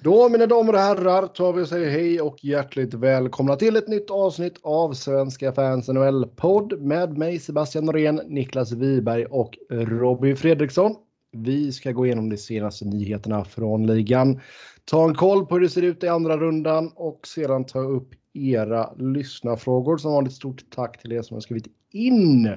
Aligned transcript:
Då 0.00 0.28
mina 0.28 0.46
damer 0.46 0.72
och 0.72 0.78
herrar 0.78 1.26
tar 1.26 1.52
vi 1.52 1.62
och 1.62 1.68
säger 1.68 1.90
hej 1.90 2.20
och 2.20 2.44
hjärtligt 2.44 2.94
välkomna 2.94 3.56
till 3.56 3.76
ett 3.76 3.88
nytt 3.88 4.10
avsnitt 4.10 4.58
av 4.62 4.92
Svenska 4.92 5.52
fans 5.52 5.88
NHL-podd 5.88 6.80
med 6.80 7.18
mig 7.18 7.38
Sebastian 7.38 7.84
Norén, 7.84 8.20
Niklas 8.26 8.72
Wiberg 8.72 9.24
och 9.24 9.58
Robin 9.70 10.36
Fredriksson. 10.36 10.94
Vi 11.32 11.72
ska 11.72 11.92
gå 11.92 12.06
igenom 12.06 12.30
de 12.30 12.36
senaste 12.36 12.84
nyheterna 12.84 13.44
från 13.44 13.86
ligan, 13.86 14.40
ta 14.84 15.08
en 15.08 15.14
koll 15.14 15.46
på 15.46 15.54
hur 15.54 15.62
det 15.62 15.68
ser 15.68 15.82
ut 15.82 16.04
i 16.04 16.08
andra 16.08 16.36
rundan 16.36 16.92
och 16.94 17.26
sedan 17.26 17.64
ta 17.64 17.80
upp 17.80 18.08
era 18.34 18.94
lyssnarfrågor. 18.96 19.96
Som 19.96 20.12
vanligt 20.12 20.32
stort 20.32 20.64
tack 20.70 21.02
till 21.02 21.12
er 21.12 21.22
som 21.22 21.34
har 21.34 21.40
skrivit 21.40 21.66
in. 21.92 22.56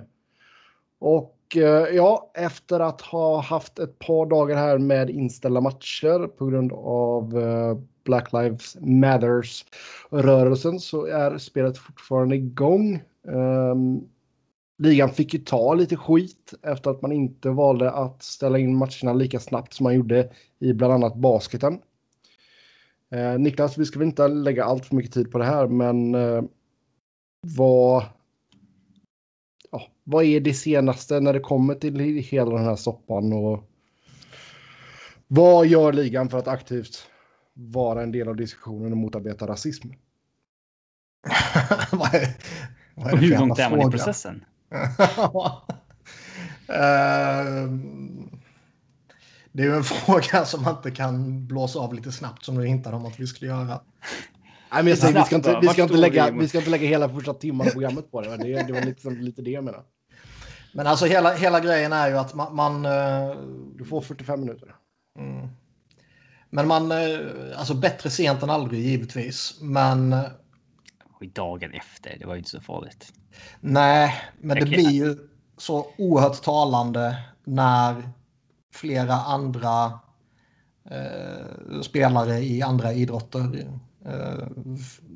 Och 0.99 1.37
Eh, 1.55 1.95
ja, 1.95 2.31
efter 2.33 2.79
att 2.79 3.01
ha 3.01 3.41
haft 3.41 3.79
ett 3.79 3.99
par 3.99 4.25
dagar 4.25 4.55
här 4.55 4.77
med 4.77 5.09
inställda 5.09 5.61
matcher 5.61 6.27
på 6.27 6.45
grund 6.45 6.73
av 6.73 7.39
eh, 7.39 7.77
Black 8.03 8.33
Lives 8.33 8.77
Matters 8.79 9.65
rörelsen 10.09 10.79
så 10.79 11.05
är 11.05 11.37
spelet 11.37 11.77
fortfarande 11.77 12.35
igång. 12.35 13.03
Ehm, 13.27 14.01
ligan 14.77 15.09
fick 15.09 15.33
ju 15.33 15.39
ta 15.39 15.73
lite 15.73 15.95
skit 15.95 16.53
efter 16.61 16.91
att 16.91 17.01
man 17.01 17.11
inte 17.11 17.49
valde 17.49 17.91
att 17.91 18.23
ställa 18.23 18.59
in 18.59 18.75
matcherna 18.75 19.13
lika 19.13 19.39
snabbt 19.39 19.73
som 19.73 19.83
man 19.83 19.95
gjorde 19.95 20.29
i 20.59 20.73
bland 20.73 20.93
annat 20.93 21.15
basketen. 21.15 21.79
Eh, 23.11 23.39
Niklas, 23.39 23.77
vi 23.77 23.85
ska 23.85 23.99
väl 23.99 24.07
inte 24.07 24.27
lägga 24.27 24.63
allt 24.63 24.85
för 24.85 24.95
mycket 24.95 25.13
tid 25.13 25.31
på 25.31 25.37
det 25.37 25.45
här, 25.45 25.67
men 25.67 26.15
vad 27.57 28.03
ja, 29.71 29.87
vad 30.03 30.23
är 30.23 30.39
det 30.39 30.53
senaste 30.53 31.19
när 31.19 31.33
det 31.33 31.39
kommer 31.39 31.75
till 31.75 31.99
hela 31.99 32.51
den 32.51 32.65
här 32.65 32.75
soppan 32.75 33.33
och 33.33 33.67
vad 35.27 35.67
gör 35.67 35.93
ligan 35.93 36.29
för 36.29 36.37
att 36.37 36.47
aktivt 36.47 37.07
vara 37.53 38.03
en 38.03 38.11
del 38.11 38.27
av 38.27 38.35
diskussionen 38.35 38.91
och 38.91 38.97
motarbeta 38.97 39.47
rasism? 39.47 39.87
vad 41.91 42.15
är, 42.15 42.35
vad 42.95 43.13
är 43.13 43.17
hur 43.17 43.37
långt 43.37 43.59
är 43.59 43.69
man 43.69 43.87
i 43.87 43.91
processen? 43.91 44.45
uh, 44.73 44.89
det 49.51 49.63
är 49.63 49.67
ju 49.67 49.75
en 49.75 49.83
fråga 49.83 50.45
som 50.45 50.63
man 50.63 50.75
inte 50.75 50.91
kan 50.91 51.47
blåsa 51.47 51.79
av 51.79 51.93
lite 51.93 52.11
snabbt 52.11 52.45
som 52.45 52.55
du 52.55 52.65
hintade 52.65 52.95
om 52.95 53.05
att 53.05 53.19
vi 53.19 53.27
skulle 53.27 53.51
göra. 53.51 53.81
Nej, 54.73 54.83
men 54.83 54.87
jag 54.87 54.97
säger, 54.97 55.19
vi, 55.19 55.25
ska 55.25 55.35
inte, 55.35 55.59
vi, 55.61 55.67
ska 55.67 55.83
inte 55.83 55.97
lägga, 55.97 56.31
vi 56.31 56.47
ska 56.47 56.57
inte 56.57 56.69
lägga 56.69 56.87
hela 56.87 57.09
första 57.09 57.33
timmen 57.33 57.67
av 57.67 57.71
programmet 57.71 58.11
på 58.11 58.21
det. 58.21 58.37
Det, 58.37 58.63
det 58.67 58.73
var 58.73 58.81
liksom 58.81 59.17
lite 59.17 59.41
det 59.41 59.51
jag 59.51 59.63
menade. 59.63 59.83
Men 60.73 60.87
alltså 60.87 61.05
hela, 61.05 61.33
hela 61.33 61.59
grejen 61.59 61.93
är 61.93 62.09
ju 62.09 62.17
att 62.17 62.33
man... 62.33 62.55
man 62.55 62.85
uh, 62.85 63.37
du 63.75 63.85
får 63.85 64.01
45 64.01 64.39
minuter. 64.39 64.75
Mm. 65.19 65.47
Men 66.49 66.67
man... 66.67 66.91
Uh, 66.91 67.19
alltså 67.55 67.73
bättre 67.73 68.09
sent 68.09 68.43
än 68.43 68.49
aldrig 68.49 68.81
givetvis. 68.81 69.57
Men... 69.61 70.13
Uh, 70.13 70.23
dagen 71.33 71.71
efter, 71.73 72.17
det 72.19 72.25
var 72.25 72.33
ju 72.33 72.39
inte 72.39 72.49
så 72.49 72.61
farligt. 72.61 73.13
Nej, 73.59 74.13
men 74.39 74.59
det 74.59 74.65
blir 74.65 74.89
ju 74.89 75.17
så 75.57 75.87
oerhört 75.97 76.43
talande 76.43 77.17
när 77.43 78.09
flera 78.73 79.13
andra 79.13 79.99
spelare 81.83 82.39
i 82.39 82.61
andra 82.61 82.93
idrotter 82.93 83.39
Eh, 83.39 83.67
Eh, 84.05 84.47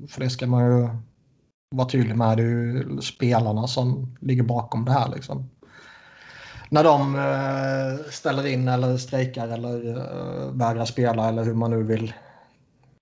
för 0.10 0.20
det 0.20 0.30
ska 0.30 0.48
man 0.48 0.66
ju 0.66 0.90
vara 1.76 1.90
tydlig 1.90 2.18
med. 2.18 2.38
Det 2.38 2.44
är 2.44 2.48
ju 2.48 3.02
spelarna 3.02 3.68
som 3.68 4.18
ligger 4.22 4.44
bakom 4.44 4.86
det 4.86 4.92
här. 4.92 5.10
Liksom. 5.16 5.50
När 6.70 6.84
de 6.84 7.16
eh, 7.16 8.12
ställer 8.12 8.48
in 8.48 8.68
eller 8.68 8.98
strejkar 8.98 9.48
eller 9.48 9.98
eh, 9.98 10.52
vägrar 10.52 10.86
spela 10.86 11.30
eller 11.30 11.44
hur 11.44 11.54
man 11.54 11.72
nu 11.72 11.84
vill 11.84 12.14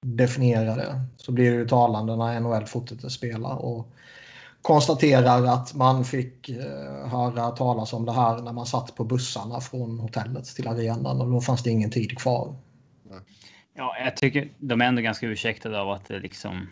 definiera 0.05 0.75
det 0.75 1.01
så 1.17 1.31
blir 1.31 1.51
det 1.51 1.57
ju 1.57 1.67
talande 1.67 2.15
när 2.15 2.39
NHL 2.39 2.65
fortsätter 2.65 3.09
spela 3.09 3.47
och 3.47 3.87
konstaterar 4.61 5.43
att 5.45 5.73
man 5.73 6.05
fick 6.05 6.49
höra 7.05 7.51
talas 7.51 7.93
om 7.93 8.05
det 8.05 8.11
här 8.11 8.41
när 8.41 8.53
man 8.53 8.65
satt 8.65 8.95
på 8.95 9.03
bussarna 9.03 9.61
från 9.61 9.99
hotellet 9.99 10.45
till 10.45 10.67
arenan 10.67 11.21
och 11.21 11.31
då 11.31 11.41
fanns 11.41 11.63
det 11.63 11.69
ingen 11.69 11.91
tid 11.91 12.17
kvar. 12.17 12.55
Ja, 13.73 13.95
jag 14.03 14.17
tycker 14.17 14.49
de 14.59 14.81
är 14.81 14.85
ändå 14.85 15.01
ganska 15.01 15.27
ursäktade 15.27 15.81
av 15.81 15.91
att 15.91 16.05
det 16.05 16.19
liksom. 16.19 16.69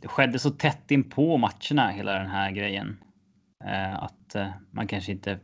Det 0.00 0.08
skedde 0.08 0.38
så 0.38 0.50
tätt 0.50 0.90
in 0.90 1.10
på 1.10 1.36
matcherna 1.36 1.90
hela 1.90 2.12
den 2.12 2.30
här 2.30 2.50
grejen. 2.50 2.98
Eh, 3.64 4.02
att 4.02 4.34
eh, 4.34 4.48
man 4.70 4.86
kanske 4.86 5.12
inte. 5.12 5.38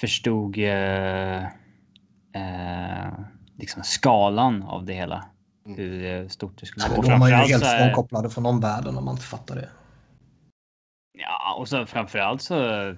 Förstod. 0.00 0.58
Eh, 0.58 1.44
eh 2.34 3.12
liksom 3.58 3.82
skalan 3.82 4.62
av 4.62 4.84
det 4.84 4.92
hela. 4.92 5.24
Mm. 5.66 5.78
Hur 5.78 6.28
stort 6.28 6.60
det 6.60 6.66
skulle 6.66 6.88
vara. 6.88 7.02
Då 7.02 7.10
är 7.10 7.18
man 7.18 7.28
ju 7.28 7.34
helt 7.34 7.66
frånkopplade 7.66 8.30
från 8.30 8.46
omvärlden 8.46 8.96
om 8.96 9.04
man 9.04 9.14
inte 9.14 9.26
fattar 9.26 9.54
det. 9.54 9.68
Ja, 11.18 11.54
och 11.58 11.68
så 11.68 11.86
framförallt 11.86 12.42
så 12.42 12.94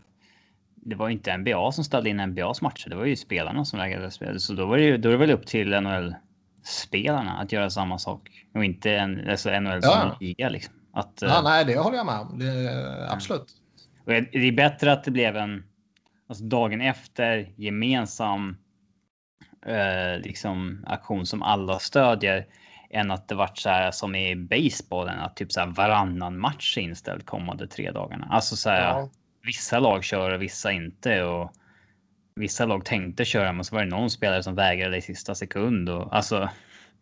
det 0.88 0.96
var 0.96 1.08
inte 1.08 1.36
NBA 1.36 1.72
som 1.72 1.84
ställde 1.84 2.10
in 2.10 2.26
NBAs 2.26 2.62
matcher. 2.62 2.90
Det 2.90 2.96
var 2.96 3.04
ju 3.04 3.16
spelarna 3.16 3.64
som 3.64 3.78
vägrade 3.78 4.10
spela. 4.10 4.38
Så 4.38 4.52
då 4.52 4.66
var 4.66 4.76
det 4.76 4.82
ju, 4.82 4.98
då 4.98 5.08
är 5.08 5.12
det 5.12 5.18
väl 5.18 5.30
upp 5.30 5.46
till 5.46 5.80
NHL-spelarna 5.80 7.32
att 7.32 7.52
göra 7.52 7.70
samma 7.70 7.98
sak. 7.98 8.30
Och 8.54 8.64
inte 8.64 8.96
en, 8.96 9.30
alltså 9.30 9.60
NHL 9.60 9.82
som 9.82 9.90
ja. 9.92 10.16
liga 10.20 10.48
liksom. 10.48 10.74
Att, 10.92 11.18
ja, 11.20 11.40
nej, 11.42 11.64
det 11.64 11.78
håller 11.78 11.96
jag 11.96 12.06
med 12.06 12.20
om. 12.20 12.38
Det, 12.38 13.06
absolut. 13.10 13.46
Och 14.04 14.12
det 14.12 14.48
är 14.48 14.52
bättre 14.52 14.92
att 14.92 15.04
det 15.04 15.10
blev 15.10 15.36
en, 15.36 15.64
alltså 16.28 16.44
dagen 16.44 16.80
efter, 16.80 17.52
gemensam 17.56 18.56
eh, 19.66 20.20
liksom 20.20 20.84
aktion 20.86 21.26
som 21.26 21.42
alla 21.42 21.78
stödjer 21.78 22.46
än 22.90 23.10
att 23.10 23.28
det 23.28 23.34
vart 23.34 23.58
så 23.58 23.68
här 23.68 23.90
som 23.90 24.14
i 24.14 24.36
basebollen 24.36 25.18
att 25.18 25.36
typ 25.36 25.52
så 25.52 25.60
här 25.60 25.66
varannan 25.66 26.38
match 26.38 26.78
är 26.78 26.82
inställd 26.82 27.26
kommande 27.26 27.66
tre 27.66 27.90
dagarna. 27.90 28.28
Alltså 28.30 28.56
så 28.56 28.70
här. 28.70 28.82
Ja 28.82 29.08
vissa 29.48 29.78
lag 29.78 30.04
kör 30.04 30.34
och 30.34 30.42
vissa 30.42 30.72
inte. 30.72 31.22
Och 31.22 31.52
vissa 32.34 32.66
lag 32.66 32.84
tänkte 32.84 33.24
köra, 33.24 33.52
men 33.52 33.64
så 33.64 33.74
var 33.74 33.82
det 33.82 33.90
någon 33.90 34.10
spelare 34.10 34.42
som 34.42 34.54
vägrade 34.54 34.96
i 34.96 35.02
sista 35.02 35.34
sekund. 35.34 35.88
Och, 35.88 36.16
alltså, 36.16 36.48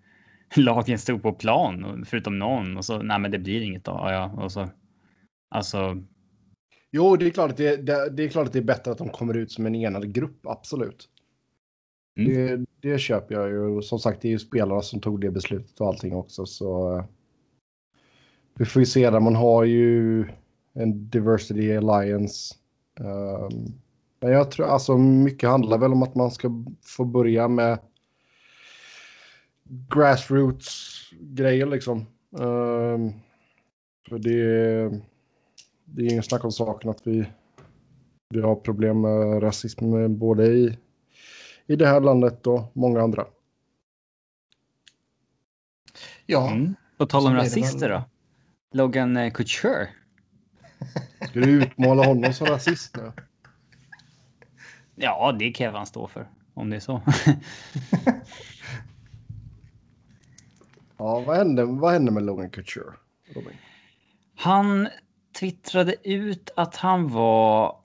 lagen 0.57 0.99
stod 0.99 1.23
på 1.23 1.33
plan, 1.33 2.05
förutom 2.09 2.39
någon. 2.39 2.77
Och 2.77 2.85
så, 2.85 3.03
nej 3.03 3.19
men 3.19 3.31
det 3.31 3.39
blir 3.39 3.61
inget 3.61 3.85
då. 3.85 3.93
Ja, 3.93 4.33
och 4.37 4.53
så, 4.53 4.69
alltså. 5.51 6.03
Jo, 6.93 7.17
det 7.17 7.27
är, 7.27 7.31
klart 7.31 7.51
att 7.51 7.57
det, 7.57 7.77
det, 7.77 8.11
det 8.11 8.25
är 8.25 8.29
klart 8.29 8.47
att 8.47 8.53
det 8.53 8.59
är 8.59 8.63
bättre 8.63 8.91
att 8.91 8.99
de 8.99 9.09
kommer 9.09 9.37
ut 9.37 9.53
som 9.53 9.67
en 9.67 9.75
enad 9.75 10.15
grupp, 10.15 10.47
absolut. 10.47 11.09
Mm. 12.19 12.33
Det, 12.35 12.67
det 12.81 12.99
köper 12.99 13.35
jag 13.35 13.51
ju. 13.51 13.83
Som 13.83 13.99
sagt, 13.99 14.23
det 14.23 14.29
är 14.29 14.33
ju 14.33 14.39
spelarna 14.39 14.83
som 14.83 15.01
tog 15.01 15.21
det 15.21 15.31
beslutet 15.31 15.81
och 15.81 15.87
allting 15.87 16.15
också. 16.15 16.47
Så 16.47 17.05
vi 18.59 18.65
får 18.65 18.81
ju 18.81 18.87
se 18.87 19.11
där. 19.11 19.21
Man 19.21 19.35
har 19.35 19.65
ju 19.65 20.25
en 20.77 21.11
Diversity 21.11 21.77
Alliance. 21.77 22.55
Um, 23.01 23.81
men 24.21 24.33
jag 24.33 24.51
tror 24.51 24.67
alltså 24.67 24.99
mycket 24.99 25.49
handlar 25.49 25.79
väl 25.79 25.93
om 25.93 26.03
att 26.03 26.15
man 26.15 26.31
ska 26.31 26.65
få 26.83 27.05
börja 27.05 27.49
med 27.49 27.79
grassroots 29.65 31.03
grejer 31.21 31.67
liksom. 31.67 32.07
Um, 32.31 33.13
för 34.09 34.19
det, 34.19 35.01
det 35.85 36.03
är 36.03 36.11
ingen 36.13 36.23
snack 36.23 36.45
om 36.45 36.53
saken 36.53 36.91
att 36.91 37.07
vi, 37.07 37.27
vi 38.29 38.41
har 38.41 38.55
problem 38.55 39.01
med 39.01 39.43
rasism 39.43 40.19
både 40.19 40.47
i, 40.47 40.79
i 41.67 41.77
det 41.77 41.87
här 41.87 42.01
landet 42.01 42.47
och 42.47 42.71
många 42.73 43.01
andra. 43.01 43.27
Ja. 46.27 46.51
Mm. 46.51 46.75
På 46.99 47.07
tal 47.07 47.27
om 47.27 47.35
rasister 47.35 47.89
då. 47.89 48.05
Logan 48.73 49.17
eh, 49.17 49.33
Couture 49.33 49.89
Ska 51.29 51.41
du 51.41 51.63
utmåla 51.63 52.07
honom 52.07 52.33
som 52.33 52.47
rasist 52.47 52.97
nu? 52.97 53.13
Ja, 54.95 55.33
det 55.39 55.51
kan 55.51 55.75
han 55.75 55.87
stå 55.87 56.09
för. 56.09 56.29
Om 56.55 56.71
det 56.71 56.77
är 56.77 56.81
så. 56.81 57.03
ja, 60.97 61.21
vad 61.21 61.37
hände, 61.37 61.65
vad 61.65 61.93
hände 61.93 62.13
med 62.13 62.23
Logan 62.23 62.51
Couture? 62.51 62.93
Robin? 63.35 63.53
Han 64.37 64.89
twittrade 65.41 66.09
ut 66.09 66.51
att 66.57 66.77
han 66.77 67.09
var... 67.09 67.77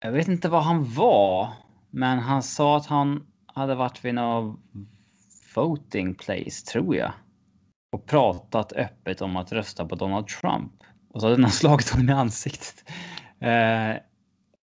Jag 0.00 0.12
vet 0.12 0.28
inte 0.28 0.48
vad 0.48 0.62
han 0.62 0.94
var. 0.94 1.52
Men 1.90 2.18
han 2.18 2.42
sa 2.42 2.76
att 2.76 2.86
han 2.86 3.26
hade 3.46 3.74
varit 3.74 4.04
vid 4.04 4.14
någon 4.14 4.60
voting 5.54 6.14
place, 6.14 6.66
tror 6.72 6.96
jag. 6.96 7.12
Och 7.92 8.06
pratat 8.06 8.72
öppet 8.72 9.22
om 9.22 9.36
att 9.36 9.52
rösta 9.52 9.86
på 9.86 9.94
Donald 9.94 10.26
Trump. 10.26 10.72
Och 11.12 11.20
så 11.20 11.26
hade 11.26 11.40
någon 11.40 11.50
slagit 11.50 11.88
honom 11.90 12.08
i 12.08 12.12
ansiktet. 12.12 12.84
Eh, 13.40 13.96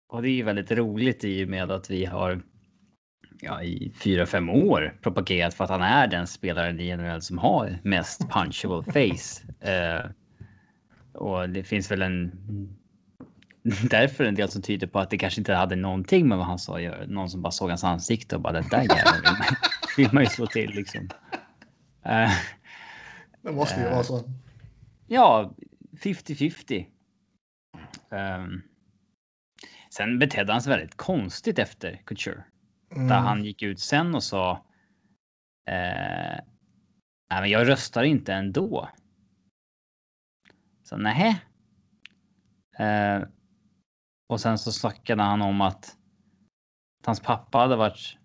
och 0.09 0.23
det 0.23 0.29
är 0.29 0.33
ju 0.35 0.43
väldigt 0.43 0.71
roligt 0.73 1.25
i 1.25 1.45
och 1.45 1.49
med 1.49 1.71
att 1.71 1.91
vi 1.91 2.05
har 2.05 2.43
ja, 3.41 3.63
i 3.63 3.93
fyra, 4.01 4.27
fem 4.27 4.51
år 4.51 4.99
propagerat 5.03 5.55
för 5.55 5.65
att 5.65 5.71
han 5.71 5.83
är 5.83 6.07
den 6.07 6.27
spelaren 6.27 6.81
i 6.81 6.97
NHL 6.97 7.23
som 7.23 7.39
har 7.39 7.79
mest 7.85 8.21
punchable 8.31 8.93
face. 8.93 9.43
Eh, 9.71 10.11
och 11.13 11.49
det 11.51 11.65
finns 11.65 11.91
väl 11.91 12.03
en 12.03 12.33
därför 13.91 14.25
en 14.25 14.35
del 14.35 14.49
som 14.49 14.63
tyder 14.63 14.87
på 14.87 14.99
att 14.99 15.11
det 15.11 15.19
kanske 15.19 15.41
inte 15.41 15.55
hade 15.55 15.77
någonting 15.77 16.29
med 16.29 16.39
vad 16.39 16.47
han 16.47 16.59
sa 16.59 16.77
att 16.77 16.83
göra. 16.83 17.07
Någon 17.07 17.31
som 17.31 17.43
bara 17.43 17.51
såg 17.51 17.69
hans 17.69 17.85
ansikte 17.85 18.37
och 18.37 18.43
bara 18.43 18.53
det 18.53 18.69
där 18.71 18.83
jäveln 18.83 19.37
vill 19.97 20.09
man 20.13 20.23
ju 20.23 20.29
slå 20.29 20.47
till 20.47 20.71
liksom. 20.71 21.09
Eh, 22.05 22.31
Det 23.43 23.53
måste 23.53 23.81
ju 23.81 23.87
Eh. 23.87 23.93
vara 23.93 24.05
så. 24.05 24.23
ja, 25.07 25.55
50-50. 26.01 26.87
Ehm, 28.11 28.63
sen 29.91 30.19
betedde 30.19 30.53
han 30.53 30.63
sig 30.63 30.71
väldigt 30.71 30.97
konstigt 30.97 31.59
efter 31.59 32.03
Couture. 32.05 32.45
Mm. 32.91 33.09
Där 33.09 33.19
han 33.19 33.45
gick 33.45 33.63
ut 33.63 33.81
sen 33.81 34.15
och 34.15 34.23
sa. 34.23 34.67
Eh, 35.71 36.41
Nej, 37.31 37.41
men 37.41 37.51
jag 37.51 37.69
röstar 37.69 38.03
inte 38.03 38.35
ändå. 38.35 38.89
Så 40.83 40.97
nähä. 40.97 41.41
Eh, 42.79 43.29
och 44.29 44.41
sen 44.41 44.59
så 44.59 44.73
snackade 44.73 45.23
han 45.23 45.43
om 45.43 45.61
att, 45.61 45.97
att 47.01 47.07
hans 47.07 47.21
pappa 47.21 47.59
hade 47.59 47.77
varit 47.77 48.19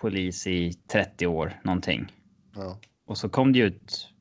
polis 0.00 0.46
i 0.46 0.72
30 0.72 1.26
år 1.26 1.60
någonting. 1.64 2.12
Ja. 2.54 2.78
Och 3.06 3.18
så 3.18 3.28
kom 3.28 3.52
det 3.52 3.58
ut 3.58 4.13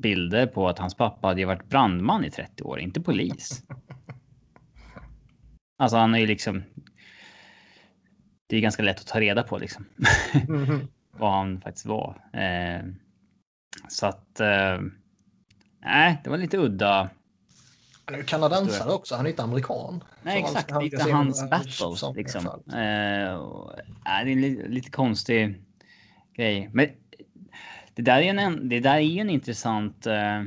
bilder 0.00 0.46
på 0.46 0.68
att 0.68 0.78
hans 0.78 0.94
pappa 0.94 1.26
hade 1.28 1.44
varit 1.44 1.64
brandman 1.68 2.24
i 2.24 2.30
30 2.30 2.62
år, 2.62 2.80
inte 2.80 3.00
polis. 3.00 3.62
Alltså 5.78 5.96
han 5.96 6.14
är 6.14 6.18
ju 6.18 6.26
liksom. 6.26 6.62
Det 8.46 8.56
är 8.56 8.60
ganska 8.60 8.82
lätt 8.82 9.00
att 9.00 9.06
ta 9.06 9.20
reda 9.20 9.42
på 9.42 9.58
liksom 9.58 9.84
Mhm. 10.48 10.88
vad 11.18 11.32
han 11.32 11.60
faktiskt 11.60 11.86
var. 11.86 12.22
Eh, 12.32 12.80
så 13.88 14.06
att. 14.06 14.40
Eh, 14.40 14.80
nej, 15.84 16.20
det 16.24 16.30
var 16.30 16.36
lite 16.38 16.58
udda. 16.58 17.10
Han 18.04 18.14
är 18.14 18.18
ju 18.18 18.24
kanadensare 18.24 18.92
också, 18.92 19.14
han 19.14 19.26
är 19.26 19.30
inte 19.30 19.42
amerikan. 19.42 20.04
Nej, 20.22 20.40
exakt. 20.40 20.70
han 20.70 20.84
Lite 20.84 20.96
se 20.98 21.10
hans 21.10 21.50
battle 21.50 21.96
som- 21.96 22.16
liksom. 22.16 22.42
som- 22.42 22.74
Eh, 22.78 23.34
och, 23.34 23.72
nej, 24.04 24.24
det 24.24 24.30
är 24.30 24.32
en 24.32 24.40
li- 24.40 24.68
lite 24.68 24.90
konstig 24.90 25.62
grej. 26.36 26.70
Men 26.72 26.88
det 27.96 28.02
där 28.02 28.18
är 28.20 28.34
en, 28.34 28.68
det 28.68 28.80
där 28.80 28.96
är 28.96 29.20
en 29.20 29.30
intressant 29.30 30.06
eh, 30.06 30.42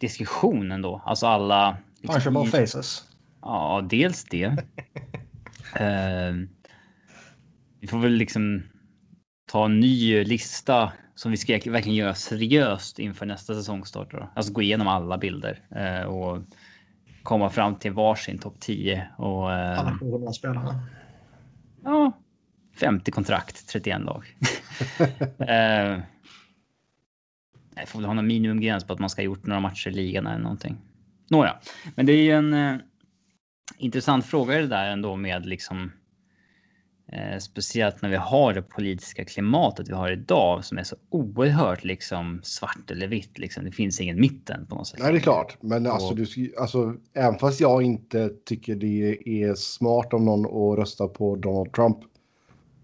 diskussion 0.00 0.72
ändå. 0.72 1.02
Alltså 1.06 1.26
alla. 1.26 1.76
liksom 2.00 2.14
Punchable 2.34 2.48
i- 2.48 2.66
faces. 2.66 3.04
Ja, 3.42 3.86
dels 3.90 4.24
det. 4.24 4.44
eh, 5.76 6.34
vi 7.80 7.86
får 7.86 7.98
väl 7.98 8.12
liksom 8.12 8.62
ta 9.52 9.64
en 9.64 9.80
ny 9.80 10.24
lista 10.24 10.92
som 11.14 11.30
vi 11.30 11.36
ska 11.36 11.52
verkligen 11.52 11.94
göra 11.94 12.14
seriöst 12.14 12.98
inför 12.98 13.26
nästa 13.26 13.54
säsongstart. 13.54 14.10
Då. 14.10 14.30
Alltså 14.34 14.52
gå 14.52 14.62
igenom 14.62 14.88
alla 14.88 15.18
bilder 15.18 15.60
eh, 15.76 16.02
och 16.06 16.38
komma 17.22 17.50
fram 17.50 17.74
till 17.76 17.92
varsin 17.92 18.38
topp 18.38 18.56
10 18.60 19.08
och 19.18 19.52
eh, 19.52 19.78
Alla 19.80 19.98
700 20.00 20.32
spelarna. 20.32 20.86
ja, 21.84 22.12
50 22.80 23.10
kontrakt, 23.10 23.68
31 23.68 24.00
lag. 24.00 24.24
eh, 25.48 25.98
jag 27.76 27.88
får 27.88 27.98
väl 27.98 28.06
ha 28.06 28.14
någon 28.14 28.26
minimumgräns 28.26 28.84
på 28.84 28.92
att 28.92 28.98
man 28.98 29.10
ska 29.10 29.20
ha 29.22 29.24
gjort 29.24 29.46
några 29.46 29.60
matcher 29.60 29.88
i 29.88 29.92
ligan 29.92 30.26
eller 30.26 30.42
någonting. 30.42 30.76
Nåja, 31.30 31.58
men 31.94 32.06
det 32.06 32.12
är 32.12 32.22
ju 32.22 32.30
en 32.32 32.54
eh, 32.54 32.76
intressant 33.78 34.26
fråga 34.26 34.54
det 34.58 34.66
där 34.66 34.90
ändå 34.90 35.16
med 35.16 35.46
liksom. 35.46 35.92
Eh, 37.12 37.38
speciellt 37.38 38.02
när 38.02 38.08
vi 38.08 38.16
har 38.16 38.54
det 38.54 38.62
politiska 38.62 39.24
klimatet 39.24 39.88
vi 39.88 39.92
har 39.92 40.10
idag 40.12 40.64
som 40.64 40.78
är 40.78 40.82
så 40.82 40.96
oerhört 41.10 41.84
liksom 41.84 42.40
svart 42.42 42.90
eller 42.90 43.06
vitt. 43.08 43.38
Liksom. 43.38 43.64
Det 43.64 43.72
finns 43.72 44.00
ingen 44.00 44.20
mitten 44.20 44.66
på 44.66 44.74
något 44.74 44.86
sätt. 44.86 45.00
Nej, 45.02 45.12
det 45.12 45.18
är 45.18 45.20
klart. 45.20 45.56
Men 45.60 45.86
alltså, 45.86 46.08
Och- 46.08 46.16
du, 46.16 46.24
sk- 46.24 46.52
alltså, 46.58 46.94
även 47.14 47.38
fast 47.38 47.60
jag 47.60 47.82
inte 47.82 48.30
tycker 48.46 48.74
det 48.74 49.18
är 49.42 49.54
smart 49.54 50.12
om 50.12 50.24
någon 50.24 50.46
att 50.72 50.78
rösta 50.78 51.08
på 51.08 51.36
Donald 51.36 51.72
Trump 51.72 51.98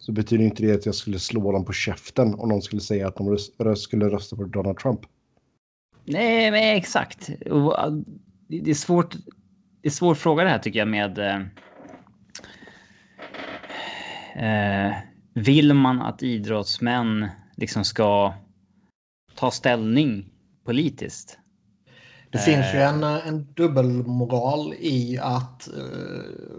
så 0.07 0.13
betyder 0.13 0.45
inte 0.45 0.63
det 0.63 0.75
att 0.75 0.87
jag 0.87 0.95
skulle 0.95 1.19
slå 1.19 1.53
dem 1.53 1.65
på 1.65 1.73
käften 1.73 2.35
om 2.35 2.49
någon 2.49 2.63
skulle 2.63 2.81
säga 2.81 3.09
att 3.09 3.17
de 3.17 3.31
röst, 3.31 3.53
skulle 3.83 4.09
rösta 4.09 4.37
på 4.37 4.45
Donald 4.45 4.79
Trump. 4.79 5.01
Nej, 6.05 6.51
men 6.51 6.77
exakt. 6.77 7.31
Det 8.49 8.71
är 8.71 8.75
svårt. 8.75 9.15
Det 9.83 9.89
är 9.89 9.91
svår 9.91 10.15
fråga 10.15 10.45
det 10.45 10.51
här 10.51 10.59
tycker 10.59 10.79
jag 10.79 10.89
med. 10.89 11.19
Eh, 11.19 11.41
eh, 14.87 14.95
vill 15.35 15.75
man 15.75 16.03
att 16.03 16.23
idrottsmän 16.23 17.29
liksom 17.57 17.85
ska 17.85 18.35
ta 19.35 19.51
ställning 19.51 20.29
politiskt? 20.65 21.39
Det 22.31 22.39
finns 22.39 22.75
ju 22.75 22.79
Eh. 22.79 22.89
en, 22.89 23.05
en 23.05 23.47
dubbelmoral 23.55 24.75
i 24.79 25.19
att 25.19 25.69
eh, 25.69 25.75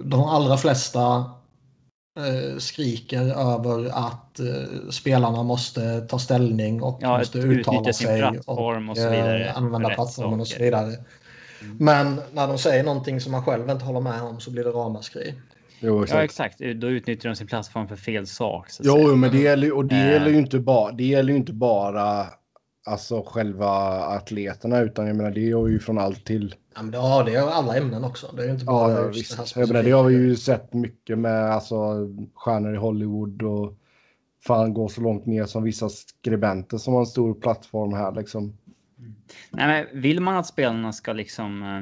de 0.03 0.23
allra 0.23 0.57
flesta 0.57 1.31
skriker 2.59 3.21
över 3.21 3.89
att 3.89 4.39
eh, 4.39 4.89
spelarna 4.89 5.43
måste 5.43 6.01
ta 6.01 6.19
ställning 6.19 6.83
och 6.83 6.99
Ja, 7.01 7.17
måste 7.17 7.37
uttala 7.39 7.93
sig 7.93 8.19
plattform 8.19 8.89
och 8.89 8.97
så 8.97 9.03
eh, 9.03 9.11
vidare 9.11 9.51
för 9.53 9.57
använda 9.59 9.89
plattformen 9.89 10.39
och 10.39 10.47
så 10.47 10.59
vidare. 10.63 10.91
Men 11.79 12.21
när 12.33 12.47
de 12.47 12.57
säger 12.57 12.83
någonting 12.83 13.21
som 13.21 13.31
man 13.31 13.43
själv 13.43 13.69
inte 13.69 13.85
håller 13.85 14.01
med 14.01 14.21
om 14.21 14.39
så 14.39 14.51
blir 14.51 14.63
det 14.63 14.69
ramaskri. 14.69 15.33
Jo, 15.79 15.97
Ja, 15.97 16.03
exakt. 16.23 16.23
exakt. 16.61 16.79
Då 16.81 16.87
utnyttjar 16.87 17.29
de 17.29 17.35
sin 17.35 17.47
plattform 17.47 17.87
för 17.87 17.95
fel 17.95 18.27
sak. 18.27 18.69
Så 18.69 18.81
att 18.81 18.85
säga. 18.87 19.07
Jo, 19.07 19.15
men 19.15 19.31
det 19.31 19.37
gäller, 19.39 19.75
och 19.75 19.85
det 19.85 19.95
Eh. 19.95 20.11
gäller 20.11 20.29
ju 20.31 20.37
inte 20.37 20.59
bara, 20.59 20.91
det 20.91 21.03
gäller 21.03 21.33
inte 21.33 21.53
bara 21.53 22.25
alltså 22.85 23.23
själva 23.27 23.69
atleterna 23.99 24.79
utan 24.79 25.07
jag 25.07 25.15
menar 25.15 25.31
det 25.31 25.39
är 25.51 25.67
ju 25.67 25.79
från 25.79 25.97
allt 25.97 26.25
till. 26.25 26.55
Ja, 26.77 26.83
men 26.83 26.91
det, 26.91 26.97
ja, 26.97 27.24
det 27.24 27.35
är 27.35 27.47
alla 27.47 27.77
ämnen 27.77 28.03
också. 28.03 28.33
Det 28.35 28.44
är 28.45 28.51
inte 28.51 28.65
Ja, 28.65 28.71
bara 28.71 28.91
ja 28.91 29.01
det 29.01 29.09
visst. 29.09 29.56
Jag 29.56 29.68
menar, 29.68 29.83
det 29.83 29.91
har 29.91 30.03
vi 30.03 30.13
ju 30.15 30.35
sett 30.35 30.74
mycket 30.74 31.18
med 31.18 31.51
alltså 31.51 31.75
stjärnor 32.33 32.74
i 32.74 32.77
Hollywood 32.77 33.41
och 33.41 33.77
fan 34.44 34.74
går 34.74 34.88
så 34.88 35.01
långt 35.01 35.25
ner 35.25 35.45
som 35.45 35.63
vissa 35.63 35.89
skribenter 35.89 36.77
som 36.77 36.94
har 36.94 37.00
en 37.00 37.06
stor 37.06 37.33
plattform 37.33 37.94
här 37.94 38.12
liksom. 38.12 38.57
Nej, 39.51 39.88
men 39.91 40.01
vill 40.01 40.21
man 40.21 40.35
att 40.35 40.47
spelarna 40.47 40.94
ska 40.94 41.13
liksom 41.13 41.63
eh, 41.63 41.81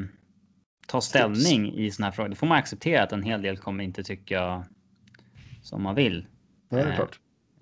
ta 0.88 1.02
ställning 1.02 1.74
i 1.74 1.92
såna 1.92 2.06
här 2.06 2.12
frågor, 2.12 2.30
då 2.30 2.36
får 2.36 2.48
man 2.48 2.58
acceptera 2.58 3.04
att 3.04 3.12
en 3.12 3.24
hel 3.24 3.42
del 3.42 3.58
kommer 3.58 3.84
inte 3.84 4.04
tycka 4.04 4.66
som 5.62 5.84
man 5.84 5.96
vill. 5.96 6.28
Ja, 6.70 6.78
det 6.78 6.84
är 6.84 6.90
Eh, 6.90 6.96
klart. 6.96 7.20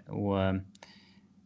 Och 0.07 0.41
eh, 0.43 0.53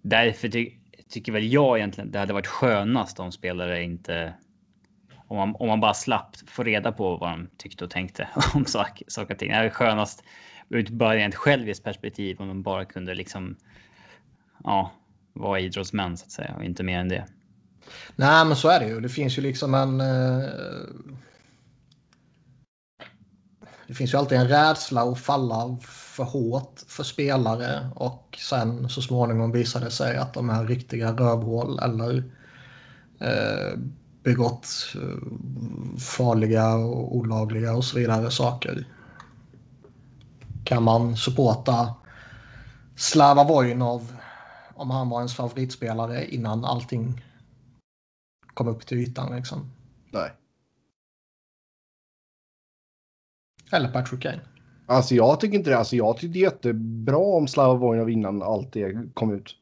därför 0.01 0.49
ty 0.49 0.71
tycker 1.09 1.31
väl 1.31 1.53
jag 1.53 1.77
egentligen 1.77 2.11
det 2.11 2.19
hade 2.19 2.33
varit 2.33 2.47
skönast 2.47 3.19
om 3.19 3.31
spelare 3.31 3.83
inte 3.83 4.33
om 5.27 5.37
man, 5.37 5.55
om 5.59 5.67
man 5.67 5.79
bara 5.79 5.93
slapp 5.93 6.35
få 6.47 6.63
reda 6.63 6.91
på 6.91 7.17
vad 7.17 7.29
de 7.29 7.49
tyckte 7.57 7.83
och 7.83 7.91
tänkte 7.91 8.27
om 8.53 8.65
sak, 8.65 9.01
saker 9.07 9.33
och 9.33 9.39
ting. 9.39 9.49
Det 9.51 9.55
är 9.55 9.69
skönast 9.69 10.23
ut 10.69 10.89
bara 10.89 11.15
rent 11.15 11.35
själviskt 11.35 11.83
perspektiv 11.83 12.41
om 12.41 12.47
de 12.47 12.63
bara 12.63 12.85
kunde 12.85 13.15
liksom. 13.15 13.55
Ja, 14.63 14.91
vara 15.33 15.59
idrottsmän 15.59 16.17
så 16.17 16.25
att 16.25 16.31
säga 16.31 16.55
och 16.55 16.63
inte 16.63 16.83
mer 16.83 16.99
än 16.99 17.09
det. 17.09 17.25
Nej, 18.15 18.45
men 18.45 18.55
så 18.55 18.69
är 18.69 18.79
det 18.79 18.87
ju. 18.87 18.99
Det 18.99 19.09
finns 19.09 19.37
ju 19.37 19.41
liksom 19.41 19.73
en... 19.73 20.01
Eh, 20.01 20.49
det 23.87 23.93
finns 23.93 24.13
ju 24.13 24.17
alltid 24.17 24.37
en 24.37 24.47
rädsla 24.47 25.01
att 25.01 25.19
falla 25.19 25.77
för 25.81 26.23
hårt 26.23 26.79
för 26.87 27.03
spelare 27.03 27.89
och 27.95 28.37
sen 28.41 28.89
så 28.89 29.01
småningom 29.01 29.51
visar 29.51 29.79
det 29.79 29.91
sig 29.91 30.17
att 30.17 30.33
de 30.33 30.49
är 30.49 30.65
riktiga 30.65 31.11
rövhål 31.11 31.79
eller 31.79 32.23
eh, 33.19 33.79
begått 34.27 34.67
eh, 34.95 35.97
farliga 35.99 36.75
och 36.75 37.15
olagliga 37.15 37.75
och 37.75 37.85
så 37.85 37.99
vidare 37.99 38.31
saker. 38.31 38.87
Kan 40.63 40.83
man 40.83 41.17
supporta 41.17 41.95
Slava 42.95 43.43
Vojnov 43.43 44.13
om 44.75 44.89
han 44.89 45.09
var 45.09 45.19
ens 45.19 45.35
favoritspelare 45.35 46.25
innan 46.25 46.65
allting 46.65 47.25
kom 48.53 48.67
upp 48.67 48.85
till 48.85 48.97
ytan 48.97 49.35
liksom. 49.35 49.71
Nej. 50.11 50.31
Eller 53.71 53.91
Patrick 53.91 54.21
Kane. 54.21 54.41
Alltså 54.85 55.15
jag 55.15 55.39
tycker 55.39 55.57
inte 55.57 55.69
det. 55.69 55.77
Alltså 55.77 55.95
jag 55.95 56.17
tyckte 56.17 56.39
jättebra 56.39 57.17
om 57.17 57.47
Slava 57.47 57.73
Vojnov 57.73 58.09
innan 58.09 58.43
allt 58.43 58.73
det 58.73 59.13
kom 59.13 59.33
ut. 59.33 59.55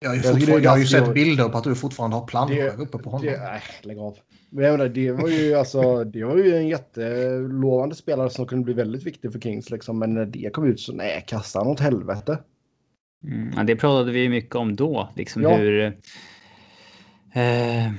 Jag 0.00 0.08
har 0.10 0.16
ju, 0.16 0.44
Jag 0.44 0.60
jag 0.64 0.70
har 0.70 0.78
ju 0.78 0.86
sett 0.86 1.14
bilder 1.14 1.48
på 1.48 1.58
att 1.58 1.64
du 1.64 1.74
fortfarande 1.74 2.16
har 2.16 2.26
planscher 2.26 2.80
uppe 2.80 2.98
på 2.98 3.10
honom. 3.10 3.26
Det, 3.26 3.38
nej, 3.40 3.62
lägg 3.82 3.98
av. 3.98 4.18
Men 4.50 4.64
jag 4.64 4.72
menar, 4.72 4.88
det 4.88 5.12
var 5.12 5.28
ju 5.28 5.54
alltså, 5.54 6.04
det 6.04 6.24
var 6.24 6.36
ju 6.36 6.56
en 6.56 6.68
jättelovande 6.68 7.94
spelare 7.94 8.30
som 8.30 8.46
kunde 8.46 8.64
bli 8.64 8.74
väldigt 8.74 9.02
viktig 9.06 9.32
för 9.32 9.40
Kings 9.40 9.70
liksom. 9.70 9.98
Men 9.98 10.14
när 10.14 10.26
det 10.26 10.50
kom 10.52 10.66
ut 10.66 10.80
så 10.80 10.92
nej, 10.92 11.24
kasta 11.26 11.58
han 11.58 11.68
åt 11.68 11.80
helvete. 11.80 12.38
Mm, 13.24 13.50
ja, 13.56 13.62
det 13.62 13.76
pratade 13.76 14.12
vi 14.12 14.28
mycket 14.28 14.54
om 14.54 14.76
då, 14.76 15.08
liksom 15.16 15.42
Ja. 15.42 15.56
hur 15.56 15.80
eh, 17.34 17.92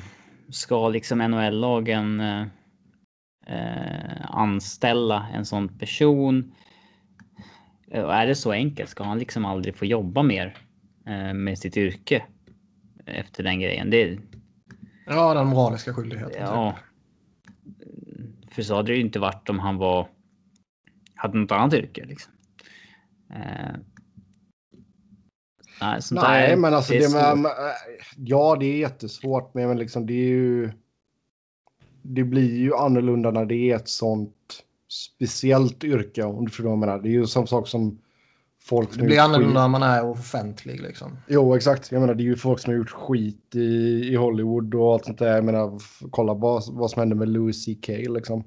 ska 0.50 0.90
liksom 0.90 1.18
NHL-lagen 1.22 2.20
eh, 2.20 2.42
eh, 3.48 4.26
anställa 4.36 5.28
en 5.34 5.46
sån 5.46 5.78
person? 5.78 6.52
Eh, 7.92 8.04
Och 8.04 8.14
är 8.14 8.28
det 8.28 8.36
så 8.36 8.52
enkelt? 8.52 8.90
Ska 8.90 9.04
han 9.04 9.20
liksom 9.20 9.46
aldrig 9.46 9.76
få 9.76 9.86
jobba 9.86 10.24
mer 10.24 10.58
med 11.34 11.60
sitt 11.60 11.78
yrke 11.78 12.24
efter 13.06 13.44
den 13.44 13.60
grejen? 13.60 13.90
Det, 13.90 14.20
Ja, 15.06 15.34
den 15.34 15.48
moraliska 15.48 15.94
skyldigheten. 15.94 16.42
ja. 16.42 16.78
För 18.52 18.62
så 18.62 18.76
hade 18.76 18.92
det 18.92 18.96
ju 18.96 19.02
inte 19.02 19.20
varit 19.20 19.50
om 19.50 19.60
han 19.60 19.78
var 19.78 20.08
hade 21.16 21.38
något 21.38 21.52
annat 21.52 21.74
yrke 21.74 22.06
liksom. 22.06 22.34
Eh, 23.34 23.76
Nej, 25.82 26.02
sånt 26.02 26.22
Nej, 26.22 26.50
där, 26.50 26.56
men 26.58 26.74
alltså 26.74 26.94
det 26.94 27.00
det, 27.00 27.06
är 27.06 27.36
med, 27.36 27.52
svårt. 27.52 28.16
Ja, 28.18 28.58
det 28.60 28.66
är 28.66 28.78
jättesvårt, 28.78 29.54
men 29.54 29.78
liksom 29.78 30.06
det 30.06 30.14
är 30.14 30.28
ju... 30.28 30.72
Det 32.02 32.24
blir 32.24 32.58
ju 32.58 32.76
annorlunda 32.76 33.32
när 33.32 33.46
det 33.46 33.56
är 33.56 33.76
ett 33.76 33.90
sånt 33.90 34.64
speciellt 34.90 35.84
yrke, 35.84 36.24
om 36.24 36.46
du 36.46 36.50
förstår 36.50 36.64
vad 36.64 36.72
jag 36.72 36.80
menar. 36.80 37.00
Det 37.00 37.10
är 37.10 37.12
ju 37.12 37.28
som 37.28 37.48
sak 37.48 37.68
som 37.68 38.02
folk 38.70 38.94
som 38.94 39.02
Det 39.02 39.08
blir 39.08 39.20
annorlunda 39.20 39.62
när 39.62 39.68
man 39.68 39.84
är 39.84 40.06
offentlig 40.06 40.82
liksom. 40.82 41.18
Jo, 41.28 41.56
exakt. 41.56 41.92
Jag 41.92 42.00
menar, 42.02 42.14
det 42.14 42.24
är 42.24 42.26
ju 42.26 42.36
folk 42.36 42.60
som 42.60 42.74
har 42.74 42.78
gjort 42.78 42.90
skit 42.90 43.56
i, 43.56 43.60
i 44.12 44.16
Hollywood 44.16 44.76
och 44.76 44.94
allt 44.94 45.06
sånt 45.06 45.20
där. 45.20 45.36
Jag 45.36 45.44
menar, 45.44 45.80
kolla 46.10 46.34
vad, 46.34 46.64
vad 46.72 46.92
som 46.92 47.00
hände 47.00 47.16
med 47.16 47.30
Louis 47.30 47.66
CK 47.66 47.88
liksom. 47.88 48.44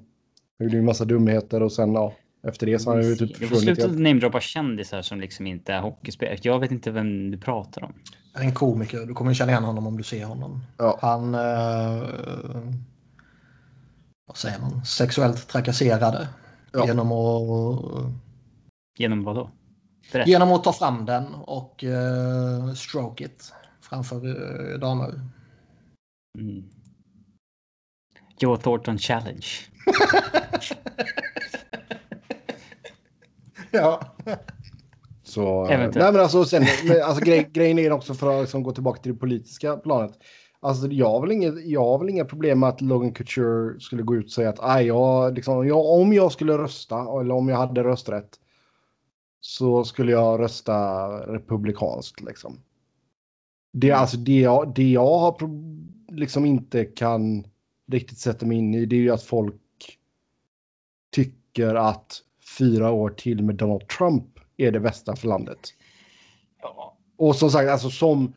Han 0.57 0.67
gjorde 0.67 0.75
ju 0.75 0.79
en 0.79 0.85
massa 0.85 1.05
dumheter 1.05 1.63
och 1.63 1.71
sen, 1.71 1.93
ja, 1.93 2.13
efter 2.47 2.65
det 2.65 2.79
så 2.79 2.89
har 2.89 2.97
han 2.97 3.05
ju 3.05 3.15
typ 3.15 3.37
försvunnit 3.37 3.63
sluta 3.63 3.87
namedroppa 3.87 4.39
kändisar 4.39 5.01
som 5.01 5.19
liksom 5.19 5.47
inte 5.47 5.73
är 5.73 5.81
hockeyspelare. 5.81 6.37
Jag 6.41 6.59
vet 6.59 6.71
inte 6.71 6.91
vem 6.91 7.31
du 7.31 7.37
pratar 7.37 7.83
om. 7.83 7.93
En 8.33 8.53
komiker, 8.53 9.05
du 9.05 9.13
kommer 9.13 9.33
känna 9.33 9.51
igen 9.51 9.63
honom 9.63 9.87
om 9.87 9.97
du 9.97 10.03
ser 10.03 10.25
honom. 10.25 10.59
Ja. 10.77 10.99
Han... 11.01 11.35
Eh, 11.35 12.03
vad 14.27 14.37
säger 14.37 14.59
man? 14.59 14.85
Sexuellt 14.85 15.47
trakasserade. 15.47 16.27
Ja. 16.71 16.85
Genom 16.87 17.11
att 17.11 18.13
Genom 18.97 19.23
vad 19.23 19.35
då? 19.35 19.49
Berätta. 20.11 20.29
Genom 20.29 20.51
att 20.51 20.63
ta 20.63 20.73
fram 20.73 21.05
den 21.05 21.33
och 21.33 21.83
uh, 21.83 22.73
stroke 22.73 23.23
it 23.23 23.53
framför 23.81 24.25
uh, 24.25 24.79
damer. 24.79 25.21
Mm. 26.39 26.63
Joe 28.39 28.57
Thornton 28.57 28.97
Challenge. 28.97 29.47
Ja. 33.73 34.01
Så, 35.23 35.65
eh, 35.65 35.71
Eventuellt. 35.71 35.95
nej 35.95 36.11
men 36.11 36.21
alltså, 36.21 36.45
sen, 36.45 36.65
men, 36.87 37.03
alltså 37.03 37.25
grej, 37.25 37.49
grejen 37.53 37.79
är 37.79 37.91
också 37.91 38.13
för 38.13 38.35
att 38.35 38.41
liksom, 38.41 38.63
gå 38.63 38.71
tillbaka 38.71 39.01
till 39.01 39.13
det 39.13 39.19
politiska 39.19 39.77
planet. 39.77 40.11
Alltså 40.59 40.87
jag 40.87 41.09
har 41.09 41.21
väl 41.21 41.31
inget, 41.31 41.65
jag 41.65 41.85
har 41.85 41.99
väl 41.99 42.09
inga 42.09 42.25
problem 42.25 42.59
med 42.59 42.69
att 42.69 42.81
Logan 42.81 43.13
Couture 43.13 43.79
skulle 43.79 44.03
gå 44.03 44.15
ut 44.15 44.25
och 44.25 44.31
säga 44.31 44.49
att 44.49 44.59
aj, 44.59 44.85
jag, 44.85 45.33
liksom, 45.33 45.67
jag, 45.67 45.85
om 45.85 46.13
jag 46.13 46.31
skulle 46.31 46.57
rösta 46.57 47.21
eller 47.21 47.35
om 47.35 47.49
jag 47.49 47.57
hade 47.57 47.83
rösträtt 47.83 48.29
så 49.45 49.83
skulle 49.83 50.11
jag 50.11 50.39
rösta 50.39 51.07
republikanskt 51.33 52.21
liksom. 52.21 52.59
Det, 53.73 53.89
är 53.89 53.95
alltså, 53.95 54.17
det, 54.17 54.39
jag, 54.39 54.73
det 54.75 54.91
jag 54.91 55.19
har 55.19 55.35
liksom 56.11 56.45
inte 56.45 56.85
kan 56.85 57.47
riktigt 57.91 58.17
sätta 58.17 58.45
mig 58.45 58.57
in 58.57 58.73
i 58.73 58.85
det 58.85 58.95
är 58.95 58.99
ju 58.99 59.11
att 59.11 59.23
folk 59.23 59.61
tycker 61.11 61.75
att 61.75 62.21
fyra 62.57 62.91
år 62.91 63.09
till 63.09 63.43
med 63.43 63.55
Donald 63.55 63.87
Trump 63.87 64.25
är 64.57 64.71
det 64.71 64.79
bästa 64.79 65.15
för 65.15 65.27
landet. 65.27 65.59
Ja. 66.61 66.97
Och 67.17 67.35
som 67.35 67.49
sagt, 67.51 67.69
alltså 67.69 67.89
som... 67.89 68.33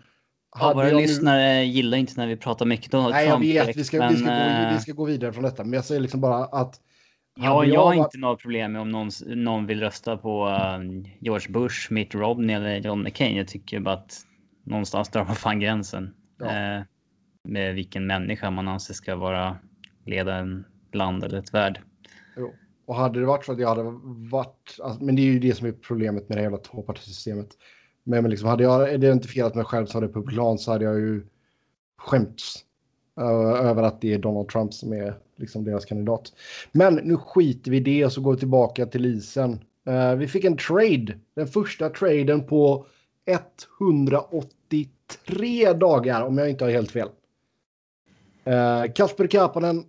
Ja, 0.58 0.72
våra 0.74 0.84
jag 0.88 0.94
nu- 0.96 1.00
lyssnare 1.02 1.64
gillar 1.64 1.98
inte 1.98 2.12
när 2.16 2.26
vi 2.26 2.36
pratar 2.36 2.66
mycket 2.66 2.90
Donald 2.90 3.14
Nej, 3.14 3.26
jag 3.26 3.32
Trump. 3.32 3.44
vet. 3.44 3.62
direkt, 3.64 3.78
Vi 3.78 3.84
ska, 3.84 3.98
men, 3.98 4.14
vi, 4.14 4.16
ska 4.16 4.26
gå, 4.26 4.32
eh, 4.32 4.72
vi 4.74 4.80
ska 4.80 4.92
gå 4.92 5.04
vidare 5.04 5.32
från 5.32 5.44
detta. 5.44 5.64
Men 5.64 5.72
jag 5.72 5.84
säger 5.84 6.00
liksom 6.00 6.20
bara 6.20 6.44
att... 6.44 6.80
Ja, 7.38 7.56
hade 7.56 7.68
jag 7.68 7.84
har 7.84 7.94
inte 7.94 8.18
några 8.18 8.36
problem 8.36 8.72
med 8.72 8.80
om 8.80 8.88
någon, 8.88 9.10
någon 9.26 9.66
vill 9.66 9.80
rösta 9.80 10.16
på 10.16 10.48
eh, 10.48 11.08
George 11.20 11.52
Bush, 11.52 11.92
Mitt 11.92 12.14
Romney 12.14 12.56
eller 12.56 12.76
John 12.76 13.02
McCain. 13.02 13.36
Jag 13.36 13.48
tycker 13.48 13.80
bara 13.80 13.94
att 13.94 14.26
någonstans 14.64 15.08
drar 15.08 15.24
man 15.24 15.34
fan 15.34 15.60
gränsen. 15.60 16.14
Ja. 16.38 16.46
Eh, 16.46 16.82
med 17.44 17.74
vilken 17.74 18.06
människa 18.06 18.50
man 18.50 18.68
anser 18.68 18.94
ska 18.94 19.16
vara 19.16 19.56
leda 20.04 20.34
en 20.34 20.64
land 20.92 21.24
eller 21.24 21.38
ett 21.38 21.54
värld. 21.54 21.80
Jo. 22.36 22.52
Och 22.86 22.94
hade 22.94 23.20
det 23.20 23.26
varit 23.26 23.44
så 23.44 23.52
att 23.52 23.58
jag 23.58 23.68
hade 23.68 23.82
varit... 24.30 24.78
Alltså, 24.82 25.04
men 25.04 25.16
det 25.16 25.22
är 25.22 25.26
ju 25.26 25.38
det 25.38 25.54
som 25.54 25.66
är 25.66 25.72
problemet 25.72 26.28
med 26.28 26.38
det 26.38 26.42
jävla 26.42 26.58
tvåpartisystemet. 26.58 27.48
Men, 28.04 28.22
men 28.22 28.30
liksom, 28.30 28.48
hade 28.48 28.62
jag 28.62 28.94
identifierat 28.94 29.54
mig 29.54 29.64
själv 29.64 29.86
som 29.86 30.00
republikan 30.00 30.58
så 30.58 30.72
hade 30.72 30.84
jag 30.84 30.98
ju 30.98 31.26
skämts 31.98 32.64
över 33.60 33.82
att 33.82 34.00
det 34.00 34.14
är 34.14 34.18
Donald 34.18 34.48
Trump 34.48 34.74
som 34.74 34.92
är 34.92 35.18
liksom 35.36 35.64
deras 35.64 35.84
kandidat. 35.84 36.32
Men 36.72 36.94
nu 36.94 37.16
skiter 37.16 37.70
vi 37.70 37.76
i 37.76 37.80
det 37.80 38.04
och 38.04 38.12
så 38.12 38.20
går 38.20 38.32
vi 38.32 38.38
tillbaka 38.38 38.86
till 38.86 39.06
isen. 39.06 39.64
Uh, 39.88 39.94
eh, 39.94 40.14
vi 40.14 40.28
fick 40.28 40.44
en 40.44 40.56
trade. 40.56 41.18
Den 41.34 41.46
första 41.46 41.90
traden 41.90 42.44
på 42.46 42.86
183 43.80 45.72
dagar 45.72 46.22
om 46.22 46.38
jag 46.38 46.50
inte 46.50 46.64
har 46.64 46.70
helt 46.70 46.90
fel. 46.90 47.08
Uh, 48.46 48.92
Kasper 48.92 49.26
Kapanen 49.26 49.84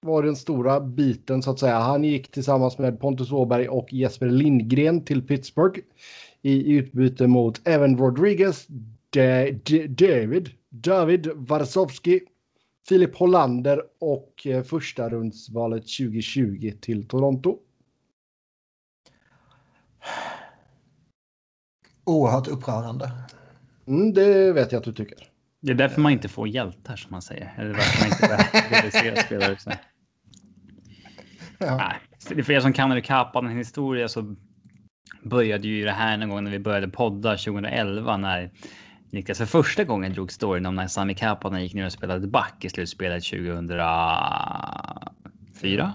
var 0.00 0.22
den 0.22 0.36
stora 0.36 0.80
biten 0.80 1.42
så 1.42 1.50
att 1.50 1.58
säga. 1.58 1.78
Han 1.78 2.04
gick 2.04 2.30
tillsammans 2.30 2.78
med 2.78 3.00
Pontus 3.00 3.32
Åberg 3.32 3.68
och 3.68 3.92
Jesper 3.92 4.26
Lindgren 4.26 5.04
till 5.04 5.22
Pittsburgh 5.22 5.80
i 6.42 6.72
utbyte 6.72 7.26
mot 7.26 7.68
Evan 7.68 7.98
Rodriguez, 7.98 8.66
De 9.10 9.50
De 9.64 9.86
David, 9.86 10.50
David 10.68 11.30
Varsovski, 11.34 12.20
Filip 12.88 13.16
Hollander 13.16 13.82
och 14.00 14.46
eh, 14.46 14.62
första 14.62 15.08
rundsvalet 15.08 15.82
2020 15.82 16.72
till 16.80 17.08
Toronto. 17.08 17.58
Oerhört 22.04 22.48
upprörande. 22.48 23.10
Mm, 23.86 24.12
det 24.12 24.52
vet 24.52 24.72
jag 24.72 24.78
att 24.78 24.84
du 24.84 24.92
tycker. 24.92 25.18
Det 25.60 25.72
är 25.72 25.74
därför 25.74 26.00
man 26.00 26.12
inte 26.12 26.28
får 26.28 26.48
hjältar 26.48 26.96
som 26.96 27.10
man 27.10 27.22
säger. 27.22 27.54
Eller 27.58 27.72
varför 27.72 28.00
man 28.00 28.08
inte 28.08 28.26
börjar 28.26 28.70
realisera 28.70 29.22
spelare. 29.22 29.58
Så. 29.58 29.70
Ja. 31.58 31.76
Nej, 31.76 31.96
för 32.20 32.42
för 32.42 32.52
er 32.52 32.60
som 32.60 32.72
kan 32.72 33.02
Kapan 33.02 33.46
en 33.46 33.56
historia 33.56 34.08
så 34.08 34.36
började 35.22 35.68
ju 35.68 35.84
det 35.84 35.92
här 35.92 36.16
någon 36.16 36.28
gång 36.28 36.44
när 36.44 36.50
vi 36.50 36.58
började 36.58 36.88
podda 36.88 37.36
2011 37.36 38.16
när 38.16 38.50
Niklas 39.14 39.38
för 39.38 39.46
första 39.46 39.84
gången 39.84 40.12
drog 40.12 40.32
storyn 40.32 40.66
om 40.66 40.74
när 40.74 40.86
Sami 40.86 41.14
Kapanen 41.14 41.62
gick 41.62 41.74
ner 41.74 41.86
och 41.86 41.92
spelade 41.92 42.26
back 42.26 42.64
i 42.64 42.70
slutspelet 42.70 43.24
2004. 43.24 45.94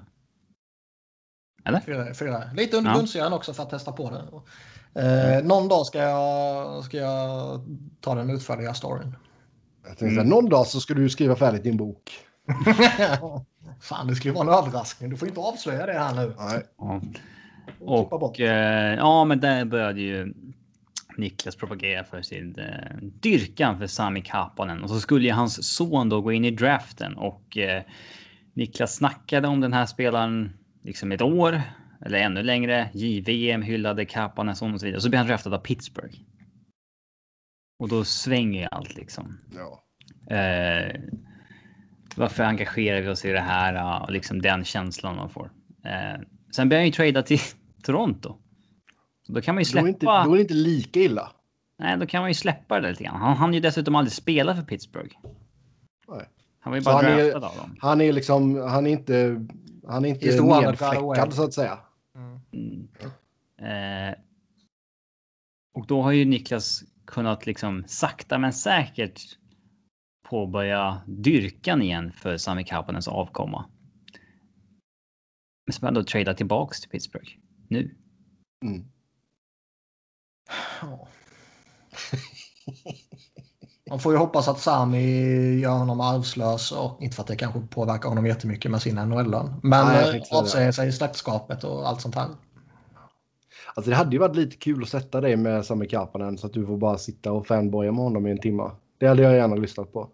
Eller? 1.66 1.80
Fyra, 1.80 2.14
fyra. 2.14 2.44
Lite 2.54 2.78
under 2.78 2.92
Ja. 2.92 2.98
grundserien 2.98 3.34
också 3.34 3.54
för 3.54 3.64
att 3.64 3.70
testa 3.70 3.92
på 3.92 4.12
det. 4.12 4.24
Eh, 5.02 5.44
någon 5.44 5.68
dag 5.68 5.86
ska 5.86 6.00
jag, 6.00 6.84
ska 6.84 6.98
jag 6.98 7.62
ta 8.02 8.16
den 8.16 8.30
utförliga 8.30 8.74
storyn. 8.74 9.16
Jag 9.88 9.98
tänkte, 9.98 10.16
så 10.16 10.22
här, 10.22 10.28
Någon 10.30 10.50
dag 10.50 10.68
så 10.68 10.82
ska 10.82 10.94
du 10.94 11.10
skriva 11.10 11.36
färdigt 11.36 11.64
din 11.64 11.78
bok. 11.78 12.12
Fan, 13.82 14.08
det 14.08 14.16
skulle 14.16 14.34
vara 14.34 14.48
en 14.48 14.54
överraskning. 14.66 15.10
Du 15.10 15.18
får 15.18 15.28
inte 15.28 15.40
avslöja 15.40 15.86
det 15.86 15.94
här 15.94 16.16
nu. 16.16 16.34
Nej. 16.38 16.64
Ja. 16.78 17.02
Bort. 17.80 18.08
Och 18.12 18.40
eh, 18.40 18.96
ja, 18.96 19.26
men 19.26 19.40
där 19.40 19.66
började 19.66 20.02
ju 20.02 20.34
Niklas 21.20 21.56
propagera 21.56 22.04
för 22.04 22.22
sin 22.22 22.56
eh, 22.60 22.98
dyrkan 23.02 23.78
för 23.78 23.88
Sami 23.88 24.22
Kapanen 24.22 24.84
och 24.84 24.90
så 24.90 25.00
skulle 25.00 25.28
ju 25.28 25.34
hans 25.34 25.76
son 25.76 26.10
då 26.10 26.22
gå 26.22 26.32
in 26.32 26.46
i 26.46 26.52
draften 26.52 27.18
och 27.18 27.58
eh, 27.58 27.84
Niklas 28.54 28.96
snackade 28.96 29.48
om 29.48 29.62
den 29.62 29.74
här 29.74 29.86
spelaren 29.86 30.54
liksom 30.84 31.12
ett 31.12 31.22
år 31.22 31.62
eller 32.06 32.20
ännu 32.20 32.44
längre. 32.44 32.90
JVM 32.94 33.62
hyllade 33.62 34.06
Kapanen 34.06 34.52
och 34.52 34.80
så 34.80 34.86
vidare. 34.86 35.02
Så 35.02 35.10
blev 35.10 35.18
han 35.18 35.28
draftad 35.28 35.56
av 35.56 35.60
Pittsburgh. 35.60 36.16
Och 37.80 37.90
då 37.90 38.04
svänger 38.04 38.62
ju 38.62 38.68
allt 38.72 38.96
liksom. 38.96 39.40
Ja. 39.56 39.84
Eh, 40.36 41.02
varför 42.16 42.44
engagerar 42.44 43.02
vi 43.02 43.08
oss 43.08 43.26
i 43.26 43.32
det 43.32 43.40
här? 43.40 44.04
Och 44.04 44.12
liksom 44.12 44.42
den 44.42 44.64
känslan 44.66 45.16
man 45.16 45.30
får. 45.30 45.52
Eh, 45.86 46.22
sen 46.56 46.70
börjar 46.70 46.82
han 46.82 46.88
ju 46.88 46.92
trada 46.92 47.24
till 47.24 47.40
Toronto. 47.84 48.38
Så 49.30 49.34
då 49.36 49.42
kan 49.42 49.56
man 49.56 49.64
ju 49.64 49.72
Då, 49.74 49.80
är 49.80 49.82
släppa. 49.82 49.88
inte, 49.90 50.06
då 50.06 50.34
är 50.34 50.36
det 50.36 50.42
inte 50.42 50.54
lika 50.54 51.00
illa. 51.00 51.32
Nej, 51.78 51.98
då 51.98 52.06
kan 52.06 52.22
man 52.22 52.30
ju 52.30 52.34
släppa 52.34 52.80
det 52.80 52.90
lite 52.90 53.04
grann. 53.04 53.16
Han 53.22 53.38
hann 53.38 53.54
ju 53.54 53.60
dessutom 53.60 53.96
aldrig 53.96 54.14
spela 54.14 54.56
för 54.56 54.64
Pittsburgh. 54.64 55.16
Nej. 56.08 56.30
Han 56.60 56.72
var 56.72 56.78
ju 56.78 56.84
bara 56.84 56.96
han 56.96 57.06
är- 57.06 57.36
av 57.36 57.42
dem. 57.42 57.76
Han 57.80 58.02
är 58.02 58.14
liksom, 58.14 58.56
han 58.62 58.88
är 58.88 58.92
inte, 58.92 59.46
han 59.88 60.06
är 60.06 60.10
inte 60.10 60.42
nedfläckad 60.44 61.34
så 61.34 61.44
att 61.44 61.54
säga. 61.54 61.80
Mm. 62.16 62.88
Eh, 63.58 64.16
och 65.74 65.88
då 65.88 66.02
har 66.02 66.12
ju 66.12 66.26
Niklas 66.26 66.84
kunnat 67.06 67.46
liksom 67.46 67.84
sakta 67.88 68.38
men 68.38 68.54
säkert 68.54 69.22
påbörja 70.30 71.02
dyrkan 71.08 71.82
igen 71.82 72.12
för 72.12 72.38
Sami 72.38 72.64
Kapanens 72.64 73.08
avkomma. 73.08 73.66
Men 75.66 75.74
som 75.74 75.88
ändå 75.88 76.04
tradar 76.04 76.34
tillbaks 76.34 76.82
till 76.82 76.90
Pittsburgh 76.90 77.32
nu. 77.68 77.96
Mm. 78.66 78.86
Ja. 80.82 81.08
Man 83.90 84.00
får 84.00 84.14
ju 84.14 84.18
hoppas 84.18 84.48
att 84.48 84.60
Sami 84.60 85.60
gör 85.60 85.72
honom 85.72 86.02
arvslös 86.02 86.72
och 86.72 87.02
inte 87.02 87.16
för 87.16 87.24
att 87.24 87.28
det 87.28 87.36
kanske 87.36 87.60
påverkar 87.60 88.10
honom 88.10 88.26
jättemycket 88.26 88.72
med 88.72 88.82
sin 88.82 88.96
NHL-lön. 88.96 89.54
Men 89.64 90.16
eh, 90.16 90.22
avsäger 90.32 90.72
sig 90.72 90.92
släktskapet 90.92 91.64
och 91.64 91.88
allt 91.88 92.02
sånt 92.02 92.16
här. 92.16 92.28
Alltså 93.74 93.90
det 93.92 93.96
hade 93.98 94.12
ju 94.12 94.18
varit 94.18 94.36
lite 94.36 94.56
kul 94.56 94.84
att 94.84 94.90
sätta 94.90 95.22
dig 95.22 95.36
med 95.36 95.66
Sami 95.66 95.88
Kapanen 95.88 96.38
så 96.38 96.48
att 96.48 96.54
du 96.54 96.66
får 96.66 96.78
bara 96.78 96.98
sitta 96.98 97.32
och 97.32 97.48
fanboya 97.48 97.92
med 97.92 98.04
honom 98.04 98.28
i 98.28 98.32
en 98.32 98.40
timme. 98.40 98.72
Det 98.98 99.08
hade 99.08 99.22
jag 99.22 99.36
gärna 99.36 99.56
lyssnat 99.56 99.94
på. 99.94 100.10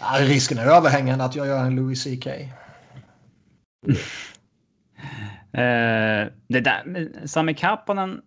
Ja, 0.00 0.18
risken 0.20 0.58
är 0.58 0.66
överhängande 0.66 1.24
att 1.24 1.36
jag 1.36 1.46
gör 1.46 1.64
en 1.64 1.76
Louis 1.76 2.04
CK. 2.04 2.26
Eh, 5.54 6.28
det 6.48 6.60
där 6.60 7.08
Sami 7.26 7.54
Kapanen. 7.54 8.22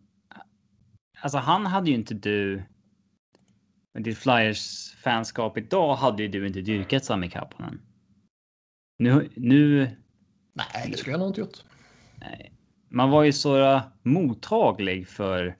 Alltså 1.25 1.37
han 1.37 1.65
hade 1.65 1.89
ju 1.89 1.95
inte 1.95 2.13
du 2.13 2.63
med 3.93 4.03
ditt 4.03 4.17
Flyers-fanskap 4.17 5.57
idag 5.57 5.95
hade 5.95 6.23
ju 6.23 6.29
du 6.29 6.47
inte 6.47 6.61
dyrkat 6.61 7.05
Sami 7.05 7.29
Kapanen. 7.29 7.81
Nu, 8.99 9.29
nu... 9.35 9.89
Nej, 10.53 10.89
det 10.91 10.97
skulle 10.97 11.13
jag 11.13 11.19
nog 11.19 11.29
inte 11.29 11.41
gjort. 11.41 11.63
Nej. 12.15 12.53
Man 12.89 13.09
var 13.09 13.23
ju 13.23 13.33
så 13.33 13.81
mottaglig 14.03 15.07
för 15.07 15.57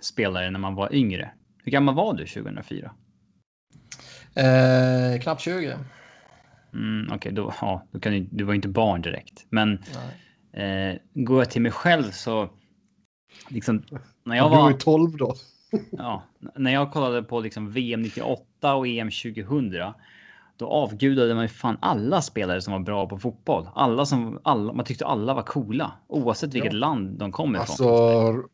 spelare 0.00 0.50
när 0.50 0.58
man 0.58 0.74
var 0.74 0.94
yngre. 0.94 1.30
Hur 1.64 1.72
gammal 1.72 1.94
var 1.94 2.14
du 2.14 2.26
2004? 2.26 2.94
Eh, 4.34 5.20
knappt 5.20 5.40
20. 5.40 5.78
Mm, 6.72 7.04
Okej, 7.06 7.16
okay, 7.16 7.32
då, 7.32 7.54
ja, 7.60 7.86
då 7.92 8.00
kan 8.00 8.12
du, 8.12 8.20
du 8.30 8.44
var 8.44 8.54
inte 8.54 8.68
barn 8.68 9.02
direkt. 9.02 9.46
Men 9.48 9.72
eh, 10.52 10.96
går 11.14 11.38
jag 11.40 11.50
till 11.50 11.62
mig 11.62 11.72
själv 11.72 12.10
så... 12.10 12.50
Liksom, 13.48 13.82
när 14.28 14.36
jag 14.36 14.46
Du 14.50 14.56
var 14.56 14.62
var, 14.62 14.70
ju 14.70 14.76
12 14.76 15.16
då. 15.16 15.34
ja, 15.90 16.22
när 16.54 16.72
jag 16.72 16.92
kollade 16.92 17.22
på 17.22 17.40
liksom 17.40 17.70
VM 17.72 18.02
98 18.02 18.74
och 18.74 18.86
EM 18.88 19.10
2000. 19.10 19.92
Då 20.56 20.66
avgudade 20.68 21.34
man 21.34 21.44
ju 21.44 21.48
fan 21.48 21.76
alla 21.80 22.22
spelare 22.22 22.60
som 22.62 22.72
var 22.72 22.80
bra 22.80 23.06
på 23.08 23.18
fotboll. 23.18 23.68
Alla 23.74 24.06
som, 24.06 24.40
alla, 24.44 24.72
man 24.72 24.84
tyckte 24.84 25.06
alla 25.06 25.34
var 25.34 25.42
coola. 25.42 25.92
Oavsett 26.06 26.54
vilket 26.54 26.72
Ja. 26.72 26.78
land 26.78 27.18
de 27.18 27.32
kom 27.32 27.50
ifrån. 27.50 27.60
Alltså, 27.60 28.48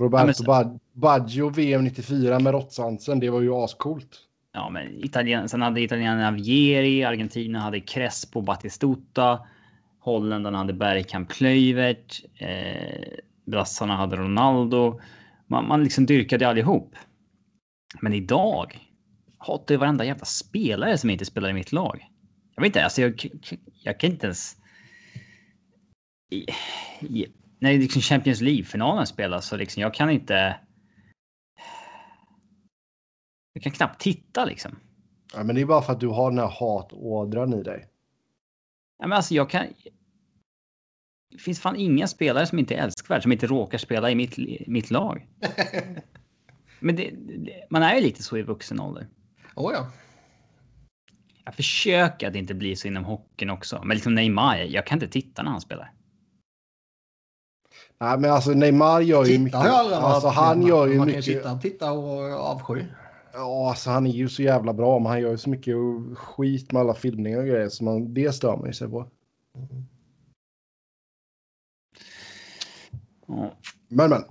Roberto 0.00 0.42
Ja, 0.44 0.46
Bag- 0.46 0.78
Baggio 0.92 1.48
VM 1.48 1.84
94 1.84 2.38
med 2.38 2.52
råttsvansen, 2.52 3.20
det 3.20 3.30
var 3.30 3.40
ju 3.40 3.54
ascoolt. 3.54 4.18
Ja, 4.52 4.70
men 4.70 5.04
Italien, 5.04 5.48
sen 5.48 5.62
hade 5.62 5.80
italienarna 5.80 6.30
Vieri, 6.30 7.04
Argentina 7.04 7.58
hade 7.58 7.80
Crespo, 7.80 8.40
Batistuta, 8.40 9.38
Holländarna 10.00 10.58
hade 10.58 10.72
Bergkamp, 10.72 11.28
Kluivert, 11.30 12.22
eh, 12.38 13.08
brassarna 13.46 13.96
hade 13.96 14.16
Ronaldo. 14.16 15.00
Man, 15.46 15.68
man 15.68 15.84
liksom 15.84 16.06
dyrkade 16.06 16.48
allihop. 16.48 16.94
Men 18.00 18.12
idag 18.12 18.78
hatar 19.38 19.74
jag 19.74 19.80
varenda 19.80 20.04
jävla 20.04 20.24
spelare 20.24 20.98
som 20.98 21.10
inte 21.10 21.24
spelar 21.24 21.48
i 21.48 21.52
mitt 21.52 21.72
lag. 21.72 22.06
Jag 22.54 22.62
vet 22.62 22.68
inte, 22.68 22.84
alltså 22.84 23.00
jag, 23.00 23.26
jag 23.82 24.00
kan 24.00 24.10
inte 24.10 24.26
ens... 24.26 24.56
I, 26.30 26.46
i, 27.00 27.26
när 27.58 27.78
liksom 27.78 28.02
Champions 28.02 28.40
League-finalen 28.40 29.06
spelas 29.06 29.46
så 29.46 29.56
liksom 29.56 29.82
jag 29.82 29.94
kan 29.94 30.10
inte... 30.10 30.56
Jag 33.52 33.62
kan 33.62 33.72
knappt 33.72 34.00
titta 34.00 34.44
liksom. 34.44 34.78
Ja, 35.34 35.44
men 35.44 35.54
det 35.54 35.60
är 35.60 35.66
bara 35.66 35.82
för 35.82 35.92
att 35.92 36.00
du 36.00 36.08
har 36.08 36.30
den 36.30 36.38
här 36.38 36.52
hatådran 36.60 37.54
i 37.54 37.62
dig. 37.62 37.86
Ja, 38.98 39.06
men 39.06 39.16
alltså 39.16 39.34
jag 39.34 39.50
kan... 39.50 39.66
Det 41.36 41.42
finns 41.42 41.60
fan 41.60 41.76
inga 41.76 42.06
spelare 42.06 42.46
som 42.46 42.58
inte 42.58 42.74
är 42.74 42.82
älskvärd 42.82 43.22
som 43.22 43.32
inte 43.32 43.46
råkar 43.46 43.78
spela 43.78 44.10
i 44.10 44.14
mitt, 44.14 44.38
mitt 44.66 44.90
lag. 44.90 45.26
Men 46.80 46.96
det, 46.96 47.10
det, 47.10 47.66
man 47.70 47.82
är 47.82 47.94
ju 47.94 48.00
lite 48.00 48.22
så 48.22 48.36
i 48.36 48.42
vuxen 48.42 48.80
ålder. 48.80 49.06
Oh, 49.54 49.72
ja. 49.72 49.86
Jag 51.44 51.54
försöker 51.54 52.28
att 52.28 52.34
inte 52.34 52.54
bli 52.54 52.76
så 52.76 52.88
inom 52.88 53.04
hockeyn 53.04 53.50
också. 53.50 53.82
Men 53.84 53.94
liksom 53.96 54.14
Neymar, 54.14 54.56
jag 54.56 54.86
kan 54.86 54.96
inte 54.96 55.08
titta 55.08 55.42
när 55.42 55.50
han 55.50 55.60
spelar. 55.60 55.92
Nej, 57.98 58.18
men 58.18 58.30
alltså 58.30 58.50
Neymar 58.50 59.00
gör 59.00 59.24
ju 59.24 59.30
Titta 59.30 59.44
mycket. 59.44 59.60
Alltså 59.60 60.28
han 60.28 60.66
gör 60.66 60.86
ju 60.86 60.98
Man 60.98 61.06
kan 61.06 61.14
ju 61.14 61.16
mycket. 61.16 61.24
sitta, 61.24 61.58
titta 61.58 61.92
och 61.92 62.32
avsky. 62.32 62.84
Ja, 63.32 63.68
alltså 63.70 63.90
han 63.90 64.06
är 64.06 64.10
ju 64.10 64.28
så 64.28 64.42
jävla 64.42 64.72
bra, 64.72 64.98
men 64.98 65.06
han 65.06 65.20
gör 65.20 65.30
ju 65.30 65.38
så 65.38 65.50
mycket 65.50 65.76
skit 66.14 66.72
med 66.72 66.80
alla 66.80 66.94
filmningar 66.94 67.38
och 67.38 67.46
grejer 67.46 67.68
så 67.68 67.84
man, 67.84 68.14
det 68.14 68.32
stör 68.34 68.56
man 68.56 68.66
ju 68.66 68.72
sig 68.72 68.88
på. 68.88 69.08
Ja. 69.52 69.60
Men 73.88 74.10
men, 74.10 74.22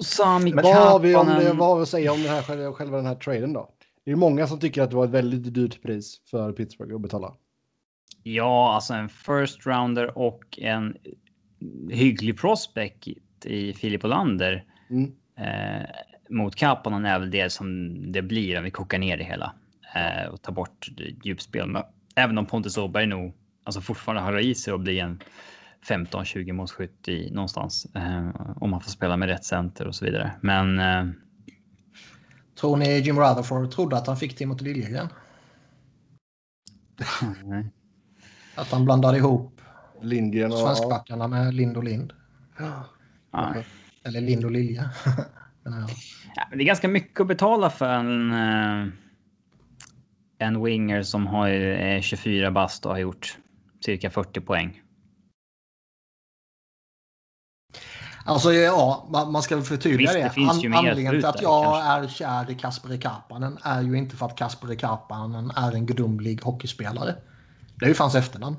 Sami 0.00 0.52
vad 0.52 0.76
har 0.76 0.98
vi 0.98 1.14
om 1.14 1.26
det, 1.26 1.32
Kapanen. 1.32 1.56
vad 1.56 1.68
har 1.68 1.76
vi 1.76 1.82
att 1.82 1.88
säga 1.88 2.12
om 2.12 2.22
den 2.22 2.30
här 2.30 2.42
själva, 2.42 2.72
själva 2.72 2.96
den 2.96 3.06
här 3.06 3.14
traden 3.14 3.52
då? 3.52 3.70
Det 4.04 4.10
är 4.10 4.16
många 4.16 4.46
som 4.46 4.60
tycker 4.60 4.82
att 4.82 4.90
det 4.90 4.96
var 4.96 5.04
ett 5.04 5.10
väldigt 5.10 5.54
dyrt 5.54 5.82
pris 5.82 6.20
för 6.30 6.52
Pittsburgh 6.52 6.94
att 6.94 7.00
betala. 7.00 7.34
Ja, 8.22 8.74
alltså 8.74 8.94
en 8.94 9.08
first 9.08 9.66
rounder 9.66 10.18
och 10.18 10.58
en 10.58 10.96
hygglig 11.90 12.38
prospect 12.38 13.08
i 13.44 13.72
Filip 13.72 14.04
Olander. 14.04 14.64
Mm. 14.90 15.12
Eh, 15.38 15.86
mot 16.30 16.54
Kapanen 16.54 17.04
är 17.04 17.18
väl 17.18 17.30
det 17.30 17.52
som 17.52 17.94
det 18.12 18.22
blir 18.22 18.58
om 18.58 18.64
vi 18.64 18.70
kokar 18.70 18.98
ner 18.98 19.16
det 19.16 19.24
hela. 19.24 19.54
Eh, 19.94 20.28
och 20.28 20.42
tar 20.42 20.52
bort 20.52 20.88
djupspel. 21.22 21.68
Men 21.68 21.82
även 22.16 22.38
om 22.38 22.46
Pontus 22.46 22.78
Åberg 22.78 23.06
nog 23.06 23.32
alltså 23.64 23.80
fortfarande 23.80 24.22
har 24.22 24.38
i 24.38 24.54
sig 24.54 24.72
och 24.72 24.80
bli 24.80 25.00
en 25.00 25.20
15-20 25.88 26.52
målskytt 26.52 27.08
i 27.08 27.30
någonstans. 27.30 27.86
Eh, 27.94 28.28
om 28.56 28.70
man 28.70 28.80
får 28.80 28.90
spela 28.90 29.16
med 29.16 29.28
rätt 29.28 29.44
center 29.44 29.86
och 29.86 29.94
så 29.94 30.04
vidare. 30.04 30.32
Men 30.40 30.78
eh, 30.78 31.04
Tror 32.60 32.76
ni 32.76 32.98
Jim 32.98 33.18
Rutherford 33.18 33.70
trodde 33.70 33.96
att 33.96 34.06
han 34.06 34.16
fick 34.16 34.36
Timothy 34.36 34.64
Liljegren? 34.64 35.08
nej. 37.44 37.70
Att 38.54 38.70
han 38.70 38.84
blandade 38.84 39.18
ihop 39.18 39.60
Lindgren 40.02 40.52
och... 40.52 40.58
svenskbackarna 40.58 41.28
med 41.28 41.54
Lind 41.54 41.76
och 41.76 41.84
Lind. 41.84 42.12
Ja. 43.32 43.54
Eller 44.02 44.20
Lind 44.20 44.44
och 44.44 44.50
Lilja. 44.50 44.90
Ja, 46.36 46.46
men 46.48 46.58
det 46.58 46.64
är 46.64 46.66
ganska 46.66 46.88
mycket 46.88 47.20
att 47.20 47.26
betala 47.26 47.70
för 47.70 47.88
en, 47.88 48.30
eh, 48.30 48.92
en 50.38 50.64
winger 50.64 51.02
som 51.02 51.26
har 51.26 51.48
eh, 51.48 52.00
24 52.00 52.50
bast 52.50 52.86
och 52.86 52.92
har 52.92 52.98
gjort 52.98 53.38
cirka 53.84 54.10
40 54.10 54.40
poäng. 54.40 54.82
Alltså 58.26 58.52
ja, 58.52 59.08
man 59.32 59.42
ska 59.42 59.56
väl 59.56 59.64
förtydliga 59.64 60.12
Visst, 60.12 60.34
det. 60.34 60.62
det 60.62 60.68
mer 60.68 60.78
anledningen 60.78 61.12
till 61.12 61.24
att 61.24 61.42
jag 61.42 61.86
är 61.86 62.08
kär 62.08 62.50
i 62.50 62.54
Kasperi 62.54 62.98
Kapanen 62.98 63.58
är 63.62 63.82
ju 63.82 63.98
inte 63.98 64.16
för 64.16 64.26
att 64.26 64.36
Kasperi 64.36 64.76
Kapanen 64.76 65.50
är 65.56 65.72
en 65.72 65.86
gudomlig 65.86 66.42
hockeyspelare. 66.42 67.14
Det 67.76 67.84
är 67.84 67.88
ju 67.88 67.94
hans 67.98 68.14
efternamn. 68.14 68.56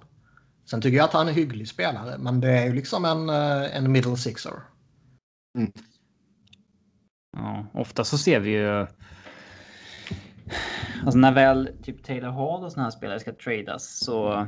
Sen 0.66 0.82
tycker 0.82 0.98
jag 0.98 1.04
att 1.04 1.14
han 1.14 1.28
är 1.28 1.32
hygglig 1.32 1.68
spelare, 1.68 2.18
men 2.18 2.42
det 2.42 2.50
är 2.50 2.66
ju 2.66 2.74
liksom 2.74 3.06
en, 3.06 3.30
eh, 3.30 3.78
en 3.78 3.92
middle 3.92 4.18
sixer. 4.18 4.54
Ja, 7.38 7.66
ofta 7.74 8.04
så 8.04 8.18
ser 8.18 8.40
vi 8.40 8.50
ju. 8.50 8.88
Alltså 11.06 11.18
när 11.18 11.32
väl 11.32 11.70
typ 11.84 12.04
Taylor 12.04 12.30
Hall 12.30 12.64
och 12.64 12.72
såna 12.72 12.84
här 12.84 12.92
spelare 12.92 13.20
ska 13.20 13.34
tradas 13.34 14.00
så. 14.00 14.48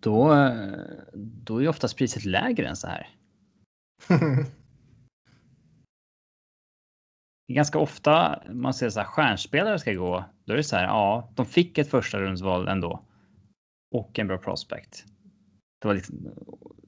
Då, 0.00 0.34
eh, 0.34 0.72
då 1.14 1.62
är 1.62 1.68
oftast 1.68 1.96
priset 1.96 2.24
lägre 2.24 2.68
än 2.68 2.76
så 2.76 2.86
här. 2.86 3.08
Ganska 7.52 7.78
ofta 7.78 8.42
man 8.50 8.74
ser 8.74 8.90
så 8.90 9.00
här 9.00 9.06
stjärnspelare 9.06 9.78
ska 9.78 9.92
gå. 9.92 10.24
Då 10.44 10.52
är 10.52 10.56
det 10.56 10.64
så 10.64 10.76
här. 10.76 10.84
Ja, 10.84 11.32
de 11.34 11.46
fick 11.46 11.78
ett 11.78 11.90
första 11.90 12.20
rundsval 12.20 12.68
ändå. 12.68 13.06
Och 13.90 14.18
en 14.18 14.26
bra 14.26 14.38
prospect. 14.38 15.04
Det 15.78 15.88
var 15.88 15.94
liksom 15.94 16.28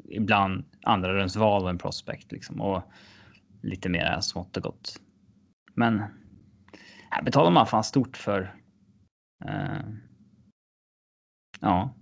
ibland 0.08 0.64
andra 0.82 1.14
rundsval 1.14 1.62
och 1.62 1.70
en 1.70 1.78
prospect 1.78 2.32
liksom 2.32 2.60
och 2.60 2.82
lite 3.62 3.88
mer 3.88 4.20
smått 4.20 4.56
och 4.56 4.62
gott. 4.62 5.00
Men 5.74 6.02
här 7.10 7.22
betalar 7.22 7.50
man 7.50 7.66
fan 7.66 7.84
stort 7.84 8.16
för. 8.16 8.54
Eh, 9.44 9.80
ja. 11.60 11.94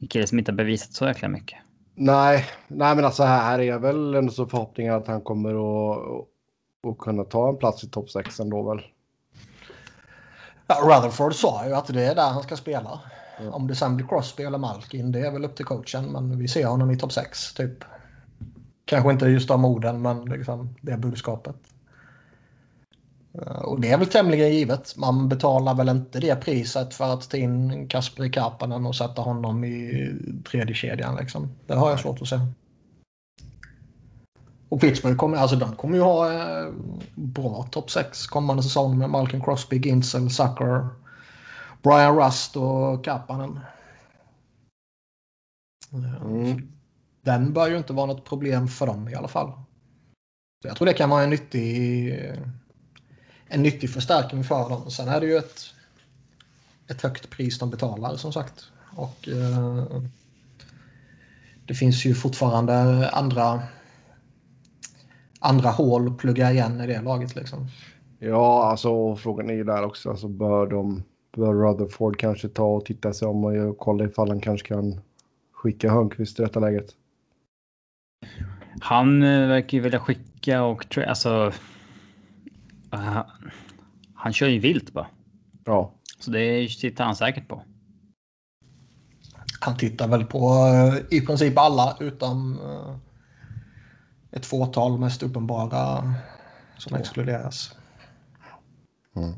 En 0.00 0.08
kille 0.08 0.26
som 0.26 0.38
inte 0.38 0.52
har 0.52 0.56
bevisat 0.56 0.92
så 0.92 1.06
jäkla 1.06 1.28
mycket. 1.28 1.58
Nej, 2.00 2.44
nej, 2.68 2.96
men 2.96 3.04
alltså 3.04 3.22
här 3.22 3.58
är 3.58 3.78
väl 3.78 4.14
ändå 4.14 4.32
så 4.32 4.46
förhoppningar 4.46 4.96
att 4.96 5.06
han 5.06 5.20
kommer 5.20 5.50
att, 5.50 5.98
att 6.88 6.98
kunna 6.98 7.24
ta 7.24 7.48
en 7.48 7.56
plats 7.56 7.84
i 7.84 7.88
topp 7.88 8.10
6 8.10 8.40
ändå 8.40 8.62
väl. 8.62 8.84
Ja, 10.66 10.74
Rutherford 10.84 11.34
sa 11.34 11.66
ju 11.66 11.74
att 11.74 11.86
det 11.86 12.04
är 12.04 12.14
där 12.14 12.30
han 12.30 12.42
ska 12.42 12.56
spela. 12.56 13.00
Ja. 13.40 13.50
Om 13.52 13.66
det 13.66 13.74
sen 13.74 13.96
blir 13.96 14.06
Crosby 14.06 14.42
eller 14.42 14.58
Malkin, 14.58 15.12
det 15.12 15.20
är 15.20 15.30
väl 15.30 15.44
upp 15.44 15.56
till 15.56 15.64
coachen. 15.64 16.04
Men 16.04 16.38
vi 16.38 16.48
ser 16.48 16.66
honom 16.66 16.90
i 16.90 16.98
topp 16.98 17.12
6 17.12 17.54
typ. 17.54 17.84
Kanske 18.84 19.10
inte 19.10 19.26
just 19.26 19.48
de 19.48 19.64
orden, 19.64 20.02
men 20.02 20.24
liksom 20.24 20.74
det 20.80 20.96
budskapet. 20.96 21.56
Eh, 23.42 23.62
Och 23.62 23.80
det 23.80 23.90
är 23.90 23.98
väl 23.98 24.06
tämligen 24.06 24.52
givet. 24.52 24.96
Man 24.96 25.28
betalar 25.28 25.74
väl 25.74 25.88
inte 25.88 26.20
det 26.20 26.36
priset 26.36 26.94
för 26.94 27.14
att 27.14 27.30
ta 27.30 27.36
in 27.36 27.88
Kasperi 27.88 28.30
Kapanen 28.30 28.86
och 28.86 28.96
sätta 28.96 29.22
honom 29.22 29.64
i 29.64 30.12
tredje 30.50 30.74
kedjan 30.74 31.16
liksom. 31.16 31.48
Det 31.66 31.74
har 31.74 31.90
jag 31.90 32.00
svårt 32.00 32.22
att 32.22 32.28
se. 32.28 32.40
Och 34.68 34.80
Pittsburgh 34.80 35.16
kommer, 35.16 35.36
alltså 35.36 35.56
de 35.56 35.76
kommer 35.76 35.96
ju 35.96 36.02
ha 36.02 36.32
eh, 36.32 36.72
bra 37.14 37.68
topp 37.70 37.90
6 37.90 38.26
kommande 38.26 38.62
säsong 38.62 38.98
med 38.98 39.10
Malcolm 39.10 39.44
Crosby, 39.44 39.78
Ginzel, 39.78 40.30
Zucker, 40.30 40.88
Brian 41.82 42.16
Rust 42.16 42.56
och 42.56 43.04
Kapanen. 43.04 43.60
Eh, 45.92 46.22
Mm. 46.24 46.68
Den 47.22 47.52
bör 47.52 47.68
ju 47.68 47.76
inte 47.78 47.92
vara 47.92 48.06
något 48.06 48.24
problem 48.24 48.68
för 48.68 48.86
dem 48.86 49.08
i 49.08 49.14
alla 49.14 49.28
fall. 49.28 49.52
Så 50.62 50.68
jag 50.68 50.76
tror 50.76 50.86
det 50.86 50.92
kan 50.94 51.10
vara 51.10 51.22
en 51.22 51.30
nyttig, 51.30 52.14
en 53.48 53.62
nyttig 53.62 53.90
förstärkning 53.90 54.44
för 54.44 54.68
dem. 54.68 54.90
Sen 54.90 55.08
är 55.08 55.20
det 55.20 55.26
ju 55.26 55.36
ett, 55.36 55.60
ett 56.90 57.02
högt 57.02 57.30
pris 57.30 57.58
de 57.58 57.70
betalar 57.70 58.16
som 58.16 58.32
sagt. 58.32 58.70
Och 58.96 59.28
eh, 59.28 60.02
det 61.66 61.74
finns 61.74 62.04
ju 62.04 62.14
fortfarande 62.14 63.08
andra 63.10 63.62
andra 65.40 65.70
hål 65.70 66.14
plugga 66.14 66.52
igen 66.52 66.80
i 66.80 66.86
det 66.86 67.00
laget 67.00 67.36
liksom. 67.36 67.66
Ja, 68.18 68.70
alltså 68.70 69.16
frågan 69.16 69.50
är 69.50 69.54
ju 69.54 69.64
där 69.64 69.84
också. 69.84 70.10
Alltså, 70.10 70.28
bör, 70.28 70.66
de, 70.66 71.02
bör 71.36 71.54
Rutherford 71.54 72.18
kanske 72.18 72.48
ta 72.48 72.64
och 72.64 72.84
titta 72.84 73.12
sig 73.12 73.28
om 73.28 73.44
och 73.44 73.78
kolla 73.78 74.04
ifall 74.04 74.28
han 74.28 74.40
kanske 74.40 74.68
kan 74.68 75.00
skicka 75.52 75.90
Hörnqvist 75.90 76.40
i 76.40 76.42
detta 76.42 76.60
läget? 76.60 76.94
Han 78.80 79.22
eh, 79.22 79.48
verkar 79.48 79.78
ju 79.78 79.82
vilja 79.82 80.00
skicka 80.00 80.62
och 80.62 80.98
alltså. 80.98 81.52
Uh, 82.94 83.22
han 84.14 84.32
kör 84.32 84.48
ju 84.48 84.58
vilt 84.58 84.92
bara. 84.92 85.06
Ja. 85.64 85.94
Så 86.18 86.30
det 86.30 86.68
tittar 86.68 87.04
han 87.04 87.16
säkert 87.16 87.48
på. 87.48 87.64
Han 89.60 89.76
tittar 89.76 90.08
väl 90.08 90.24
på 90.24 90.38
uh, 90.38 91.18
i 91.18 91.20
princip 91.20 91.58
alla 91.58 91.96
utom 92.00 92.58
uh, 92.60 92.96
ett 94.32 94.46
fåtal 94.46 94.98
mest 94.98 95.22
uppenbara 95.22 96.14
som 96.78 96.94
oh. 96.94 97.00
exkluderas. 97.00 97.76
Mm. 99.16 99.34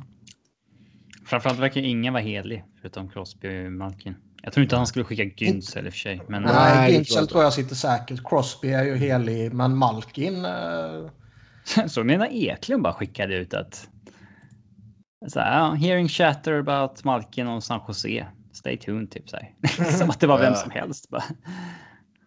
Framförallt 1.25 1.59
verkar 1.59 1.81
ingen 1.81 2.13
vara 2.13 2.23
helig 2.23 2.65
förutom 2.81 3.09
Crosby 3.09 3.67
och 3.67 3.73
Malkin. 3.73 4.15
Jag 4.43 4.53
tror 4.53 4.63
inte 4.63 4.77
han 4.77 4.87
skulle 4.87 5.05
skicka 5.05 5.23
Güntz 5.23 5.79
eller 5.79 5.91
för 5.91 5.99
sig. 5.99 6.23
Men... 6.29 6.43
Nej, 6.43 6.99
Güntzel 6.99 7.27
tror 7.27 7.43
jag 7.43 7.53
sitter 7.53 7.75
säkert. 7.75 8.25
Crosby 8.25 8.69
är 8.69 8.85
ju 8.85 8.97
helig, 8.97 9.53
men 9.53 9.77
Malkin... 9.77 10.45
Uh... 10.45 11.11
Så 11.89 12.05
menar 12.05 12.29
Eklund 12.31 12.83
bara 12.83 12.95
skickade 12.95 13.37
ut 13.37 13.55
att... 13.55 13.89
Så 15.29 15.41
här, 15.41 15.75
hearing 15.75 16.09
chatter 16.09 16.53
about 16.53 17.05
Malkin 17.05 17.49
och 17.49 17.65
San 17.65 17.81
Jose. 17.89 18.27
Stay 18.53 18.77
tuned, 18.77 19.11
typ 19.11 19.31
så 19.31 19.37
här. 19.37 19.55
Som 19.99 20.11
att 20.11 20.21
det 20.21 20.27
var 20.27 20.39
vem 20.39 20.55
som 20.55 20.71
helst. 20.71 21.11
Bara. 21.11 21.23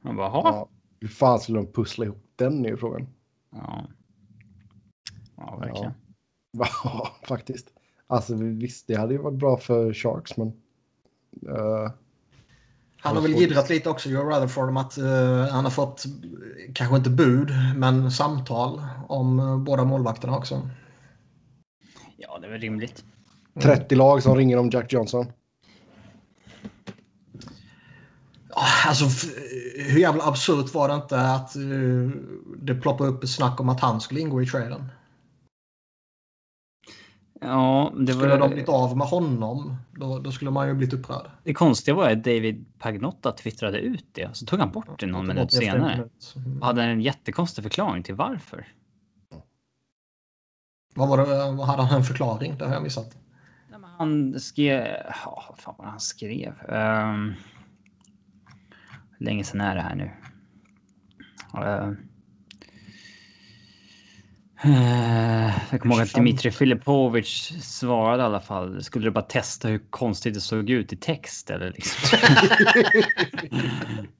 Man 0.01 0.15
bara, 0.15 0.27
ja. 0.27 0.69
Hur 0.99 1.07
fan 1.07 1.39
skulle 1.39 1.57
de 1.57 1.71
pussla 1.71 2.05
ihop 2.05 2.23
den 2.35 2.65
är 2.65 2.75
frågan. 2.75 3.07
Ja. 3.51 3.87
Ja, 5.37 5.57
verkligen. 5.57 5.91
Ja, 6.83 7.15
faktiskt. 7.23 7.73
Alltså 8.07 8.35
visst, 8.35 8.87
det 8.87 8.95
hade 8.95 9.13
ju 9.13 9.21
varit 9.21 9.39
bra 9.39 9.57
för 9.57 9.93
Sharks, 9.93 10.37
men... 10.37 10.47
Uh, 11.47 11.91
han 13.03 13.15
har 13.15 13.21
väl 13.21 13.35
jiddrat 13.35 13.69
lite 13.69 13.89
också, 13.89 14.09
Joe 14.09 14.23
Rutherford, 14.23 14.69
om 14.69 14.77
att 14.77 14.97
uh, 14.97 15.47
han 15.47 15.63
har 15.63 15.71
fått, 15.71 16.03
kanske 16.73 16.95
inte 16.95 17.09
bud, 17.09 17.51
men 17.75 18.11
samtal 18.11 18.81
om 19.07 19.39
uh, 19.39 19.57
båda 19.57 19.83
målvakterna 19.83 20.37
också. 20.37 20.69
Ja, 22.17 22.39
det 22.41 22.47
är 22.47 22.51
väl 22.51 22.61
rimligt. 22.61 23.03
30 23.61 23.95
lag 23.95 24.23
som 24.23 24.35
ringer 24.35 24.57
om 24.57 24.69
Jack 24.69 24.93
Johnson. 24.93 25.25
Alltså, 28.85 29.05
hur 29.75 29.99
jävla 29.99 30.23
absurt 30.23 30.73
var 30.73 30.87
det 30.87 30.95
inte 30.95 31.19
att 31.19 31.55
uh, 31.55 32.11
det 32.57 32.75
ploppade 32.75 33.09
upp 33.09 33.23
ett 33.23 33.29
snack 33.29 33.59
om 33.59 33.69
att 33.69 33.79
han 33.79 34.01
skulle 34.01 34.19
ingå 34.19 34.41
i 34.41 34.45
traden? 34.45 34.89
Ja, 37.45 37.93
det 37.97 38.13
skulle 38.13 38.37
de 38.37 38.49
blivit 38.49 38.69
av 38.69 38.97
med 38.97 39.07
honom, 39.07 39.75
då, 39.91 40.19
då, 40.19 40.31
skulle 40.31 40.51
man 40.51 40.67
ju 40.67 40.73
blivit 40.73 40.93
upprörd. 40.93 41.29
Det 41.43 41.53
konstiga 41.53 41.95
var 41.95 42.09
att 42.09 42.23
David 42.23 42.65
Pagnotta 42.79 43.31
twittrade 43.31 43.79
ut 43.79 44.05
det, 44.11 44.29
så 44.33 44.45
tog 44.45 44.59
han 44.59 44.71
bort 44.71 44.99
det 44.99 45.05
någon 45.05 45.27
minut 45.27 45.53
senare. 45.53 45.95
Minut. 45.95 46.33
Mm. 46.35 46.59
Och 46.59 46.65
hade 46.65 46.83
en 46.83 47.01
jättekonstig 47.01 47.63
förklaring 47.63 48.03
till 48.03 48.15
varför. 48.15 48.67
Vad 50.95 51.09
var 51.09 51.17
det, 51.17 51.63
hade 51.63 51.83
han 51.83 51.97
en 51.97 52.03
förklaring? 52.03 52.57
Det 52.57 52.65
har 52.65 52.73
jag 52.73 52.83
missat. 52.83 53.17
Han 53.97 54.39
skrev... 54.39 54.87
Ja, 55.25 55.45
vad 55.49 55.59
fan 55.59 55.75
var 55.77 55.85
han 55.85 55.99
skrev? 55.99 56.53
Um, 56.69 57.33
länge 59.19 59.43
sedan 59.43 59.61
är 59.61 59.75
det 59.75 59.81
här 59.81 59.95
nu? 59.95 60.11
Uh, 61.57 61.93
jag 65.71 65.81
kommer 65.81 65.95
ihåg 65.95 66.03
att 66.03 66.13
Dmitrij 66.13 66.51
Filipovic 66.51 67.53
svarade 67.61 68.23
i 68.23 68.25
alla 68.25 68.41
fall. 68.41 68.83
Skulle 68.83 69.05
du 69.05 69.11
bara 69.11 69.23
testa 69.23 69.67
hur 69.67 69.81
konstigt 69.89 70.33
det 70.33 70.41
såg 70.41 70.69
ut 70.69 70.93
i 70.93 70.95
text 70.95 71.49
eller 71.49 71.71
liksom? 71.71 72.19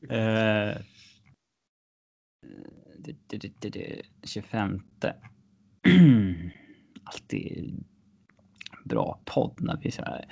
uh, 0.15 0.77
25. 4.23 4.82
Alltid 7.03 7.84
bra 8.86 9.19
podd 9.25 9.58
när 9.60 9.77
vi 9.77 9.91
så 9.91 10.01
här. 10.01 10.25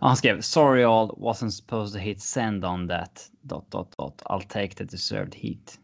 Han 0.00 0.16
skrev 0.16 0.40
sorry 0.40 0.84
all 0.84 1.08
wasn't 1.08 1.50
supposed 1.50 1.92
to 1.92 1.98
hit 1.98 2.22
send 2.22 2.64
on 2.64 2.88
that 2.88 3.30
dot 3.42 3.70
dot 3.70 3.96
dot 3.96 4.22
I'll 4.24 4.46
take 4.48 4.74
the 4.74 4.84
deserved 4.84 5.34
heat. 5.34 5.78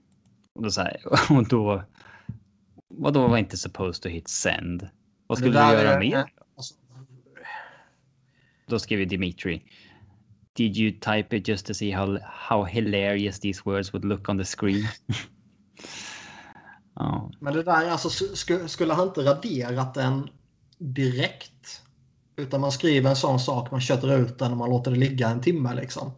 Och 0.54 0.62
då, 0.62 0.70
så 0.70 0.80
här, 0.80 0.96
och 1.30 1.48
då 1.48 1.82
Vadå 2.88 3.28
var 3.28 3.38
inte 3.38 3.56
supposed 3.56 4.02
to 4.02 4.08
hit 4.08 4.28
send? 4.28 4.88
Vad 5.26 5.38
skulle 5.38 5.52
du 5.52 5.72
göra 5.72 5.94
är, 5.94 5.98
mer? 5.98 6.24
Alltså... 6.56 6.74
Då 8.66 8.78
skrev 8.78 9.08
Dimitri. 9.08 9.62
Did 10.52 10.76
you 10.76 10.90
type 11.00 11.36
it 11.36 11.48
just 11.48 11.66
to 11.66 11.74
see 11.74 11.90
how, 11.90 12.18
how 12.22 12.64
hilarious 12.64 13.40
these 13.40 13.62
words 13.64 13.94
would 13.94 14.04
look 14.04 14.28
on 14.28 14.38
the 14.38 14.44
screen? 14.44 14.88
ja. 16.94 17.30
Men 17.40 17.54
det 17.54 17.62
där, 17.62 17.90
alltså 17.90 18.36
skulle 18.68 18.94
han 18.94 19.08
inte 19.08 19.20
raderat 19.20 19.94
den 19.94 20.28
direkt? 20.78 21.82
Utan 22.36 22.60
man 22.60 22.72
skriver 22.72 23.10
en 23.10 23.16
sån 23.16 23.40
sak, 23.40 23.70
man 23.70 23.80
köttar 23.80 24.18
ut 24.18 24.38
den 24.38 24.52
och 24.52 24.58
man 24.58 24.70
låter 24.70 24.90
det 24.90 24.96
ligga 24.96 25.28
en 25.28 25.40
timme 25.40 25.74
liksom. 25.74 26.12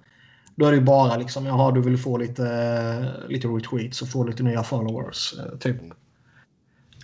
Då 0.57 0.67
är 0.67 0.71
det 0.71 0.77
ju 0.77 0.85
bara 0.85 1.17
liksom, 1.17 1.47
jaha 1.47 1.73
du 1.73 1.83
vill 1.83 1.99
få 1.99 2.17
lite, 2.17 3.27
lite 3.29 3.49
retweets 3.49 4.03
och 4.03 4.09
få 4.09 4.25
lite 4.25 4.43
nya 4.43 4.63
followers. 4.63 5.35
Eh, 5.39 5.59
typ. 5.59 5.77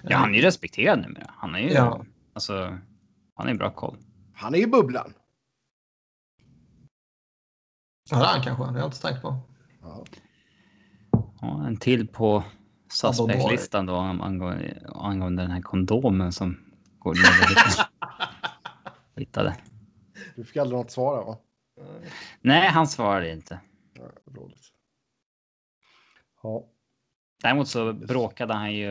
Ja, 0.09 0.17
han 0.17 0.31
är 0.31 0.39
ju 0.39 0.43
respekterad 0.43 1.01
numera. 1.01 1.31
Han 1.37 1.55
är 1.55 1.59
ju... 1.59 1.69
Ja. 1.69 2.05
Alltså, 2.33 2.79
han 3.35 3.49
är 3.49 3.55
bra 3.55 3.71
koll. 3.71 3.99
Han 4.35 4.55
är 4.55 4.59
i 4.59 4.67
bubblan. 4.67 5.15
Ja, 8.11 8.17
det 8.17 8.25
är 8.25 8.29
han 8.29 8.43
kanske. 8.43 8.65
Det 8.65 8.71
har 8.71 8.79
jag 8.79 8.87
inte 8.87 9.01
tänkt 9.01 9.23
på. 9.23 9.41
Ja. 9.83 10.05
ja 11.41 11.67
en 11.67 11.77
till 11.77 12.09
på 12.09 12.45
suspect-listan 12.89 13.87
då 13.87 13.97
angående, 13.97 14.83
angående 14.95 15.43
den 15.43 15.51
här 15.51 15.63
kondomen 15.63 16.33
som 16.33 16.57
går 16.99 17.15
ner 17.15 17.87
hittade. 19.21 19.57
Du 20.37 20.45
fick 20.45 20.57
aldrig 20.57 20.79
något 20.79 20.91
svar 20.91 21.25
va? 21.25 21.39
Nej, 22.41 22.69
han 22.69 22.87
svarade 22.87 23.33
inte. 23.33 23.61
Ja, 23.95 24.11
Ja. 26.43 26.65
Däremot 27.43 27.69
så 27.69 27.93
bråkade 27.93 28.55
han 28.55 28.75
ju 28.75 28.91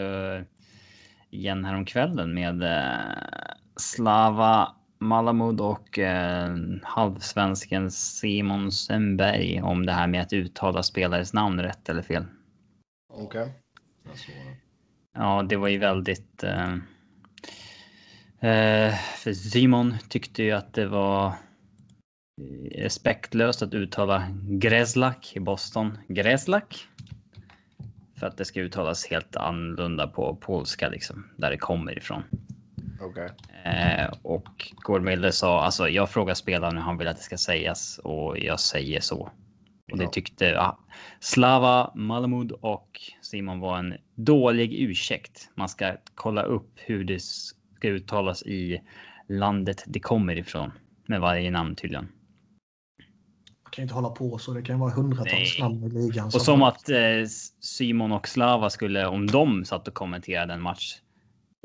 igen 1.34 1.65
häromkvällen 1.65 2.34
med 2.34 2.63
eh, 2.63 3.56
Slava 3.76 4.76
Malamud 5.00 5.62
och 5.62 6.00
eh, 6.00 6.56
halvsvensken 6.84 7.91
Simon 7.91 8.72
Semberg 8.72 9.62
om 9.62 9.86
det 9.86 9.91
här 9.91 10.08
med 10.08 10.22
att 10.22 10.34
uttala 10.34 10.84
spelares 10.84 11.34
namn 11.34 11.60
rätt 11.60 11.89
eller 11.89 12.02
fel. 12.02 12.26
Okej. 13.13 13.52
Okay. 14.06 14.56
Ja, 15.13 15.46
det 15.50 15.56
var 15.56 15.67
ju 15.67 15.78
väldigt. 15.78 16.43
Eh, 16.43 16.74
eh, 18.50 18.96
för 19.17 19.34
Simon 19.34 19.96
tyckte 20.10 20.43
ju 20.43 20.52
att 20.52 20.74
det 20.74 20.88
var 20.88 21.34
respektlöst 22.72 23.62
att 23.62 23.74
uttala 23.74 24.28
Gräslak 24.48 25.36
i 25.36 25.39
Boston. 25.39 25.98
Gräslak 26.08 26.88
för 28.23 28.27
att 28.27 28.38
det 28.38 28.45
ska 28.45 28.62
uttalas 28.62 29.05
helt 29.05 29.36
annorlunda 29.36 30.07
på 30.07 30.36
polska 30.36 30.89
liksom, 30.89 31.25
där 31.38 31.51
det 31.51 31.57
kommer 31.57 31.97
ifrån. 31.97 32.23
Okay. 33.01 33.29
Eh, 33.63 34.13
och 34.21 34.71
Gårdmilde 34.75 35.31
sa, 35.31 35.63
alltså 35.63 35.89
jag 35.89 36.09
frågar 36.09 36.33
spelaren 36.33 36.77
hur 36.77 36.83
han 36.83 36.97
vill 36.97 37.07
att 37.07 37.17
det 37.17 37.23
ska 37.23 37.38
sägas 37.38 37.99
och 38.03 38.38
jag 38.39 38.59
säger 38.59 38.99
så. 38.99 39.29
Och 39.91 39.97
det 39.97 40.12
tyckte 40.12 40.45
ja, 40.45 40.79
Slava 41.19 41.91
Malamud 41.95 42.51
och 42.51 43.01
Simon 43.21 43.59
var 43.59 43.77
en 43.77 43.93
dålig 44.15 44.73
ursäkt. 44.73 45.49
Man 45.55 45.69
ska 45.69 45.95
kolla 46.15 46.41
upp 46.41 46.71
hur 46.75 47.03
det 47.03 47.21
ska 47.21 47.88
uttalas 47.88 48.43
i 48.43 48.81
landet 49.27 49.83
det 49.88 49.99
kommer 49.99 50.38
ifrån 50.38 50.71
med 51.05 51.21
varje 51.21 51.51
namn 51.51 51.75
tydligen 51.75 52.07
kan 53.73 53.81
inte 53.81 53.93
hålla 53.93 54.09
på 54.09 54.38
så. 54.38 54.53
Det 54.53 54.62
kan 54.62 54.79
vara 54.79 54.91
hundratals 54.91 55.59
namn 55.59 55.83
i 55.83 55.89
ligan. 55.89 56.25
Och 56.25 56.41
som 56.41 56.63
att 56.63 56.89
eh, 56.89 56.97
Simon 57.62 58.12
och 58.12 58.27
Slava 58.27 58.69
skulle, 58.69 59.05
om 59.07 59.27
de 59.27 59.65
satt 59.65 59.88
och 59.88 59.93
kommenterade 59.93 60.53
en 60.53 60.62
match 60.62 60.95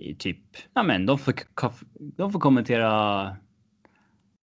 i 0.03 0.15
typ, 0.15 0.39
ja 0.75 0.83
men 0.83 1.07
de 1.07 1.19
får, 1.19 1.35
de 2.17 2.33
får 2.33 2.41
kommentera 2.41 3.37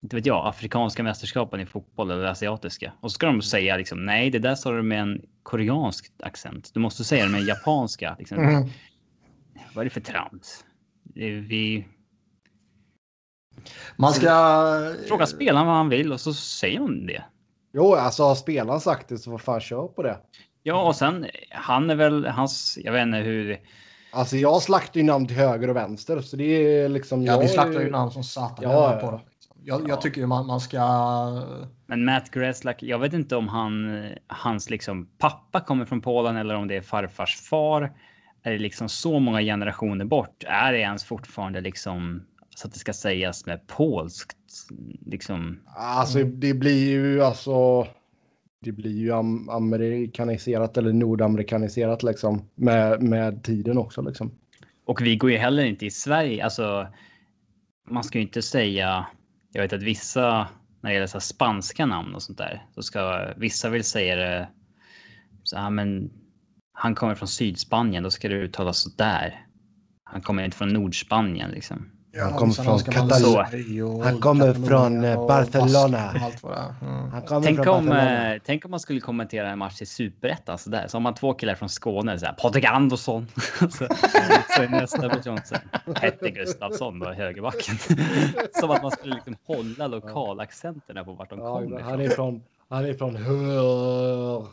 inte 0.03 0.15
vet 0.15 0.25
jag, 0.25 0.47
afrikanska 0.47 1.03
mästerskapen 1.03 1.59
i 1.59 1.65
fotboll 1.65 2.11
eller 2.11 2.25
asiatiska. 2.25 2.93
Och 2.99 3.11
så 3.11 3.15
ska 3.15 3.27
de 3.27 3.41
säga 3.41 3.77
liksom 3.77 4.05
nej, 4.05 4.29
det 4.29 4.39
där 4.39 4.55
sa 4.55 4.71
du 4.71 4.81
med 4.81 5.01
en 5.01 5.21
koreansk 5.43 6.11
accent. 6.23 6.71
Du 6.73 6.79
måste 6.79 7.03
säga 7.03 7.25
det 7.25 7.31
med 7.31 7.41
en 7.41 7.47
japanska. 7.47 8.15
Liksom. 8.19 8.37
Mm. 8.37 8.69
Vad 9.73 9.81
är 9.81 9.83
det 9.83 9.89
för 9.89 10.01
trams? 10.01 10.65
Vi. 11.13 11.87
Man 13.95 14.13
ska 14.13 14.29
fråga 15.07 15.25
spelaren 15.25 15.67
vad 15.67 15.75
han 15.75 15.89
vill 15.89 16.11
och 16.11 16.21
så 16.21 16.33
säger 16.33 16.79
hon 16.79 17.05
det. 17.05 17.23
Jo, 17.75 17.93
alltså 17.93 18.23
har 18.23 18.35
spelaren 18.35 18.79
sagt 18.79 19.09
det 19.09 19.17
så 19.17 19.31
får 19.31 19.37
fan 19.37 19.59
kör 19.59 19.87
på 19.87 20.03
det. 20.03 20.17
Ja, 20.63 20.87
och 20.87 20.95
sen 20.95 21.25
han 21.51 21.89
är 21.89 21.95
väl 21.95 22.25
hans. 22.25 22.77
Jag 22.83 22.91
vet 22.93 23.01
inte 23.01 23.17
hur. 23.17 23.59
Alltså 24.11 24.37
jag 24.37 24.61
slaktar 24.61 24.99
ju 24.99 25.05
namn 25.05 25.27
till 25.27 25.37
höger 25.37 25.69
och 25.69 25.75
vänster 25.75 26.21
så 26.21 26.35
det 26.35 26.43
är 26.43 26.89
liksom. 26.89 27.23
Ja, 27.23 27.37
vi 27.37 27.43
jag 27.45 27.49
slaktar 27.53 27.79
är- 27.79 27.85
ju 27.85 27.91
namn 27.91 28.11
som 28.11 28.23
satan 28.23 28.71
Ja, 28.71 28.97
på 29.01 29.11
dem. 29.11 29.19
liksom. 29.33 29.55
Jag, 29.63 29.81
Ja. 29.81 29.85
jag 29.87 30.01
tycker 30.01 30.21
ju 30.21 30.27
man, 30.27 30.45
man 30.47 30.59
ska... 30.59 30.79
Men 31.85 32.05
Matt 32.05 32.31
Greslak, 32.31 32.83
jag 32.83 32.99
vet 32.99 33.13
inte 33.13 33.35
om 33.35 33.47
han, 33.47 34.05
hans 34.27 34.69
liksom 34.69 35.09
pappa 35.17 35.59
kommer 35.59 35.85
från 35.85 36.01
Polen 36.01 36.35
eller 36.35 36.55
om 36.55 36.67
det 36.67 36.75
är 36.75 36.81
farfars 36.81 37.35
far. 37.41 37.93
Är 38.43 38.51
det 38.51 38.57
liksom 38.57 38.89
så 38.89 39.19
många 39.19 39.41
generationer 39.41 40.05
bort? 40.05 40.43
Är 40.47 40.71
det 40.73 40.79
ens 40.79 41.03
fortfarande 41.03 41.61
liksom 41.61 42.23
så 42.55 42.67
att 42.67 42.73
det 42.73 42.79
ska 42.79 42.93
sägas 42.93 43.45
med 43.45 43.67
polskt? 43.67 44.37
Liksom. 45.05 45.59
Alltså 45.75 46.23
det 46.23 46.53
blir 46.53 46.89
ju 46.89 47.23
alltså. 47.23 47.87
Det 48.61 48.71
blir 48.71 48.97
ju 48.97 49.11
am 49.11 49.49
amerikaniserat 49.49 50.77
eller 50.77 50.93
nordamerikaniserat 50.93 52.03
liksom 52.03 52.49
med, 52.55 53.01
med 53.01 53.43
tiden 53.43 53.77
också 53.77 54.01
liksom. 54.01 54.31
Och 54.85 55.01
vi 55.01 55.15
går 55.15 55.31
ju 55.31 55.37
heller 55.37 55.65
inte 55.65 55.85
i 55.85 55.91
Sverige. 55.91 56.43
Alltså, 56.43 56.87
man 57.89 58.03
ska 58.03 58.17
ju 58.17 58.23
inte 58.23 58.41
säga. 58.41 59.07
Jag 59.51 59.61
vet 59.61 59.73
att 59.73 59.83
vissa 59.83 60.47
när 60.81 60.89
det 60.89 60.93
gäller 60.93 61.07
så 61.07 61.17
här 61.17 61.19
spanska 61.19 61.85
namn 61.85 62.15
och 62.15 62.23
sånt 62.23 62.37
där 62.37 62.65
så 62.75 62.83
ska 62.83 63.33
vissa 63.37 63.69
vill 63.69 63.83
säga 63.83 64.15
det. 64.15 64.47
Så 65.43 65.57
här, 65.57 65.69
men 65.69 66.11
han 66.73 66.95
kommer 66.95 67.15
från 67.15 67.27
Sydspanien, 67.27 68.03
då 68.03 68.11
ska 68.11 68.29
det 68.29 68.35
uttalas 68.35 68.77
så 68.77 68.89
där. 68.97 69.45
Han 70.03 70.21
kommer 70.21 70.43
inte 70.43 70.57
från 70.57 70.73
Nordspanien 70.73 71.51
liksom. 71.51 71.94
Ja, 72.17 72.37
kommer 72.37 72.53
från 72.53 72.79
ska 72.79 72.91
man 72.91 73.09
Katal- 73.09 73.45
säga 73.49 73.85
och 73.85 74.03
Han 74.03 74.19
kommer 74.19 74.53
Katalonien 74.53 74.67
från, 74.67 75.03
eh, 75.03 75.27
Barcelona. 75.27 76.11
Mm. 76.81 77.09
Han 77.11 77.21
kommer 77.21 77.41
Tänk 77.41 77.63
från 77.63 77.67
om, 77.67 77.85
Barcelona. 77.85 78.33
eh, 78.35 78.41
tänk 78.45 78.65
om 78.65 78.71
man 78.71 78.79
skulle 78.79 78.99
kommentera 78.99 79.49
en 79.49 79.57
match 79.59 79.81
i 79.81 79.85
superettan 79.85 80.57
så 80.57 80.69
där. 80.69 80.87
Så 80.87 80.97
har 80.97 81.01
man 81.01 81.13
två 81.13 81.33
killar 81.33 81.55
från 81.55 81.69
Skåne, 81.69 82.19
så 82.19 82.25
här, 82.25 82.33
Patrik 82.33 82.65
Andersson. 82.65 83.27
så, 83.59 83.67
så 83.69 84.61
är 84.61 84.69
nästa 84.69 85.09
person 85.09 85.39
så 85.45 85.55
Petter 85.93 86.29
Gustafsson 86.29 86.99
var 86.99 87.13
högerbacken. 87.13 87.75
Som 88.53 88.71
att 88.71 88.81
man 88.81 88.91
skulle 88.91 89.15
liksom 89.15 89.35
hålla 89.47 89.87
lokalaccenterna 89.87 91.03
på 91.03 91.13
vart 91.13 91.29
de 91.29 91.39
Ja, 91.39 91.59
kommer 91.59 91.79
han 91.79 92.01
ifrån. 92.01 92.11
är 92.11 92.15
från. 92.15 92.43
Han 92.69 92.85
är 92.85 92.93
från 92.93 93.15
Hör. 93.15 94.47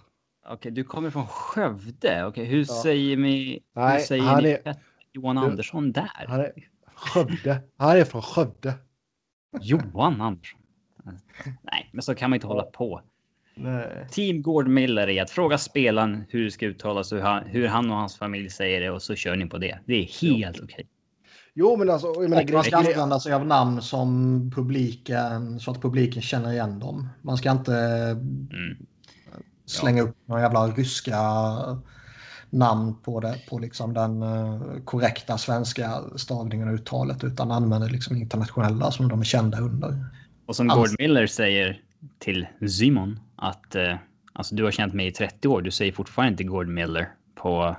Okej, 0.48 0.70
du 0.72 0.84
kommer 0.84 1.10
från 1.10 1.26
Skövde. 1.26 2.24
Okej, 2.24 2.44
hur 2.44 2.58
Ja. 2.68 2.82
säger 2.82 3.16
ni? 3.16 3.60
Hur 3.74 3.82
Nej, 3.82 4.00
säger 4.00 4.22
han 4.24 4.42
ni 4.42 4.50
är- 4.50 4.76
Johan 5.12 5.36
Du- 5.36 5.42
Andersson 5.42 5.92
där? 5.92 6.52
Skövde. 7.02 7.62
Han 7.76 7.96
är 7.96 8.04
från 8.04 8.22
Skövde. 8.22 8.74
Johan 9.60 10.20
Andersson. 10.20 10.60
Nej, 11.62 11.90
men 11.92 12.02
så 12.02 12.14
kan 12.14 12.30
man 12.30 12.36
inte 12.36 12.46
hålla 12.46 12.62
på. 12.62 13.00
Nej. 13.54 14.06
Team 14.10 14.42
Gord 14.42 14.68
Miller 14.68 15.08
är 15.08 15.22
att 15.22 15.30
fråga 15.30 15.58
spelaren 15.58 16.24
hur 16.28 16.44
det 16.44 16.50
ska 16.50 16.66
uttalas 16.66 17.12
och 17.12 17.18
hur 17.18 17.24
han, 17.24 17.44
hur 17.46 17.66
han 17.66 17.90
och 17.90 17.96
hans 17.96 18.16
familj 18.16 18.50
säger 18.50 18.80
det 18.80 18.90
och 18.90 19.02
så 19.02 19.14
kör 19.14 19.36
ni 19.36 19.46
på 19.46 19.58
det. 19.58 19.78
Det 19.86 19.94
är 19.94 20.04
helt 20.22 20.60
okej. 20.60 20.86
Jo, 21.54 21.76
men 21.76 21.90
alltså. 21.90 22.06
Jag 22.06 22.30
menar, 22.30 22.52
man 22.52 22.64
ska 22.64 22.76
använda 22.76 23.20
sig 23.20 23.32
av 23.32 23.46
namn 23.46 23.82
som 23.82 24.50
publiken, 24.54 25.60
så 25.60 25.70
att 25.70 25.82
publiken 25.82 26.22
känner 26.22 26.52
igen 26.52 26.78
dem. 26.78 27.08
Man 27.22 27.36
ska 27.36 27.50
inte 27.50 27.74
Mm. 27.74 28.86
slänga 29.66 30.02
upp 30.02 30.16
några 30.24 30.42
jävla 30.42 30.66
ryska 30.66 31.16
namn 32.52 32.94
på, 33.02 33.20
det, 33.20 33.38
på 33.48 33.58
liksom 33.58 33.94
den 33.94 34.22
eh, 34.22 34.60
korrekta 34.84 35.38
svenska 35.38 36.02
stavningen 36.16 36.68
och 36.68 36.74
uttalet 36.74 37.24
utan 37.24 37.50
använder 37.50 37.88
liksom 37.88 38.16
internationella 38.16 38.90
som 38.90 39.08
de 39.08 39.20
är 39.20 39.24
kända 39.24 39.58
under. 39.58 40.06
Och 40.46 40.56
som. 40.56 40.68
Gord 40.68 40.88
Miller 40.98 41.26
säger 41.26 41.82
till 42.18 42.46
Simon 42.68 43.20
att 43.36 43.74
eh, 43.74 43.96
alltså 44.32 44.54
du 44.54 44.64
har 44.64 44.70
känt 44.70 44.94
mig 44.94 45.06
i 45.06 45.12
30 45.12 45.48
år. 45.48 45.62
Du 45.62 45.70
säger 45.70 45.92
fortfarande 45.92 46.30
inte 46.30 46.44
Gord 46.44 46.68
Miller 46.68 47.08
på 47.34 47.76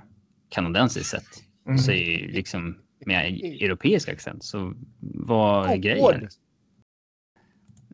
kanadensiskt 0.50 1.10
sätt. 1.10 1.28
Du 1.66 1.78
säger 1.78 2.32
liksom 2.32 2.78
med 3.06 3.26
europeisk 3.62 4.10
accent. 4.10 4.44
Så 4.44 4.74
vad 5.00 5.66
är 5.66 5.76
Gord. 5.76 5.82
grejen? 5.82 6.30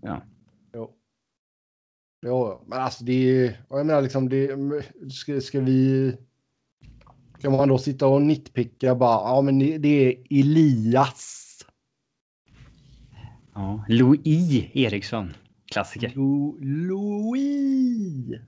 Ja. 0.02 0.24
Jo. 0.74 0.92
Jo, 2.26 2.66
men 2.68 2.80
alltså 2.80 3.04
det 3.04 3.14
är. 3.14 3.62
Jag 3.70 3.86
menar 3.86 4.02
liksom 4.02 4.30
det. 4.30 4.58
Ska, 5.12 5.42
ska 5.42 5.60
vi. 5.60 6.18
Ska 7.40 7.50
man 7.50 7.70
då 7.70 7.78
sitta 7.78 8.08
och 8.08 8.22
nitpicka 8.22 8.96
bara. 8.96 9.30
Ja, 9.30 9.42
men 9.42 9.60
det, 9.60 9.88
är 9.88 10.16
Elias. 10.30 11.46
ja. 13.56 13.86
Louis 13.88 14.66
Eriksson. 14.74 15.34
Klassiker. 15.72 16.12
Lo, 16.16 16.58
Louis. 16.62 18.40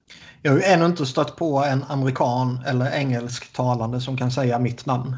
Jag 0.42 0.52
har 0.52 0.58
ju 0.58 0.64
ännu 0.64 0.86
inte 0.86 1.06
stött 1.06 1.36
på 1.36 1.64
en 1.64 1.84
amerikan 1.84 2.60
eller 2.68 2.92
engelsktalande 2.92 4.02
som 4.02 4.18
kan 4.18 4.32
säga 4.32 4.60
mitt 4.60 4.86
namn. 4.86 5.16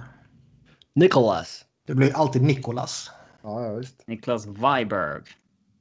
Nicholas. 0.96 1.66
Det 1.88 1.96
blir 1.96 2.16
alltid 2.16 2.42
Nicholas. 2.42 3.12
Ja, 3.44 3.66
ja 3.66 3.74
visst. 3.74 4.08
Niklas 4.08 4.48
Weiberg. 4.48 5.24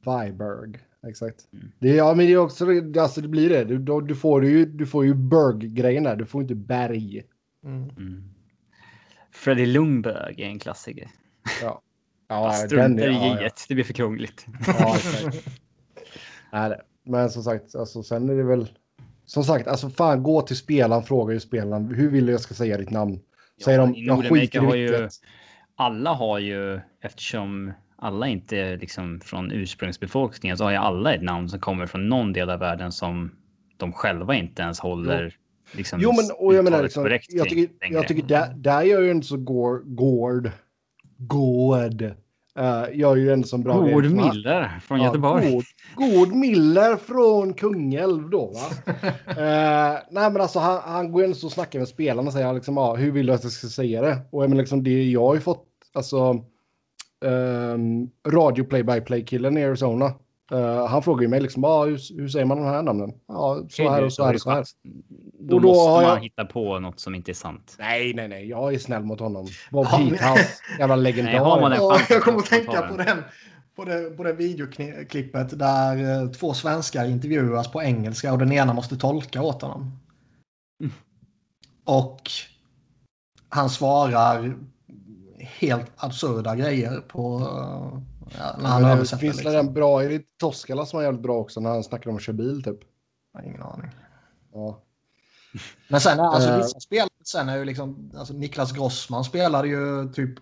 Viberg. 0.05 0.78
Exakt. 1.07 1.52
Mm. 1.52 1.72
Det, 1.78 1.88
ja, 1.88 2.14
men 2.14 2.26
det 2.26 2.33
är 2.33 2.37
också 2.37 2.66
alltså 3.00 3.20
det 3.20 3.28
blir 3.28 3.48
det. 3.48 3.64
Du, 3.64 3.78
då, 3.78 4.00
du 4.00 4.14
får 4.14 4.44
ju, 4.44 4.66
du 4.66 4.87
får 4.87 5.05
ju 5.05 5.14
Berg-grejen 5.14 6.02
där. 6.02 6.16
Du 6.16 6.26
får 6.26 6.42
inte 6.42 6.55
Berg. 6.55 7.22
Mm. 7.64 7.90
Mm. 7.90 8.25
Freddie 9.33 9.66
Lundberg 9.66 10.42
är 10.42 10.46
en 10.46 10.59
klassiker. 10.59 11.09
Ja. 11.62 11.83
Ja, 12.29 12.53
Struntar 12.53 13.09
i 13.09 13.12
ja, 13.12 13.38
ja. 13.40 13.48
J1. 13.48 13.64
Det 13.68 13.75
blir 13.75 13.85
för 13.85 13.92
krångligt. 13.92 14.46
Ja. 14.66 14.96
Nej, 16.53 16.81
men 17.05 17.31
som 17.31 17.42
sagt, 17.42 17.75
alltså, 17.75 18.03
sen 18.03 18.29
är 18.31 18.35
det 18.35 18.42
väl... 18.42 18.68
Som 19.25 19.44
sagt, 19.44 19.68
alltså 19.68 19.90
fan 19.90 20.22
gå 20.22 20.42
till 20.42 20.57
spelaren, 20.57 21.03
fråga 21.03 21.35
ju 21.35 21.40
spelaren 21.40 21.94
hur 21.94 22.11
vill 22.11 22.27
du 22.27 22.33
jag 22.33 22.40
ska 22.40 22.55
säga 22.55 22.77
ditt 22.79 22.90
namn? 22.90 23.20
Säger 23.64 23.79
de, 23.79 23.94
jag 23.96 24.29
skiter 24.29 24.61
har 24.61 24.75
ju- 24.75 25.09
alla 25.77 26.12
har 26.12 26.38
ju, 26.38 26.81
eftersom 27.01 27.72
alla 27.96 28.27
inte 28.27 28.57
är 28.59 28.79
liksom 28.79 29.20
från 29.20 29.53
ursprungsbefolkningen, 29.53 30.57
så 30.59 30.64
har 30.64 30.70
ju 30.70 30.77
alla 30.77 31.14
ett 31.14 31.22
namn 31.22 31.48
som 31.48 31.61
kommer 31.61 31.87
från 31.87 32.09
någon 32.09 32.33
del 32.33 32.51
av 32.51 32.59
världen 32.59 32.92
som 32.92 33.37
de 33.77 33.92
själva 33.92 34.35
inte 34.35 34.62
ens 34.62 34.81
håller 34.81 35.37
liksom, 35.72 36.00
Jo, 36.02 36.12
men 36.12 36.24
och 36.38 36.54
jag 36.54 36.64
menar 36.64 36.82
liksom, 36.82 37.02
korrekt 37.02 37.26
jag 37.32 37.48
tycker, 37.48 37.92
jag 37.92 38.08
tycker 38.08 38.22
där, 38.22 38.54
där 38.56 38.82
gör 38.82 39.02
ju 39.02 39.11
inte 39.11 39.26
så 39.26 39.37
Gård, 39.37 39.82
Gård, 39.87 40.50
Gård, 41.18 42.02
uh, 42.02 42.98
gör 42.98 43.16
ju 43.16 43.32
ändå 43.32 43.48
som 43.48 43.62
bra 43.62 43.80
Gård 43.80 44.04
Miller 44.04 44.80
från 44.82 45.00
Ja, 45.00 45.06
Göteborg. 45.06 45.52
Gård, 45.52 45.64
Gård 45.94 46.32
Miller 46.32 46.96
från 46.96 47.54
Kungälv 47.54 48.30
då 48.30 48.46
va? 48.46 48.92
Eh, 49.26 49.98
nej 50.11 50.30
men 50.30 50.40
alltså 50.40 50.58
han, 50.58 50.80
han 50.85 51.12
går 51.12 51.24
in 51.24 51.30
och 51.30 51.52
snackar 51.52 51.78
med 51.78 51.88
spelarna 51.88 52.26
och 52.26 52.32
säger 52.32 52.52
liksom, 52.52 52.76
ja, 52.76 52.94
hur 52.94 53.11
vill 53.11 53.26
du 53.26 53.32
att 53.32 53.42
jag 53.42 53.52
ska 53.52 53.68
säga 53.68 54.02
det? 54.02 54.18
Och 54.30 54.42
jag 54.42 54.50
menar 54.50 54.62
liksom 54.62 54.82
det 54.82 55.04
jag 55.04 55.26
har 55.26 55.35
ju 55.35 55.40
fått, 55.40 55.66
alltså 55.92 56.44
um, 57.22 58.11
radio 58.28 58.64
play-by-play 58.64 59.24
killen 59.24 59.58
i 59.58 59.64
Arizona. 59.64 60.14
Eh, 60.53 60.87
han 60.87 61.03
frågar 61.03 61.23
ju 61.23 61.29
mig 61.29 61.41
liksom, 61.41 61.62
ja, 61.62 61.85
hur, 61.85 62.17
hur 62.21 62.29
säger 62.29 62.45
man 62.47 62.57
de 62.57 62.67
här 62.67 62.83
namnen? 62.83 63.12
Ja, 63.29 63.62
så 63.71 63.91
här 63.91 64.05
och 64.05 64.12
så 64.12 64.25
här 64.25 64.35
och 64.35 64.41
så 64.41 64.51
här. 64.51 64.65
Då, 65.38 65.55
Och 65.57 65.62
då 65.62 65.69
måste 65.69 65.91
har 65.91 66.03
man 66.03 66.11
jag- 66.11 66.21
hitta 66.23 66.45
på 66.45 66.79
något 66.79 67.01
som 67.01 67.15
inte 67.15 67.31
är 67.33 67.35
sant. 67.35 67.77
Nej, 67.79 68.15
nej, 68.15 68.29
nej, 68.29 68.49
jag 68.49 68.75
är 68.75 68.79
snäll 68.79 69.03
mot 69.05 69.21
honom. 69.21 69.47
Bob 69.71 69.87
Ja, 69.91 69.97
Heathouse, 69.97 70.49
jävla 70.79 70.97
legendar. 70.97 71.33
Nej, 71.33 71.41
har 71.41 71.61
man 71.61 71.73
en 71.73 71.79
Ja, 71.79 71.99
jag 72.09 72.23
kommer 72.23 72.38
att 72.38 72.47
tänka 72.47 72.83
på 72.83 72.97
den. 72.97 73.19
På 73.77 73.85
det, 73.85 74.17
på 74.17 74.23
det 74.25 74.33
videoklippet 74.33 75.59
där 75.59 76.23
eh, 76.23 76.31
två 76.31 76.55
svenskar 76.55 77.05
intervjuas 77.09 77.73
på 77.73 77.83
engelska 77.83 78.33
och 78.33 78.38
den 78.38 78.53
ena 78.53 78.73
måste 78.73 78.97
tolka 78.97 79.43
åt 79.43 79.62
honom. 79.62 79.99
Mm. 80.81 80.93
Och 81.85 82.21
han 83.49 83.71
svarar 83.71 84.55
helt 85.38 85.91
absurda 85.97 86.57
grejer 86.57 87.01
på 87.09 87.38
eh, 87.41 87.99
ja, 88.38 88.56
när 88.58 88.68
han 88.68 88.82
Men 88.82 88.90
det 88.90 88.96
översätter. 88.96 89.20
finns 89.20 89.37
Liksom. 89.37 89.52
det 89.52 89.58
en 89.58 89.72
bra, 89.74 90.02
är 90.04 90.08
det 90.08 90.38
Toskala 90.38 90.87
som 90.87 90.98
är 90.98 91.02
jävligt 91.04 91.22
bra 91.22 91.38
också 91.38 91.61
när 91.61 91.70
han 91.70 91.85
snackar 91.85 92.11
om 92.11 92.16
att 92.16 92.22
köra 92.22 92.37
bil 92.37 92.62
typ? 92.62 92.78
Jag 93.32 93.40
har 93.40 93.46
ingen 93.48 93.62
aning. 93.62 93.90
Ja. 94.52 94.82
Men 95.88 96.00
sen 96.00 96.20
alltså, 96.20 96.48
Eh. 96.50 96.56
vissa 96.58 96.80
spelare 96.80 97.08
sen 97.24 97.48
är 97.48 97.56
ju 97.56 97.64
liksom, 97.64 98.11
alltså 98.16 98.35
Niklas 98.35 98.72
Grossman 98.72 99.24
spelade 99.24 99.68
ju 99.68 100.12
typ 100.12 100.35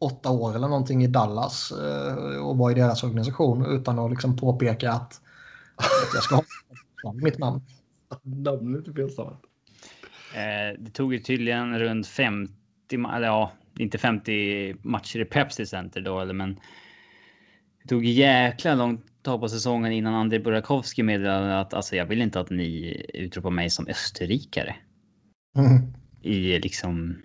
åtta 0.00 0.30
år 0.30 0.54
eller 0.56 0.68
någonting 0.68 1.04
i 1.04 1.06
Dallas 1.06 1.72
eh, 1.72 2.36
och 2.36 2.56
var 2.58 2.70
i 2.70 2.74
deras 2.74 3.02
organisation 3.04 3.66
utan 3.66 3.98
att 3.98 4.10
liksom 4.10 4.36
påpeka 4.36 4.92
att, 4.92 5.20
att 5.76 6.14
jag 6.14 6.22
ska 6.22 6.34
ha 7.04 7.12
mitt 7.22 7.38
namn. 7.38 7.62
Namnet 8.22 8.88
är 8.88 8.92
felstavat. 8.92 9.40
Eh, 10.34 10.80
det 10.80 10.90
tog 10.90 11.12
ju 11.14 11.18
tydligen 11.18 11.78
runt 11.78 12.06
50, 12.06 12.52
ma- 12.90 13.16
eller 13.16 13.26
ja, 13.26 13.52
inte 13.78 13.98
50 13.98 14.74
matcher 14.82 15.20
i 15.20 15.24
Pepsi 15.24 15.66
Center 15.66 16.00
då, 16.00 16.20
eller 16.20 16.34
men. 16.34 16.60
Det 17.82 17.88
tog 17.88 18.04
jäkla 18.04 18.74
långt 18.74 19.22
tag 19.22 19.40
på 19.40 19.48
säsongen 19.48 19.92
innan 19.92 20.14
Andrei 20.14 20.40
Burakovsky 20.40 21.02
meddelade 21.02 21.60
att 21.60 21.74
alltså, 21.74 21.96
jag 21.96 22.06
vill 22.06 22.22
inte 22.22 22.40
att 22.40 22.50
ni 22.50 23.02
utropar 23.14 23.50
mig 23.50 23.70
som 23.70 23.86
österrikare 23.88 24.76
Mm. 25.58 25.94
i 26.22 26.58
liksom 26.58 27.22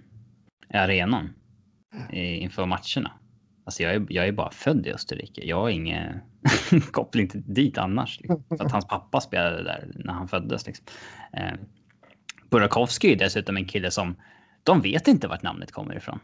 arenan 0.73 1.29
i, 2.13 2.21
inför 2.21 2.65
matcherna. 2.65 3.11
Alltså 3.65 3.83
jag 3.83 3.93
är, 3.93 4.05
jag 4.09 4.27
är 4.27 4.31
bara 4.31 4.51
född 4.51 4.87
i 4.87 4.91
Österrike. 4.91 5.45
Jag 5.45 5.59
har 5.59 5.69
ingen 5.69 6.19
koppling 6.91 7.27
till 7.27 7.53
dit 7.53 7.77
annars. 7.77 8.19
Liksom. 8.19 8.43
Så 8.57 8.63
att 8.63 8.71
hans 8.71 8.87
pappa 8.87 9.21
spelade 9.21 9.63
där 9.63 9.91
när 9.95 10.13
han 10.13 10.27
föddes. 10.27 10.67
Liksom. 10.67 10.85
Eh, 11.33 11.53
Burakovsky 12.49 13.11
är 13.11 13.15
dessutom 13.15 13.57
en 13.57 13.65
kille 13.65 13.91
som 13.91 14.15
De 14.63 14.81
vet 14.81 15.07
inte 15.07 15.27
vart 15.27 15.43
namnet 15.43 15.71
kommer 15.71 15.97
ifrån. 15.97 16.19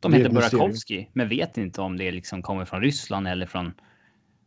De 0.00 0.12
heter. 0.12 0.30
Burakovsky, 0.30 1.06
men 1.12 1.28
vet 1.28 1.58
inte 1.58 1.80
om 1.80 1.96
det 1.96 2.12
liksom 2.12 2.42
kommer 2.42 2.64
från 2.64 2.80
Ryssland 2.80 3.28
eller 3.28 3.46
från... 3.46 3.72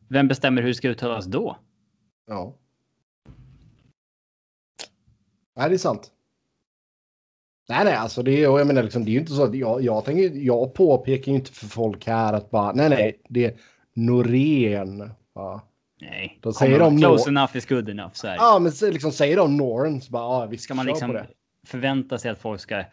Vem 0.08 0.28
bestämmer 0.28 0.62
hur 0.62 0.68
det 0.70 0.76
ska 0.76 0.90
uttalas 0.90 1.26
då? 1.26 1.58
Ja. 2.28 2.56
Nej, 5.56 5.70
det 5.70 5.76
är 5.76 5.78
sant. 5.78 6.12
Nej, 7.70 7.86
nej, 7.86 7.94
alltså 7.94 8.24
det 8.24 8.40
jag 8.40 8.68
menar 8.68 8.84
liksom, 8.84 9.06
det 9.06 9.12
är 9.12 9.14
ju 9.14 9.20
inte 9.20 9.34
så 9.34 9.44
att 9.44 9.56
jag, 9.56 9.82
jag 9.82 10.06
tänker, 10.06 10.32
jag 10.38 10.74
påpekar 10.74 11.32
ju 11.32 11.38
inte 11.38 11.52
för 11.52 11.68
folk 11.68 12.08
här 12.08 12.34
att 12.34 12.52
bara, 12.52 12.72
nej, 12.72 12.90
nej, 12.90 13.22
det 13.30 13.46
är 13.46 13.54
Norén. 13.94 15.12
Ja, 15.36 15.62
Nej, 16.02 16.40
Då 16.42 16.54
säger 16.54 16.80
de 16.80 16.98
close 16.98 17.32
nå- 17.32 17.40
enough 17.40 17.58
is 17.58 17.66
good 17.66 17.90
enough. 17.90 18.14
Så 18.14 18.28
här. 18.28 18.36
ja 18.36 18.60
men 18.60 18.92
liksom 18.92 19.12
säger 19.12 19.38
de 19.38 19.58
Norn 19.58 20.02
så 20.02 20.12
bara, 20.12 20.24
ja, 20.24 20.46
visst 20.46 20.64
ska 20.64 20.74
man 20.74 20.86
liksom 20.86 21.18
förvänta 21.68 22.18
sig 22.18 22.32
att 22.32 22.40
folk 22.40 22.62
ska 22.62 22.84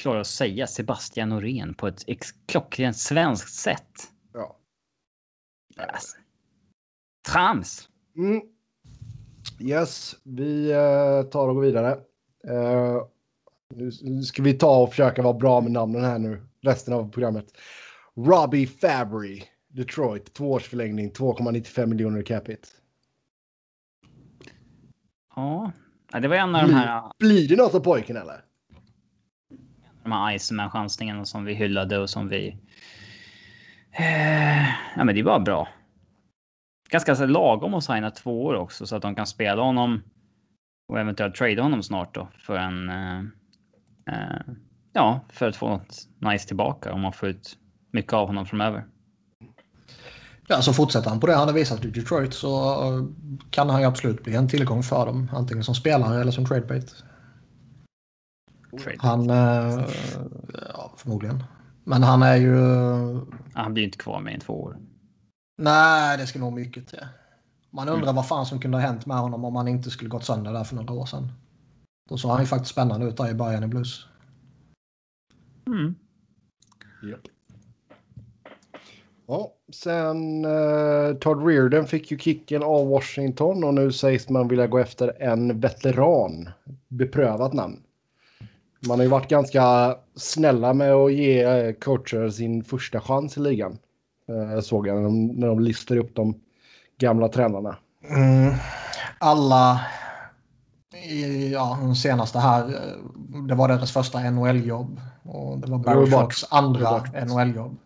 klara 0.00 0.20
att 0.20 0.26
säga 0.26 0.66
Sebastian 0.66 1.28
Norén 1.28 1.74
på 1.74 1.86
ett 1.86 2.04
klockrent 2.46 2.96
svenskt 2.96 3.54
sätt? 3.54 4.12
Ja. 4.32 4.56
Alltså. 5.76 6.16
Trams! 7.28 7.88
Mm. 8.16 8.40
Yes, 9.60 10.16
vi 10.22 10.70
eh, 10.70 11.22
tar 11.22 11.48
och 11.48 11.54
går 11.54 11.62
vidare. 11.62 11.90
Eh, 12.48 13.02
nu 14.00 14.22
ska 14.22 14.42
vi 14.42 14.54
ta 14.54 14.82
och 14.82 14.90
försöka 14.90 15.22
vara 15.22 15.34
bra 15.34 15.60
med 15.60 15.72
namnen 15.72 16.04
här 16.04 16.18
nu, 16.18 16.42
resten 16.60 16.94
av 16.94 17.10
programmet. 17.12 17.46
Robbie 18.16 18.66
Fabry, 18.66 19.42
Detroit, 19.68 20.34
tvåårsförlängning, 20.34 21.10
2,95 21.10 21.86
miljoner 21.86 22.22
capita. 22.22 22.68
Ja, 25.36 25.72
Ja, 26.12 26.20
det 26.20 26.28
var 26.28 26.36
en 26.36 26.54
av 26.54 26.68
de 26.68 26.74
här, 26.74 27.12
Blir 27.18 27.48
det 27.48 27.56
något 27.56 27.74
av 27.74 27.80
pojken 27.80 28.16
eller? 28.16 28.44
De 30.02 30.12
här 30.12 30.34
Iceman-chansningarna 30.34 31.24
som 31.24 31.44
vi 31.44 31.54
hyllade 31.54 31.98
och 31.98 32.10
som 32.10 32.28
vi... 32.28 32.56
Eh, 33.92 34.68
ja, 34.96 35.04
men 35.04 35.14
det 35.14 35.20
är 35.20 35.24
bara 35.24 35.40
bra. 35.40 35.68
Ganska 36.90 37.16
så 37.16 37.26
lagom 37.26 37.74
att 37.74 37.84
signa 37.84 38.10
två 38.10 38.44
år 38.44 38.54
också 38.54 38.86
så 38.86 38.96
att 38.96 39.02
de 39.02 39.14
kan 39.14 39.26
spela 39.26 39.62
honom 39.62 40.02
och 40.88 41.00
eventuellt 41.00 41.34
trade 41.34 41.62
honom 41.62 41.82
snart 41.82 42.14
då 42.14 42.28
för 42.38 42.56
en... 42.56 42.88
Eh, 42.88 43.18
eh, 44.06 44.40
ja, 44.92 45.20
för 45.28 45.48
att 45.48 45.56
få 45.56 45.68
något 45.68 46.08
nice 46.18 46.46
tillbaka 46.46 46.92
om 46.92 47.00
man 47.00 47.12
får 47.12 47.28
ut 47.28 47.56
mycket 47.92 48.12
av 48.12 48.26
honom 48.26 48.46
framöver. 48.46 48.84
Ja, 50.46 50.62
så 50.62 50.72
fortsätter 50.72 51.10
han 51.10 51.20
på 51.20 51.26
det 51.26 51.34
han 51.34 51.48
har 51.48 51.54
visat 51.54 51.84
i 51.84 51.90
Detroit 51.90 52.34
så 52.34 52.76
kan 53.50 53.70
han 53.70 53.80
ju 53.80 53.86
absolut 53.86 54.24
bli 54.24 54.34
en 54.34 54.48
tillgång 54.48 54.82
för 54.82 55.06
dem. 55.06 55.30
Antingen 55.32 55.64
som 55.64 55.74
spelare 55.74 56.20
eller 56.20 56.32
som 56.32 56.46
tradebait. 56.46 57.04
Trade. 58.78 58.96
Han... 58.98 59.30
Eh, 59.30 59.88
ja, 60.74 60.92
förmodligen. 60.96 61.44
Men 61.84 62.02
han 62.02 62.22
är 62.22 62.36
ju... 62.36 62.56
Han 63.54 63.74
blir 63.74 63.82
ju 63.82 63.88
inte 63.88 63.98
kvar 63.98 64.20
med 64.20 64.36
i 64.36 64.40
två 64.40 64.62
år. 64.62 64.78
Nej, 65.58 66.18
det 66.18 66.26
ska 66.26 66.38
nog 66.38 66.52
mycket 66.52 66.88
till. 66.88 67.06
Man 67.70 67.88
undrar 67.88 68.12
vad 68.12 68.28
fan 68.28 68.46
som 68.46 68.60
kunde 68.60 68.76
ha 68.76 68.82
hänt 68.82 69.06
med 69.06 69.16
honom 69.16 69.44
om 69.44 69.56
han 69.56 69.68
inte 69.68 69.90
skulle 69.90 70.10
gått 70.10 70.24
sönder 70.24 70.52
där 70.52 70.64
för 70.64 70.76
några 70.76 70.94
år 70.94 71.06
sedan. 71.06 71.32
Då 72.08 72.16
såg 72.16 72.30
han 72.30 72.40
ju 72.40 72.46
faktiskt 72.46 72.72
spännande 72.72 73.06
ut 73.06 73.16
där 73.16 73.30
i 73.30 73.34
början 73.34 73.64
i 73.64 73.66
Blues. 73.66 74.06
Mm. 75.66 75.94
Ja, 79.26 79.54
sen 79.72 80.44
eh, 80.44 81.14
Todd 81.20 81.46
Reardon 81.46 81.86
fick 81.86 82.10
ju 82.10 82.18
kicken 82.18 82.62
av 82.62 82.88
Washington 82.88 83.64
och 83.64 83.74
nu 83.74 83.92
sägs 83.92 84.28
man 84.28 84.48
vilja 84.48 84.66
gå 84.66 84.78
efter 84.78 85.22
en 85.22 85.60
veteran. 85.60 86.48
Beprövat 86.88 87.52
namn. 87.52 87.82
Man 88.88 88.98
har 88.98 89.04
ju 89.04 89.10
varit 89.10 89.28
ganska 89.28 89.96
snälla 90.16 90.74
med 90.74 90.92
att 90.92 91.12
ge 91.12 91.42
eh, 91.42 91.72
coacher 91.72 92.30
sin 92.30 92.64
första 92.64 93.00
chans 93.00 93.36
i 93.36 93.40
ligan. 93.40 93.78
Eh, 94.28 94.60
såg 94.60 94.86
jag 94.86 94.96
när 94.96 95.02
de, 95.02 95.26
när 95.26 95.46
de 95.46 95.60
listar 95.60 95.96
upp 95.96 96.14
de 96.14 96.34
gamla 96.98 97.28
tränarna. 97.28 97.76
Mm. 98.10 98.54
Alla 99.18 99.80
ja, 101.52 101.78
de 101.80 101.94
senaste 101.94 102.38
här, 102.38 102.68
eh, 102.68 103.42
det 103.48 103.54
var 103.54 103.68
deras 103.68 103.92
första 103.92 104.30
NHL-jobb. 104.30 105.00
Och 105.22 105.58
det 105.58 105.70
var 105.70 105.78
Det 105.78 105.84
Barry 105.84 106.10
Trotz 106.10 106.46
andra 106.50 106.98
det 107.12 107.24
NHL-jobb. 107.24 107.76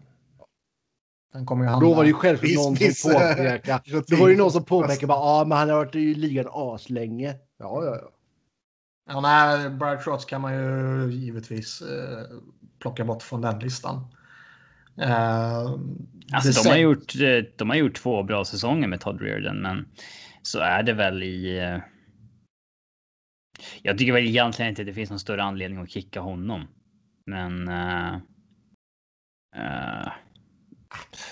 Den 1.33 1.47
kommer 1.47 1.65
ju 1.65 1.71
handla... 1.71 1.89
Då 1.89 1.95
var 1.95 2.03
det 2.03 2.09
ju 2.09 2.15
självklart 2.15 2.55
någon 2.55 2.77
som 2.77 3.13
påpekade. 3.13 3.83
Då 4.09 4.17
var 4.17 4.27
det 4.27 4.33
ju 4.33 4.39
någon 4.39 4.53
som 4.53 4.65
påpekade 4.65 5.07
bara, 5.07 5.19
ja 5.19 5.45
men 5.45 5.59
han 5.59 5.71
har 5.71 5.77
varit 5.77 5.95
i 5.95 6.15
ligan 6.15 6.47
aslänge. 6.53 7.35
Ja, 7.59 7.85
ja, 7.85 7.99
ja. 8.03 8.11
Ja, 9.07 9.21
nej, 9.21 9.71
Barry 9.71 9.99
Trotz 10.05 10.25
kan 10.25 10.41
man 10.41 10.55
ju 10.55 11.11
givetvis 11.13 11.83
eh, 11.83 12.27
plocka 12.79 13.05
bort 13.05 13.23
från 13.23 13.41
den 13.41 13.59
listan. 13.59 14.07
Eh, 15.01 15.71
Alltså, 16.33 16.63
de, 16.63 16.69
har 16.71 16.77
gjort, 16.77 17.15
eh, 17.15 17.45
de 17.57 17.71
har 17.71 17.77
gjort 17.77 17.95
två 17.95 18.23
bra 18.23 18.45
säsonger 18.45 18.89
med 18.89 19.01
Todd 19.01 19.21
Reardon, 19.21 19.63
men 19.63 19.89
så 20.43 20.59
är 20.59 20.83
det 20.83 20.93
väl 20.93 21.23
i... 21.23 21.59
eh, 21.59 21.79
Jag 23.83 23.99
tycker 23.99 24.13
väl 24.13 24.27
egentligen 24.27 24.69
inte 24.69 24.85
det 24.85 24.95
finns 24.95 25.11
någon 25.11 25.19
större 25.21 25.43
anledning 25.43 25.79
att 25.83 25.91
kicka 25.91 26.21
honom. 26.21 26.69
Men... 27.27 27.69
eh, 27.69 28.15
eh, 29.57 30.13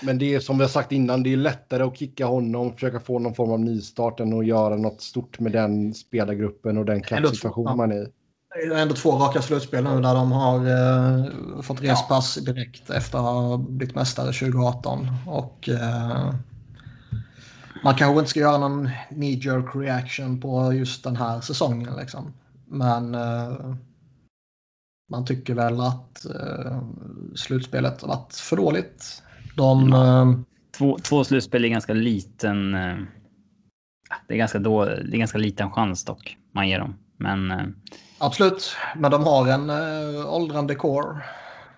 Men 0.01 0.17
det 0.17 0.35
är 0.35 0.39
som 0.39 0.57
vi 0.57 0.63
har 0.63 0.69
sagt 0.69 0.91
innan, 0.91 1.23
det 1.23 1.33
är 1.33 1.37
lättare 1.37 1.83
att 1.83 1.97
kicka 1.97 2.25
honom, 2.25 2.73
försöka 2.73 2.99
få 2.99 3.19
någon 3.19 3.35
form 3.35 3.51
av 3.51 3.59
nystart 3.59 4.19
än 4.19 4.39
att 4.39 4.45
göra 4.45 4.75
något 4.75 5.01
stort 5.01 5.39
med 5.39 5.51
den 5.51 5.93
spelargruppen 5.93 6.77
och 6.77 6.85
den 6.85 7.01
kappsituation 7.01 7.65
ja. 7.65 7.75
man 7.75 7.91
är 7.91 8.03
i. 8.03 8.07
Det 8.55 8.75
är 8.75 8.81
ändå 8.81 8.95
två 8.95 9.11
raka 9.11 9.41
slutspel 9.41 9.83
nu 9.83 10.01
där 10.01 10.13
de 10.13 10.31
har 10.31 10.57
eh, 10.57 11.61
fått 11.61 11.81
respass 11.81 12.35
direkt 12.35 12.89
efter 12.89 13.17
att 13.17 13.23
ha 13.23 13.57
blivit 13.57 13.95
mästare 13.95 14.33
2018. 14.33 15.07
Och 15.27 15.69
eh, 15.69 16.33
man 17.83 17.95
kanske 17.95 18.19
inte 18.19 18.29
ska 18.29 18.39
göra 18.39 18.57
någon 18.57 18.89
knee 19.09 19.39
jerk 19.39 19.75
reaction 19.75 20.41
på 20.41 20.73
just 20.73 21.03
den 21.03 21.15
här 21.15 21.41
säsongen. 21.41 21.95
Liksom. 21.99 22.33
Men 22.65 23.15
eh, 23.15 23.75
man 25.09 25.25
tycker 25.25 25.53
väl 25.53 25.81
att 25.81 26.25
eh, 26.25 26.83
slutspelet 27.35 28.01
har 28.01 28.07
varit 28.07 28.33
för 28.33 28.57
dåligt. 28.57 29.23
De, 29.55 29.93
eh, 29.93 30.33
två, 30.77 30.97
två 30.97 31.23
slutspel 31.23 31.65
är 31.65 31.69
ganska 31.69 31.93
liten... 31.93 32.73
eh, 32.75 32.97
Det 34.27 34.33
är 34.33 34.37
ganska, 34.37 34.59
då, 34.59 34.85
det 34.85 35.15
är 35.15 35.17
ganska 35.17 35.37
liten 35.37 35.71
chans 35.71 36.05
dock 36.05 36.37
man 36.51 36.69
ger 36.69 36.79
dem. 36.79 36.95
Men 37.17 37.51
eh, 37.51 37.65
Absolut, 38.19 38.75
men 38.95 39.11
de 39.11 39.23
har 39.23 39.47
en 39.47 39.69
äh, 39.69 40.33
åldrande 40.33 40.75
core. 40.75 41.21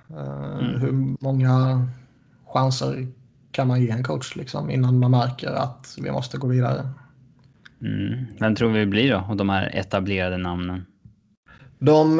Eh, 0.09 0.45
Mm. 0.59 0.81
Hur 0.81 1.15
många 1.21 1.87
chanser 2.47 3.07
kan 3.51 3.67
man 3.67 3.81
ge 3.81 3.89
en 3.89 4.03
coach 4.03 4.35
liksom, 4.35 4.69
innan 4.69 4.99
man 4.99 5.11
märker 5.11 5.51
att 5.51 5.95
vi 6.01 6.11
måste 6.11 6.37
gå 6.37 6.47
vidare? 6.47 6.89
mm, 7.81 8.25
vem 8.39 8.55
tror 8.55 8.69
vi 8.71 8.85
blir 8.85 9.11
då? 9.11 9.23
Och 9.29 9.37
de 9.37 9.49
här 9.49 9.71
etablerade 9.75 10.37
namnen. 10.37 10.85
De, 11.79 12.19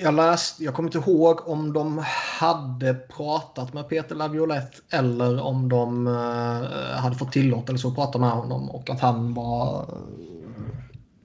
jag, 0.00 0.14
läst, 0.14 0.60
jag 0.60 0.74
kommer 0.74 0.88
inte 0.88 1.10
ihåg 1.10 1.48
om 1.48 1.72
de 1.72 2.04
hade 2.38 2.94
pratat 2.94 3.74
med 3.74 3.88
Peter 3.88 4.14
Laviolette 4.14 4.78
eller 4.90 5.40
om 5.40 5.68
de 5.68 6.06
eh, 6.06 7.00
hade 7.00 7.16
fått 7.16 7.32
tillåtelse 7.32 7.88
att 7.88 7.94
prata 7.94 8.18
med 8.18 8.30
honom 8.30 8.70
och 8.70 8.90
att 8.90 9.00
han 9.00 9.34
var 9.34 9.82
eh, 9.82 10.58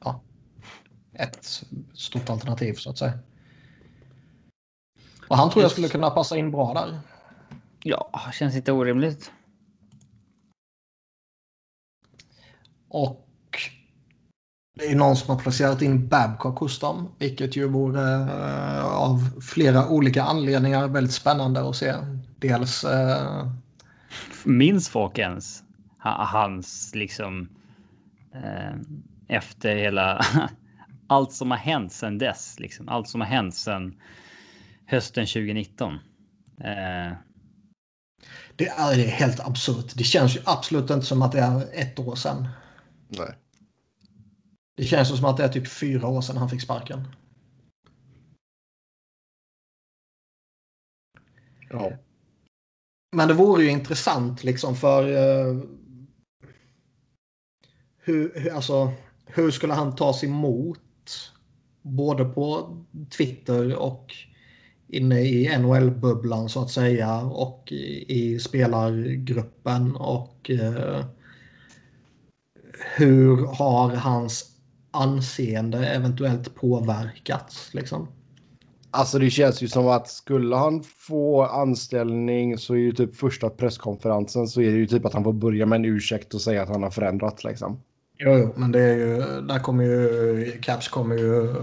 ja, 0.04 0.22
ett 1.14 1.64
stort 1.94 2.30
alternativ 2.30 2.74
så 2.74 2.90
att 2.90 2.98
säga. 2.98 3.20
Och 5.28 5.38
han 5.38 5.50
tror 5.50 5.64
jag 5.64 5.72
skulle 5.72 5.90
kunna 5.90 6.10
passa 6.10 6.38
in 6.38 6.52
bra 6.52 6.74
där. 6.74 7.00
Ja, 7.84 8.22
känns 8.34 8.56
inte 8.56 8.72
orimligt. 8.72 9.32
Och 12.88 13.28
det 14.76 14.86
är 14.92 14.96
någon 14.96 15.16
som 15.16 15.36
har 15.36 15.44
placerat 15.44 15.82
in 15.82 16.08
Babcock 16.08 16.60
hos 16.60 16.80
dem, 16.80 17.10
vilket 17.18 17.56
ju 17.56 17.68
vore 17.68 18.14
eh, 18.14 18.86
av 18.86 19.42
flera 19.42 19.88
olika 19.90 20.24
anledningar 20.24 20.88
väldigt 20.88 21.14
spännande 21.14 21.70
att 21.70 21.76
se. 21.76 21.94
Dels 22.40 22.84
eh, 22.84 23.48
Minns 24.44 24.90
folk 24.90 25.18
ens 25.18 25.64
ha- 26.00 26.26
hans 26.26 26.92
liksom 26.96 27.50
eh, 28.34 28.76
efter 29.28 29.76
hela 29.76 30.22
allt 31.08 31.32
som 31.34 31.52
har 31.52 31.58
hänt 31.58 31.94
sedan 31.94 32.18
dess, 32.18 32.60
liksom 32.60 32.90
allt 32.90 33.10
som 33.10 33.22
har 33.22 33.28
hänt 33.28 33.56
sedan 33.56 33.96
hösten 34.86 35.26
2019. 35.26 35.94
Eh, 35.94 37.18
det 38.56 38.68
är 38.68 38.96
det 38.96 39.06
är 39.06 39.10
helt 39.10 39.40
absurt. 39.40 39.92
Det 39.96 40.04
känns 40.04 40.36
ju 40.36 40.40
absolut 40.46 40.90
inte 40.90 41.06
som 41.06 41.22
att 41.22 41.32
det 41.32 41.40
är 41.40 41.62
ett 41.74 42.00
år 42.00 42.16
sedan. 42.16 42.48
Nej. 43.08 43.36
Det 44.76 44.84
känns 44.84 45.18
som 45.18 45.26
att 45.26 45.38
det 45.38 45.44
är 45.44 45.50
typ 45.50 45.68
fyra 45.68 46.08
år 46.08 46.22
sedan 46.22 46.38
han 46.38 46.50
fick 46.50 46.62
sparken. 46.62 47.08
Ja. 51.70 51.92
Men 53.16 53.28
det 53.28 53.34
vore 53.34 53.64
ju 53.64 53.70
intressant 53.70 54.44
liksom 54.44 54.76
för 54.76 55.04
eh, 55.04 55.64
hur, 57.98 58.32
hur, 58.36 58.54
alltså, 58.54 58.92
hur 59.26 59.52
skulle 59.52 59.74
han 59.74 59.96
tas 59.96 60.24
emot 60.24 60.80
både 61.82 62.26
på 62.26 62.78
Twitter 63.18 63.76
och 63.76 64.14
inne 64.88 65.22
i 65.22 65.58
NHL-bubblan 65.58 66.50
så 66.50 66.62
att 66.62 66.72
säga 66.72 67.22
och 67.22 67.72
i, 67.72 68.06
i 68.08 68.40
spelargruppen 68.40 69.96
och 69.96 70.50
eh, 70.50 71.06
hur 72.96 73.46
har 73.46 73.90
hans 73.96 74.53
anseende 74.94 75.88
eventuellt 75.88 76.56
påverkats 76.56 77.74
liksom? 77.74 78.08
Alltså 78.92 79.20
det 79.20 79.30
känns 79.30 79.64
ju 79.64 79.68
som 79.68 79.88
att 79.88 80.10
skulle 80.10 80.56
han 80.56 80.84
få 80.84 81.44
anställning 81.44 82.58
så 82.58 82.74
är 82.74 82.78
ju 82.78 82.92
typ 82.92 83.16
första 83.16 83.50
presskonferensen 83.50 84.48
så 84.48 84.62
är 84.62 84.72
det 84.72 84.78
ju 84.78 84.88
typ 84.88 85.06
att 85.06 85.14
han 85.14 85.24
får 85.24 85.34
börja 85.34 85.66
med 85.66 85.76
en 85.76 85.86
ursäkt 85.86 86.34
och 86.34 86.42
säga 86.42 86.64
att 86.64 86.70
han 86.70 86.84
har 86.84 86.90
förändrats 86.90 87.44
liksom. 87.44 87.80
Jo, 88.18 88.38
jo 88.38 88.54
men 88.56 88.72
det 88.72 88.82
är 88.82 88.96
ju, 88.96 89.42
där 89.42 89.60
kommer 89.60 89.84
ju, 89.84 90.52
Caps 90.62 90.88
kommer 90.88 91.16
ju, 91.16 91.56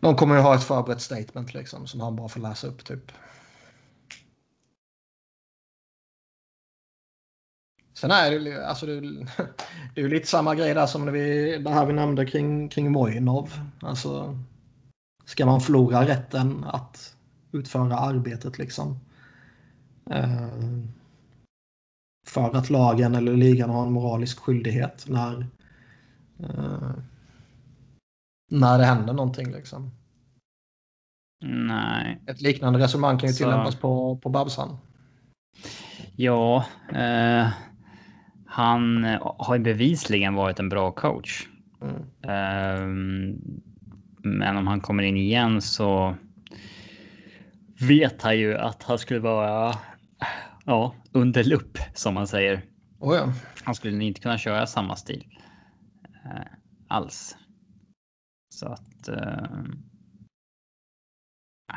de 0.00 0.16
kommer 0.16 0.34
ju 0.36 0.40
ha 0.40 0.54
ett 0.54 0.64
förberett 0.64 1.00
statement 1.00 1.54
liksom 1.54 1.86
som 1.86 2.00
han 2.00 2.16
bara 2.16 2.28
får 2.28 2.40
läsa 2.40 2.66
upp 2.66 2.84
typ. 2.84 3.12
Sen 7.96 8.10
är 8.10 8.30
det, 8.38 8.66
alltså 8.68 8.86
det, 8.86 9.00
det 9.94 10.00
är 10.00 10.02
ju 10.02 10.08
lite 10.08 10.26
samma 10.26 10.54
grej 10.54 10.74
där 10.74 10.86
som 10.86 11.04
när 11.04 11.12
vi, 11.12 11.58
det 11.58 11.70
här 11.70 11.86
vi 11.86 11.92
nämnde 11.92 12.26
kring, 12.26 12.68
kring 12.68 12.92
Vojnov. 12.92 13.50
Alltså, 13.80 14.38
ska 15.24 15.46
man 15.46 15.60
förlora 15.60 16.06
rätten 16.06 16.64
att 16.64 17.16
utföra 17.52 17.98
arbetet 17.98 18.58
liksom? 18.58 18.98
Eh, 20.10 20.48
för 22.26 22.56
att 22.56 22.70
lagen 22.70 23.14
eller 23.14 23.36
ligan 23.36 23.70
har 23.70 23.86
en 23.86 23.92
moralisk 23.92 24.38
skyldighet 24.38 25.04
när, 25.08 25.46
eh, 26.38 26.90
när 28.50 28.78
det 28.78 28.84
händer 28.84 29.12
någonting 29.12 29.52
liksom. 29.52 29.90
Nej. 31.44 32.20
Ett 32.26 32.40
liknande 32.40 32.78
resonemang 32.78 33.18
kan 33.18 33.28
ju 33.28 33.32
Så- 33.32 33.44
tillämpas 33.44 33.76
på, 33.76 34.16
på 34.16 34.28
Babsan. 34.28 34.76
Ja, 36.16 36.64
eh, 36.94 37.48
han 38.56 39.04
har 39.20 39.56
ju 39.56 39.62
bevisligen 39.62 40.34
varit 40.34 40.58
en 40.58 40.68
bra 40.68 40.92
coach. 40.92 41.48
Mm. 41.82 42.02
Ehm, 42.22 43.38
men 44.22 44.56
om 44.56 44.66
han 44.66 44.80
kommer 44.80 45.02
in 45.02 45.16
igen 45.16 45.62
så 45.62 46.16
vet 47.80 48.22
han 48.22 48.38
ju 48.38 48.56
att 48.56 48.82
han 48.82 48.98
skulle 48.98 49.20
vara 49.20 49.74
ja, 50.64 50.94
under 51.12 51.44
lupp 51.44 51.78
som 51.94 52.14
man 52.14 52.26
säger. 52.26 52.64
Oh 52.98 53.16
ja. 53.16 53.32
Han 53.64 53.74
skulle 53.74 54.04
inte 54.04 54.20
kunna 54.20 54.38
köra 54.38 54.66
samma 54.66 54.96
stil 54.96 55.24
eh, 56.24 56.46
alls. 56.88 57.36
Så 58.54 58.66
att. 58.66 59.08
Eh, 59.08 59.62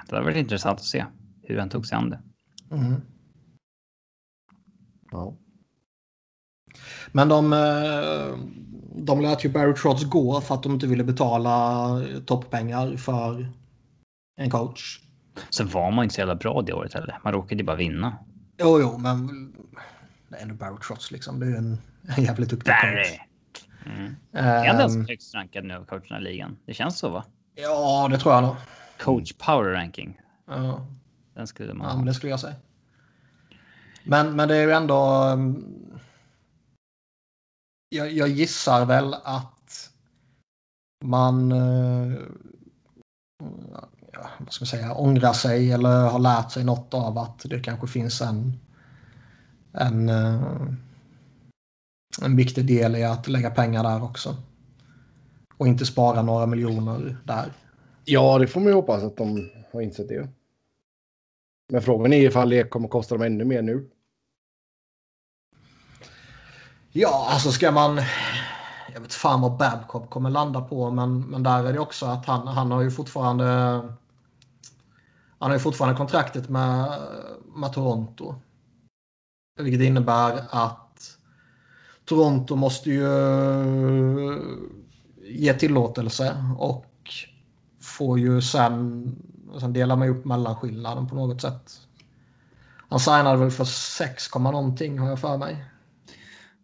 det 0.05 0.11
var 0.11 0.23
väldigt 0.23 0.43
intressant 0.43 0.79
att 0.79 0.85
se 0.85 1.05
hur 1.43 1.59
han 1.59 1.69
tog 1.69 1.85
sig 1.85 1.95
an 1.95 2.09
det. 2.09 2.21
Mm. 2.71 3.01
Ja. 5.11 5.37
Men 7.11 7.29
de, 7.29 7.53
eh, 7.53 8.37
de 8.95 9.21
lät 9.21 9.45
ju 9.45 9.49
Barry 9.49 9.73
Trotz 9.73 10.03
gå 10.03 10.41
för 10.41 10.55
att 10.55 10.63
de 10.63 10.71
inte 10.73 10.87
ville 10.87 11.03
betala 11.03 12.01
topppengar 12.25 12.97
för 12.97 13.49
en 14.37 14.49
coach. 14.49 14.99
Så 15.49 15.63
var 15.63 15.91
man 15.91 16.03
inte 16.03 16.15
så 16.15 16.21
jävla 16.21 16.35
bra 16.35 16.61
det 16.61 16.73
året 16.73 16.93
heller. 16.93 17.19
Man 17.23 17.33
råkade 17.33 17.55
ju 17.61 17.65
bara 17.65 17.75
vinna. 17.77 18.17
Jo, 18.57 18.79
jo, 18.81 18.97
men 18.97 19.27
det 20.29 20.37
är 20.37 20.41
ändå 20.41 20.55
Barry 20.55 20.77
Trotz 20.87 21.11
liksom. 21.11 21.39
Det 21.39 21.45
är 21.45 21.49
ju 21.49 21.55
en, 21.55 21.77
en 22.17 22.23
jävligt 22.23 22.49
duktig 22.49 22.73
Barry! 22.83 23.03
coach. 23.03 23.17
Mm. 23.97 24.15
Är 24.31 24.67
han 24.67 24.77
den 24.77 25.05
högst 25.05 25.35
rankad 25.35 25.63
nu 25.65 25.73
av 25.73 25.85
coacherna 25.85 26.19
i 26.19 26.23
ligan? 26.23 26.57
Det 26.65 26.73
känns 26.73 26.99
så 26.99 27.09
va? 27.09 27.23
ja, 27.55 28.07
det 28.11 28.17
tror 28.17 28.33
jag 28.33 28.43
nog. 28.43 28.55
Coach 28.99 29.33
power 29.37 29.71
ranking. 29.73 30.19
Ja. 30.47 30.85
Den 31.35 31.47
skulle 31.47 31.73
man 31.73 31.85
Ja, 31.87 31.91
ha. 31.91 31.97
men 31.97 32.05
det 32.05 32.13
skulle 32.13 32.29
jag 32.29 32.39
säga. 32.39 32.55
Men, 34.03 34.35
men 34.35 34.47
det 34.47 34.55
är 34.55 34.61
ju 34.61 34.71
ändå... 34.71 35.23
um, 35.23 35.65
jag, 37.89 38.11
jag 38.11 38.29
gissar 38.29 38.85
väl 38.85 39.13
att 39.13 39.89
man... 41.05 41.51
eh, 41.51 42.13
Ja, 44.13 44.29
vad 44.39 44.53
ska 44.53 44.63
man 44.63 44.67
säga? 44.67 44.93
Ångrar 44.95 45.33
sig 45.33 45.71
eller 45.71 46.09
har 46.09 46.19
lärt 46.19 46.51
sig 46.51 46.63
något 46.63 46.93
av 46.93 47.17
att 47.17 47.39
det 47.45 47.59
kanske 47.59 47.87
finns 47.87 48.21
en... 48.21 48.53
En, 49.71 50.09
eh, 50.09 50.63
en 52.21 52.35
viktig 52.35 52.67
del 52.67 52.95
i 52.95 53.03
att 53.03 53.27
lägga 53.27 53.51
pengar 53.51 53.83
där 53.83 54.03
också. 54.03 54.35
Och 55.57 55.67
inte 55.67 55.85
spara 55.85 56.21
några 56.21 56.45
miljoner 56.45 57.17
där. 57.23 57.53
ja, 58.05 58.37
det 58.39 58.47
får 58.47 58.59
man 58.59 58.67
ju 58.69 58.73
hoppas 58.73 59.03
att 59.03 59.17
de 59.17 59.49
har 59.73 59.81
insett 59.81 60.09
det. 60.09 60.29
Men 61.71 61.81
frågan 61.81 62.13
är 62.13 62.27
ifall 62.27 62.49
det 62.49 62.63
kommer 62.69 62.87
kosta 62.87 63.15
dem 63.15 63.21
ännu 63.25 63.45
mer 63.45 63.61
nu. 63.61 63.89
Ja, 66.91 67.27
alltså 67.29 67.51
ska 67.51 67.71
man... 67.71 68.01
Jag 68.93 69.01
vet 69.01 69.13
fan 69.13 69.41
vad 69.41 69.57
Babcock 69.57 70.09
kommer 70.09 70.29
landa 70.29 70.61
på, 70.61 70.91
men, 70.91 71.21
men 71.21 71.43
där 71.43 71.63
är 71.63 71.73
det 71.73 71.79
också 71.79 72.05
att 72.05 72.25
han, 72.25 72.47
han 72.47 72.71
har 72.71 72.81
ju 72.81 72.91
fortfarande... 72.91 73.45
Han 75.39 75.49
har 75.49 75.53
ju 75.53 75.59
fortfarande 75.59 75.97
kontraktet 75.97 76.49
med, 76.49 76.99
med 77.55 77.73
Toronto. 77.73 78.35
Vilket 79.59 79.81
innebär 79.81 80.41
att 80.49 81.17
Toronto 82.05 82.55
måste 82.55 82.89
ju 82.89 83.07
ge 85.17 85.53
tillåtelse 85.53 86.45
och 86.57 86.85
får 87.81 88.19
ju 88.19 88.41
sen... 88.41 89.15
Sen 89.59 89.73
delar 89.73 89.95
man 89.95 90.07
ju 90.07 90.13
upp 90.13 90.25
mellanskillnaden 90.25 91.07
på 91.07 91.15
något 91.15 91.41
sätt. 91.41 91.79
Han 92.89 92.99
signade 92.99 93.37
väl 93.37 93.51
för 93.51 93.65
6, 93.65 94.35
någonting 94.35 94.99
har 94.99 95.09
jag 95.09 95.19
för 95.19 95.37
mig. 95.37 95.65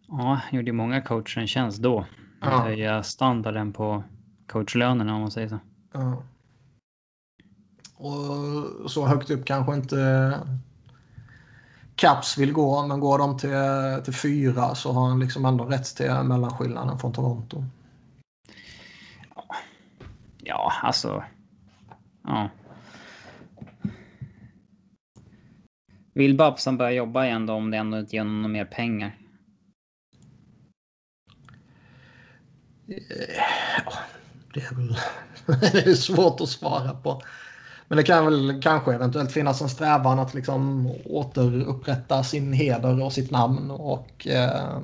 Ja, 0.08 0.40
gjorde 0.52 0.72
många 0.72 1.00
coacher 1.00 1.40
en 1.40 1.46
tjänst 1.46 1.82
då. 1.82 2.00
Att 2.40 2.52
Ja. 2.52 2.58
höja 2.60 3.02
standarden 3.02 3.72
på 3.72 4.04
coachlönerna 4.46 5.14
om 5.14 5.20
man 5.20 5.30
säger 5.30 5.48
så. 5.48 5.58
Ja. 5.92 6.22
Och 7.96 8.90
så 8.90 9.06
högt 9.06 9.30
upp 9.30 9.44
kanske 9.44 9.74
inte 9.74 10.40
Caps 11.94 12.38
vill 12.38 12.52
gå, 12.52 12.86
men 12.86 13.00
går 13.00 13.18
de 13.18 13.38
till, 13.38 14.04
till 14.04 14.14
fyra 14.14 14.74
så 14.74 14.92
har 14.92 15.08
han 15.08 15.20
liksom 15.20 15.44
ändå 15.44 15.64
rätt 15.64 15.96
till 15.96 16.10
mellanskillnaden 16.24 16.98
från 16.98 17.12
Toronto. 17.12 17.64
Ja, 20.42 20.72
alltså. 20.82 21.24
Ja. 22.22 22.48
Vill 26.12 26.36
Babsan 26.36 26.76
börja 26.76 26.90
jobba 26.92 27.24
igen 27.24 27.46
då 27.46 27.52
om 27.54 27.70
det 27.70 27.76
ändå 27.76 27.98
inte 27.98 28.16
ger 28.16 28.22
honom 28.22 28.52
mer 28.52 28.64
pengar? 28.64 29.16
Eh, 32.88 33.94
det 34.54 34.60
är 34.60 34.74
väl 34.74 34.96
det 35.72 35.86
är 35.86 35.94
svårt 35.94 36.40
att 36.40 36.48
svara 36.48 36.94
på. 36.94 37.22
Men 37.88 37.96
det 37.96 38.04
kan 38.04 38.24
väl 38.24 38.62
kanske 38.62 38.94
eventuellt 38.94 39.32
finnas 39.32 39.60
en 39.60 39.68
strävan 39.68 40.18
att 40.18 40.34
liksom 40.34 40.90
återupprätta 41.04 42.24
sin 42.24 42.52
heder 42.52 43.02
och 43.02 43.12
sitt 43.12 43.30
namn. 43.30 43.70
Och 43.70 44.26
eh, 44.26 44.80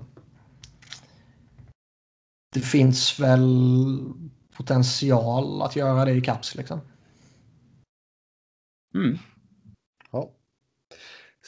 Det 2.55 2.61
finns 2.61 3.21
väl 3.21 3.99
potential 4.57 5.63
att 5.63 5.77
göra 5.77 6.05
det 6.05 6.13
i 6.13 6.21
Caps 6.21 6.55
liksom. 6.55 6.81
Mm. 8.95 9.19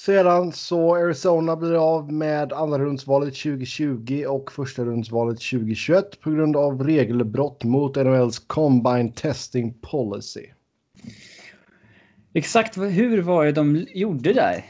Sedan 0.05 0.53
så 0.53 0.95
Arizona 0.95 1.57
blir 1.57 1.97
av 1.97 2.13
med 2.13 2.53
andra 2.53 2.79
rundsvalet 2.79 3.35
2020 3.35 4.25
och 4.29 4.53
första 4.53 4.85
rundsvalet 4.85 5.41
2021 5.41 6.21
på 6.21 6.31
grund 6.31 6.57
av 6.57 6.83
regelbrott 6.83 7.65
mot 7.65 7.97
NHLs 7.97 8.39
Combine 8.39 9.13
Testing 9.13 9.75
Policy. 9.81 10.47
Exakt 12.35 12.77
hur 12.77 13.23
var 13.23 13.45
det 13.45 13.53
de 13.53 13.87
gjorde 13.95 14.33
där? 14.33 14.65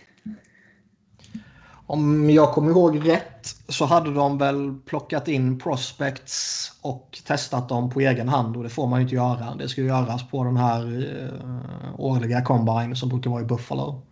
Om 1.87 2.31
jag 2.31 2.53
kommer 2.53 2.71
ihåg 2.71 3.09
rätt 3.09 3.57
så 3.69 3.85
hade 3.85 4.15
de 4.15 4.39
väl 4.39 4.75
plockat 4.87 5.29
in 5.29 5.59
prospects 5.59 6.73
och 6.83 7.19
testat 7.27 7.69
dem 7.69 7.91
på 7.91 8.01
egen 8.01 8.29
hand 8.29 8.57
och 8.57 8.63
det 8.63 8.69
får 8.69 8.87
man 8.87 8.99
ju 8.99 9.03
inte 9.03 9.15
göra. 9.15 9.55
Det 9.55 9.69
ska 9.69 9.81
ju 9.81 9.87
göras 9.87 10.31
på 10.31 10.45
den 10.45 10.57
här 10.57 10.83
eh, 11.23 12.01
årliga 12.01 12.43
combine 12.43 12.97
som 12.97 13.09
brukar 13.09 13.31
vara 13.31 13.43
i 13.43 13.45
Buffalo. 13.45 14.03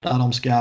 Där 0.00 0.18
de 0.18 0.32
ska 0.32 0.54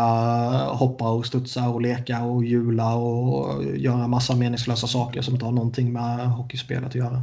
hoppa 0.74 1.10
och 1.10 1.26
studsa 1.26 1.70
och 1.70 1.82
leka 1.82 2.24
och 2.24 2.46
hjula 2.46 2.96
och 2.96 3.64
göra 3.66 4.08
massa 4.08 4.36
meningslösa 4.36 4.88
saker 4.88 5.22
som 5.22 5.34
inte 5.34 5.46
har 5.46 5.52
någonting 5.52 5.94
med 5.94 6.30
hockeyspelet 6.30 6.88
att 6.90 6.96
göra. 6.96 7.22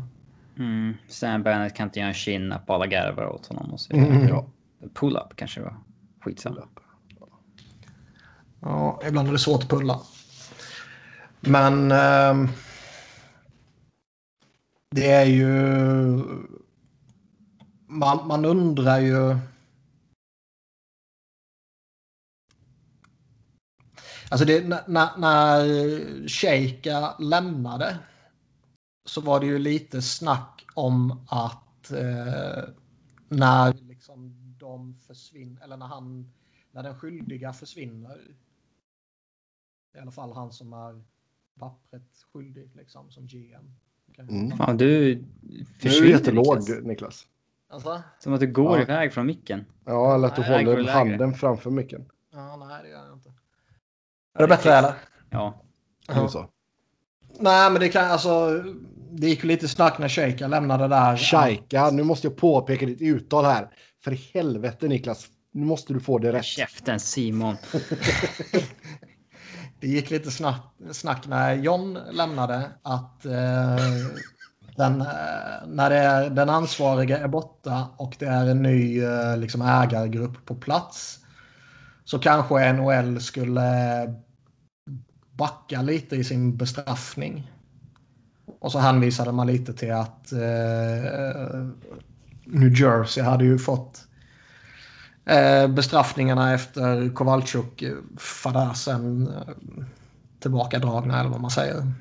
Mm. 0.58 0.94
Sam 1.08 1.42
Bennett 1.42 1.74
kan 1.74 1.88
inte 1.88 1.98
göra 1.98 2.08
en 2.08 2.14
chin-up 2.14 2.60
och 2.66 2.74
alla 2.74 2.86
garvar 2.86 3.26
åt 3.26 3.46
honom 3.46 3.72
och 3.72 3.80
så. 3.80 3.92
Mm. 3.96 4.28
Ja. 4.28 4.46
Pull-up 4.94 5.36
kanske 5.36 5.60
det 5.60 5.64
var. 5.64 5.76
Skitsamma. 6.20 6.62
Ja, 8.60 9.00
ibland 9.08 9.28
är 9.28 9.32
det 9.32 9.38
svårt 9.38 9.62
att 9.62 9.68
pulla. 9.68 10.00
Men... 11.40 11.92
ehm, 11.92 12.48
Det 14.94 15.10
är 15.10 15.24
ju... 15.24 15.50
Man, 17.86 18.26
man 18.26 18.44
undrar 18.44 18.98
ju... 18.98 19.36
Alltså 24.30 24.46
det, 24.46 24.68
när, 24.88 25.18
när 25.18 26.28
Sheika 26.28 27.14
lämnade 27.18 27.98
så 29.04 29.20
var 29.20 29.40
det 29.40 29.46
ju 29.46 29.58
lite 29.58 30.02
snack 30.02 30.64
om 30.74 31.24
att 31.28 31.90
eh, 31.90 32.64
när 33.28 33.72
liksom 33.72 34.34
de 34.58 34.94
försvinner, 34.94 35.62
eller 35.62 35.76
när 35.76 35.86
han, 35.86 36.32
när 36.72 36.82
den 36.82 36.94
skyldiga 36.98 37.52
försvinner. 37.52 38.20
I 39.96 39.98
alla 39.98 40.10
fall 40.10 40.32
han 40.32 40.52
som 40.52 40.72
är 40.72 41.02
pappret 41.58 42.24
skyldig 42.32 42.70
liksom 42.76 43.10
som 43.10 43.26
GM. 43.26 43.74
Mm. 44.18 44.56
Fan, 44.56 44.76
du 44.76 45.10
är 45.12 45.24
du 45.40 45.64
försvinner 45.64 46.08
jättelåg 46.10 46.58
Niklas. 46.58 46.82
Niklas. 46.84 47.26
Alltså? 47.68 48.02
Som 48.18 48.32
att 48.34 48.40
du 48.40 48.52
går 48.52 48.76
Ja. 48.76 48.82
iväg 48.82 49.12
från 49.12 49.26
micken. 49.26 49.64
Ja, 49.84 50.14
eller 50.14 50.28
att 50.28 50.36
du 50.36 50.42
Nej, 50.42 50.64
håller 50.64 50.92
handen 50.92 51.34
framför 51.34 51.70
micken. 51.70 52.04
Ja, 52.30 52.56
nej 52.56 52.82
det 52.82 52.88
gör 52.88 53.06
jag 53.06 53.16
inte. 53.16 53.32
Är 54.34 54.42
det 54.42 54.48
bättre 54.48 54.74
eller? 54.74 54.94
Ja. 55.30 55.62
Ja. 56.06 56.28
Så. 56.28 56.48
Nej, 57.38 57.70
men 57.70 57.80
det 57.80 57.88
kan 57.88 58.10
alltså. 58.10 58.62
Det 59.10 59.28
gick 59.28 59.44
lite 59.44 59.68
snack 59.68 59.98
när 59.98 60.08
Sheika 60.08 60.46
lämnade 60.46 60.88
där. 60.88 61.16
Shaika, 61.16 61.90
nu 61.90 62.02
måste 62.02 62.26
jag 62.26 62.36
påpeka 62.36 62.86
ditt 62.86 63.02
uttal 63.02 63.44
här. 63.44 63.68
För 64.04 64.12
i 64.12 64.30
helvete 64.34 64.88
Niklas, 64.88 65.26
nu 65.52 65.64
måste 65.66 65.92
du 65.92 66.00
få 66.00 66.18
det 66.18 66.32
rätt. 66.32 66.44
Käften 66.44 67.00
Simon. 67.00 67.56
Det 69.80 69.88
gick 69.88 70.10
lite 70.10 70.30
snack, 70.30 70.60
snack 70.92 71.26
när 71.26 71.54
John 71.54 71.98
lämnade 72.10 72.70
att 72.82 73.26
eh, 73.26 73.76
den, 74.76 75.00
eh, 75.00 75.06
när 75.66 75.90
det 75.90 75.96
är, 75.96 76.30
den 76.30 76.48
ansvariga 76.48 77.18
är 77.18 77.28
borta 77.28 77.88
och 77.96 78.16
det 78.18 78.26
är 78.26 78.46
en 78.46 78.62
ny 78.62 79.02
eh, 79.02 79.36
liksom 79.36 79.62
ägargrupp 79.62 80.46
på 80.46 80.54
plats 80.54 81.18
så 82.04 82.18
kanske 82.18 82.72
NHL 82.72 83.20
skulle 83.20 83.60
backa 85.36 85.82
lite 85.82 86.16
i 86.16 86.24
sin 86.24 86.56
bestraffning. 86.56 87.50
Och 88.58 88.72
så 88.72 88.78
hänvisade 88.78 89.32
man 89.32 89.46
lite 89.46 89.72
till 89.72 89.92
att 89.92 90.32
eh, 90.32 90.38
New 92.44 92.80
Jersey 92.80 93.22
hade 93.22 93.44
ju 93.44 93.58
fått 93.58 94.06
eh, 95.24 95.68
bestraffningarna 95.68 96.54
efter 96.54 97.14
Kowalczyk-fadäsen 97.14 99.28
eh, 99.28 99.34
eh, 99.34 99.54
tillbakadragna 100.40 101.20
eller 101.20 101.30
vad 101.30 101.40
man 101.40 101.50
säger. 101.50 101.92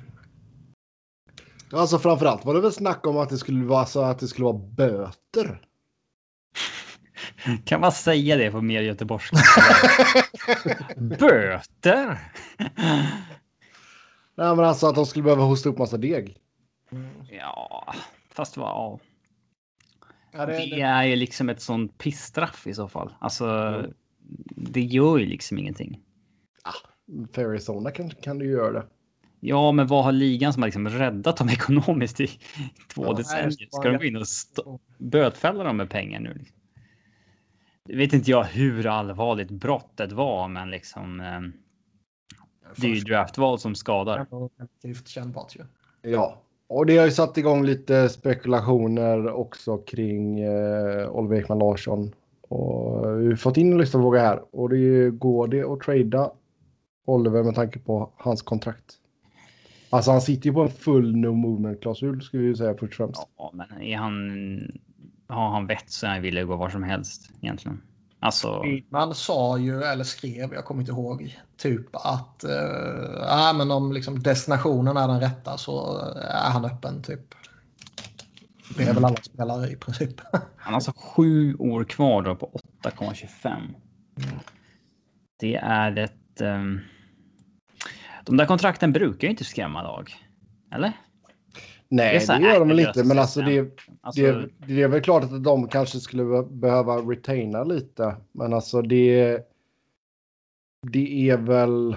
Alltså 1.72 2.00
framförallt 2.00 2.46
var 2.46 2.54
det 2.54 2.62
väl 2.62 2.72
snack 2.72 3.08
om 3.08 3.18
att 3.18 3.30
det 3.30 3.38
skulle 3.38 3.66
vara 3.66 3.86
så 3.86 4.02
att 4.02 4.20
det 4.20 4.28
skulle 4.28 4.46
vara 4.46 4.58
böter. 4.58 5.62
Kan 7.66 7.82
man 7.82 7.92
säga 7.92 8.38
det 8.38 8.52
på 8.52 8.62
mer 8.62 8.82
göteborgska? 8.82 9.38
Böter? 10.98 12.18
Nej, 14.36 14.56
men 14.56 14.60
alltså 14.60 14.88
att 14.88 14.96
de 14.96 15.06
skulle 15.06 15.24
behöva 15.24 15.44
hosta 15.44 15.70
upp 15.70 15.78
massa 15.78 15.98
deg. 15.98 16.38
Ja, 17.32 17.94
fast 18.30 18.58
vad? 18.58 18.68
Ja. 18.68 19.00
Ja, 20.32 20.46
det, 20.46 20.52
Det 20.54 20.82
är 20.82 21.04
ju 21.04 21.16
liksom 21.16 21.50
ett 21.50 21.62
sånt 21.62 21.98
pissstraff 21.98 22.68
i 22.68 22.74
så 22.74 22.88
fall. 22.88 23.14
Alltså, 23.20 23.46
Mm. 23.46 23.94
det 24.56 24.82
gör 24.82 25.18
ju 25.18 25.26
liksom 25.26 25.58
ingenting. 25.58 26.00
För 27.34 27.46
Arizona 27.46 27.92
kan, 27.92 28.10
kan 28.10 28.40
du 28.40 28.46
göra 28.52 28.72
det. 28.72 28.86
Ja, 29.40 29.72
men 29.72 29.88
vad 29.88 30.04
har 30.04 30.12
ligan 30.12 30.54
som 30.54 30.62
har 30.62 30.68
liksom 30.68 30.90
räddat 30.90 31.38
dem 31.38 31.50
ekonomiskt 31.54 32.20
i 32.20 32.28
två 32.94 33.06
Ja, 33.06 33.14
decennier? 33.14 33.68
Ska 33.72 33.90
de 33.92 33.98
gå 33.98 34.04
in 34.04 34.16
och 34.16 34.26
bötfälla 34.98 35.64
dem 35.64 35.78
med 35.78 35.90
pengar 35.90 36.20
nu? 36.20 36.34
liksom? 36.34 36.58
Det 37.86 37.96
vet 37.96 38.14
inte 38.14 38.32
jag 38.32 38.44
hur 38.44 38.88
allvarligt 38.88 39.52
brottet 39.52 40.12
var, 40.12 40.48
men 40.48 40.72
liksom. 40.72 41.20
Eh, 41.20 41.42
det 42.76 42.88
är 42.88 42.96
ju 42.96 43.02
draftval 43.02 43.60
som 43.60 43.76
skadar. 43.76 44.28
relativt 44.32 45.08
kännbart 45.08 45.56
ju. 45.56 45.64
Ja, 46.12 46.42
och 46.68 46.86
det 46.86 46.98
har 46.98 47.06
ju 47.06 47.12
satt 47.12 47.38
igång 47.38 47.66
lite 47.66 48.10
spekulationer 48.10 49.28
också 49.30 49.78
kring 49.78 50.40
eh, 50.40 51.10
Oliver 51.10 51.38
Ekman 51.38 51.60
Larsson. 51.60 52.12
Och 52.42 53.22
vi 53.22 53.28
har 53.28 53.36
fått 53.36 53.58
in 53.58 53.72
en 53.72 53.78
lyssnarfråga 53.78 54.20
här 54.20 54.56
och 54.56 54.70
det 54.70 54.78
är, 54.78 55.10
går 55.10 55.48
det 55.48 55.64
att 55.64 55.80
trada 55.80 56.32
Oliver 57.06 57.44
med 57.44 57.56
tanke 57.56 57.80
på 57.80 58.10
hans 58.18 58.42
kontrakt? 58.42 59.00
Alltså 59.90 60.12
han 60.12 60.22
sitter 60.22 60.48
ju 60.48 60.54
på 60.54 60.62
en 60.62 60.70
full 60.70 61.16
no 61.16 61.32
movement 61.32 61.82
klausul 61.82 62.22
ska 62.22 62.38
vi 62.38 62.44
ju 62.44 62.56
säga 62.56 62.74
först 62.74 62.84
och 62.84 62.94
främst. 62.94 63.28
Ja, 63.38 63.52
men 63.54 63.82
är 63.82 63.98
han? 63.98 64.82
Har 65.34 65.50
han 65.50 65.68
vett 65.68 65.90
så 65.92 66.06
är 66.06 66.12
han 66.12 66.22
villig 66.22 66.42
att 66.42 66.48
gå 66.48 66.56
var 66.56 66.70
som 66.70 66.84
helst 66.84 67.30
egentligen. 67.42 67.82
Alltså, 68.20 68.64
Man 68.90 69.16
sa 69.16 69.58
ju, 69.58 69.84
eller 69.84 70.04
skrev, 70.04 70.54
jag 70.54 70.66
kommer 70.66 70.82
inte 70.82 70.92
ihåg, 70.92 71.40
typ 71.58 71.96
att 71.96 72.44
eh, 72.44 72.52
ja, 73.20 73.54
men 73.58 73.72
om 73.72 73.94
liksom 73.94 74.24
destinationen 74.24 74.98
är 74.98 75.08
den 75.08 75.20
rätta 75.20 75.58
så 75.58 76.00
är 76.22 76.52
han 76.52 76.66
öppen 76.66 77.04
typ. 77.04 77.36
Det 78.78 78.84
är 78.84 78.94
väl 78.94 79.06
alla 79.06 79.16
spelare 79.16 79.70
i 79.70 79.76
princip. 79.76 80.22
han 80.32 80.42
har 80.58 80.74
alltså 80.74 80.94
sju 80.96 81.56
år 81.56 81.84
kvar 81.84 82.22
då 82.22 82.36
på 82.36 82.60
8,25. 82.84 83.76
Det 85.40 85.56
är 85.56 85.98
ett. 85.98 86.42
ehm, 86.42 86.80
de 88.26 88.38
där 88.38 88.46
kontrakten 88.46 88.94
brukar 88.94 89.28
ju 89.28 89.32
inte 89.32 89.44
skrämma 89.44 89.84
lag. 89.84 90.14
Eller? 90.72 90.94
Nej, 91.88 92.26
det 92.28 92.40
gör 92.40 92.60
de 92.60 92.68
väl 92.68 92.80
inte, 92.80 93.04
men 93.04 93.20
alltså 93.20 93.42
det. 93.42 93.82
Alltså, 94.02 94.22
det, 94.22 94.50
det 94.68 94.82
är 94.82 94.88
väl 94.88 95.02
klart 95.02 95.24
att 95.24 95.44
de 95.44 95.68
kanske 95.68 96.00
skulle 96.00 96.24
be- 96.24 96.50
behöva 96.50 96.96
retaina 96.98 97.64
lite. 97.64 98.16
Men 98.32 98.54
alltså 98.54 98.82
det, 98.82 99.40
det 100.92 101.30
är 101.30 101.38
väl 101.38 101.96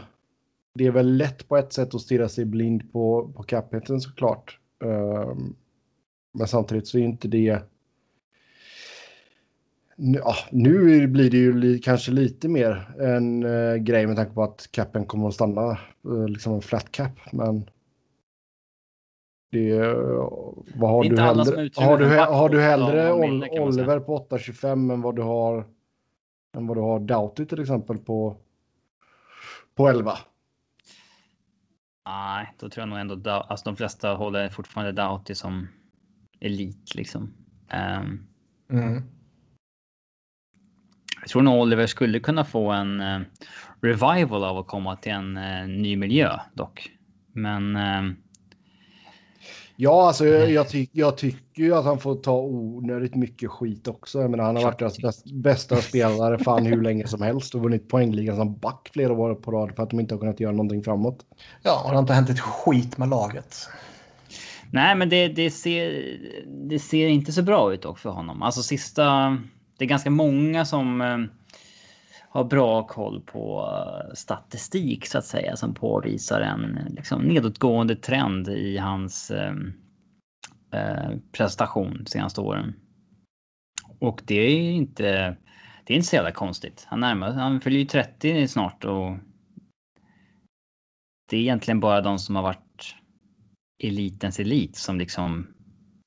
det 0.74 0.86
är 0.86 0.90
väl 0.90 1.16
lätt 1.16 1.48
på 1.48 1.56
ett 1.56 1.72
sätt 1.72 1.94
att 1.94 2.00
stirra 2.00 2.28
sig 2.28 2.44
blind 2.44 2.92
på, 2.92 3.32
på 3.36 3.42
capiten 3.42 4.00
såklart. 4.00 4.58
Ehm, 4.84 5.54
men 6.38 6.48
samtidigt 6.48 6.86
så 6.86 6.98
är 6.98 7.02
inte 7.02 7.28
det... 7.28 7.62
Nu, 9.96 10.18
ja, 10.18 10.34
nu 10.50 11.06
blir 11.06 11.30
det 11.30 11.36
ju 11.36 11.58
li, 11.58 11.78
kanske 11.78 12.12
lite 12.12 12.48
mer 12.48 12.94
en 13.00 13.44
eh, 13.44 13.74
grej 13.76 14.06
med 14.06 14.16
tanke 14.16 14.32
på 14.32 14.42
att 14.42 14.68
capen 14.70 15.04
kommer 15.04 15.28
att 15.28 15.34
stanna 15.34 15.70
eh, 16.04 16.28
liksom 16.28 16.54
en 16.54 16.62
flat 16.62 16.92
cap. 16.92 17.12
Men 17.32 17.70
det, 19.50 19.78
vad 20.74 20.90
har 20.90 21.04
Det 21.04 21.08
är 21.08 21.10
du 21.10 21.22
hellre? 21.22 21.70
har 21.74 21.98
du, 21.98 22.06
har 22.18 22.48
du 22.48 22.60
hellre 22.60 23.12
Ol-. 23.12 23.60
Oliver 23.60 24.00
på 24.00 24.26
8,25 24.30 24.92
än 24.92 25.02
vad 25.02 25.16
du 25.16 25.22
har 25.22 25.64
än 26.56 26.66
vad 26.66 26.76
du 26.76 26.80
har 26.80 27.00
Doughty 27.00 27.46
till 27.46 27.60
exempel 27.60 27.98
på 27.98 28.36
på 29.74 29.88
11? 29.88 30.12
Nej, 32.06 32.54
då 32.58 32.68
tror 32.68 32.82
jag 32.82 32.88
nog 32.88 32.98
ändå 32.98 33.30
alltså 33.30 33.64
de 33.64 33.76
flesta 33.76 34.14
håller 34.14 34.48
fortfarande 34.48 34.92
Doughty 34.92 35.34
som 35.34 35.68
elit 36.40 36.94
liksom. 36.94 37.32
Ehm, 37.68 38.26
jag 41.20 41.28
tror 41.28 41.42
nog 41.42 41.60
Oliver 41.60 41.86
skulle 41.86 42.20
kunna 42.20 42.44
få 42.44 42.70
en 42.70 43.00
eh, 43.00 43.20
revival 43.80 44.44
av 44.44 44.58
att 44.58 44.66
komma 44.66 44.96
till 44.96 45.12
en 45.12 45.36
eh, 45.36 45.66
ny 45.68 45.96
miljö 45.96 46.38
dock. 46.54 46.90
Men 47.32 47.76
ehm, 47.76 48.16
Ja, 49.76 50.06
alltså 50.06 50.26
jag, 50.26 50.50
jag, 50.50 50.68
tyck, 50.68 50.90
jag 50.92 51.16
tycker 51.16 51.62
ju 51.62 51.74
att 51.74 51.84
han 51.84 51.98
får 51.98 52.14
ta 52.14 52.40
onödigt 52.40 53.14
mycket 53.14 53.50
skit 53.50 53.88
också. 53.88 54.20
Jag 54.20 54.30
menar, 54.30 54.44
han 54.44 54.56
har 54.56 54.62
varit 54.62 54.78
deras 54.78 54.98
bäst, 54.98 55.32
bästa 55.32 55.76
spelare 55.76 56.38
fan 56.38 56.66
hur 56.66 56.82
länge 56.82 57.06
som 57.06 57.22
helst 57.22 57.54
och 57.54 57.62
vunnit 57.62 57.88
poängligan 57.88 58.36
som 58.36 58.58
back 58.58 58.90
flera 58.92 59.12
år 59.12 59.34
på 59.34 59.50
rad 59.50 59.76
för 59.76 59.82
att 59.82 59.90
de 59.90 60.00
inte 60.00 60.14
har 60.14 60.20
kunnat 60.20 60.40
göra 60.40 60.52
någonting 60.52 60.82
framåt. 60.84 61.18
Ja, 61.62 61.82
och 61.84 61.90
det 61.90 61.96
har 61.96 62.00
inte 62.00 62.12
hänt 62.12 62.30
ett 62.30 62.40
skit 62.40 62.98
med 62.98 63.08
laget. 63.08 63.56
nej, 64.70 64.94
men 64.94 65.08
det, 65.08 65.28
det 65.28 65.50
ser. 65.50 66.04
Det 66.46 66.78
ser 66.78 67.08
inte 67.08 67.32
så 67.32 67.42
bra 67.42 67.72
ut 67.74 67.82
dock 67.82 67.98
för 67.98 68.10
honom. 68.10 68.42
Alltså 68.42 68.62
sista. 68.62 69.38
Det 69.78 69.84
är 69.84 69.88
ganska 69.88 70.10
många 70.10 70.64
som 70.64 71.00
eh, 71.00 71.18
har 72.28 72.44
bra 72.44 72.86
koll 72.86 73.20
på 73.20 73.72
eh, 73.72 74.14
statistik 74.14 75.06
så 75.06 75.18
att 75.18 75.24
säga 75.24 75.56
som 75.56 75.74
påvisar 75.74 76.40
en 76.40 76.78
liksom, 76.88 77.22
nedåtgående 77.22 77.96
trend 77.96 78.48
i 78.48 78.78
hans 78.78 79.30
ehm, 79.30 79.72
eh, 80.72 81.10
prestation 81.32 81.96
de 82.04 82.06
senaste 82.10 82.40
åren. 82.40 82.74
Och 83.98 84.22
det 84.24 84.34
är 84.34 84.70
inte. 84.70 85.36
Det 85.84 85.92
är 85.92 85.96
inte 85.96 86.08
så 86.08 86.16
jävla 86.16 86.32
konstigt. 86.32 86.86
Han 86.88 87.00
närmar 87.00 87.32
Han 87.32 87.60
fyller 87.60 87.78
ju 87.78 87.84
30 87.84 88.48
snart 88.48 88.84
och. 88.84 89.16
Det 91.30 91.36
är 91.36 91.40
egentligen 91.40 91.80
bara 91.80 92.00
de 92.00 92.18
som 92.18 92.36
har 92.36 92.42
varit 92.42 92.94
elitens 93.82 94.40
elit 94.40 94.76
som 94.76 94.98
liksom 94.98 95.46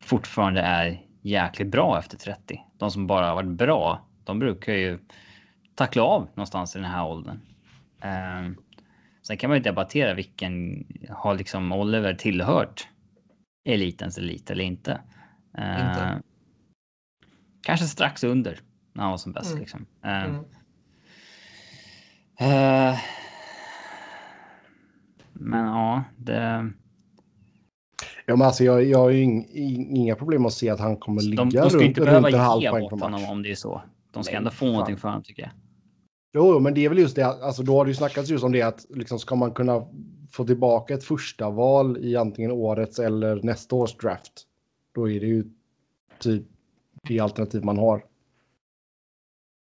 fortfarande 0.02 0.62
är 0.62 1.02
jäkligt 1.22 1.68
bra 1.68 2.00
efter 2.00 2.18
30. 2.18 2.62
De 2.78 2.92
som 2.92 3.08
bara 3.08 3.28
har 3.28 3.36
varit 3.36 3.58
bra, 3.58 4.08
de 4.24 4.40
brukar 4.40 4.74
ju 4.74 5.00
tackla 5.80 6.04
av 6.04 6.22
någonstans 6.36 6.76
i 6.76 6.80
den 6.80 6.92
här 6.92 7.06
åldern. 7.06 7.40
Um, 8.04 8.56
sen 9.22 9.38
kan 9.38 9.50
man 9.50 9.58
ju 9.58 9.64
debattera 9.64 10.14
vilken 10.14 10.86
har 11.10 11.36
liksom 11.36 11.72
Oliver 11.72 12.14
tillhört 12.14 12.88
elitens 13.66 14.18
elit 14.18 14.52
eller 14.52 14.64
inte. 14.64 15.02
Eh, 15.58 15.72
Inte. 15.88 16.22
kanske 17.62 17.86
strax 17.86 18.24
under 18.24 18.60
när 18.94 19.04
han 19.04 19.12
var 19.12 19.18
som 19.18 19.32
bäst 19.34 19.50
Mm. 19.52 19.60
liksom. 19.60 19.86
Eh, 20.04 20.24
Mm. 20.24 20.36
eh, 22.40 23.00
men 25.34 25.66
ja, 25.66 26.04
det. 26.18 26.70
Ja, 28.26 28.36
men 28.36 28.42
alltså, 28.42 28.64
jag, 28.64 28.84
jag 28.84 29.00
har 29.00 29.10
ju 29.10 29.22
ing, 29.22 29.46
ing, 29.50 29.98
inga 29.98 30.16
problem 30.16 30.46
att 30.46 30.54
se 30.54 30.70
att 30.70 30.80
han 30.80 30.98
kommer 30.98 31.22
ligga 31.22 31.44
De, 31.44 31.50
de 31.50 31.70
ska 31.70 31.78
runt, 31.80 31.88
inte 31.88 32.02
behöva 32.02 32.28
runt 32.28 32.36
en 32.36 32.42
halv 32.42 32.62
ge 32.62 32.70
poäng 32.70 32.90
per 32.90 32.98
honom 32.98 33.24
om 33.26 33.44
det 33.44 33.52
är 33.52 33.56
så. 33.56 33.82
De 34.12 34.24
ska 34.24 34.32
Nej, 34.32 34.38
ändå 34.38 34.52
få 34.52 34.58
fan. 34.66 34.72
någonting 34.72 34.98
för 34.98 35.08
honom 35.08 35.24
tycker 35.24 35.42
jag. 35.42 35.52
Jo, 36.34 36.60
men 36.60 36.74
det 36.74 36.86
är 36.86 36.90
väl 36.90 37.00
just 37.00 37.16
det. 37.16 37.26
Alltså, 37.26 37.64
då 37.64 37.78
har 37.78 37.86
det 37.86 37.92
ju 37.92 37.96
snackats 37.96 38.30
just 38.30 38.44
om 38.44 38.52
det 38.52 38.62
att 38.62 38.86
liksom, 38.90 39.20
ska 39.20 39.36
man 39.36 39.54
kunna 39.54 39.88
få 40.32 40.46
tillbaka 40.46 40.94
ett 40.94 41.04
första 41.04 41.50
val 41.50 41.98
i 41.98 42.16
antingen 42.16 42.52
årets 42.52 43.00
eller 43.00 43.44
nästa 43.44 43.76
års 43.76 43.98
draft. 43.98 44.46
Då 44.92 45.10
är 45.10 45.20
det 45.20 45.26
ju 45.26 45.46
typ 46.20 46.44
det 47.04 47.20
alternativ 47.20 47.64
man 47.64 47.78
har. 47.78 48.06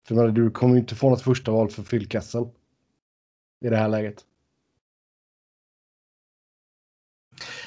För 0.08 0.16
menar, 0.16 0.30
du 0.30 0.52
kommer 0.52 0.74
ju 0.74 0.80
inte 0.80 0.96
få 0.96 1.10
något 1.10 1.22
första 1.22 1.52
val 1.52 1.70
för 1.70 1.84
Phil 1.84 2.10
Kessel. 2.10 2.46
I 3.66 3.70
det 3.70 3.78
här 3.78 3.90
läget. 3.90 4.26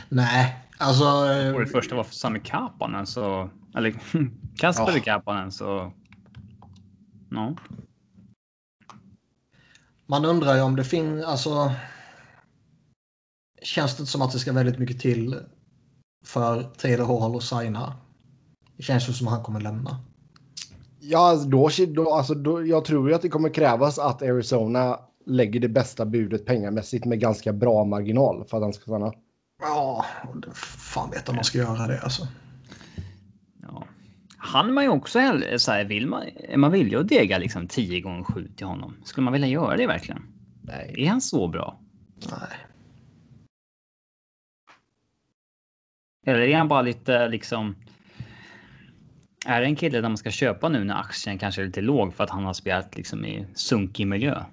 Nej, 0.08 0.56
alltså... 0.78 1.04
Och 1.54 1.60
det 1.60 1.66
första 1.66 1.96
var 1.96 2.04
för 2.04 2.14
Sami 2.14 2.40
Kapanen 2.40 3.06
så. 3.06 3.50
Eller 3.76 3.90
Kasper 4.56 4.92
Ja. 4.96 5.02
Kapanen 5.04 5.52
så. 5.52 5.92
Ja. 7.30 7.56
Man 10.06 10.24
undrar 10.24 10.54
ju 10.54 10.62
om 10.62 10.76
det 10.76 10.84
finns, 10.84 11.24
alltså. 11.24 11.72
Känns 13.62 13.96
det 13.96 14.00
inte 14.00 14.12
som 14.12 14.22
att 14.22 14.32
det 14.32 14.38
ska 14.38 14.52
väldigt 14.52 14.78
mycket 14.78 15.00
till 15.00 15.40
för 16.24 16.62
Taylor 16.62 17.20
Hall 17.20 17.36
att 17.36 17.42
signa? 17.42 17.96
Det 18.76 18.82
känns 18.82 19.08
ju 19.08 19.12
som 19.12 19.26
att 19.26 19.32
han 19.32 19.42
kommer 19.42 19.60
lämna. 19.60 19.98
Ja, 21.00 21.18
alltså, 21.18 21.48
då, 21.48 21.68
då, 21.94 22.14
alltså, 22.14 22.34
då, 22.34 22.66
jag 22.66 22.84
tror 22.84 23.08
ju 23.08 23.14
att 23.14 23.22
det 23.22 23.28
kommer 23.28 23.48
krävas 23.48 23.98
att 23.98 24.22
Arizona 24.22 25.00
lägger 25.26 25.60
det 25.60 25.68
bästa 25.68 26.06
budet 26.06 26.46
pengamässigt 26.46 27.04
med 27.04 27.20
ganska 27.20 27.52
bra 27.52 27.84
marginal 27.84 28.44
för 28.44 28.56
att 28.56 28.62
han 28.62 28.72
ska 28.72 28.82
stanna. 28.82 29.12
Ja, 29.60 30.04
fan 30.54 31.10
vet 31.10 31.28
om 31.28 31.34
man 31.34 31.44
ska 31.44 31.58
göra 31.58 31.86
det 31.86 32.00
alltså. 32.00 32.26
Han 34.46 34.74
man 34.74 34.84
ju 34.84 34.90
också 34.90 35.18
så 35.56 35.72
här, 35.72 35.84
vill 35.84 36.06
man, 36.06 36.22
är 36.48 36.56
man 36.56 36.72
villig 36.72 36.96
att 36.96 37.08
dega 37.08 37.38
liksom 37.38 37.68
10 37.68 38.00
gånger 38.00 38.24
7 38.24 38.48
till 38.56 38.66
honom? 38.66 38.96
Skulle 39.04 39.24
man 39.24 39.32
vilja 39.32 39.48
göra 39.48 39.76
det 39.76 39.86
verkligen? 39.86 40.22
Nej. 40.62 40.94
Är 40.98 41.08
han 41.08 41.20
så 41.20 41.48
bra? 41.48 41.80
Nej. 42.30 42.58
Eller 46.26 46.40
är 46.40 46.56
han 46.56 46.68
bara 46.68 46.82
lite 46.82 47.28
liksom? 47.28 47.76
Är 49.46 49.60
det 49.60 49.66
en 49.66 49.76
kille 49.76 50.00
där 50.00 50.08
man 50.08 50.18
ska 50.18 50.30
köpa 50.30 50.68
nu 50.68 50.84
när 50.84 51.00
aktien 51.00 51.38
kanske 51.38 51.62
är 51.62 51.66
lite 51.66 51.80
låg 51.80 52.14
för 52.14 52.24
att 52.24 52.30
han 52.30 52.44
har 52.44 52.54
spelat 52.54 52.96
liksom 52.96 53.24
i 53.24 53.46
sunkig 53.54 54.06
miljö? 54.06 54.44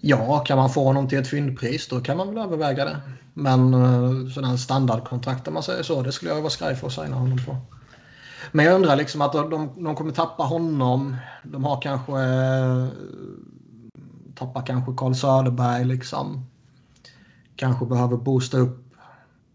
Ja, 0.00 0.38
kan 0.38 0.58
man 0.58 0.70
få 0.70 0.84
honom 0.84 1.08
till 1.08 1.18
ett 1.18 1.28
fyndpris 1.28 1.88
då 1.88 2.00
kan 2.00 2.16
man 2.16 2.28
väl 2.28 2.44
överväga 2.44 2.84
det. 2.84 3.00
Men 3.34 3.74
uh, 3.74 4.30
sådana 4.30 4.58
standardkontrakt 4.58 5.48
om 5.48 5.54
man 5.54 5.62
säger 5.62 5.82
så, 5.82 6.02
det 6.02 6.12
skulle 6.12 6.30
jag 6.30 6.40
vara 6.40 6.50
skraj 6.50 6.76
för 6.76 6.86
att 6.86 6.92
signa 6.92 7.16
honom 7.16 7.38
på. 7.46 7.56
Men 8.52 8.64
jag 8.64 8.74
undrar 8.74 8.96
liksom 8.96 9.22
att 9.22 9.32
de, 9.32 9.70
de, 9.76 9.96
kommer 9.96 10.12
tappa 10.12 10.42
honom. 10.42 11.16
De 11.44 11.64
har 11.64 11.82
kanske 11.82 12.12
eh, 12.12 12.86
tappar 14.34 14.66
kanske 14.66 14.92
Carl 14.96 15.14
Söderberg 15.14 15.84
liksom. 15.84 16.46
Kanske 17.56 17.86
behöver 17.86 18.16
boosta 18.16 18.58
upp 18.58 18.84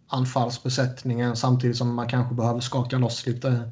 anfallsbesättningen 0.07 1.35
samtidigt 1.35 1.77
som 1.77 1.95
man 1.95 2.07
kanske 2.07 2.35
behöver 2.35 2.59
skaka 2.59 2.97
loss 2.97 3.25
lite, 3.25 3.71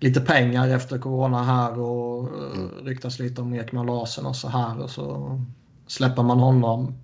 lite 0.00 0.20
pengar 0.20 0.68
efter 0.68 0.98
corona 0.98 1.44
här 1.44 1.80
och 1.80 2.28
mm. 2.28 2.70
ryktas 2.82 3.18
lite 3.18 3.42
om 3.42 3.54
Ekman 3.54 3.86
Larsson 3.86 4.26
och 4.26 4.36
så 4.36 4.48
här 4.48 4.80
och 4.80 4.90
så 4.90 5.40
släpper 5.86 6.22
man 6.22 6.38
honom 6.38 6.94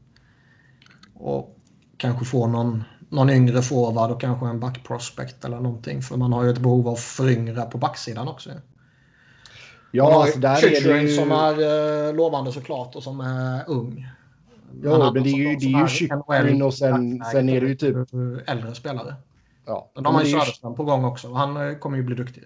och 1.15 1.59
kanske 1.97 2.25
får 2.25 2.49
någon, 2.49 2.85
någon 3.09 3.31
yngre 3.31 3.63
forward 3.63 4.11
och 4.11 4.21
kanske 4.21 4.47
en 4.47 4.61
backprospect 4.61 5.45
eller 5.45 5.61
någonting 5.61 6.03
för 6.03 6.17
man 6.17 6.33
har 6.33 6.45
ju 6.45 6.51
ett 6.51 6.59
behov 6.59 6.89
av 6.89 6.97
föryngra 6.97 7.65
på 7.65 7.79
backsidan 7.79 8.29
också. 8.29 8.51
Ja, 9.91 10.23
alltså 10.23 10.39
där 10.39 10.51
är 10.51 10.57
Chychryn 10.57 10.97
det 10.97 11.03
ju... 11.03 11.17
som 11.17 11.33
är 11.33 11.61
uh, 12.09 12.15
lovande 12.15 12.53
såklart 12.53 12.97
och 12.97 13.03
som 13.03 13.21
är 13.21 13.71
ung. 13.71 14.09
Hade 14.85 15.13
men 15.13 15.23
det 15.23 15.31
är 15.31 15.37
ju, 15.37 15.57
det 15.57 15.67
är 15.67 16.01
ju 16.01 16.07
är 16.07 16.55
NHL 16.55 16.63
och 16.63 16.75
sen, 16.75 17.25
sen 17.33 17.49
är 17.49 17.61
det 17.61 17.67
ju 17.67 17.75
typ... 17.75 17.97
Äldre 18.47 18.75
spelare. 18.75 19.15
Ja, 19.67 19.91
Men 19.95 20.05
de 20.05 20.15
har 20.15 20.23
ju 20.23 20.29
är 20.29 20.41
Söderström 20.41 20.75
på 20.75 20.85
gång 20.85 21.05
också 21.05 21.29
och 21.29 21.39
han 21.39 21.69
eh, 21.69 21.79
kommer 21.79 21.97
ju 21.97 22.03
bli 22.03 22.17
duktig. 22.17 22.43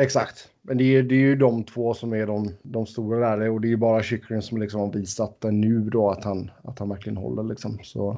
Exakt. 0.00 0.48
Men 0.62 0.78
det 0.78 0.84
är, 0.84 1.02
det 1.02 1.14
är 1.14 1.18
ju 1.18 1.36
de 1.36 1.64
två 1.64 1.94
som 1.94 2.12
är 2.12 2.26
de, 2.26 2.54
de 2.62 2.86
stora 2.86 3.36
där. 3.36 3.50
Och 3.50 3.60
det 3.60 3.68
är 3.68 3.70
ju 3.70 3.76
bara 3.76 4.02
Chychryn 4.02 4.42
som 4.42 4.60
liksom 4.60 4.80
har 4.80 4.92
visat 4.92 5.40
det 5.40 5.50
nu 5.50 5.80
då 5.80 6.10
att 6.10 6.24
han, 6.24 6.50
att 6.64 6.78
han 6.78 6.88
verkligen 6.88 7.16
håller 7.16 7.42
liksom. 7.42 7.78
Så... 7.82 8.10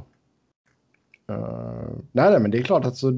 eh, 1.28 1.88
nej, 2.12 2.30
nej, 2.30 2.40
men 2.40 2.50
det 2.50 2.58
är 2.58 2.62
klart 2.62 2.84
att 2.84 2.96
så... 2.96 3.10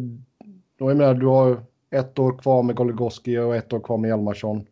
Då 0.79 0.91
jag 0.91 0.97
menar, 0.97 1.15
du 1.15 1.27
har 1.27 1.65
ett 1.91 2.19
år 2.19 2.39
kvar 2.39 2.63
med 2.63 2.77
Goligoski 2.77 3.39
och 3.39 3.57
ett 3.57 3.73
år 3.73 3.81
kvar 3.81 3.99
med 3.99 4.09
Hjalmarsson. 4.09 4.67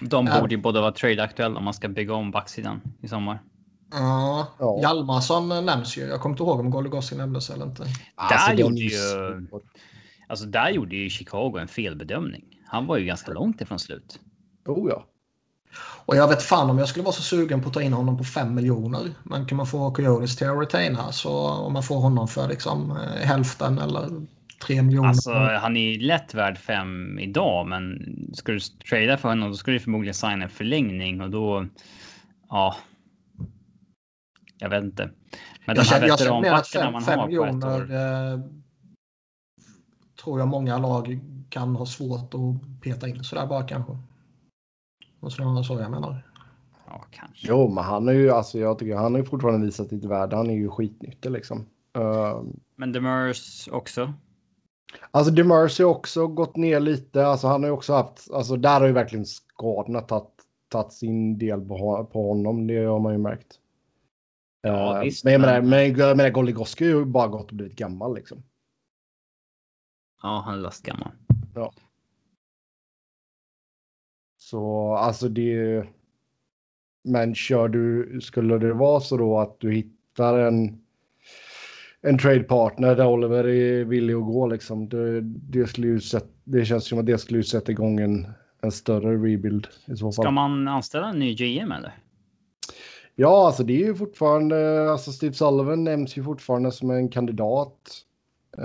De 0.00 0.28
borde 0.40 0.54
ju 0.54 0.60
båda 0.60 0.80
vara 0.80 0.92
trade-aktuella 0.92 1.58
om 1.58 1.64
man 1.64 1.74
ska 1.74 1.88
bygga 1.88 2.14
om 2.14 2.30
backsidan 2.30 2.80
i 3.00 3.08
sommar. 3.08 3.38
Ja, 3.90 4.46
Ja. 4.58 4.78
Hjalmarsson 4.82 5.48
nämns 5.48 5.98
ju. 5.98 6.02
Jag 6.02 6.20
kommer 6.20 6.32
inte 6.32 6.42
ihåg 6.42 6.60
om 6.60 6.70
Goligoski 6.70 7.16
nämndes 7.16 7.50
eller 7.50 7.66
inte. 7.66 7.84
Alltså, 8.14 8.50
den 8.50 8.58
gjorde 8.58 8.80
ju-. 8.80 9.60
Alltså 10.28 10.46
där 10.46 10.70
gjorde 10.70 10.96
ju 10.96 11.10
Chicago 11.10 11.58
en 11.60 11.68
felbedömning. 11.68 12.55
Han 12.66 12.86
var 12.86 12.96
ju 12.96 13.04
ganska 13.04 13.32
långt 13.32 13.60
ifrån 13.60 13.78
slut. 13.78 14.20
Oh 14.66 14.90
ja. 14.90 15.06
Och 16.06 16.16
jag 16.16 16.28
vet 16.28 16.42
fan 16.42 16.70
om 16.70 16.78
jag 16.78 16.88
skulle 16.88 17.02
vara 17.02 17.12
så 17.12 17.22
sugen 17.22 17.62
på 17.62 17.68
att 17.68 17.74
ta 17.74 17.82
in 17.82 17.92
honom 17.92 18.18
på 18.18 18.24
5 18.24 18.54
miljoner. 18.54 19.02
Men 19.22 19.46
kan 19.46 19.56
man 19.56 19.66
få 19.66 19.90
Coyotes 19.90 20.36
till 20.36 20.50
att 20.50 20.58
retaina 20.58 21.12
så 21.12 21.48
om 21.50 21.72
man 21.72 21.82
får 21.82 22.00
honom 22.00 22.28
för 22.28 22.48
liksom 22.48 22.90
eh, 22.90 23.26
hälften 23.26 23.78
eller 23.78 24.08
3 24.62 24.82
miljoner. 24.82 25.08
Alltså 25.08 25.32
han 25.32 25.76
är 25.76 25.92
ju 25.92 26.00
lätt 26.00 26.34
värd 26.34 26.58
fem 26.58 27.18
idag, 27.18 27.66
men 27.66 27.98
ska 28.34 28.52
du 28.52 28.58
trada 28.60 29.16
för 29.16 29.28
honom 29.28 29.50
då 29.50 29.56
skulle 29.56 29.76
du 29.76 29.80
förmodligen 29.80 30.14
signa 30.14 30.44
en 30.44 30.50
förlängning 30.50 31.20
och 31.20 31.30
då. 31.30 31.66
Ja. 32.48 32.76
Jag 34.58 34.70
vet 34.70 34.84
inte. 34.84 35.10
Men 35.64 35.76
jag 35.76 35.76
de 35.76 35.80
här 35.80 36.00
känner, 36.00 36.08
veteranbackarna 36.08 36.84
5, 36.84 36.92
man 36.92 37.02
5 37.02 37.18
har 37.18 37.26
på 37.26 37.44
ett 37.44 37.54
miljoner 37.54 38.34
år. 38.34 38.65
Tror 40.26 40.38
jag 40.38 40.48
många 40.48 40.78
lag 40.78 41.18
kan 41.48 41.76
ha 41.76 41.86
svårt 41.86 42.34
att 42.34 42.80
peta 42.82 43.08
in 43.08 43.24
sådär 43.24 43.46
bara 43.46 43.62
kanske. 43.62 43.92
Och 45.20 45.32
så, 45.32 45.62
så 45.64 45.80
jag 45.80 45.90
menar. 45.90 46.22
Ja, 46.86 47.04
kanske. 47.10 47.46
Jo, 47.48 47.68
men 47.68 47.84
han 47.84 48.08
är 48.08 48.12
ju, 48.12 48.30
alltså 48.30 48.58
jag 48.58 48.78
tycker 48.78 48.96
han 48.96 49.12
har 49.14 49.18
ju 49.20 49.24
fortfarande 49.26 49.66
visat 49.66 49.88
sitt 49.88 50.04
värde. 50.04 50.36
Han 50.36 50.50
är 50.50 50.54
ju 50.54 50.70
skitnyttig 50.70 51.30
liksom. 51.30 51.66
Uh, 51.98 52.42
Men 52.76 52.92
Demers 52.92 53.68
också. 53.72 54.12
Alltså 55.10 55.32
Demers 55.32 55.78
har 55.78 55.86
också 55.86 56.26
gått 56.26 56.56
ner 56.56 56.80
lite. 56.80 57.26
Alltså 57.26 57.46
han 57.46 57.62
har 57.62 57.68
ju 57.68 57.74
också 57.74 57.92
haft, 57.92 58.30
alltså 58.32 58.56
där 58.56 58.80
har 58.80 58.86
ju 58.86 58.92
verkligen 58.92 59.26
skadorna 59.26 60.00
tagit, 60.00 60.30
tagit 60.68 60.92
sin 60.92 61.38
del 61.38 61.60
på, 61.60 61.74
ho- 61.76 62.04
på 62.04 62.28
honom. 62.28 62.66
Det 62.66 62.84
har 62.84 62.98
man 63.00 63.12
ju 63.12 63.18
märkt. 63.18 63.60
Ja, 64.62 64.96
Eh, 64.96 65.02
visst, 65.02 65.24
men 65.24 65.32
jag 65.32 65.40
menar, 65.40 65.60
men- 65.62 66.16
men 66.16 66.32
Goligoski 66.32 66.92
har 66.92 66.98
ju 66.98 67.04
bara 67.04 67.26
gått 67.28 67.50
och 67.50 67.56
blivit 67.56 67.76
gammal 67.78 68.14
liksom. 68.14 68.42
Ja, 70.22 70.42
han 70.46 70.54
är 70.54 70.58
lastgammal. 70.58 71.10
Så 74.38 74.94
alltså 74.94 75.28
det. 75.28 75.86
Men 77.04 77.34
kör 77.34 77.68
du, 77.68 78.20
skulle 78.20 78.58
det 78.58 78.72
vara 78.72 79.00
så 79.00 79.16
då 79.16 79.40
att 79.40 79.60
du 79.60 79.72
hittar 79.72 80.38
en 80.38 80.86
en 82.00 82.18
trade 82.18 82.42
partner 82.42 82.96
där 82.96 83.06
Oliver 83.06 83.46
är 83.46 83.84
villig 83.84 84.14
att 84.14 84.24
gå 84.24 84.46
liksom. 84.46 84.88
Det, 84.88 85.20
det, 85.20 85.66
skulle 85.66 85.86
ju 85.86 86.00
sätt, 86.00 86.26
det 86.44 86.64
känns 86.64 86.88
som 86.88 86.98
att 86.98 87.06
det 87.06 87.18
skulle 87.18 87.38
ju 87.38 87.44
sätta 87.44 87.72
igång 87.72 88.00
en, 88.00 88.26
en 88.62 88.72
större 88.72 89.12
rebuild 89.12 89.66
i 89.86 89.96
så 89.96 90.12
fall. 90.12 90.24
Ska 90.24 90.30
man 90.30 90.68
anställa 90.68 91.08
en 91.08 91.18
ny 91.18 91.34
GM 91.34 91.72
eller? 91.72 91.98
Ja, 93.14 93.46
alltså 93.46 93.62
det 93.62 93.82
är 93.82 93.86
ju 93.86 93.94
fortfarande, 93.94 94.90
alltså 94.90 95.12
Steve 95.12 95.34
Sullivan 95.34 95.84
nämns 95.84 96.18
ju 96.18 96.24
fortfarande 96.24 96.72
som 96.72 96.90
en 96.90 97.08
kandidat. 97.08 97.78
Det 98.56 98.62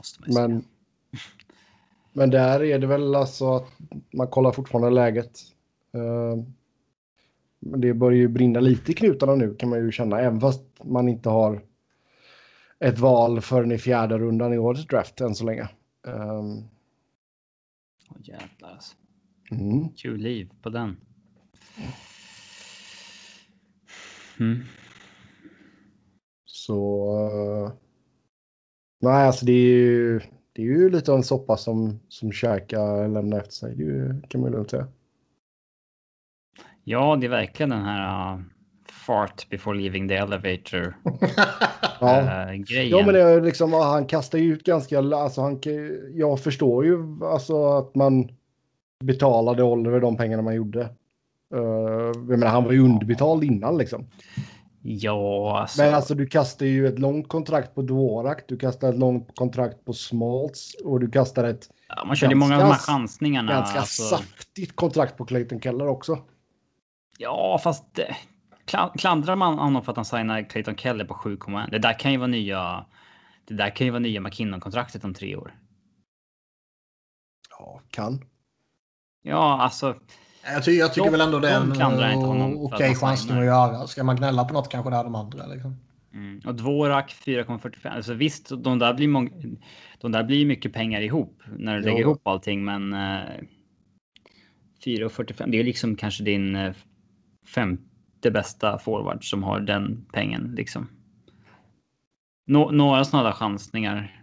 måste 0.00 0.20
man 0.20 0.28
ju 0.28 0.34
säga. 0.34 0.48
men, 0.48 0.64
men 2.12 2.30
där 2.30 2.62
är 2.62 2.78
det 2.78 2.86
väl 2.86 3.14
alltså 3.14 3.54
att 3.54 3.72
man 4.12 4.28
kollar 4.28 4.52
fortfarande 4.52 4.90
läget. 4.90 5.40
Ehm, 5.92 6.54
men 7.58 7.80
det 7.80 7.94
börjar 7.94 8.18
ju 8.18 8.28
brinna 8.28 8.60
lite 8.60 8.92
i 8.92 8.94
knutarna 8.94 9.34
nu 9.34 9.54
kan 9.54 9.68
man 9.68 9.78
ju 9.78 9.92
känna, 9.92 10.20
även 10.20 10.40
fast 10.40 10.62
man 10.84 11.08
inte 11.08 11.28
har 11.28 11.62
ett 12.78 12.98
val 12.98 13.40
förrän 13.40 13.72
i 13.72 13.78
fjärde 13.78 14.18
rundan 14.18 14.52
i 14.52 14.58
årets 14.58 14.86
draft 14.86 15.20
än 15.20 15.34
så 15.34 15.44
länge. 15.44 15.68
Ehm, 16.06 16.64
Åh, 18.10 18.16
jävlar 18.20 18.70
alltså. 18.70 18.96
mm. 19.50 19.88
Kul 19.88 20.20
liv 20.20 20.50
på 20.62 20.70
den. 20.70 20.96
Mm. 24.40 24.64
Så. 26.44 27.10
Uh, 27.66 27.89
nej, 29.00 29.26
alltså 29.26 29.46
det 29.46 29.52
är 29.52 29.66
ju, 29.66 30.20
det 30.52 30.62
är 30.62 30.66
ju 30.66 30.90
lite 30.90 31.12
av 31.12 31.16
en 31.16 31.24
soppa 31.24 31.56
som, 31.56 32.00
som 32.08 32.32
Xhaka 32.32 33.06
lämnar 33.06 33.38
efter 33.38 33.52
sig. 33.52 33.74
Det 33.76 33.82
ju, 33.82 34.20
kan 34.28 34.40
man 34.40 34.50
ju 34.50 34.56
lugnt 34.56 34.70
säga. 34.70 34.86
Ja, 36.84 37.16
det 37.20 37.26
är 37.26 37.30
verkligen 37.30 37.70
den 37.70 37.84
här 37.84 38.34
uh, 38.34 38.40
fart 39.06 39.48
before 39.48 39.78
leaving 39.78 40.08
the 40.08 40.14
elevator 40.14 40.96
Ja. 42.00 42.20
uh, 42.20 42.52
grejen. 42.54 42.98
Ja, 42.98 43.04
men 43.06 43.14
det 43.14 43.20
är 43.20 43.40
liksom, 43.40 43.72
han 43.72 44.06
kastar 44.06 44.38
ju 44.38 44.52
ut 44.52 44.64
ganska, 44.64 44.98
alltså 44.98 45.40
han, 45.40 45.60
jag 46.14 46.40
förstår 46.40 46.84
ju 46.84 47.24
alltså 47.24 47.64
att 47.64 47.94
man 47.94 48.28
betalade 49.04 49.62
Oliver 49.62 50.00
de 50.00 50.16
pengarna 50.16 50.42
man 50.42 50.54
gjorde. 50.54 50.80
Uh, 51.54 51.62
jag 52.14 52.28
menar, 52.28 52.46
han 52.46 52.64
var 52.64 52.72
ju 52.72 52.80
underbetald 52.80 53.44
innan 53.44 53.78
liksom. 53.78 54.06
Ja, 54.82 55.60
alltså. 55.60 55.82
Men 55.82 55.94
alltså 55.94 56.14
du 56.14 56.26
kastar 56.26 56.66
ju 56.66 56.88
ett 56.88 56.98
långt 56.98 57.28
kontrakt 57.28 57.74
på 57.74 57.82
Dvorak, 57.82 58.44
du 58.48 58.58
kastar 58.58 58.88
ett 58.88 58.98
långt 58.98 59.36
kontrakt 59.36 59.84
på 59.84 59.92
Smalts 59.92 60.74
och 60.84 61.00
du 61.00 61.10
kastar 61.10 61.44
ett 61.44 61.68
ja, 61.88 62.04
man 62.04 62.16
körde 62.16 62.34
många 62.34 62.54
av 62.54 62.60
de 62.60 62.66
här 62.66 62.78
chansningarna. 62.78 63.52
ganska 63.52 63.78
alltså. 63.78 64.02
saftigt 64.02 64.76
kontrakt 64.76 65.16
på 65.16 65.24
Clayton 65.24 65.60
Keller 65.60 65.88
också. 65.88 66.18
Ja, 67.18 67.60
fast 67.62 67.98
eh, 67.98 68.16
kla- 68.66 68.98
klandrar 68.98 69.36
man 69.36 69.58
honom 69.58 69.82
för 69.82 69.92
att 69.92 69.96
han 69.96 70.04
signar 70.04 70.50
Clayton 70.50 70.76
Keller 70.76 71.04
på 71.04 71.14
7,1? 71.14 71.70
Det 71.70 71.78
där 71.78 71.98
kan 71.98 72.12
ju 72.12 72.18
vara 72.18 72.26
nya. 72.26 72.86
Det 73.44 73.54
där 73.54 73.76
kan 73.76 73.86
ju 73.86 73.90
vara 73.90 74.00
nya 74.00 74.20
McKinnon-kontraktet 74.20 75.04
om 75.04 75.14
tre 75.14 75.36
år. 75.36 75.54
Ja, 77.58 77.80
kan. 77.90 78.24
Ja, 79.22 79.62
alltså. 79.62 79.96
Jag, 80.44 80.64
ty 80.64 80.70
jag 80.72 80.94
tycker 80.94 81.04
De- 81.06 81.10
väl 81.10 81.20
ändå 81.20 81.38
det 81.38 81.48
är 81.48 81.60
de 81.60 81.72
en 81.72 82.40
eh, 82.40 82.60
okej 82.62 82.86
han 82.86 82.94
chansning 82.96 83.38
att 83.38 83.44
göra. 83.44 83.86
Ska 83.86 84.04
man 84.04 84.16
gnälla 84.16 84.44
på 84.44 84.54
något 84.54 84.68
kanske 84.68 84.90
det 84.90 84.96
är 84.96 85.04
de 85.04 85.14
andra. 85.14 85.46
Liksom. 85.46 85.76
Mm. 86.14 86.40
Och 86.46 86.54
Dvorak 86.54 87.16
4,45. 87.26 87.88
Alltså 87.88 88.14
visst, 88.14 88.48
de 88.58 88.78
där 88.78 88.94
blir. 88.94 89.30
De 90.00 90.12
där 90.12 90.24
blir 90.24 90.46
mycket 90.46 90.72
pengar 90.72 91.00
ihop 91.00 91.42
när 91.58 91.74
du 91.74 91.80
Jo. 91.82 91.86
lägger 91.86 92.00
ihop 92.00 92.26
allting, 92.26 92.64
men. 92.64 92.92
Eh, 92.92 93.20
4,45. 94.84 95.50
Det 95.50 95.60
är 95.60 95.64
liksom 95.64 95.96
kanske 95.96 96.24
din 96.24 96.56
eh, 96.56 96.72
femte 97.54 98.30
bästa 98.30 98.78
forward 98.78 99.24
som 99.30 99.42
har 99.42 99.60
den 99.60 100.06
pengen 100.12 100.54
liksom. 100.56 100.88
Nå- 102.46 102.70
några 102.70 103.04
sådana 103.04 103.32
chansningar. 103.32 104.16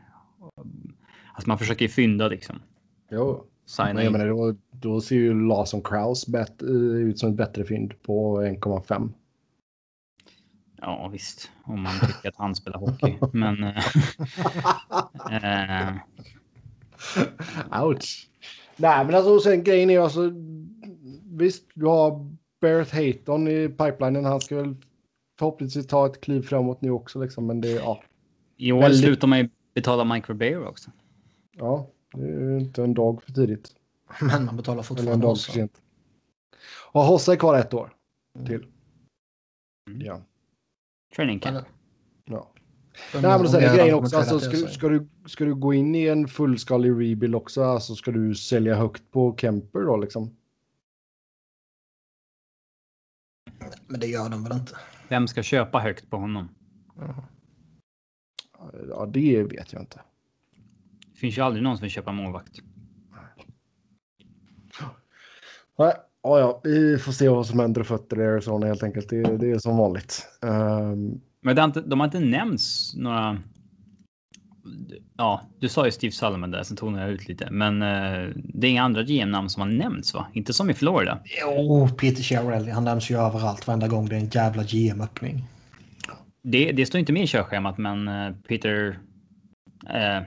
Alltså 1.33 1.49
man 1.49 1.57
försöker 1.57 1.85
ju 1.85 1.89
fynda 1.89 2.27
liksom. 2.27 2.59
Jo. 3.11 3.45
Signa 3.67 4.03
jag 4.03 4.11
menar, 4.11 4.27
då, 4.27 4.55
då 4.71 5.01
ser 5.01 5.15
ju 5.15 5.47
Lawson 5.47 5.81
Kraus 5.81 6.27
bet, 6.27 6.61
eh, 6.61 6.69
ut 6.69 7.19
som 7.19 7.29
ett 7.29 7.35
bättre 7.35 7.65
fynd 7.65 8.01
på 8.01 8.41
1,5. 8.41 9.09
Ja 10.81 11.07
visst, 11.07 11.51
om 11.63 11.81
man 11.81 11.93
tycker 11.99 12.29
att 12.29 12.35
han 12.35 12.55
spelar 12.55 12.79
hockey. 12.79 13.17
Men. 13.33 13.63
eh, 13.63 13.77
eh, 17.71 17.83
Ouch. 17.83 18.29
Nej, 18.75 19.05
men 19.05 19.15
alltså 19.15 19.39
sen 19.39 19.63
grejen 19.63 19.89
är 19.89 19.99
alltså. 19.99 20.31
Visst, 21.23 21.63
du 21.73 21.85
har 21.85 22.35
Barrett 22.61 22.91
Hayton 22.91 23.47
i 23.47 23.69
pipelinen. 23.69 24.25
Han 24.25 24.41
ska 24.41 24.55
väl 24.55 24.75
förhoppningsvis 25.39 25.87
ta 25.87 26.05
ett 26.05 26.21
kliv 26.21 26.41
framåt 26.41 26.81
nu 26.81 26.91
också 26.91 27.21
liksom. 27.21 27.47
Men 27.47 27.61
det, 27.61 27.71
ja. 27.71 28.03
I 28.57 28.71
år 28.71 28.89
slutar 28.89 29.27
man 29.27 29.39
ju 29.39 29.49
betala 29.73 30.03
Mike 30.03 30.31
Ribeiro 30.31 30.67
också. 30.67 30.91
Ja, 31.57 31.87
det 32.17 32.27
är 32.27 32.39
ju 32.39 32.59
inte 32.59 32.83
en 32.83 32.93
dag 32.93 33.23
för 33.23 33.31
tidigt. 33.31 33.75
Men 34.21 34.45
man 34.45 34.57
betalar 34.57 34.73
Eller 34.73 34.79
en 34.79 34.83
fortfarande 34.83 35.25
dag 35.27 35.37
för 35.39 35.51
sent. 35.51 35.81
Och 36.91 37.01
Hossa 37.01 37.33
är 37.33 37.37
kvar 37.37 37.57
ett 37.59 37.73
år 37.73 37.95
till. 38.45 38.67
Mm. 39.89 40.01
Ja. 40.01 40.21
Training 41.15 41.39
camp. 41.39 41.53
Men- 41.53 41.65
ja. 42.37 42.51
Nej, 43.13 43.21
men 43.21 43.49
sen 43.49 43.61
det 43.61 43.67
är 43.67 43.77
grejen 43.77 43.95
också, 43.95 44.17
alltså, 44.17 44.39
ska, 44.39 44.57
sig. 44.57 44.69
ska, 44.69 44.89
du, 44.89 45.07
ska 45.25 45.45
du 45.45 45.55
gå 45.55 45.73
in 45.73 45.95
i 45.95 46.07
en 46.07 46.27
fullskalig 46.27 46.89
rebuild 46.89 47.35
också, 47.35 47.63
alltså 47.63 47.95
ska 47.95 48.11
du 48.11 48.35
sälja 48.35 48.75
högt 48.75 49.11
på 49.11 49.35
Kemper 49.37 49.79
då 49.79 49.97
liksom? 49.97 50.37
Men 53.87 53.99
det 53.99 54.07
gör 54.07 54.29
de 54.29 54.43
väl 54.43 54.57
inte. 54.57 54.77
Vem 55.07 55.27
ska 55.27 55.43
köpa 55.43 55.79
högt 55.79 56.09
på 56.09 56.17
honom? 56.17 56.49
Ja, 58.89 59.05
det 59.05 59.43
vet 59.43 59.73
jag 59.73 59.81
inte. 59.81 60.01
Det 61.17 61.21
finns 61.21 61.37
ju 61.37 61.41
aldrig 61.41 61.63
någon 61.63 61.77
som 61.77 61.81
vill 61.81 61.91
köpa 61.91 62.11
målvakt. 62.11 62.59
Nej, 65.79 65.93
ja, 66.23 66.39
ja, 66.39 66.61
vi 66.63 66.97
får 66.97 67.11
se 67.11 67.29
vad 67.29 67.45
som 67.45 67.59
händer 67.59 67.81
i 67.81 67.83
fötter 67.83 68.21
i 68.21 68.25
Arizona 68.25 68.67
helt 68.67 68.83
enkelt. 68.83 69.09
Det, 69.09 69.37
det 69.37 69.51
är 69.51 69.59
som 69.59 69.77
vanligt. 69.77 70.27
Ehm, 70.41 71.21
Men 71.41 71.55
det 71.55 71.61
har 71.61 71.67
inte, 71.67 71.81
de 71.81 71.99
har 71.99 72.07
inte 72.07 72.19
nämnts 72.19 72.95
några. 72.95 73.37
Ja, 75.17 75.41
du 75.59 75.69
sa 75.69 75.85
ju 75.85 75.91
Steve 75.91 76.11
Salomon 76.11 76.51
där, 76.51 76.63
sen 76.63 76.77
tonade 76.77 77.03
jag 77.03 77.11
ut 77.11 77.27
lite. 77.27 77.51
Men 77.51 77.81
eh, 77.81 78.29
det 78.35 78.67
är 78.67 78.71
inga 78.71 78.83
andra 78.83 79.03
GM-namn 79.03 79.49
som 79.49 79.61
har 79.61 79.69
nämnts, 79.69 80.13
va? 80.13 80.27
Inte 80.33 80.53
som 80.53 80.69
i 80.69 80.73
Florida. 80.73 81.19
Jo, 81.41 81.87
Peter 81.87 82.23
Chiarelli. 82.23 82.71
Han 82.71 82.83
nämns 82.83 83.09
ju 83.11 83.17
överallt 83.17 83.67
varenda 83.67 83.87
gång 83.87 84.09
det 84.09 84.15
är 84.15 84.19
en 84.19 84.29
jävla 84.29 84.63
GM-öppning. 84.63 85.43
Det, 86.41 86.71
det 86.71 86.85
står 86.85 86.99
inte 86.99 87.13
med 87.13 87.23
i 87.23 87.27
körschemat, 87.27 87.77
men 87.77 88.07
eh, 88.07 88.33
Peter. 88.47 88.99
Eh, 89.89 90.23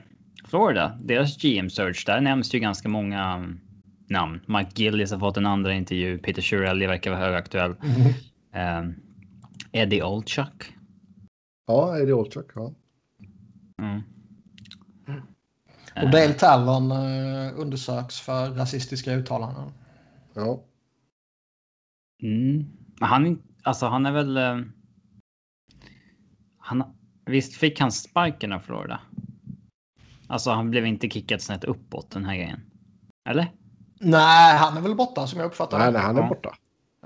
Florida, 0.51 0.97
deras 1.01 1.37
GM-search, 1.37 2.05
där 2.05 2.21
nämns 2.21 2.55
ju 2.55 2.59
ganska 2.59 2.89
många 2.89 3.23
mm, 3.33 3.59
namn. 4.07 4.41
Mike 4.47 4.71
Gillis 4.75 5.11
har 5.11 5.19
fått 5.19 5.37
en 5.37 5.45
andra 5.45 5.73
intervju. 5.73 6.17
Peter 6.17 6.41
Chiarelli 6.41 6.87
verkar 6.87 7.11
vara 7.11 7.19
högaktuell. 7.19 7.75
Eh, 8.53 8.83
Eddie 9.71 10.01
Olchuk. 10.03 10.77
ja, 11.67 11.95
det 12.05 12.13
Olchuk? 12.13 12.45
Ja. 12.55 12.73
Mm. 13.81 14.01
Och 15.95 16.11
Dale 16.11 16.33
Tallon 16.33 16.91
eh, 16.91 17.59
undersöks 17.59 18.19
för 18.19 18.49
rasistiska 18.49 19.13
uttalanden. 19.13 19.71
ja. 20.33 20.63
Mm. 22.23 22.65
Han, 22.99 23.41
alltså 23.63 23.85
han 23.85 24.05
är 24.05 24.11
väl... 24.11 24.37
eh, 24.37 24.59
Han, 26.57 26.83
visst 27.25 27.55
fick 27.55 27.79
han 27.79 27.91
sparken 27.91 28.53
av 28.53 28.59
Florida? 28.59 28.99
Alltså 30.31 30.51
han 30.51 30.69
blev 30.69 30.85
inte 30.85 31.09
kickad 31.09 31.41
snett 31.41 31.63
uppåt 31.63 32.11
den 32.11 32.25
här 32.25 32.35
grejen. 32.35 32.59
Eller? 33.29 33.51
Nej, 33.99 34.57
han 34.57 34.77
är 34.77 34.81
väl 34.81 34.95
borta 34.95 35.27
som 35.27 35.39
jag 35.39 35.47
uppfattar 35.47 35.77
Nej, 35.77 35.87
det. 35.87 35.93
nej, 35.93 36.01
han 36.01 36.17
är 36.17 36.27
borta. 36.27 36.55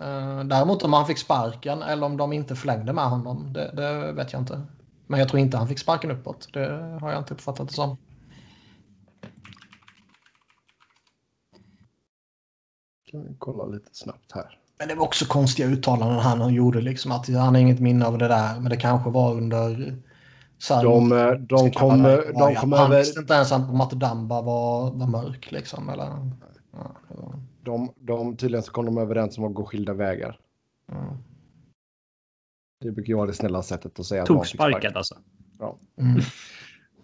Eh, 0.02 0.44
Däremot 0.44 0.84
om 0.84 0.94
han 0.94 1.06
fick 1.08 1.18
sparken 1.18 1.82
eller 1.82 2.06
om 2.06 2.18
de 2.18 2.34
inte 2.34 2.56
förlängde 2.56 2.94
med 2.94 3.10
honom, 3.10 3.54
det, 3.54 3.72
det 3.76 4.12
vet 4.12 4.34
jag 4.34 4.42
inte. 4.42 4.62
Men 5.08 5.20
jag 5.20 5.30
tror 5.30 5.40
inte 5.40 5.58
han 5.58 5.68
fick 5.68 5.80
sparken 5.80 6.12
uppåt. 6.12 6.50
Det 6.54 6.98
har 7.02 7.12
jag 7.12 7.20
inte 7.22 7.34
uppfattat 7.34 7.68
det 7.68 7.74
som. 7.74 7.98
Kan 13.12 13.24
vi 13.24 13.36
kolla 13.40 13.66
lite 13.66 13.90
snabbt 13.92 14.32
här. 14.32 14.60
Men 14.80 14.88
det 14.88 14.96
var 14.96 15.06
också 15.06 15.26
konstiga 15.26 15.68
uttalanden 15.68 16.20
han 16.20 16.54
gjorde. 16.54 16.82
Liksom, 16.82 17.12
att 17.12 17.28
han 17.28 17.56
har 17.56 17.62
inget 17.62 17.80
minne 17.80 18.06
av 18.06 18.18
det 18.18 18.28
där. 18.28 18.60
Men 18.60 18.70
det 18.70 18.78
kanske 18.78 19.10
var 19.10 19.34
under... 19.34 19.98
Här, 20.70 20.84
De, 20.84 21.12
eh, 21.12 21.32
de 21.32 21.72
kom, 21.72 22.04
de 22.04 22.56
kom 22.56 22.74
över... 22.74 22.98
visste 22.98 23.20
inte 23.20 23.34
ens 23.34 23.52
att 23.52 23.76
Matte 23.76 23.96
Damba 23.96 24.42
var, 24.42 24.92
var 24.92 25.08
mörk. 25.08 25.52
Liksom, 25.52 25.90
eller, 25.90 26.06
ja, 26.72 26.92
var, 27.08 27.40
De, 27.64 27.94
de, 28.00 28.38
tydligen 28.38 28.64
så 28.64 28.72
kom 28.72 28.86
de 28.86 28.98
överens 28.98 29.38
om 29.38 29.44
att 29.44 29.54
gå 29.54 29.66
skilda 29.66 29.94
vägar. 29.94 30.40
ja. 30.88 31.18
Det 32.82 32.92
brukar 32.92 33.08
ju 33.08 33.16
vara 33.16 33.28
det 33.28 33.34
snälla 33.34 33.64
sättet 33.64 34.00
att 34.00 34.06
säga 34.06 34.26
Tog 34.26 34.48
sparkad 34.48 34.98
alltså. 34.98 35.16
Mm. 35.98 36.18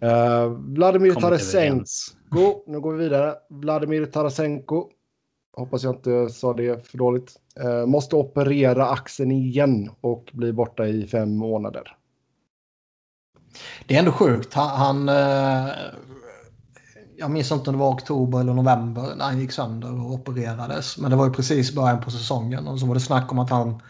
Uh, 0.02 0.46
Vladimir 0.74 1.14
Tarasenko. 1.14 2.64
Nu 2.66 2.80
går 2.80 2.92
vi 2.92 3.04
vidare. 3.04 3.34
Vladimir 3.48 4.06
Tarasenko. 4.06 4.90
Hoppas 5.56 5.82
jag 5.84 5.94
inte 5.94 6.28
sa 6.28 6.54
det 6.54 6.86
för 6.88 6.98
dåligt. 6.98 7.40
Eh, 7.60 7.86
måste 7.86 8.16
operera 8.16 8.86
axeln 8.86 9.30
igen 9.30 9.90
och 10.00 10.30
bli 10.32 10.52
borta 10.52 10.86
i 10.86 11.06
fem 11.06 11.36
månader. 11.36 11.96
Det 13.86 13.94
är 13.94 13.98
ändå 13.98 14.12
sjukt. 14.12 14.54
Han, 14.54 14.68
han, 14.68 15.08
eh, 15.08 15.72
jag 17.16 17.30
minns 17.30 17.52
inte 17.52 17.70
om 17.70 17.76
det 17.76 17.80
var 17.80 17.90
oktober 17.90 18.40
eller 18.40 18.54
november 18.54 19.14
när 19.16 19.24
han 19.24 19.40
gick 19.40 19.52
sönder 19.52 20.00
och 20.00 20.12
opererades. 20.12 20.98
Men 20.98 21.10
det 21.10 21.16
var 21.16 21.26
ju 21.26 21.32
precis 21.32 21.74
början 21.74 22.00
på 22.00 22.10
säsongen 22.10 22.66
och 22.66 22.80
så 22.80 22.86
var 22.86 22.94
det 22.94 23.00
snack 23.00 23.32
om 23.32 23.38
att 23.38 23.50
han, 23.50 23.82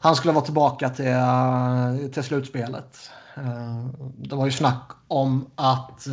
han 0.00 0.16
skulle 0.16 0.32
vara 0.32 0.44
tillbaka 0.44 0.90
till, 0.90 1.06
eh, 1.06 2.10
till 2.12 2.22
slutspelet. 2.22 3.10
Eh, 3.36 3.86
det 4.16 4.36
var 4.36 4.46
ju 4.46 4.52
snack 4.52 4.90
om 5.08 5.46
att 5.54 6.06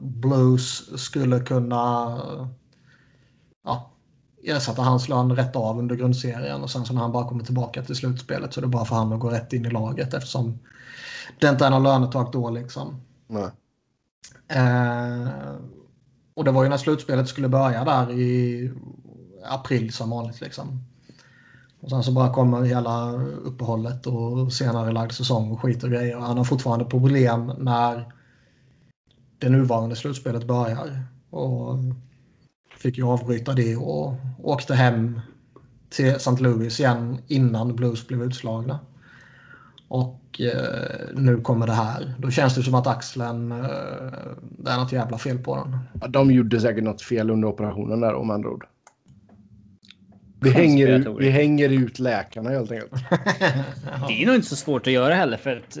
Blues 0.00 1.00
skulle 1.02 1.40
kunna 1.40 2.18
ja, 3.64 3.92
ersätta 4.44 4.82
hans 4.82 5.08
lön 5.08 5.36
rätt 5.36 5.56
av 5.56 5.78
under 5.78 5.96
grundserien 5.96 6.62
och 6.62 6.70
sen 6.70 6.84
så 6.84 6.92
när 6.92 7.00
han 7.00 7.12
bara 7.12 7.28
kommer 7.28 7.44
tillbaka 7.44 7.82
till 7.82 7.96
slutspelet 7.96 8.54
så 8.54 8.60
är 8.60 8.62
det 8.62 8.68
bara 8.68 8.84
för 8.84 8.96
han 8.96 9.12
att 9.12 9.20
gå 9.20 9.30
rätt 9.30 9.52
in 9.52 9.66
i 9.66 9.70
laget 9.70 10.14
eftersom 10.14 10.58
det 11.40 11.48
inte 11.48 11.66
är 11.66 11.70
någon 11.70 11.82
lönetak 11.82 12.32
då 12.32 12.50
liksom. 12.50 13.00
Nej. 13.26 13.50
Eh, 14.48 15.28
och 16.34 16.44
det 16.44 16.50
var 16.50 16.62
ju 16.62 16.68
när 16.68 16.76
slutspelet 16.76 17.28
skulle 17.28 17.48
börja 17.48 17.84
där 17.84 18.10
i 18.10 18.70
april 19.44 19.92
som 19.92 20.10
vanligt 20.10 20.40
liksom. 20.40 20.84
Och 21.80 21.90
sen 21.90 22.02
så 22.02 22.12
bara 22.12 22.32
kommer 22.32 22.62
hela 22.62 23.12
uppehållet 23.22 24.06
och 24.06 24.52
senare 24.52 24.92
lagd 24.92 25.12
säsong 25.12 25.50
och 25.50 25.60
skit 25.60 25.84
och 25.84 25.90
grejer. 25.90 26.18
Han 26.18 26.38
har 26.38 26.44
fortfarande 26.44 26.84
problem 26.84 27.52
när 27.58 28.12
det 29.38 29.48
nuvarande 29.48 29.96
slutspelet 29.96 30.46
börjar. 30.46 31.04
Och 31.30 31.78
fick 32.78 32.98
ju 32.98 33.04
avbryta 33.04 33.52
det 33.52 33.76
och 33.76 34.14
åkte 34.42 34.74
hem 34.74 35.20
till 35.90 36.06
St. 36.06 36.30
Louis 36.30 36.80
igen 36.80 37.18
innan 37.26 37.76
Blues 37.76 38.06
blev 38.06 38.22
utslagna. 38.22 38.78
Och 39.88 40.21
nu 41.14 41.40
kommer 41.42 41.66
det 41.66 41.72
här. 41.72 42.14
Då 42.18 42.30
känns 42.30 42.54
det 42.54 42.62
som 42.62 42.74
att 42.74 42.86
axeln, 42.86 43.52
eh, 43.52 43.58
det 44.58 44.70
är 44.70 44.76
något 44.76 44.92
jävla 44.92 45.18
fel 45.18 45.38
på 45.38 45.56
den. 45.56 45.78
Ja, 46.00 46.08
de 46.08 46.30
gjorde 46.30 46.60
säkert 46.60 46.84
något 46.84 47.02
fel 47.02 47.30
under 47.30 47.48
operationen 47.48 48.00
där 48.00 48.14
om 48.14 48.30
andra 48.30 48.50
ord. 48.50 48.66
Vi 50.40 50.50
hänger, 50.50 50.86
ut, 50.88 51.06
vi 51.18 51.30
hänger 51.30 51.68
ut 51.68 51.98
läkarna 51.98 52.50
helt 52.50 52.72
enkelt. 52.72 52.92
Det 54.08 54.22
är 54.22 54.26
nog 54.26 54.34
inte 54.34 54.48
så 54.48 54.56
svårt 54.56 54.86
att 54.86 54.92
göra 54.92 55.14
heller 55.14 55.36
för 55.36 55.56
att 55.56 55.78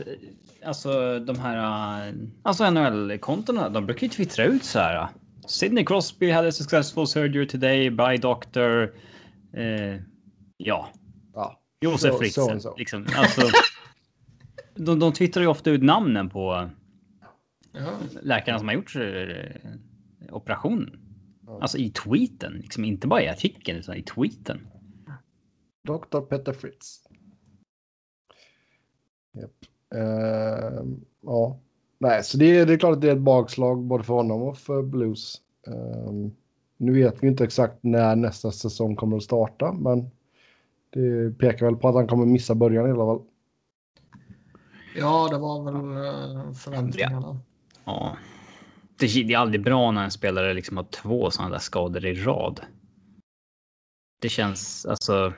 alltså 0.64 1.18
de 1.18 1.38
här 1.38 2.12
alltså 2.42 2.70
NHL-kontona, 2.70 3.68
de 3.68 3.86
brukar 3.86 4.02
ju 4.02 4.08
twittra 4.08 4.44
ut 4.44 4.64
så 4.64 4.78
här. 4.78 5.08
Sidney 5.46 5.84
Crosby 5.84 6.30
had 6.30 6.46
a 6.46 6.52
successful 6.52 7.06
surgery 7.06 7.46
today 7.48 7.90
by 7.90 8.16
doctor. 8.16 8.82
Eh, 9.56 10.00
ja. 10.56 10.88
Ja. 11.34 11.60
Josef 11.80 12.12
Så- 12.12 12.18
Fritzl. 12.18 12.40
så 12.40 12.54
och 12.54 12.62
så. 12.62 12.74
Liksom. 12.78 13.06
Alltså, 13.16 13.40
de, 14.84 14.98
de 14.98 15.12
twittrar 15.12 15.42
ju 15.42 15.48
ofta 15.48 15.70
ut 15.70 15.82
namnen 15.82 16.30
på 16.30 16.70
Ja. 17.74 17.98
läkarna 18.22 18.58
som 18.58 18.68
har 18.68 18.74
gjort 18.74 18.96
eh, 18.96 19.70
operationen. 20.34 20.98
Ja. 21.46 21.58
Alltså 21.60 21.78
i 21.78 21.90
tweeten, 21.90 22.52
liksom 22.52 22.84
inte 22.84 23.06
bara 23.06 23.22
i 23.22 23.28
artikeln 23.28 23.78
utan 23.78 23.96
i 23.96 24.02
tweeten. 24.02 24.66
Dr. 25.84 26.20
Peter 26.20 26.52
Fritz. 26.52 27.02
Japp. 29.32 29.50
Ehm, 29.94 31.04
ja. 31.22 31.58
Nej, 31.98 32.24
så 32.24 32.38
det 32.38 32.58
är, 32.58 32.66
det 32.66 32.72
är 32.72 32.78
klart 32.78 32.92
att 32.92 33.00
det 33.00 33.08
är 33.08 33.16
ett 33.16 33.22
bakslag 33.22 33.82
både 33.82 34.04
för 34.04 34.14
honom 34.14 34.42
och 34.42 34.58
för 34.58 34.82
Blues. 34.82 35.40
Ehm, 35.66 36.30
nu 36.76 36.92
vet 36.92 37.22
vi 37.22 37.28
inte 37.28 37.44
exakt 37.44 37.78
när 37.82 38.16
nästa 38.16 38.52
säsong 38.52 38.96
kommer 38.96 39.16
att 39.16 39.22
starta, 39.22 39.72
men 39.72 40.10
det 40.90 41.38
pekar 41.38 41.66
väl 41.66 41.76
på 41.76 41.88
att 41.88 41.94
han 41.94 42.06
kommer 42.06 42.26
missa 42.26 42.54
början 42.54 42.86
i 42.86 42.90
alla 42.90 43.04
fall. 43.04 43.22
Ja, 44.96 45.28
det 45.30 45.38
var 45.38 45.64
väl 45.64 45.74
eh, 46.46 46.52
förväntningarna. 46.52 47.40
Ja. 47.84 48.16
Det, 48.98 49.06
det 49.22 49.34
är 49.34 49.38
aldrig 49.38 49.64
bra 49.64 49.90
när 49.90 50.04
en 50.04 50.10
spelare 50.10 50.54
liksom 50.54 50.76
har 50.76 50.84
två 50.84 51.30
sådana 51.30 51.50
där 51.52 51.58
skador 51.58 52.06
i 52.06 52.14
rad. 52.14 52.60
Det 54.22 54.28
känns 54.28 54.86
alltså. 54.86 55.32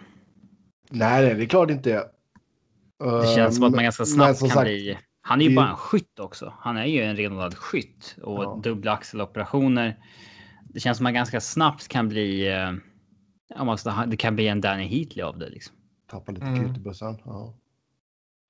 Nej, 0.91 1.25
nej, 1.25 1.35
det 1.35 1.43
är 1.43 1.47
klart 1.47 1.71
inte. 1.71 2.09
Det 2.99 3.35
känns 3.37 3.57
som 3.57 3.65
att 3.65 3.73
man 3.75 3.85
ganska 3.85 4.01
men 4.01 4.07
snabbt 4.07 4.41
kan 4.41 4.49
sagt, 4.49 4.65
bli. 4.65 4.99
Han 5.23 5.41
är 5.41 5.45
ju 5.45 5.51
det- 5.51 5.57
bara 5.57 5.69
en 5.71 5.77
skytt 5.77 6.19
också. 6.21 6.53
Han 6.59 6.77
är 6.77 6.85
ju 6.87 7.03
en 7.03 7.17
renodlad 7.17 7.55
skytt 7.55 8.17
och 8.23 8.45
Ja. 8.45 8.61
dubbla 8.63 8.93
axeloperationer. 8.93 9.99
Det 10.65 10.81
känns 10.81 10.97
som 10.99 11.05
att 11.05 11.07
man 11.07 11.15
ganska 11.15 11.41
snabbt 11.41 11.89
kan 11.89 12.09
bli. 12.09 12.49
Eh, 12.49 12.73
ja, 13.49 13.77
det 14.07 14.17
kan 14.17 14.35
bli 14.35 14.49
en 14.49 14.61
Danny 14.61 14.87
Heatley 14.87 15.23
av 15.25 15.39
det 15.39 15.49
liksom. 15.49 15.77
Tappa 16.11 16.33
lite 16.33 16.47
Mm. 16.47 16.65
krut 16.65 16.77
i 16.77 16.81
bussen. 16.81 17.19
Ja. 17.25 17.55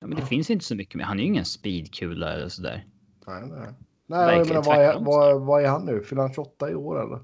Ja, 0.04 0.08
men 0.08 0.16
det 0.16 0.22
Ja. 0.22 0.26
finns 0.26 0.50
inte 0.50 0.64
så 0.64 0.74
mycket 0.74 0.94
mer. 0.94 1.04
Han 1.04 1.18
är 1.18 1.22
ju 1.22 1.28
ingen 1.28 1.44
speedkula 1.44 2.32
eller 2.34 2.48
sådär. 2.48 2.84
Nej, 3.26 3.42
nej. 3.46 3.68
Nej, 4.06 4.38
jag 4.38 4.48
menar, 4.48 4.62
vad, 4.62 4.76
är, 4.76 5.00
vad, 5.00 5.40
vad 5.40 5.64
är 5.64 5.68
han 5.68 5.86
nu? 5.86 6.02
Fyller 6.02 6.22
han 6.22 6.32
28 6.34 6.70
i 6.70 6.74
år 6.74 7.02
eller? 7.02 7.20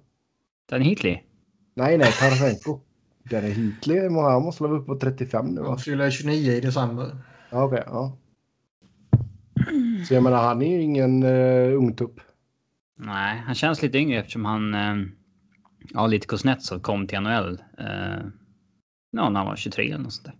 Danny 0.68 0.84
Heatley? 0.84 1.18
Nej, 1.74 1.98
nej, 1.98 2.12
Tarasenko. 2.12 2.80
Den 3.22 3.44
är 3.44 3.48
Hitley. 3.50 4.08
Han 4.08 4.42
måste 4.42 4.62
vara 4.62 4.72
uppe 4.72 4.86
på 4.86 4.98
35 4.98 5.46
nu 5.46 5.60
va? 5.60 5.68
Han 5.68 5.78
fyller 5.78 6.10
29 6.10 6.52
i 6.52 6.60
december. 6.60 7.16
Ja, 7.50 7.64
okej. 7.64 7.82
ja. 7.86 8.16
Så 10.08 10.14
jag 10.14 10.22
menar, 10.22 10.42
han 10.42 10.62
är 10.62 10.76
ju 10.76 10.82
ingen 10.82 11.22
uh, 11.22 11.78
ungtupp. 11.78 12.20
Nej, 12.98 13.38
han 13.46 13.54
känns 13.54 13.82
lite 13.82 13.98
yngre 13.98 14.18
eftersom 14.18 14.44
han. 14.44 14.74
Eh, 14.74 14.96
ja, 15.90 16.06
lite 16.06 16.26
Kuznetsov 16.26 16.78
kom 16.80 17.06
till 17.06 17.20
NHL. 17.20 17.58
Eh, 17.78 17.86
ja, 19.10 19.28
när 19.30 19.40
han 19.40 19.46
var 19.46 19.56
23 19.56 19.86
eller 19.86 19.98
något 19.98 20.12
sånt 20.12 20.26
där. 20.26 20.34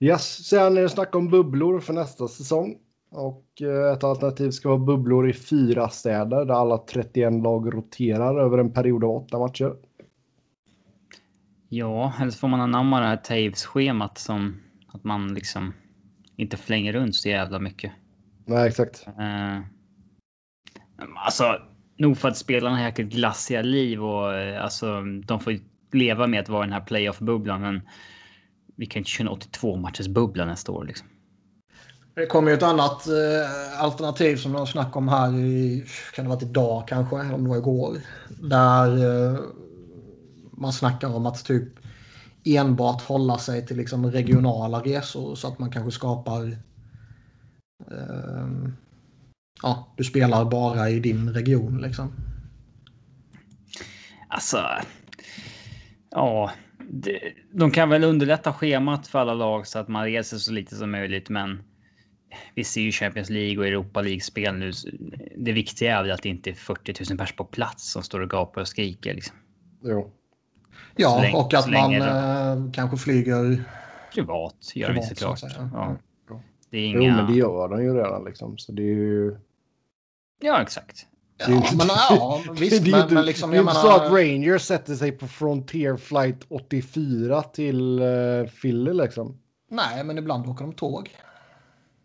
Yes, 0.00 0.44
sen 0.44 0.76
är 0.76 0.82
det 0.82 0.88
snack 0.88 1.14
om 1.14 1.28
bubblor 1.28 1.80
för 1.80 1.92
nästa 1.92 2.28
säsong. 2.28 2.76
Och 3.10 3.62
eh, 3.62 3.92
ett 3.92 4.04
alternativ 4.04 4.50
ska 4.50 4.68
vara 4.68 4.78
bubblor 4.78 5.28
i 5.28 5.32
fyra 5.32 5.88
städer 5.88 6.44
där 6.44 6.54
alla 6.54 6.78
31 6.78 7.32
lag 7.42 7.74
roterar 7.74 8.40
över 8.40 8.58
en 8.58 8.72
period 8.72 9.04
av 9.04 9.10
åtta 9.10 9.38
matcher. 9.38 9.76
Ja, 11.68 12.12
eller 12.20 12.30
så 12.30 12.38
får 12.38 12.48
man 12.48 12.60
anamma 12.60 13.00
det 13.00 13.06
här 13.06 13.16
Taves-schemat 13.16 14.18
som 14.18 14.60
att 14.92 15.04
man 15.04 15.34
liksom 15.34 15.74
inte 16.36 16.56
flänger 16.56 16.92
runt 16.92 17.14
så 17.14 17.28
jävla 17.28 17.58
mycket. 17.58 17.92
Nej, 18.44 18.68
exakt. 18.68 19.06
Eh, 19.06 19.60
alltså, 21.16 21.44
nog 21.96 22.18
för 22.18 22.28
att 22.28 22.36
spelarna 22.36 22.76
har 22.76 22.84
jäkligt 22.84 23.12
glassiga 23.12 23.62
liv 23.62 24.04
och 24.04 24.34
eh, 24.34 24.64
alltså, 24.64 25.02
de 25.24 25.40
får 25.40 25.54
leva 25.92 26.26
med 26.26 26.40
att 26.40 26.48
vara 26.48 26.64
i 26.64 26.66
den 26.66 26.72
här 26.72 26.86
playoff-bubblan, 26.86 27.60
men 27.60 27.80
vi 28.78 28.86
kan 28.86 29.00
inte 29.00 29.10
köra 29.10 29.26
en 29.26 29.32
82 29.32 29.76
matchers 29.76 30.08
bubbla 30.08 30.44
nästa 30.44 30.72
år 30.72 30.84
liksom. 30.84 31.08
Det 32.14 32.26
kommer 32.26 32.50
ju 32.50 32.56
ett 32.56 32.62
annat 32.62 33.06
eh, 33.06 33.82
alternativ 33.82 34.36
som 34.36 34.52
de 34.52 34.66
snackade 34.66 34.96
om 34.96 35.08
här 35.08 35.34
i, 35.34 35.84
kan 36.14 36.24
det 36.24 36.28
varit 36.28 36.42
idag 36.42 36.88
kanske, 36.88 37.16
om 37.16 37.44
det 37.44 37.50
var 37.50 37.56
igår. 37.56 37.96
Där 38.28 39.04
eh, 39.32 39.40
man 40.50 40.72
snackar 40.72 41.14
om 41.14 41.26
att 41.26 41.44
typ 41.44 41.68
enbart 42.44 43.02
hålla 43.02 43.38
sig 43.38 43.66
till 43.66 43.76
liksom 43.76 44.10
regionala 44.10 44.80
resor 44.80 45.34
så 45.34 45.48
att 45.48 45.58
man 45.58 45.72
kanske 45.72 45.90
skapar 45.90 46.46
eh, 47.90 48.48
ja, 49.62 49.94
du 49.96 50.04
spelar 50.04 50.44
bara 50.44 50.90
i 50.90 51.00
din 51.00 51.30
region 51.30 51.80
liksom. 51.80 52.12
Alltså. 54.28 54.64
Ja, 56.10 56.50
de 57.52 57.70
kan 57.70 57.88
väl 57.88 58.04
underlätta 58.04 58.52
schemat 58.52 59.06
för 59.06 59.18
alla 59.18 59.34
lag 59.34 59.66
så 59.66 59.78
att 59.78 59.88
man 59.88 60.04
reser 60.04 60.36
så 60.36 60.52
lite 60.52 60.76
som 60.76 60.90
möjligt, 60.90 61.28
men 61.28 61.62
vi 62.54 62.64
ser 62.64 62.80
ju 62.80 62.92
Champions 62.92 63.30
League 63.30 63.58
och 63.58 63.66
Europa 63.66 64.00
League-spel 64.02 64.54
nu. 64.54 64.72
Det 65.36 65.52
viktiga 65.52 65.98
är 65.98 66.02
väl 66.02 66.12
att 66.12 66.22
det 66.22 66.28
inte 66.28 66.50
är 66.50 66.54
40 66.54 66.94
000 67.10 67.18
pers 67.18 67.32
på 67.32 67.44
plats 67.44 67.92
som 67.92 68.02
står 68.02 68.20
och 68.20 68.30
gapar 68.30 68.60
och 68.60 68.68
skriker. 68.68 69.14
Liksom. 69.14 69.36
Jo. 69.82 70.12
Ja, 70.96 71.20
länge- 71.22 71.36
och 71.36 71.54
att 71.54 71.70
man 71.70 71.90
länge 71.92 72.06
eh, 72.06 72.72
kanske 72.72 72.96
flyger 72.96 73.64
Privat 74.14 74.72
gör 74.74 74.88
vi 74.88 74.94
privat. 74.94 75.08
såklart. 75.08 75.38
så. 75.38 75.46
Ja. 75.72 75.96
Ja. 76.28 76.42
Det 76.70 76.78
är 76.78 76.88
Jo, 76.88 77.00
inga... 77.02 77.16
men 77.16 77.26
det 77.32 77.38
gör 77.38 77.68
de 77.68 77.82
ju 77.82 77.94
redan 77.94 78.24
liksom. 78.24 78.58
Så 78.58 78.72
det 78.72 78.82
är 78.82 78.86
ju... 78.96 79.36
Ja, 80.40 80.62
exakt. 80.62 81.06
Det 81.38 81.44
Ja, 81.52 81.56
inte- 81.56 81.76
men 81.76 81.86
ja, 81.88 82.42
visst. 82.52 82.84
det 82.84 82.90
Men, 82.90 83.00
inte, 83.02 83.14
men 83.14 83.26
liksom, 83.26 83.50
det 83.50 83.56
är 83.56 83.60
inte 83.60 83.74
så 83.74 83.90
att 83.92 84.12
Rangers 84.12 84.62
sätter 84.62 84.94
sig 84.94 85.12
på 85.12 85.28
Frontier 85.28 85.96
Flight 85.96 86.44
84 86.48 87.42
till 87.42 88.00
uh, 88.00 88.46
Philly 88.46 88.92
liksom. 88.92 89.38
nej, 89.70 90.04
men 90.04 90.18
ibland 90.18 90.46
åker 90.46 90.64
de 90.64 90.72
tåg. 90.74 91.16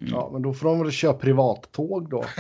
Mm. 0.02 0.14
Ja, 0.14 0.30
men 0.34 0.42
då 0.42 0.54
får 0.54 0.68
de 0.70 0.80
väl 0.80 0.92
köra 0.92 1.14
privattåg 1.14 2.10
då. 2.10 2.26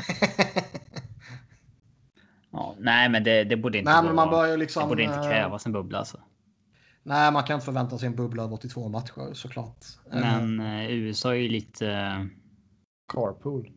Ja, 2.51 2.75
nej, 2.79 3.09
men 3.09 3.23
det, 3.23 3.43
det 3.43 3.57
borde 3.57 3.77
inte 3.77 3.91
Nej, 3.91 4.03
men 4.03 4.15
man 4.15 4.29
bör 4.29 4.57
liksom... 4.57 4.83
det 4.83 4.89
borde 4.89 5.03
inte 5.03 5.15
eh, 5.15 5.23
krävas 5.23 5.65
en 5.65 5.71
bubbla 5.71 5.97
alltså. 5.97 6.17
Nej, 7.03 7.31
man 7.31 7.43
kan 7.43 7.53
inte 7.53 7.65
förvänta 7.65 7.97
sig 7.97 8.07
en 8.07 8.15
bubbla 8.15 8.43
av 8.43 8.53
82 8.53 8.89
matcher 8.89 9.33
såklart. 9.33 9.85
Men 10.11 10.59
eh, 10.59 10.91
USA 10.91 11.29
är 11.29 11.33
ju 11.39 11.47
lite... 11.49 12.27
Carpool. 13.13 13.69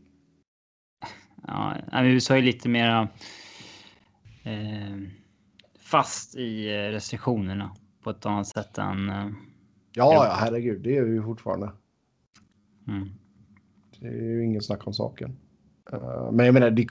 Ja, 1.46 1.76
USA 1.92 2.36
är 2.36 2.42
lite 2.42 2.68
mera 2.68 3.08
eh, 4.42 4.96
fast 5.78 6.36
i 6.36 6.68
eh, 6.74 6.78
restriktionerna 6.90 7.76
på 8.02 8.10
ett 8.10 8.26
annat 8.26 8.46
sätt 8.46 8.78
än. 8.78 9.08
Eh, 9.08 9.28
Ja, 9.98 10.14
ja, 10.14 10.36
herregud, 10.38 10.82
det 10.82 10.96
är 10.96 11.02
vi 11.02 11.12
ju 11.12 11.22
fortfarande. 11.22 11.72
mm. 12.88 13.08
Det 14.00 14.06
är 14.06 14.12
ju 14.12 14.44
ingen 14.44 14.62
snack 14.62 14.86
om 14.86 14.92
saken. 14.92 15.36
Eh, 15.92 16.32
men 16.32 16.46
jag 16.46 16.52
menar, 16.52 16.70
det, 16.70 16.86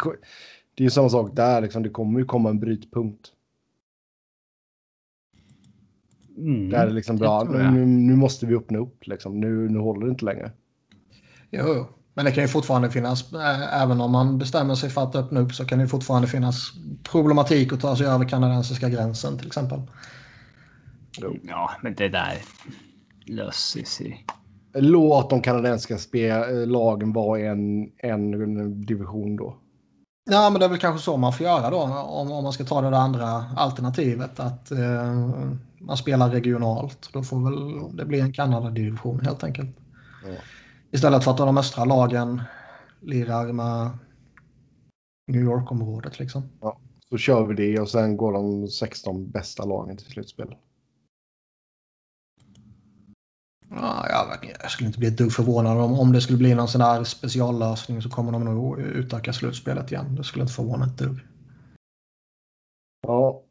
det 0.76 0.84
är 0.84 0.86
ju 0.86 0.90
samma 0.90 1.10
sak 1.10 1.36
där, 1.36 1.62
liksom, 1.62 1.84
det 1.84 1.90
kommer 1.90 2.20
ju 2.20 2.26
komma 2.26 2.50
en 2.50 2.60
brytpunkt. 2.60 3.32
Mm. 6.38 6.70
Där 6.70 6.88
det 6.88 6.94
liksom 6.94 7.16
det 7.16 7.20
bra, 7.20 7.44
nu, 7.44 7.86
nu 7.86 8.16
måste 8.16 8.46
vi 8.46 8.56
öppna 8.56 8.78
upp 8.78 9.08
liksom. 9.08 9.40
Nu, 9.40 9.70
nu 9.70 9.80
håller 9.80 10.06
det 10.06 10.12
inte 10.12 10.26
längre. 10.26 10.52
Jo. 11.50 11.88
Men 12.16 12.26
det 12.26 12.32
kan 12.32 12.44
ju 12.44 12.48
fortfarande 12.48 12.92
finnas, 12.92 13.34
även 13.72 14.02
om 14.02 14.12
man 14.12 14.38
bestämmer 14.38 14.76
sig 14.76 14.90
för 14.90 15.04
att 15.04 15.16
öppna 15.16 15.40
upp 15.40 15.54
så 15.54 15.66
kan 15.66 15.78
det 15.78 15.84
ju 15.84 15.90
fortfarande 15.90 16.28
finnas 16.28 16.72
problematik 17.04 17.74
att 17.74 17.82
ta 17.82 17.96
sig 17.96 18.08
över 18.08 18.30
kanadensiska 18.30 18.90
gränsen 18.90 19.38
till 19.38 19.48
exempel. 19.48 19.82
Ja, 21.44 21.72
men 21.82 21.96
det 21.96 22.10
där 22.10 22.38
löser 23.26 23.84
sig. 23.84 24.26
Låt 24.74 25.30
de 25.30 25.42
kanadensiska 25.42 25.98
lagen 26.66 27.14
vara 27.14 27.40
en, 27.40 27.92
en 27.98 28.86
division 28.86 29.36
då. 29.36 29.58
Ja, 30.30 30.50
men 30.50 30.60
det 30.60 30.66
är 30.66 30.70
väl 30.70 30.80
kanske 30.80 31.06
så 31.06 31.18
man 31.18 31.34
får 31.34 31.46
göra 31.46 31.70
då 31.70 31.78
om, 31.78 32.32
om 32.32 32.44
man 32.44 32.54
ska 32.54 32.64
ta 32.64 32.82
det 32.82 32.90
där 32.90 32.98
andra 32.98 33.46
alternativet. 33.58 34.40
Att 34.40 34.72
eh, 34.72 35.14
man 35.80 35.98
spelar 35.98 36.30
regionalt. 36.30 37.10
Då 37.14 37.24
får 37.24 37.40
väl 37.40 37.98
det 37.98 38.06
bli 38.06 38.20
en 38.20 38.34
Kanada-division 38.34 39.20
helt 39.20 39.44
enkelt. 39.44 39.78
Ja. 40.26 40.32
Istället 40.92 41.24
för 41.24 41.32
att 41.32 41.38
de 41.38 41.58
östra 41.58 41.86
lagen 41.86 42.42
lirar 43.02 43.52
med 43.52 43.98
New 45.28 45.42
York-området 45.42 46.20
liksom. 46.20 46.50
Så 47.10 47.18
kör 47.18 47.46
vi 47.46 47.56
det 47.56 47.80
och 47.80 47.90
sen 47.90 48.18
går 48.18 48.34
de 48.34 48.68
16 48.68 49.30
bästa 49.32 49.66
lagen 49.66 49.98
till 49.98 50.12
slutspel. 50.12 50.56
Ja, 53.70 54.06
jag, 54.10 54.56
jag 54.62 54.72
skulle 54.72 54.88
inte 54.88 55.00
bli 55.00 55.08
ett 55.08 55.18
dugg 55.18 55.34
förvånad 55.34 55.78
om, 55.78 56.00
om 56.00 56.12
det 56.12 56.22
skulle 56.22 56.38
bli 56.38 56.56
någon 56.56 56.68
sån 56.68 56.82
där 56.82 57.04
speciallösning 57.04 58.02
så 58.02 58.10
kommer 58.10 58.32
de 58.32 58.46
nog 58.46 58.80
utöka 58.80 59.34
slutspelet 59.34 59.92
igen. 59.92 60.16
Det 60.16 60.24
skulle 60.24 60.42
inte 60.44 60.54
förvåna 60.54 60.86
ett 60.86 60.98
dugg. 60.98 61.20
Ja. 63.08 63.45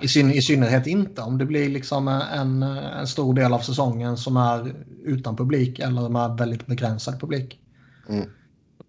I, 0.00 0.08
syn, 0.08 0.30
I 0.30 0.42
synnerhet 0.42 0.86
inte 0.86 1.22
om 1.22 1.38
det 1.38 1.46
blir 1.46 1.68
liksom 1.68 2.08
en, 2.08 2.62
en 2.62 3.06
stor 3.06 3.34
del 3.34 3.52
av 3.52 3.58
säsongen 3.58 4.16
som 4.16 4.36
är 4.36 4.74
utan 5.04 5.36
publik 5.36 5.78
eller 5.78 6.08
med 6.08 6.36
väldigt 6.38 6.66
begränsad 6.66 7.20
publik. 7.20 7.60
Mm. 8.08 8.28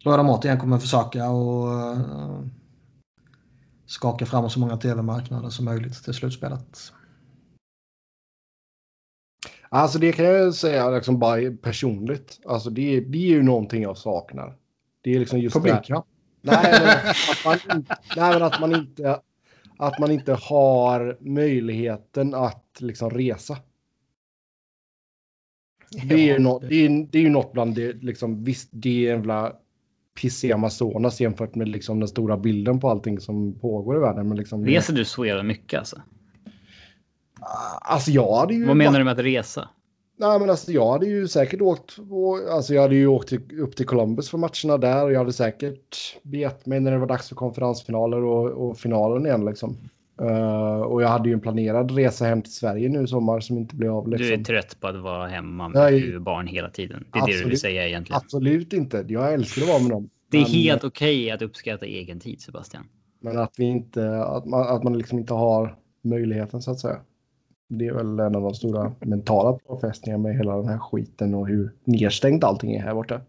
Tror 0.03 0.13
jag 0.13 0.19
de 0.19 0.29
återigen 0.29 0.59
kommer 0.59 0.79
försöka 0.79 1.29
och 1.29 1.67
uh, 1.67 2.45
skaka 3.85 4.25
fram 4.25 4.49
så 4.49 4.59
många 4.59 4.77
tv-marknader 4.77 5.49
som 5.49 5.65
möjligt 5.65 6.03
till 6.03 6.13
slutspelet. 6.13 6.93
Alltså 9.69 9.99
det 9.99 10.11
kan 10.11 10.25
jag 10.25 10.55
säga 10.55 10.89
liksom 10.89 11.19
bara 11.19 11.51
personligt. 11.61 12.39
Alltså 12.45 12.69
det, 12.69 12.99
det 12.99 13.17
är 13.17 13.29
ju 13.29 13.43
någonting 13.43 13.81
jag 13.83 13.97
saknar. 13.97 14.57
Det 15.01 15.15
är 15.15 15.19
liksom 15.19 15.39
just 15.39 15.55
Publik, 15.55 15.73
det. 15.73 15.83
ja. 15.87 16.05
Nej, 16.41 16.81
men 16.81 16.89
att 16.89 17.45
man, 17.45 17.85
nej, 18.15 18.33
men 18.33 18.43
att 18.43 18.59
man 18.59 18.75
inte 18.75 19.19
att 19.79 19.99
man 19.99 20.11
inte 20.11 20.33
har 20.33 21.17
möjligheten 21.19 22.33
att 22.33 22.77
liksom 22.79 23.09
resa. 23.09 23.57
Det 26.03 26.15
är 26.15 26.33
ju 26.33 26.39
något, 26.39 26.61
det 26.69 26.85
är, 26.85 27.07
det 27.11 27.17
är 27.17 27.21
ju 27.21 27.29
något 27.29 27.53
bland 27.53 27.75
det, 27.75 27.93
liksom, 27.93 28.43
visst 28.43 28.69
det 28.71 28.89
är 28.89 29.11
en 29.11 29.17
jävla 29.17 29.53
pissiga 30.21 30.55
Amazonas 30.55 31.21
jämfört 31.21 31.55
med 31.55 31.69
liksom 31.69 31.99
den 31.99 32.07
stora 32.07 32.37
bilden 32.37 32.79
på 32.79 32.89
allting 32.89 33.19
som 33.19 33.59
pågår 33.59 33.97
i 33.97 33.99
världen. 33.99 34.27
Men 34.27 34.37
liksom, 34.37 34.65
Reser 34.65 34.93
du 34.93 35.05
så 35.05 35.25
jävla 35.25 35.43
mycket 35.43 35.79
alltså? 35.79 36.01
Alltså 37.81 38.11
jag 38.11 38.35
hade 38.35 38.53
ju... 38.53 38.65
Vad 38.65 38.77
menar 38.77 38.99
du 38.99 39.05
med 39.05 39.13
att 39.13 39.25
resa? 39.25 39.69
Nej 40.19 40.39
men 40.39 40.49
alltså 40.49 40.71
jag 40.71 40.91
hade 40.91 41.05
ju 41.05 41.27
säkert 41.27 41.61
åkt, 41.61 41.97
alltså 42.51 42.73
jag 42.73 42.81
hade 42.81 42.95
ju 42.95 43.07
åkt 43.07 43.33
upp 43.33 43.75
till 43.75 43.85
Columbus 43.85 44.29
för 44.29 44.37
matcherna 44.37 44.77
där 44.77 45.03
och 45.05 45.11
jag 45.11 45.19
hade 45.19 45.33
säkert 45.33 45.97
begett 46.23 46.65
mig 46.65 46.79
när 46.79 46.91
det 46.91 46.97
var 46.97 47.07
dags 47.07 47.29
för 47.29 47.35
konferensfinaler 47.35 48.23
och, 48.23 48.69
och 48.69 48.77
finalen 48.77 49.25
igen 49.25 49.45
liksom. 49.45 49.77
Eh, 50.21 50.81
och 50.81 51.03
jag 51.03 51.07
hade 51.07 51.29
ju 51.29 51.33
en 51.33 51.39
planerad 51.39 51.91
resa 51.91 52.25
hem 52.25 52.41
till 52.41 52.53
Sverige 52.53 52.89
nu 52.89 53.03
i 53.03 53.07
sommar 53.07 53.39
som 53.39 53.57
inte 53.57 53.75
blev 53.75 53.91
av 53.95 54.09
Du 54.09 54.17
liksom. 54.17 54.39
är 54.39 54.43
trött 54.43 54.77
på 54.79 54.87
att 54.87 54.95
vara 55.01 55.27
hemma 55.27 55.69
med 55.69 55.81
Nej. 55.81 56.19
barn 56.19 56.47
hela 56.47 56.69
tiden. 56.69 57.05
Det 57.13 57.19
är 57.19 57.25
det 57.25 57.27
du 57.27 57.33
vill 57.33 57.41
Absolut. 57.41 57.59
säga 57.59 57.87
egentligen. 57.87 58.21
Absolut 58.23 58.73
inte. 58.73 59.05
Jag 59.07 59.33
älskar 59.33 59.61
att 59.61 59.67
vara 59.67 59.79
med 59.79 59.89
dem. 59.91 60.09
Det 60.31 60.37
är 60.37 60.41
Men- 60.41 60.51
helt 60.51 60.83
okej 60.83 61.31
att 61.31 61.41
uppskatta 61.41 61.85
egen 61.85 62.19
tid, 62.19 62.41
Sebastian. 62.41 62.83
Men 63.21 63.37
att 63.37 63.53
vi 63.57 63.65
inte, 63.65 64.23
att 64.23 64.45
man, 64.45 64.67
att 64.75 64.83
man 64.83 64.97
liksom 64.97 65.19
inte 65.19 65.33
har 65.33 65.75
möjligheten 66.01 66.61
så 66.61 66.71
att 66.71 66.79
säga. 66.79 66.97
Det 67.71 67.87
är 67.87 67.93
väl 67.93 68.19
en 68.19 68.35
av 68.35 68.41
de 68.41 68.53
stora 68.53 68.95
mentala 68.99 69.57
påfrestningarna 69.59 70.23
med 70.23 70.37
hela 70.37 70.55
den 70.57 70.67
här 70.67 70.77
skiten 70.77 71.33
och 71.35 71.47
hur 71.47 71.73
nedstängt 71.83 72.43
allting 72.43 72.75
är 72.75 72.81
här 72.83 72.93
borta. 72.93 73.21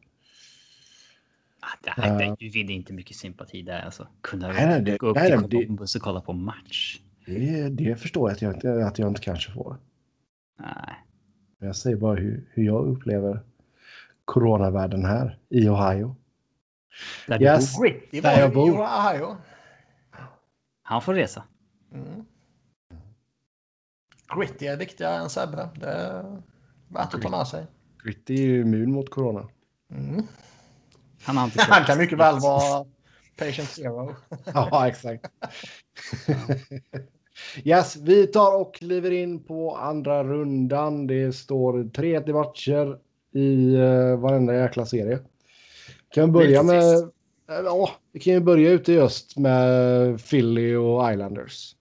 Ah, 1.60 1.66
det 1.84 1.90
här, 1.90 2.22
Eh. 2.22 2.34
du 2.38 2.48
vinner 2.50 2.74
inte 2.74 2.92
mycket 2.92 3.16
sympati 3.16 3.62
där 3.62 3.80
alltså. 3.80 4.08
Kunna 4.20 4.48
Nej, 4.48 4.66
nej, 4.66 4.82
det- 4.82 4.96
gå 4.98 5.06
upp 5.06 5.16
nej, 5.16 5.30
till 5.30 5.40
Columbus 5.40 5.96
och 5.96 6.02
kolla 6.02 6.20
på 6.20 6.32
match. 6.32 7.00
Det, 7.26 7.68
det 7.68 7.96
förstår 7.96 8.28
jag 8.30 8.34
att 8.34 8.42
jag, 8.42 8.54
inte- 8.54 8.86
att 8.86 8.98
jag 8.98 9.08
inte 9.08 9.20
kanske 9.20 9.52
får. 9.52 9.76
Nej. 10.58 10.94
Jag 11.58 11.76
säger 11.76 11.96
bara 11.96 12.16
hur, 12.16 12.48
hur 12.52 12.64
jag 12.64 12.86
upplever 12.86 13.40
coronavärlden 14.24 15.04
här 15.04 15.38
i 15.48 15.68
Ohio. 15.68 16.16
Där 17.28 17.38
du 17.38 17.44
Yes. 17.44 17.76
bor. 17.76 17.84
Gritty 17.84 18.20
Där 18.20 18.40
jag 18.40 18.50
i 18.50 18.54
bor. 18.54 18.70
Ohio. 18.80 19.36
Han 20.82 21.02
får 21.02 21.14
resa. 21.14 21.42
Mm. 21.94 22.24
Gritty 24.36 24.66
är 24.66 24.76
viktigare 24.76 25.16
än 25.16 25.30
Sebbe. 25.30 25.68
Det 25.74 25.86
är 25.86 26.42
värt 26.88 27.14
att 27.14 27.22
ta 27.22 27.28
med 27.28 27.46
sig. 27.46 27.66
Gritty 28.04 28.34
är 28.34 28.46
ju 28.46 28.60
immun 28.60 28.92
mot 28.92 29.10
corona. 29.10 29.48
Mm. 29.92 30.26
Han 31.22 31.36
har 31.36 31.44
inte 31.44 31.62
Han 31.68 31.84
kan 31.84 31.98
mycket 31.98 32.18
väl 32.18 32.38
vara 32.40 32.86
patient 33.36 33.68
zero. 33.68 34.14
Ja, 34.54 34.88
exakt. 34.88 35.26
yes, 37.64 37.96
vi 37.96 38.26
tar 38.26 38.60
och 38.60 38.74
kliver 38.74 39.10
in 39.10 39.42
på 39.44 39.76
andra 39.76 40.24
rundan. 40.24 41.06
Det 41.06 41.32
står 41.32 41.74
3-1 41.74 42.30
i 42.30 42.32
matcher 42.32 42.98
i 43.32 43.76
uh, 43.76 44.16
varenda 44.16 44.54
jäkla 44.54 44.86
serie. 44.86 45.18
Kan 46.08 46.24
vi 46.24 46.32
börja 46.32 46.62
med... 46.62 46.94
Eh, 46.94 47.08
Ja, 47.64 47.90
vi 48.12 48.20
kan 48.20 48.32
ju 48.32 48.40
börja 48.40 48.70
ute 48.70 48.92
i 48.92 48.98
öst 48.98 49.36
med 49.36 50.24
Philly 50.24 50.74
och 50.74 51.12
Islanders. 51.12 51.76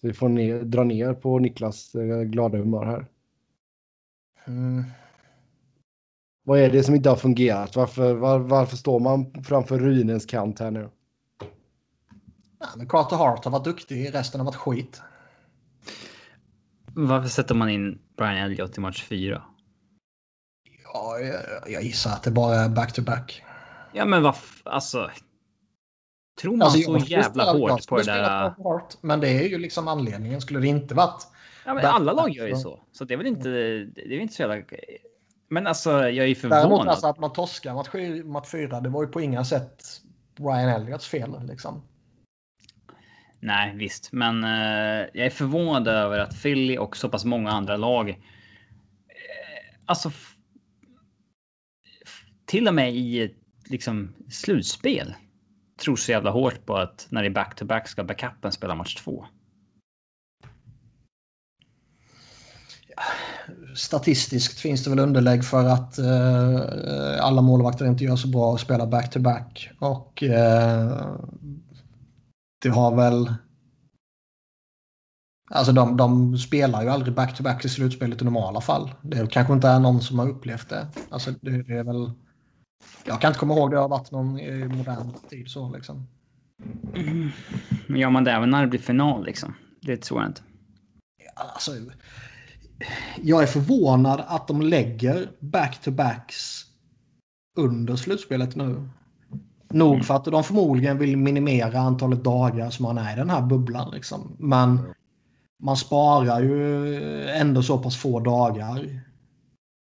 Så 0.00 0.06
vi 0.06 0.12
får 0.12 0.28
ner, 0.28 0.62
dra 0.62 0.84
ner 0.84 1.14
på 1.14 1.38
Niklas 1.38 1.94
eh, 1.94 2.20
glada 2.22 2.58
humör 2.58 2.84
här. 2.84 3.06
Mm. 4.46 4.84
Vad 6.44 6.58
är 6.58 6.70
det 6.70 6.82
som 6.82 6.94
inte 6.94 7.08
har 7.08 7.16
fungerat? 7.16 7.76
Varför, 7.76 8.14
var, 8.14 8.38
varför 8.38 8.76
står 8.76 9.00
man 9.00 9.44
framför 9.44 9.78
ruinens 9.78 10.26
kant 10.26 10.58
här 10.58 10.70
nu? 10.70 10.90
Ja, 12.58 12.66
men 12.76 12.88
Carter 12.88 13.16
Hart 13.16 13.44
har 13.44 13.52
varit 13.52 13.64
duktig, 13.64 14.14
resten 14.14 14.40
har 14.40 14.44
varit 14.44 14.54
skit. 14.56 15.02
Varför 16.94 17.28
sätter 17.28 17.54
man 17.54 17.68
in 17.68 17.98
Brian 18.16 18.36
Elliott 18.36 18.78
i 18.78 18.80
match 18.80 19.04
fyra? 19.04 19.42
Ja, 20.84 21.18
jag, 21.18 21.72
jag 21.72 21.82
gissar 21.82 22.10
att 22.10 22.22
det 22.22 22.30
bara 22.30 22.54
är 22.54 22.68
back-to-back. 22.68 23.44
Ja, 23.92 24.04
men 24.04 24.22
vad 24.22 24.34
f- 24.34 24.62
alltså. 24.64 25.10
Tror 26.40 26.56
man 26.56 26.62
Alltså, 26.62 26.98
så 26.98 27.06
jävla 27.06 27.52
hårt 27.52 27.86
på 27.88 27.96
det 27.96 28.04
där? 28.04 28.54
Hart, 28.64 28.94
men 29.00 29.20
det 29.20 29.28
är 29.28 29.48
ju 29.48 29.58
liksom 29.58 29.88
anledningen. 29.88 30.40
Skulle 30.40 30.60
det 30.60 30.66
inte 30.66 30.94
varit... 30.94 31.26
Ja, 31.64 31.74
men 31.74 31.86
alla 31.86 32.12
lag 32.12 32.30
gör 32.30 32.46
ju 32.46 32.56
så, 32.56 32.80
så 32.92 33.04
det 33.04 33.14
är 33.14 33.18
väl 33.18 33.26
inte. 33.26 33.48
Det 33.48 34.02
är 34.02 34.08
väl 34.08 34.20
inte 34.20 34.34
så 34.34 34.42
jävla. 34.42 34.64
Men 35.48 35.66
alltså, 35.66 35.90
jag 35.90 36.02
är 36.02 36.26
ju 36.26 36.34
Däremot 36.34 36.62
förvånad. 36.62 36.88
alltså 36.88 37.06
att 37.06 37.18
man 37.18 37.32
torskar 37.32 37.74
match, 37.74 37.88
match 38.24 38.48
fyra, 38.50 38.80
det 38.80 38.88
var 38.88 39.02
ju 39.02 39.08
på 39.08 39.20
inga 39.20 39.44
sätt 39.44 39.82
Brian 40.36 40.68
Elliots 40.68 41.08
fel. 41.08 41.46
Liksom. 41.46 41.82
Nej, 43.40 43.76
visst, 43.76 44.12
men 44.12 44.44
eh, 44.44 45.08
jag 45.12 45.26
är 45.26 45.30
förvånad 45.30 45.88
över 45.88 46.18
att 46.18 46.42
Philly 46.42 46.78
och 46.78 46.96
så 46.96 47.08
pass 47.08 47.24
många 47.24 47.50
andra 47.50 47.76
lag. 47.76 48.10
Eh, 48.10 48.16
alltså. 49.86 50.12
Till 52.46 52.68
och 52.68 52.74
med 52.74 52.94
i 52.94 53.34
liksom 53.64 54.14
slutspel. 54.30 55.14
Tror 55.80 55.96
så 55.96 56.12
jävla 56.12 56.30
hårt 56.30 56.66
på 56.66 56.76
att 56.76 57.06
när 57.10 57.22
det 57.22 57.28
är 57.28 57.34
back 57.34 57.54
to 57.54 57.64
back 57.64 57.88
ska 57.88 58.04
backupen 58.04 58.52
spela 58.52 58.74
match 58.74 58.94
två. 58.94 59.26
Statistiskt 63.74 64.60
finns 64.60 64.84
det 64.84 64.90
väl 64.90 64.98
underlägg 64.98 65.44
för 65.44 65.64
att 65.64 65.98
eh, 65.98 67.24
alla 67.24 67.42
målvakter 67.42 67.86
inte 67.86 68.04
gör 68.04 68.16
så 68.16 68.28
bra 68.28 68.54
att 68.54 68.60
spela 68.60 68.86
back-to-back. 68.86 69.70
Och 69.78 70.22
eh, 70.22 71.16
det 72.62 72.68
har 72.68 72.96
väl... 72.96 73.34
Alltså 75.50 75.72
de, 75.72 75.96
de 75.96 76.38
spelar 76.38 76.82
ju 76.82 76.88
aldrig 76.88 77.14
back-to-back 77.14 77.64
i 77.64 77.68
slutspelet 77.68 78.22
i 78.22 78.24
normala 78.24 78.60
fall. 78.60 78.90
Det 79.02 79.30
kanske 79.30 79.52
inte 79.52 79.68
är 79.68 79.80
någon 79.80 80.00
som 80.00 80.18
har 80.18 80.28
upplevt 80.28 80.68
det. 80.68 80.86
Alltså 81.10 81.30
det, 81.40 81.62
det 81.62 81.74
är 81.74 81.84
väl... 81.84 82.10
Jag 83.04 83.20
kan 83.20 83.28
inte 83.28 83.40
komma 83.40 83.54
ihåg 83.54 83.70
det 83.70 83.78
har 83.78 83.88
varit 83.88 84.10
någon 84.10 84.40
i 84.40 84.64
modern 84.64 85.12
tid 85.30 85.50
så 85.50 85.74
liksom. 85.74 86.06
Men 87.86 88.00
gör 88.00 88.10
man 88.10 88.24
det 88.24 88.32
även 88.32 88.50
när 88.50 88.62
det 88.62 88.68
blir 88.68 88.80
final 88.80 89.24
liksom? 89.24 89.54
Det 89.80 89.96
tror 89.96 90.20
jag 90.20 90.30
inte. 90.30 90.42
Alltså, 91.34 91.72
jag 93.22 93.42
är 93.42 93.46
förvånad 93.46 94.22
att 94.26 94.48
de 94.48 94.62
lägger 94.62 95.30
back-to-backs 95.40 96.64
under 97.56 97.96
slutspelet 97.96 98.56
nu. 98.56 98.88
Nog 99.68 100.04
för 100.04 100.14
att 100.14 100.24
de 100.24 100.44
förmodligen 100.44 100.98
vill 100.98 101.16
minimera 101.16 101.78
antalet 101.78 102.24
dagar 102.24 102.70
som 102.70 102.82
man 102.82 102.98
är 102.98 103.12
i 103.12 103.16
den 103.16 103.30
här 103.30 103.42
bubblan. 103.42 103.90
Liksom. 103.90 104.36
Men 104.38 104.80
man 105.62 105.76
sparar 105.76 106.42
ju 106.42 107.28
ändå 107.28 107.62
så 107.62 107.78
pass 107.78 107.96
få 107.96 108.20
dagar 108.20 109.00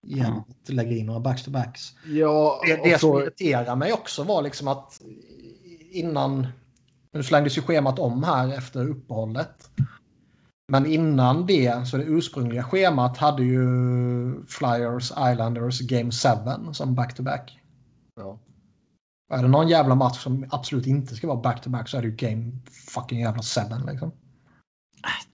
genom 0.09 0.39
att 0.39 0.69
lägga 0.69 0.97
in 0.97 1.05
några 1.05 1.19
back-to-backs. 1.19 1.93
Ja, 2.05 2.61
Det, 2.65 2.75
det 2.75 2.93
och 2.93 2.99
som 2.99 3.09
så, 3.09 3.21
irriterar 3.21 3.75
mig 3.75 3.93
också 3.93 4.23
var 4.23 4.41
liksom 4.41 4.67
att 4.67 5.01
innan... 5.91 6.47
Nu 7.11 7.23
slängdes 7.23 7.57
ju 7.57 7.61
schemat 7.61 7.99
om 7.99 8.23
här 8.23 8.57
efter 8.57 8.89
uppehållet. 8.89 9.69
Men 10.71 10.85
innan 10.85 11.45
det, 11.45 11.87
så 11.87 11.97
det 11.97 12.03
ursprungliga 12.03 12.63
schemat 12.63 13.17
hade 13.17 13.43
ju 13.43 14.45
Flyers 14.47 15.11
Islanders 15.11 15.79
Game 15.79 16.11
7 16.11 16.73
som 16.73 16.95
back-to-back. 16.95 17.59
ja. 18.15 18.39
Och 19.29 19.37
Är 19.37 19.41
det 19.41 19.47
någon 19.47 19.67
jävla 19.67 19.95
match 19.95 20.23
som 20.23 20.45
absolut 20.51 20.87
inte 20.87 21.15
ska 21.15 21.27
vara 21.27 21.41
back-to-back 21.41 21.89
så 21.89 21.97
är 21.97 22.01
det 22.01 22.07
ju 22.07 22.15
Game 22.15 22.51
fucking 22.93 23.19
jävla 23.19 23.41
7 23.41 23.91
liksom. 23.91 24.11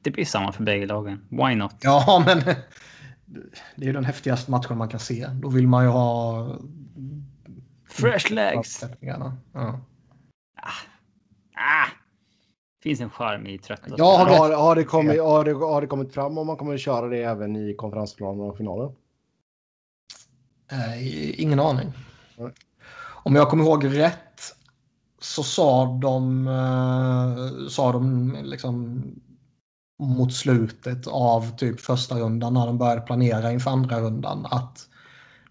Det 0.01 0.11
blir 0.11 0.25
samma 0.25 0.51
för 0.51 0.63
bägge 0.63 0.85
lagen. 0.85 1.27
Why 1.29 1.55
not? 1.55 1.75
Ja, 1.81 2.23
men 2.25 2.41
det 3.75 3.83
är 3.83 3.87
ju 3.87 3.93
den 3.93 4.05
häftigaste 4.05 4.51
matchen 4.51 4.77
man 4.77 4.89
kan 4.89 4.99
se. 4.99 5.27
Då 5.33 5.49
vill 5.49 5.67
man 5.67 5.83
ju 5.83 5.89
ha... 5.89 6.47
Fresh 7.85 8.33
legs! 8.33 8.83
Ja. 8.99 9.33
Ah! 11.55 11.87
Finns 12.83 13.01
en 13.01 13.09
charm 13.09 13.47
i 13.47 13.57
trötta 13.57 13.95
Ja. 13.97 14.25
Har, 14.29 14.51
har, 14.51 14.75
det 14.75 14.83
kommit, 14.83 15.21
har, 15.21 15.45
det, 15.45 15.53
har 15.53 15.81
det 15.81 15.87
kommit 15.87 16.13
fram 16.13 16.37
om 16.37 16.47
man 16.47 16.57
kommer 16.57 16.73
att 16.73 16.81
köra 16.81 17.07
det 17.07 17.23
även 17.23 17.55
i 17.55 17.73
konferensplanen 17.73 18.41
och 18.41 18.57
finalen? 18.57 18.91
Nej, 20.71 21.35
ingen 21.37 21.59
aning. 21.59 21.93
Nej. 22.37 22.51
Om 23.23 23.35
jag 23.35 23.49
kommer 23.49 23.63
ihåg 23.63 23.85
rätt 23.85 24.41
så 25.19 25.43
sa 25.43 25.85
de, 26.01 26.47
eh, 26.47 27.67
sa 27.69 27.91
de 27.91 28.35
liksom 28.43 29.03
mot 29.99 30.33
slutet 30.33 31.07
av 31.07 31.57
typ 31.57 31.79
första 31.79 32.15
rundan 32.15 32.53
när 32.53 32.65
de 32.65 32.77
började 32.77 33.01
planera 33.01 33.51
inför 33.51 33.71
andra 33.71 33.99
rundan 33.99 34.45
att 34.45 34.89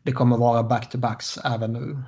det 0.03 0.13
kommer 0.13 0.37
vara 0.37 0.63
back-to-backs 0.63 1.39
även 1.45 1.73
nu. 1.73 2.03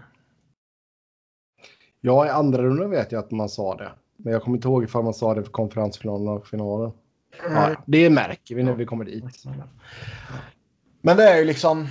Ja, 2.00 2.26
i 2.26 2.28
andra 2.28 2.62
rundan 2.62 2.90
vet 2.90 3.12
jag 3.12 3.24
att 3.24 3.30
man 3.30 3.48
sa 3.48 3.76
det. 3.76 3.92
Men 4.16 4.32
jag 4.32 4.42
kommer 4.42 4.56
inte 4.56 4.68
ihåg 4.68 4.84
ifall 4.84 5.04
man 5.04 5.14
sa 5.14 5.34
det 5.34 5.44
för 5.44 5.52
konferensfinalen 5.52 6.28
och 6.28 6.46
finalen. 6.46 6.92
Ja, 7.42 7.74
det 7.86 8.10
märker 8.10 8.54
vi 8.54 8.62
när 8.62 8.72
vi 8.72 8.86
kommer 8.86 9.04
dit. 9.04 9.44
Men 11.00 11.16
det 11.16 11.30
är 11.30 11.38
ju 11.38 11.44
liksom... 11.44 11.86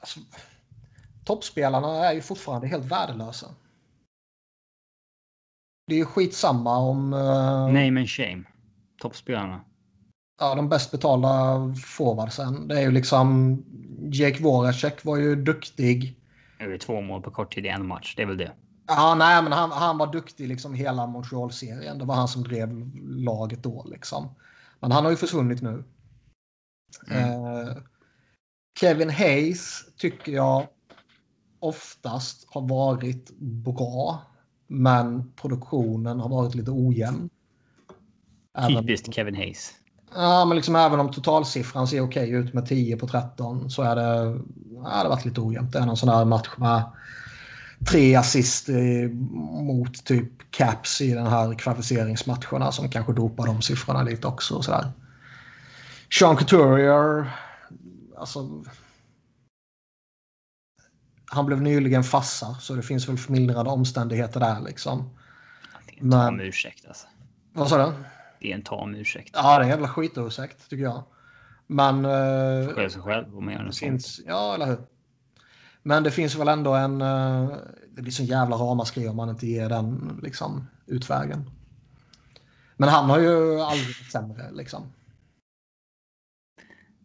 Alltså, 0.00 0.20
toppspelarna 1.24 2.08
är 2.08 2.12
ju 2.12 2.20
fortfarande 2.20 2.66
helt 2.66 2.84
värdelösa. 2.84 3.46
Det 5.88 6.00
är 6.00 6.04
skitsamma 6.04 6.78
om 6.78 7.12
eh, 7.12 7.66
Name 7.66 8.00
and 8.00 8.08
shame. 8.08 8.44
Toppspelarna. 9.00 9.60
ja, 10.40 10.54
de 10.54 10.68
bäst 10.68 10.90
betalda 10.90 11.28
forwardsen. 11.84 12.68
Det 12.68 12.78
är 12.78 12.80
ju 12.82 12.90
liksom... 12.90 13.58
Jake 14.12 14.42
Voracek 14.42 15.04
var 15.04 15.16
ju 15.16 15.36
duktig. 15.36 16.20
Det 16.58 16.64
är 16.64 16.78
två 16.78 17.00
mål 17.00 17.22
på 17.22 17.30
kort 17.30 17.54
tid 17.54 17.66
i 17.66 17.68
en 17.68 17.86
match. 17.86 18.14
Det 18.16 18.22
är 18.22 18.26
väl 18.26 18.36
det. 18.36 18.52
Ja, 18.86 19.14
nej, 19.14 19.42
men 19.42 19.52
han, 19.52 19.70
han 19.70 19.98
var 19.98 20.12
duktig 20.12 20.48
liksom 20.48 20.74
hela 20.74 21.06
Montreal-serien. 21.06 21.98
Det 21.98 22.04
var 22.04 22.14
han 22.14 22.28
som 22.28 22.42
drev 22.42 22.90
laget 23.04 23.62
då 23.62 23.86
liksom. 23.90 24.28
Men 24.80 24.92
han 24.92 25.04
har 25.04 25.10
ju 25.10 25.16
försvunnit 25.16 25.62
nu. 25.62 25.84
Eh, 27.10 27.76
Kevin 28.80 29.10
Hayes 29.10 29.84
tycker 29.96 30.32
jag 30.32 30.66
oftast 31.60 32.46
har 32.50 32.68
varit 32.68 33.30
bra. 33.38 34.22
Men 34.68 35.32
produktionen 35.36 36.20
har 36.20 36.28
varit 36.28 36.54
lite 36.54 36.70
ojämn. 36.70 37.30
Typiskt 38.68 39.14
Kevin 39.14 39.34
Hayes. 39.34 39.72
ja, 40.14 40.44
men 40.44 40.56
liksom 40.56 40.76
även 40.76 41.00
om 41.00 41.10
totalsiffran 41.10 41.86
ser 41.86 42.00
okej 42.00 42.30
ut 42.30 42.54
med 42.54 42.66
10 42.66 42.96
på 42.96 43.06
13 43.06 43.70
så 43.70 43.82
är 43.82 43.96
det, 43.96 44.40
ja, 44.84 45.02
det 45.02 45.08
varit 45.08 45.24
lite 45.24 45.40
ojämnt. 45.40 45.72
Det 45.72 45.78
är 45.78 45.86
någon 45.86 45.96
sån 45.96 46.08
där 46.08 46.24
match 46.24 46.48
med 46.56 46.82
tre 47.90 48.14
assist 48.14 48.68
mot 49.52 50.04
typ 50.04 50.50
Caps 50.50 51.00
i 51.00 51.14
den 51.14 51.26
här 51.26 51.54
kvalificeringsmatcherna 51.54 52.72
som 52.72 52.90
kanske 52.90 53.12
dopar 53.12 53.46
de 53.46 53.62
siffrorna 53.62 54.02
lite 54.02 54.26
också. 54.26 54.54
Och 54.54 54.64
sådär. 54.64 54.92
Sean 56.18 56.36
Couturier, 56.36 57.30
alltså... 58.18 58.64
Han 61.30 61.46
blev 61.46 61.62
nyligen 61.62 62.04
fassa 62.04 62.54
så 62.54 62.74
det 62.74 62.82
finns 62.82 63.08
väl 63.08 63.18
förmildrande 63.18 63.70
omständigheter 63.70 64.40
där 64.40 64.60
liksom. 64.60 65.10
Det 65.86 65.92
är 65.96 66.00
en 66.02 66.08
Men- 66.08 66.18
tam 66.20 66.40
ursäkt 66.40 66.86
alltså. 66.88 67.06
Vad 67.52 67.68
sa 67.68 67.86
du? 67.86 67.92
Det 68.40 68.50
är 68.52 68.54
en 68.54 68.62
tam 68.62 68.94
ursäkt. 68.94 69.30
Ja, 69.34 69.42
det 69.56 69.56
är 69.56 69.60
en 69.60 69.68
jävla 69.68 69.88
skitursäkt 69.88 70.70
tycker 70.70 70.84
jag. 70.84 71.02
Men... 71.66 72.04
eh, 72.04 72.74
Skylla 72.74 72.90
sig 72.90 73.02
själv 73.02 73.36
om 73.38 73.44
man 73.44 73.54
gör 73.54 73.62
något 73.62 73.74
sånt. 73.74 73.90
finns, 73.90 74.20
ja, 74.26 74.54
eller 74.54 74.66
hur? 74.66 74.78
Men 75.82 76.02
det 76.02 76.10
finns 76.10 76.34
väl 76.36 76.48
ändå 76.48 76.74
en... 76.74 77.02
eh, 77.02 77.48
Det 77.94 78.02
blir 78.02 78.12
så 78.12 78.22
jävla 78.22 78.56
ramaskri 78.56 79.08
om 79.08 79.16
man 79.16 79.28
inte 79.30 79.46
ger 79.46 79.68
den 79.68 80.20
liksom, 80.22 80.66
utvägen. 80.86 81.50
Men 82.76 82.88
han 82.88 83.10
har 83.10 83.18
ju 83.18 83.60
aldrig 83.60 83.86
varit 83.86 84.12
sämre 84.12 84.50
liksom. 84.52 84.92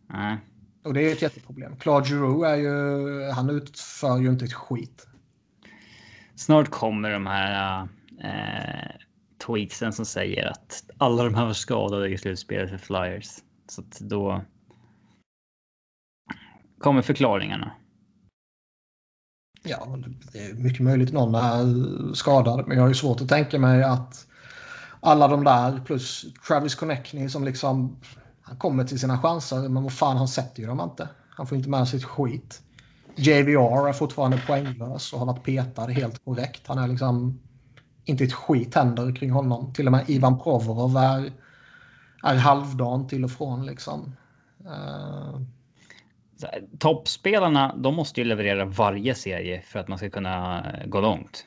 Nej. 0.09 0.38
Och 0.84 0.93
det 0.93 1.01
är 1.01 1.11
ett 1.11 1.21
jätteproblem. 1.21 1.75
Claude 1.75 2.07
Giroux 2.07 2.47
är 2.47 2.55
ju... 2.55 3.29
Han 3.31 3.49
utför 3.49 4.17
ju 4.17 4.29
inte 4.29 4.45
ett 4.45 4.53
skit. 4.53 5.07
Snart 6.36 6.69
kommer 6.69 7.11
de 7.11 7.25
här 7.27 7.88
eh, 8.23 8.91
tweetsen 9.47 9.93
som 9.93 10.05
säger 10.05 10.45
att 10.45 10.84
alla 10.97 11.23
de 11.23 11.36
här 11.36 11.45
var 11.45 11.53
skadade 11.53 12.09
i 12.09 12.17
slutspelet 12.17 12.69
för 12.69 12.77
Flyers. 12.77 13.29
Så 13.67 13.81
att 13.81 13.99
då 13.99 14.41
kommer 16.79 17.01
förklaringarna. 17.01 17.71
Ja, 19.63 19.97
det 20.34 20.39
är 20.39 20.53
mycket 20.53 20.79
möjligt 20.79 21.13
någon 21.13 21.36
är 21.36 22.13
skadad. 22.13 22.67
Men 22.67 22.77
jag 22.77 22.84
har 22.84 22.89
ju 22.89 22.95
svårt 22.95 23.21
att 23.21 23.29
tänka 23.29 23.59
mig 23.59 23.84
att 23.84 24.27
alla 24.99 25.27
de 25.27 25.43
där 25.43 25.81
plus 25.86 26.25
Travis 26.47 26.75
Connectney 26.75 27.29
som 27.29 27.43
liksom... 27.43 27.99
Han 28.43 28.57
kommer 28.57 28.83
till 28.83 28.99
sina 28.99 29.17
chanser, 29.17 29.69
men 29.69 29.83
vad 29.83 29.93
fan, 29.93 30.17
han 30.17 30.27
sätter 30.27 30.61
ju 30.61 30.67
dem 30.67 30.81
inte. 30.81 31.09
Han 31.29 31.47
får 31.47 31.57
inte 31.57 31.69
med 31.69 31.87
sig 31.87 31.97
ett 31.99 32.05
skit. 32.05 32.61
JVR 33.15 33.87
är 33.89 33.93
fortfarande 33.93 34.41
poänglös 34.47 35.13
och 35.13 35.19
har 35.19 35.25
varit 35.25 35.43
petad 35.43 35.87
helt 35.87 36.25
korrekt. 36.25 36.67
Han 36.67 36.77
är 36.77 36.87
liksom... 36.87 37.39
Inte 38.05 38.23
ett 38.23 38.33
skit 38.33 38.75
händer 38.75 39.15
kring 39.15 39.31
honom. 39.31 39.73
Till 39.73 39.85
och 39.85 39.91
med 39.91 40.09
Ivan 40.09 40.39
Provorov 40.39 40.97
är, 40.97 41.31
är 42.23 42.35
halvdan 42.35 43.07
till 43.07 43.23
och 43.23 43.31
från 43.31 43.65
liksom. 43.65 44.15
Här, 46.41 46.67
Toppspelarna, 46.79 47.75
de 47.75 47.95
måste 47.95 48.21
ju 48.21 48.25
leverera 48.27 48.65
varje 48.65 49.15
serie 49.15 49.61
för 49.61 49.79
att 49.79 49.87
man 49.87 49.97
ska 49.97 50.09
kunna 50.09 50.65
gå 50.85 51.01
långt. 51.01 51.45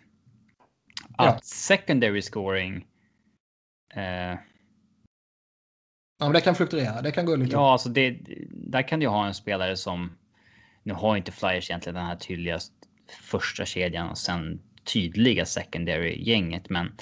Att 1.16 1.26
Ja. 1.26 1.38
secondary 1.42 2.22
scoring. 2.22 2.86
Eh, 3.94 4.38
ja, 6.18 6.26
men 6.26 6.32
det 6.32 6.40
kan 6.40 6.54
fluktuera. 6.54 7.02
Det 7.02 7.12
kan 7.12 7.26
gå 7.26 7.36
lite 7.36 7.52
ja, 7.52 7.72
alltså 7.72 7.88
det, 7.88 8.16
där 8.50 8.88
kan 8.88 9.00
du 9.00 9.06
ha 9.06 9.26
en 9.26 9.34
spelare 9.34 9.76
som. 9.76 10.12
Nu 10.82 10.94
har 10.94 11.16
inte 11.16 11.32
Flyers 11.32 11.70
egentligen 11.70 11.94
den 11.94 12.06
här 12.06 12.16
tydliga 12.16 12.58
första 13.22 13.64
kedjan 13.64 14.08
och 14.08 14.18
sen 14.18 14.60
tydliga 14.84 15.46
secondary 15.46 16.22
gänget, 16.22 16.70
men. 16.70 16.92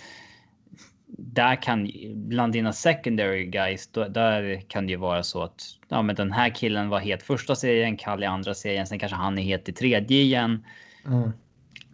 Där 1.17 1.63
kan 1.63 1.91
bland 2.15 2.53
dina 2.53 2.73
secondary 2.73 3.45
guys, 3.45 3.87
då, 3.87 4.09
där 4.09 4.61
kan 4.69 4.87
det 4.87 4.91
ju 4.91 4.97
vara 4.97 5.23
så 5.23 5.43
att 5.43 5.63
ja, 5.89 6.03
men 6.03 6.17
den 6.17 6.33
här 6.33 6.51
killen 6.51 6.89
var 6.89 7.01
het 7.01 7.23
första 7.23 7.57
serien, 7.57 7.97
Kalle 7.97 8.25
i 8.25 8.29
andra 8.29 8.55
serien, 8.55 8.87
sen 8.87 8.99
kanske 8.99 9.17
han 9.17 9.39
är 9.39 9.43
het 9.43 9.69
i 9.69 9.73
tredje 9.73 10.21
igen. 10.21 10.65
Mm. 11.07 11.33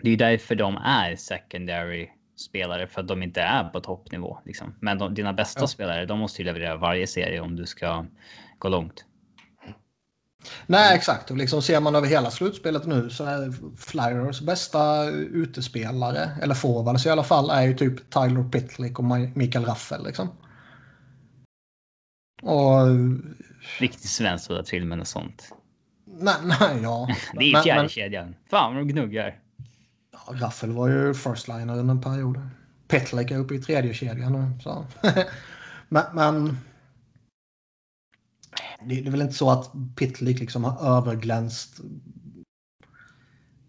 Det 0.02 0.08
är 0.08 0.10
ju 0.10 0.16
därför 0.16 0.54
de 0.54 0.76
är 0.76 1.16
secondary 1.16 2.08
spelare 2.40 2.86
för 2.86 3.00
att 3.00 3.08
de 3.08 3.22
inte 3.22 3.40
är 3.42 3.64
på 3.64 3.80
toppnivå. 3.80 4.38
Liksom. 4.44 4.74
Men 4.80 4.98
de, 4.98 5.14
dina 5.14 5.32
bästa 5.32 5.60
Ja. 5.60 5.66
spelare, 5.66 6.06
de 6.06 6.18
måste 6.18 6.42
ju 6.42 6.46
leverera 6.46 6.76
varje 6.76 7.06
serie 7.06 7.40
om 7.40 7.56
du 7.56 7.66
ska 7.66 8.06
gå 8.58 8.68
långt. 8.68 9.04
Nej, 10.66 10.96
exakt. 10.96 11.30
Och 11.30 11.36
liksom 11.36 11.62
ser 11.62 11.80
man 11.80 11.94
över 11.94 12.06
hela 12.08 12.30
slutspelet 12.30 12.86
nu 12.86 13.10
så 13.10 13.24
är 13.24 13.52
Flyers 13.76 14.40
bästa 14.40 15.04
utespelare, 15.10 16.30
eller 16.42 16.54
forwards 16.54 17.06
i 17.06 17.10
alla 17.10 17.24
fall, 17.24 17.50
är 17.50 17.62
ju 17.62 17.74
typ 17.74 18.10
Tyler 18.10 18.50
Pitlick 18.50 18.98
och 18.98 19.04
Mi- 19.04 19.32
Mikael 19.34 19.64
Raffel. 19.64 20.04
Liksom. 20.04 20.28
Och... 22.42 22.86
Riktigt 23.78 24.10
svenskt 24.10 24.50
att 24.50 24.66
till 24.66 24.84
med 24.84 24.98
något 24.98 25.08
sånt. 25.08 25.54
Nej, 26.06 26.34
nej, 26.44 26.82
ja. 26.82 27.08
Det 27.38 27.44
är 27.52 27.76
Men- 27.76 27.88
fjärde 27.88 28.24
men-. 28.24 28.34
Fan 28.50 28.74
vad 28.74 28.86
de 28.86 28.92
gnuggar. 28.92 29.38
Ja, 30.12 30.20
Raffel 30.28 30.72
var 30.72 30.88
ju 30.88 31.14
first 31.14 31.48
liner 31.48 31.78
under 31.78 31.94
en 31.94 32.00
period. 32.00 32.40
Pitlick 32.88 33.30
är 33.30 33.38
uppe 33.38 33.54
i 33.54 33.62
tredje 33.62 33.94
kedjan 33.94 34.32
nu. 34.32 34.60
Så. 34.62 34.86
men, 35.88 36.04
men 36.14 36.56
det, 38.80 39.00
det 39.00 39.06
är 39.06 39.10
väl 39.10 39.22
inte 39.22 39.34
så 39.34 39.50
att 39.50 39.72
Pitlick 39.96 40.40
liksom 40.40 40.64
har 40.64 40.96
överglänst 40.98 41.80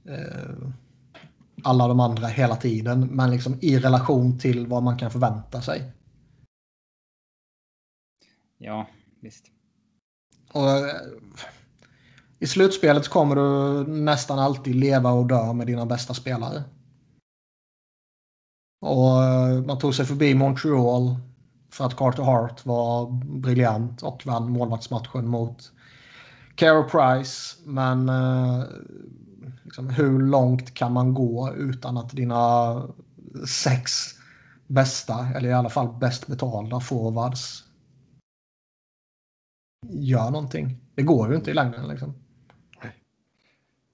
eh, 0.05 0.67
alla 1.63 1.87
de 1.87 1.99
andra 1.99 2.27
hela 2.27 2.55
tiden. 2.55 3.07
Men 3.07 3.31
liksom 3.31 3.57
i 3.61 3.79
relation 3.79 4.39
till 4.39 4.67
vad 4.67 4.83
man 4.83 4.97
kan 4.97 5.11
förvänta 5.11 5.61
sig. 5.61 5.91
Ja, 8.57 8.87
visst. 9.19 9.45
Och, 10.51 10.69
eh, 10.69 10.95
i 12.41 12.47
slutspelet 12.47 13.07
kommer 13.07 13.35
du 13.35 13.83
nästan 13.91 14.39
alltid 14.39 14.75
leva 14.75 15.11
och 15.11 15.27
dö 15.27 15.53
med 15.53 15.67
dina 15.67 15.85
bästa 15.85 16.13
spelare. 16.13 16.63
Och 18.81 19.23
eh, 19.23 19.63
man 19.63 19.79
tog 19.79 19.95
sig 19.95 20.05
förbi 20.05 20.35
Montreal 20.35 21.15
för 21.71 21.85
att 21.85 21.95
Carter 21.95 22.23
Hart 22.23 22.65
var 22.65 23.11
briljant 23.39 24.03
och 24.03 24.25
vann 24.25 24.51
målvaktsmatchen 24.51 25.27
mot 25.27 25.71
Carey 26.55 26.83
Price. 26.83 27.57
Men 27.65 28.09
eh, 28.09 28.63
liksom, 29.63 29.89
hur 29.89 30.19
långt 30.19 30.73
kan 30.73 30.93
man 30.93 31.13
gå 31.13 31.53
utan 31.53 31.97
att 31.97 32.09
dina 32.09 32.83
sex 33.47 33.91
bästa, 34.67 35.27
eller 35.35 35.49
i 35.49 35.53
alla 35.53 35.69
fall 35.69 35.93
bäst 35.99 36.27
betalda 36.27 36.79
forwards 36.79 37.63
gör 39.89 40.31
någonting. 40.31 40.77
Det 40.95 41.03
går 41.03 41.29
ju 41.29 41.35
inte 41.35 41.51
i 41.51 41.53
längden 41.53 41.87
liksom. 41.87 42.20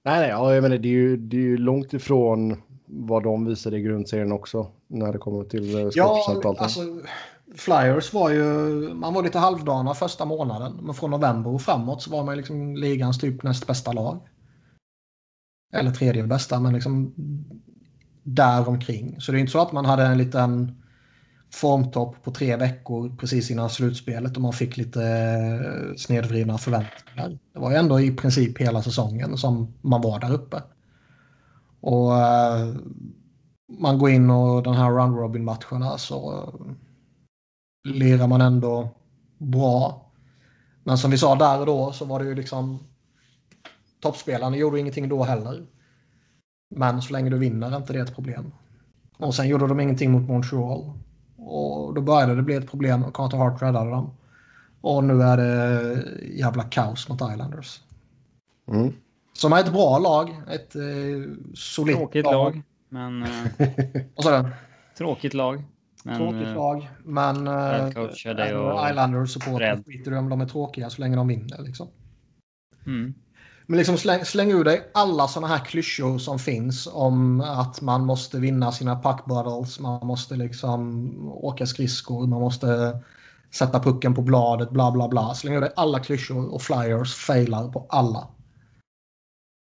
Nej, 0.07 0.19
nej, 0.19 0.29
ja, 0.29 0.53
jag 0.53 0.61
menar, 0.61 0.77
det, 0.77 0.87
är 0.87 0.91
ju, 0.91 1.17
det 1.17 1.37
är 1.37 1.41
ju 1.41 1.57
långt 1.57 1.93
ifrån 1.93 2.61
vad 2.85 3.23
de 3.23 3.45
visade 3.45 3.77
i 3.77 3.81
grundserien 3.81 4.31
också 4.31 4.67
när 4.87 5.13
det 5.13 5.17
kommer 5.17 5.43
till 5.43 5.75
eh, 5.75 5.81
Ja, 5.81 5.89
skottprocent 5.89 6.45
och 6.45 6.49
allting. 6.49 6.63
alltså 6.63 7.09
Flyers 7.55 8.13
var 8.13 8.29
ju, 8.29 8.43
man 8.93 9.13
var 9.13 9.23
lite 9.23 9.39
halvdana 9.39 9.93
första 9.93 10.25
månaden, 10.25 10.79
men 10.81 10.95
från 10.95 11.11
november 11.11 11.53
och 11.53 11.61
framåt 11.61 12.01
så 12.01 12.11
var 12.11 12.23
man 12.23 12.37
liksom 12.37 12.75
ligans 12.75 13.19
typ 13.19 13.43
näst 13.43 13.67
bästa 13.67 13.91
lag. 13.91 14.19
Eller 15.73 15.91
tredje 15.91 16.23
bästa, 16.23 16.59
men 16.59 16.73
liksom 16.73 17.13
där 18.23 18.69
omkring. 18.69 19.21
Så 19.21 19.31
det 19.31 19.37
är 19.37 19.39
inte 19.39 19.51
så 19.51 19.59
att 19.61 19.71
man 19.71 19.85
hade 19.85 20.03
en 20.03 20.17
liten 20.17 20.81
formtopp 21.51 22.23
på 22.23 22.31
tre 22.31 22.55
veckor 22.55 23.15
precis 23.17 23.51
innan 23.51 23.69
slutspelet 23.69 24.35
och 24.35 24.41
man 24.41 24.53
fick 24.53 24.77
lite 24.77 25.03
eh, 25.03 25.95
snedvridna 25.95 26.57
förväntningar. 26.57 27.39
Det 27.53 27.59
var 27.59 27.71
ju 27.71 27.77
ändå 27.77 27.99
i 27.99 28.11
princip 28.11 28.57
hela 28.57 28.81
säsongen 28.81 29.37
som 29.37 29.73
man 29.81 30.01
var 30.01 30.19
där 30.19 30.33
uppe. 30.33 30.63
Och 31.81 32.17
eh, 32.17 32.75
man 33.79 33.97
går 33.97 34.09
in 34.09 34.29
och 34.29 34.63
den 34.63 34.73
här 34.73 34.91
round 34.91 35.17
robin 35.17 35.43
matcherna 35.43 35.97
så 35.97 36.31
eh, 36.33 37.93
lirar 37.93 38.27
man 38.27 38.41
ändå 38.41 38.89
bra. 39.37 40.11
Men 40.83 40.97
som 40.97 41.11
vi 41.11 41.17
sa 41.17 41.35
där 41.35 41.59
och 41.59 41.65
då 41.65 41.91
så 41.91 42.05
var 42.05 42.19
det 42.19 42.25
ju 42.25 42.35
liksom 42.35 42.79
toppspelarna 44.01 44.57
gjorde 44.57 44.79
ingenting 44.79 45.09
då 45.09 45.23
heller. 45.23 45.65
Men 46.75 47.01
så 47.01 47.13
länge 47.13 47.29
du 47.29 47.37
vinner 47.37 47.71
är 47.71 47.77
inte 47.77 47.93
det 47.93 47.99
ett 47.99 48.15
problem. 48.15 48.51
Och 49.17 49.35
sen 49.35 49.47
gjorde 49.47 49.67
de 49.67 49.79
ingenting 49.79 50.11
mot 50.11 50.29
Montreal. 50.29 50.93
Och 51.47 51.93
då 51.93 52.01
började 52.01 52.35
det 52.35 52.41
bli 52.41 52.55
ett 52.55 52.69
problem 52.69 53.03
och 53.03 53.13
Carter 53.13 53.37
Hart 53.37 53.61
räddade 53.61 53.89
dem. 53.89 54.11
Och 54.81 55.03
nu 55.03 55.21
är 55.21 55.37
det 55.37 56.03
jävla 56.33 56.63
kaos 56.63 57.09
mot 57.09 57.21
Islanders. 57.21 57.81
Mm. 58.67 58.93
Som 59.33 59.53
är 59.53 59.59
ett 59.59 59.71
bra 59.71 59.99
lag. 59.99 60.41
Ett 60.51 60.75
eh, 60.75 60.81
solitt 61.53 61.97
Tråkigt 61.97 62.25
lag. 62.25 62.61
Men... 62.89 63.23
eh, 63.23 63.29
Och 64.15 64.23
så 64.23 64.29
den. 64.29 64.49
tråkigt 64.97 65.33
lag. 65.33 65.63
Men, 66.03 66.17
Tråkigt 66.17 66.47
eh, 66.47 66.55
lag. 66.55 66.89
Men 67.03 67.47
och 67.47 68.89
Islanders 68.89 69.33
supportrar 69.33 69.83
skiter 69.83 70.13
i 70.13 70.17
om 70.17 70.29
de 70.29 70.41
är 70.41 70.45
tråkiga 70.45 70.89
så 70.89 71.01
länge 71.01 71.15
de 71.15 71.27
vinner. 71.27 71.61
Liksom. 71.61 71.87
Mm. 72.85 73.13
Men 73.69 73.77
liksom 73.77 73.97
släng, 73.97 74.25
släng 74.25 74.51
ur 74.51 74.63
dig 74.63 74.91
alla 74.93 75.27
sådana 75.27 75.47
här 75.47 75.65
klyschor 75.65 76.17
som 76.17 76.39
finns 76.39 76.87
om 76.87 77.41
att 77.41 77.81
man 77.81 78.05
måste 78.05 78.39
vinna 78.39 78.71
sina 78.71 79.01
puck 79.01 79.25
battles, 79.25 79.79
man 79.79 80.07
måste 80.07 80.35
liksom 80.35 81.11
åka 81.31 81.65
skridskor, 81.65 82.27
man 82.27 82.41
måste 82.41 82.99
sätta 83.51 83.79
pucken 83.79 84.15
på 84.15 84.21
bladet, 84.21 84.69
bla 84.69 84.91
bla 84.91 85.07
bla. 85.07 85.33
Släng 85.33 85.53
ur 85.53 85.61
dig 85.61 85.73
alla 85.75 85.99
klyschor 85.99 86.53
och 86.53 86.61
flyers 86.61 87.15
failar 87.15 87.71
på 87.71 87.85
alla. 87.89 88.27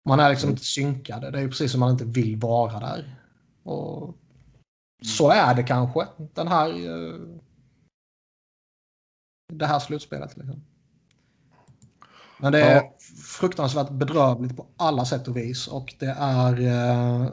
Man 0.08 0.20
är 0.20 0.30
liksom 0.30 0.50
inte 0.50 0.64
synkade. 0.64 1.32
Det 1.32 1.40
är 1.40 1.48
precis 1.48 1.72
som 1.72 1.80
man 1.80 1.92
inte 1.92 2.06
vill 2.06 2.38
vara 2.38 2.80
där. 2.80 3.16
Och 3.64 4.18
så 5.04 5.30
är 5.30 5.56
det 5.56 5.64
kanske. 5.64 6.08
Den 6.18 6.48
här... 6.48 6.70
eh, 6.70 7.20
Det 9.54 9.66
här 9.66 9.80
slutspelet. 9.80 10.38
Liksom. 10.38 10.62
Men 12.40 12.52
det 12.52 12.62
är 12.62 12.76
Ja. 12.76 12.96
fruktansvärt 13.40 13.90
bedrövligt 13.92 14.58
på 14.58 14.66
alla 14.78 15.06
sätt 15.06 15.28
och 15.28 15.38
vis. 15.38 15.68
Och 15.68 15.96
det 16.00 16.16
är... 16.20 16.62
eh, 16.62 17.30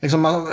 Liksom 0.00 0.20
man, 0.20 0.46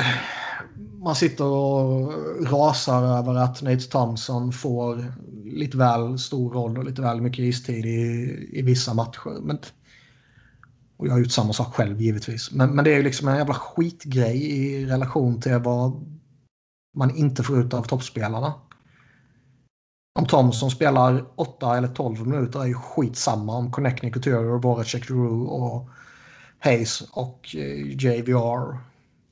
man 1.04 1.16
sitter 1.16 1.44
och 1.46 2.14
rasar 2.52 3.04
över 3.04 3.36
att 3.36 3.62
Nate 3.62 3.90
Thompson 3.90 4.52
får 4.54 5.14
lite 5.46 5.78
väl 5.78 6.20
stor 6.20 6.54
roll 6.54 6.78
och 6.78 6.86
lite 6.86 7.02
väl 7.02 7.22
mycket 7.22 7.40
istid 7.40 7.86
i, 7.86 8.50
i 8.54 8.62
vissa 8.62 8.94
matcher. 8.94 9.42
Men, 9.42 9.58
och 10.98 11.08
jag 11.08 11.12
har 11.12 11.20
gjort 11.20 11.32
samma 11.32 11.54
sak 11.54 11.74
själv 11.76 12.02
givetvis. 12.02 12.52
Men, 12.52 12.76
men 12.76 12.86
det 12.86 12.92
är 12.94 12.98
ju 12.98 13.04
liksom 13.04 13.28
en 13.28 13.38
jävla 13.38 13.54
skitgrej 13.54 14.38
i 14.52 14.86
relation 14.86 15.42
till 15.42 15.58
vad 15.60 16.18
man 16.98 17.16
inte 17.18 17.44
får 17.44 17.60
ut 17.60 17.74
av 17.74 17.84
toppspelarna. 17.84 18.54
Om 20.20 20.26
Thompson 20.26 20.72
spelar 20.72 21.26
8 21.36 21.78
eller 21.78 21.88
12 21.88 22.28
minuter 22.28 22.60
är 22.62 22.66
ju 22.66 22.74
skitsamma 22.74 23.56
om 23.58 23.72
Connecting 23.72 24.12
Couture, 24.12 24.58
Voracek 24.58 25.08
Drew 25.08 25.46
och 25.48 25.90
Hayes 26.60 27.02
och 27.02 27.56
eh, 27.56 27.82
JVR 27.88 28.78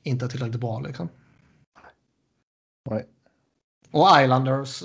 inte 0.02 0.24
är 0.24 0.28
tillräckligt 0.28 0.60
bra 0.60 0.80
liksom. 0.80 1.08
Nej. 2.90 3.06
Och 3.90 4.08
Islanders. 4.22 4.82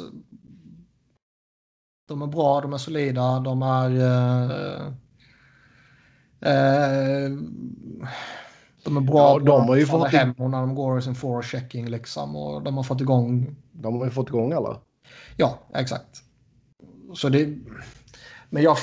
De 2.07 2.21
är 2.21 2.27
bra, 2.27 2.61
de 2.61 2.73
är 2.73 2.77
solida, 2.77 3.39
de 3.39 3.61
är... 3.61 3.89
Eh, 3.91 4.87
eh, 6.53 7.31
de 8.83 8.97
är 8.97 9.01
bra. 9.01 9.17
Ja, 9.17 9.39
de 9.39 9.67
har 9.67 9.75
ju 9.75 9.85
fått- 9.85 10.07
hem 10.07 10.31
och 10.31 10.49
när 10.49 10.59
de 10.59 10.75
går 10.75 10.99
i 10.99 11.01
sin 11.01 11.15
forechecking 11.15 11.89
liksom. 11.89 12.35
Och 12.35 12.63
de 12.63 12.77
har 12.77 12.83
fått 12.83 13.01
igång... 13.01 13.55
De 13.71 13.97
har 13.97 14.05
ju 14.05 14.11
fått 14.11 14.27
igång 14.27 14.53
alla. 14.53 14.79
Ja, 15.39 15.59
exakt. 15.73 16.23
Så 17.13 17.29
det... 17.29 17.57
Men 18.49 18.63
jag... 18.63 18.77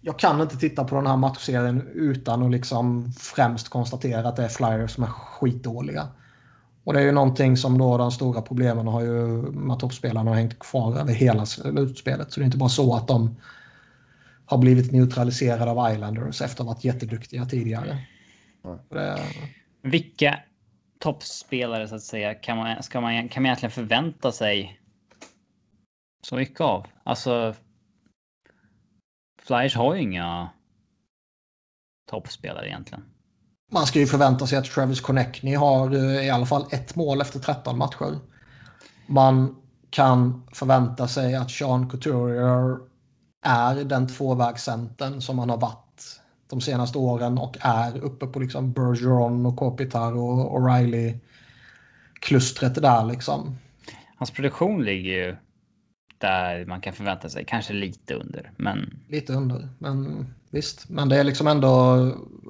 Jag 0.00 0.18
kan 0.18 0.40
inte 0.40 0.56
titta 0.56 0.84
på 0.84 0.94
den 0.94 1.06
här 1.06 1.16
matchserien 1.16 1.88
utan 1.94 2.42
att 2.42 2.50
liksom 2.50 3.12
främst 3.12 3.68
konstatera 3.68 4.28
att 4.28 4.36
det 4.36 4.44
är 4.44 4.48
Flyers 4.48 4.90
som 4.90 5.04
är 5.04 5.08
skitdåliga. 5.08 6.08
Och 6.84 6.92
det 6.92 7.00
är 7.00 7.04
ju 7.04 7.12
någonting 7.12 7.56
som 7.56 7.78
då 7.78 7.98
de 7.98 8.12
stora 8.12 8.42
problemen 8.42 8.86
har 8.86 9.00
ju 9.00 9.26
med 9.52 9.78
toppspelarna 9.78 10.30
har 10.30 10.36
hängt 10.36 10.58
kvar 10.58 10.98
över 10.98 11.12
hela 11.12 11.46
slutspelet. 11.46 12.32
Så 12.32 12.40
det 12.40 12.44
är 12.44 12.46
inte 12.46 12.58
bara 12.58 12.68
så 12.68 12.94
att 12.94 13.08
de 13.08 13.36
har 14.46 14.58
blivit 14.58 14.92
neutraliserade 14.92 15.70
av 15.70 15.92
Islanders 15.92 16.42
efter 16.42 16.62
att 16.62 16.66
ha 16.66 16.74
varit 16.74 16.84
jätteduktiga 16.84 17.44
tidigare. 17.44 17.98
Nej. 18.64 18.78
Det, 18.88 19.18
Vilka 19.82 20.38
toppspelare 20.98 21.88
så 21.88 21.94
att 21.94 22.02
säga 22.02 22.34
kan 22.34 22.56
man, 22.56 22.82
ska 22.82 23.00
man, 23.00 23.28
kan 23.28 23.42
man 23.42 23.46
egentligen 23.46 23.70
förvänta 23.70 24.32
sig 24.32 24.80
så 26.22 26.36
mycket 26.36 26.60
av? 26.60 26.86
Alltså. 27.04 27.54
Flyers 29.42 29.76
har 29.76 29.94
ju 29.94 30.02
inga 30.02 30.50
toppspelare 32.10 32.68
egentligen. 32.68 33.04
man 33.72 33.86
ska 33.86 33.98
ju 33.98 34.06
förvänta 34.06 34.46
sig 34.46 34.58
att 34.58 34.64
Travis 34.64 35.00
Connectney 35.00 35.54
har 35.54 35.94
eh, 35.94 36.26
i 36.26 36.30
alla 36.30 36.46
fall 36.46 36.66
ett 36.70 36.96
mål 36.96 37.20
efter 37.20 37.38
13 37.38 37.78
matcher. 37.78 38.18
Man 39.06 39.62
kan 39.90 40.48
förvänta 40.52 41.08
sig 41.08 41.34
att 41.34 41.50
Sean 41.50 41.90
Couturier 41.90 42.78
är 43.44 43.84
den 43.84 44.08
tvåvägscentern 44.08 45.20
som 45.20 45.38
han 45.38 45.50
har 45.50 45.56
varit 45.56 45.85
de 46.48 46.60
senaste 46.60 46.98
åren 46.98 47.38
och 47.38 47.56
är 47.60 47.98
uppe 47.98 48.26
på 48.26 48.40
liksom 48.40 48.72
Bergeron 48.72 49.46
och 49.46 49.56
Kopitar 49.56 50.12
och 50.12 50.58
O'Reilly-klustret 50.58 52.74
där 52.74 53.04
liksom. 53.04 53.58
Hans 54.16 54.30
produktion 54.30 54.84
ligger 54.84 55.12
ju 55.12 55.36
där 56.18 56.64
man 56.64 56.80
kan 56.80 56.92
förvänta 56.92 57.28
sig, 57.28 57.44
kanske 57.44 57.72
lite 57.72 58.14
under, 58.14 58.50
men. 58.56 58.98
Lite 59.08 59.32
under, 59.32 59.68
men 59.78 60.26
visst. 60.50 60.88
Men 60.88 61.08
det 61.08 61.16
är 61.16 61.24
liksom 61.24 61.46
ändå... 61.46 61.96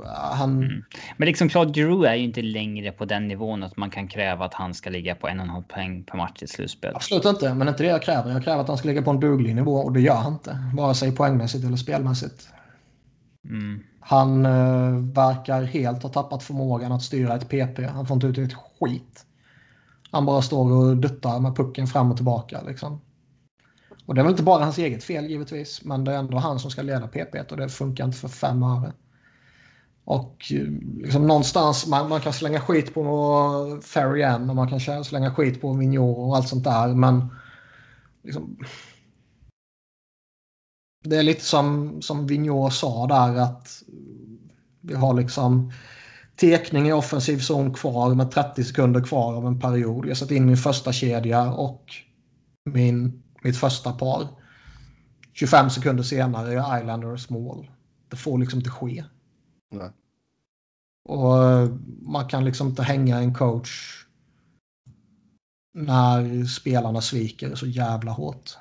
Han, 0.05 0.63
Mm. 0.63 0.85
Men 1.17 1.27
liksom 1.27 1.49
Claude 1.49 1.73
Giroux 1.73 2.09
är 2.09 2.15
ju 2.15 2.25
inte 2.25 2.43
längre 2.43 2.93
på 2.93 3.05
den 3.05 3.29
nivån 3.29 3.63
att 3.63 3.77
man 3.77 3.91
kan 3.91 4.09
kräva 4.09 4.45
att 4.45 4.55
han 4.55 4.75
ska 4.75 4.91
ligga 4.91 5.15
på 5.15 5.29
en 5.29 5.41
och 5.41 5.45
en 5.45 5.51
halv 5.51 5.63
poäng 5.63 6.05
per 6.05 6.17
match 6.17 6.43
i 6.43 6.47
slutspel. 6.47 6.97
Absolut 6.97 7.25
inte, 7.25 7.55
men 7.55 7.69
inte 7.69 7.83
det 7.83 7.89
jag 7.89 8.03
kräver. 8.03 8.31
Jag 8.31 8.45
kräver 8.45 8.61
att 8.61 8.69
han 8.69 8.79
ska 8.79 8.89
ligga 8.89 9.03
på 9.03 9.11
en 9.11 9.21
duglig 9.21 9.55
nivå 9.55 9.77
och 9.77 9.93
det 9.93 10.01
gör 10.01 10.15
han 10.15 10.33
inte. 10.33 10.59
Vare 10.75 10.95
sig 10.95 11.17
poängmässigt 11.17 11.65
eller 11.65 11.77
spelmässigt. 11.77 12.49
Mm. 13.49 13.83
Han 14.01 14.47
eh, 14.47 14.93
verkar 15.15 15.63
helt 15.63 16.03
ha 16.03 16.11
tappat 16.11 16.43
förmågan 16.43 16.93
att 16.93 17.03
styra 17.03 17.35
ett 17.35 17.49
PP. 17.49 17.79
Han 17.87 18.07
får 18.07 18.15
inte 18.15 18.27
ut 18.27 18.39
ett 18.39 18.55
skit. 18.55 19.27
Han 20.11 20.27
bara 20.27 20.43
står 20.43 20.73
och 20.73 20.97
duttar 20.97 21.41
med 21.41 21.57
pucken 21.57 21.87
fram 21.87 22.11
och 22.11 22.17
tillbaka. 22.17 22.63
Liksom. 22.67 23.01
Och 24.07 24.15
det 24.15 24.21
är 24.21 24.23
väl 24.23 24.33
inte 24.33 24.43
bara 24.43 24.65
hans 24.65 24.79
eget 24.79 25.05
fel 25.05 25.27
givetvis. 25.27 25.85
Men 25.85 26.05
det 26.05 26.13
är 26.13 26.19
ändå 26.19 26.39
han 26.39 26.59
som 26.59 26.71
ska 26.71 26.83
leda 26.83 27.09
PP 27.09 27.51
och 27.51 27.57
det 27.57 27.69
funkar 27.69 28.05
inte 28.05 28.19
för 28.19 28.29
fem 28.29 28.63
öre. 28.63 28.93
Och 30.05 30.53
eh, 30.55 30.67
liksom 31.03 31.27
någonstans, 31.27 31.87
man, 31.87 32.09
man 32.09 32.21
kan 32.21 32.33
slänga 32.33 32.61
skit 32.61 32.95
på 32.95 33.81
Ferry 33.83 34.23
Ann 34.23 34.51
och 34.51 34.57
man 34.57 34.69
kan 34.69 35.05
slänga 35.05 35.35
skit 35.35 35.61
på 35.61 35.73
Vigneault 35.73 36.19
och 36.19 36.37
allt 36.37 36.49
sånt 36.49 36.65
där. 36.65 36.95
Men 36.95 37.29
liksom, 38.23 38.59
det 41.09 41.17
är 41.17 41.23
lite 41.23 41.45
som, 41.45 41.97
som 42.03 42.27
Vigneault 42.27 42.75
sa 42.75 43.07
där 43.07 43.37
att 43.37 43.83
vi 44.81 44.95
har 44.95 45.15
liksom 45.15 45.73
tekning 46.37 46.89
i 46.89 46.93
offensiv 46.93 47.39
zon 47.39 47.75
kvar 47.75 48.15
med 48.15 48.31
30 48.31 48.65
sekunder 48.65 49.05
kvar 49.05 49.35
av 49.35 49.47
en 49.47 49.61
period. 49.61 50.07
Jag 50.07 50.17
satt 50.17 50.31
in 50.31 50.47
min 50.47 50.57
första 50.57 50.93
kedja 50.93 51.53
och 51.53 51.95
min, 52.65 53.23
mitt 53.43 53.57
första 53.57 53.93
par. 53.93 54.29
25 55.33 55.71
sekunder 55.71 56.03
senare 56.03 56.53
är 56.53 56.79
Islanders 56.79 57.31
mål. 57.31 57.71
Det 58.09 58.17
får 58.17 58.39
liksom 58.39 58.59
inte 58.59 58.71
ske. 58.71 59.05
Nej. 59.71 59.91
Och 61.09 61.45
eh, 61.45 61.71
man 62.03 62.29
kan 62.29 62.45
liksom 62.45 62.69
inte 62.69 62.83
hänga 62.83 63.19
en 63.19 63.35
coach 63.35 64.05
när 65.75 66.45
spelarna 66.45 67.01
sviker 67.01 67.55
så 67.55 67.67
jävla 67.67 68.13
hårt. 68.13 68.57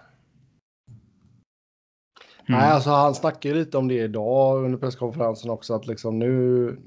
Mm. 2.48 2.60
Nej, 2.60 2.72
alltså 2.72 2.90
han 2.90 3.16
snackade 3.16 3.56
lite 3.56 3.78
om 3.78 3.88
det 3.88 3.94
idag 3.94 4.66
under 4.66 4.78
presskonferensen 4.78 5.50
också 5.50 5.74
att 5.74 5.88
liksom 5.88 6.20
nu, 6.20 6.78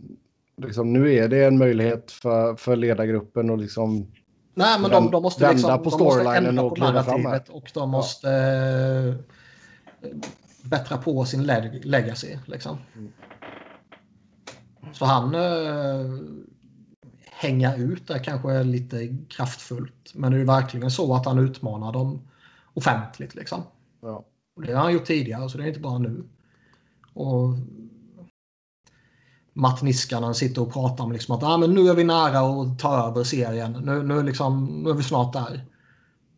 liksom 0.57 0.93
nu 0.93 1.15
är 1.15 1.29
det 1.29 1.45
en 1.45 1.59
möjlighet 1.59 2.11
för, 2.11 2.57
för 2.57 2.77
ledargruppen 2.77 3.51
och 3.51 3.59
liksom 3.59 4.07
Nej, 4.55 4.81
men 4.81 4.91
de, 4.91 5.11
de 5.11 5.23
måste 5.23 5.45
vända 5.45 5.55
liksom, 5.55 5.83
på 5.83 5.91
storylinen 5.91 6.59
och 6.59 6.77
kliva 6.77 7.03
fram 7.03 7.27
här. 7.27 7.43
och 7.49 7.71
de 7.75 7.91
måste 7.91 8.31
eh, 10.03 10.09
bättra 10.63 10.97
på 10.99 11.25
sin 11.25 11.43
leg 11.43 11.85
legacy. 11.85 12.39
Liksom. 12.47 12.79
Mm. 12.97 13.13
Så 14.93 15.05
han 15.05 15.35
eh, 15.35 16.07
hänga 17.25 17.77
ut 17.77 18.11
är 18.11 18.19
kanske 18.19 18.63
lite 18.63 19.17
kraftfullt. 19.29 20.13
Men 20.15 20.31
det 20.31 20.37
är 20.37 20.39
ju 20.39 20.45
verkligen 20.45 20.91
så 20.91 21.15
att 21.15 21.27
han 21.27 21.39
utmanar 21.39 21.93
dem 21.93 22.29
offentligt. 22.75 23.35
Liksom. 23.35 23.63
Ja. 24.01 24.25
Och 24.59 24.65
det 24.65 24.73
har 24.73 24.83
han 24.83 24.93
gjort 24.93 25.05
tidigare, 25.05 25.49
så 25.49 25.59
det 25.59 25.65
är 25.65 25.69
inte 25.69 25.81
bara 25.81 25.99
nu. 25.99 26.25
Och 27.15 27.55
Matt 29.53 29.83
Niskanen 29.83 30.35
sitter 30.35 30.63
och 30.63 30.73
pratar 30.73 31.05
om 31.05 31.13
liksom 31.13 31.37
att 31.37 31.43
ah, 31.43 31.57
men 31.57 31.75
nu 31.75 31.89
är 31.89 31.95
vi 31.95 32.05
nära 32.05 32.39
att 32.41 32.79
ta 32.79 33.09
över 33.09 33.25
serien. 33.25 33.73
Nu, 33.73 34.03
nu, 34.03 34.23
liksom, 34.23 34.65
nu 34.65 34.91
är 34.91 34.95
vi 34.95 35.03
snart 35.03 35.33
där. 35.33 35.65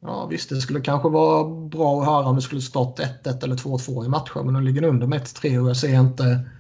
Ja 0.01 0.27
visst, 0.27 0.49
det 0.49 0.61
skulle 0.61 0.81
kanske 0.81 1.09
vara 1.09 1.45
bra 1.69 2.01
att 2.01 2.07
höra 2.07 2.27
om 2.27 2.37
det 2.37 2.43
skulle 2.43 2.61
stått 2.61 3.01
1-1 3.01 3.45
eller 3.45 3.57
2-2 3.57 4.05
i 4.05 4.09
matcher. 4.09 4.43
Men 4.43 4.55
nu 4.55 4.61
ligger 4.61 4.85
under 4.85 5.07
med 5.07 5.21
1-3 5.21 5.59
och 5.59 5.69
jag 5.69 5.77
ser 5.77 6.01
inte 6.01 6.51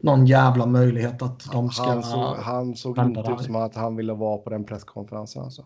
någon 0.00 0.26
jävla 0.26 0.66
möjlighet 0.66 1.22
att 1.22 1.52
de 1.52 1.70
ska... 1.70 1.84
Han 1.84 2.02
såg, 2.02 2.36
han 2.36 2.76
såg 2.76 2.98
inte 2.98 3.20
ut 3.20 3.44
som 3.44 3.56
att 3.56 3.74
han 3.74 3.96
ville 3.96 4.12
vara 4.12 4.38
på 4.38 4.50
den 4.50 4.64
presskonferensen. 4.64 5.42
Alltså. 5.42 5.64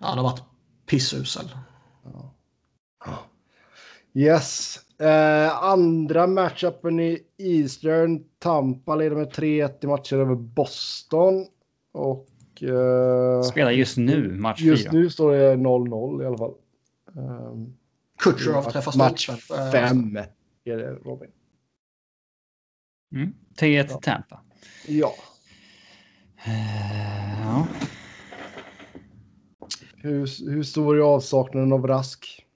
Ja, 0.00 0.06
han 0.06 0.18
har 0.18 0.24
varit 0.24 0.42
pissusel. 0.86 1.48
Yes. 4.14 4.78
Eh, 5.00 5.64
andra 5.64 6.26
matchupen 6.26 7.00
i 7.00 7.18
Eastern. 7.38 8.24
Tampa 8.38 8.96
leder 8.96 9.16
med 9.16 9.32
3-1 9.32 9.84
i 9.84 9.86
matcher 9.86 10.16
över 10.16 10.34
Boston. 10.34 11.46
Och 11.92 12.62
eh, 12.62 13.42
Spelar 13.42 13.70
just 13.70 13.96
nu 13.96 14.28
match 14.32 14.60
just 14.60 14.82
fyra. 14.82 14.92
nu 14.92 15.10
står 15.10 15.32
det 15.32 15.54
0-0 15.56 16.22
i 16.22 16.26
alla 16.26 16.38
fall. 16.38 16.54
Um, 17.14 17.76
Kutjerov 18.18 18.62
träffar 18.62 18.98
match 18.98 19.30
stolpen. 19.30 19.66
Eh, 19.66 19.72
fem 19.72 20.16
är 20.64 20.76
det 20.76 20.90
Robin. 20.90 21.30
Mm. 23.14 23.34
3-1 23.60 23.86
Ja. 23.88 23.98
Tampa. 24.02 24.40
Ja. 24.88 25.14
Eh, 26.44 27.40
ja. 27.42 27.66
Hur, 29.96 30.50
hur 30.50 30.62
stor 30.62 30.96
är 30.96 31.00
avsaknaden 31.00 31.72
av 31.72 31.86
Rask? 31.86 32.46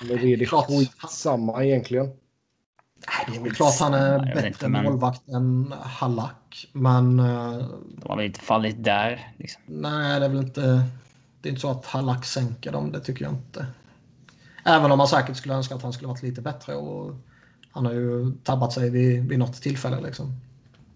Eller 0.00 0.24
är 0.24 0.36
det 0.36 0.46
Klart. 0.46 0.66
skitsamma 0.66 1.64
egentligen? 1.64 2.06
Nej, 2.06 3.26
Det 3.32 3.36
är 3.36 3.42
väl 3.42 3.54
klart 3.54 3.74
han 3.80 3.94
är 3.94 4.12
jag 4.12 4.24
bättre 4.26 4.48
inte, 4.48 4.68
men- 4.68 4.84
målvakt 4.84 5.28
än 5.28 5.74
Hallack. 5.80 6.68
Men 6.72 7.18
eh, 7.20 7.58
De 7.96 8.08
har 8.08 8.16
väl 8.16 8.26
inte 8.26 8.40
fallit 8.40 8.84
där. 8.84 9.32
Liksom. 9.38 9.62
nej, 9.66 10.20
det 10.20 10.26
är 10.26 10.30
väl 10.30 10.38
inte... 10.38 10.84
Det 11.40 11.48
är 11.48 11.50
inte 11.50 11.60
så 11.60 11.70
att 11.70 11.86
Hallack 11.86 12.24
sänker 12.24 12.72
dem, 12.72 12.92
det 12.92 13.00
tycker 13.00 13.24
jag 13.24 13.34
inte. 13.34 13.66
Även 14.64 14.92
om 14.92 14.98
man 14.98 15.08
säkert 15.08 15.36
skulle 15.36 15.54
önska 15.54 15.74
att 15.74 15.82
han 15.82 15.92
skulle 15.92 16.08
varit 16.08 16.22
lite 16.22 16.40
bättre. 16.42 16.74
Och 16.74 17.14
han 17.70 17.86
har 17.86 17.92
ju 17.92 18.32
tabbat 18.44 18.72
sig 18.72 18.90
vid, 18.90 19.28
vid 19.28 19.38
något 19.38 19.62
tillfälle. 19.62 20.00
Liksom. 20.00 20.32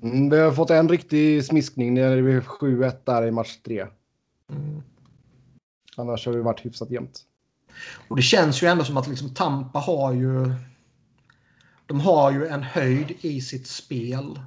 Mm, 0.02 0.30
vi 0.30 0.38
har 0.40 0.52
fått 0.52 0.70
en 0.70 0.88
riktig 0.88 1.44
smiskning 1.44 1.94
när 1.94 2.16
det 2.16 2.22
blev 2.22 2.42
7-1 2.44 2.92
där 3.04 3.26
i 3.26 3.30
match 3.30 3.56
3. 3.64 3.86
Mm. 4.50 4.82
Annars 5.96 6.26
har 6.26 6.32
det 6.32 6.42
varit 6.42 6.64
hyfsat 6.66 6.90
jämnt. 6.90 7.20
Och 8.08 8.16
det 8.16 8.22
känns 8.22 8.62
ju 8.62 8.66
ändå 8.66 8.84
som 8.84 8.96
att 8.96 9.08
liksom 9.08 9.34
Tampa 9.34 9.78
har 9.78 10.12
ju... 10.12 10.54
De 11.86 12.00
har 12.00 12.32
ju 12.32 12.46
en 12.46 12.62
höjd 12.62 13.10
i 13.20 13.40
sitt 13.40 13.66
spel. 13.66 14.40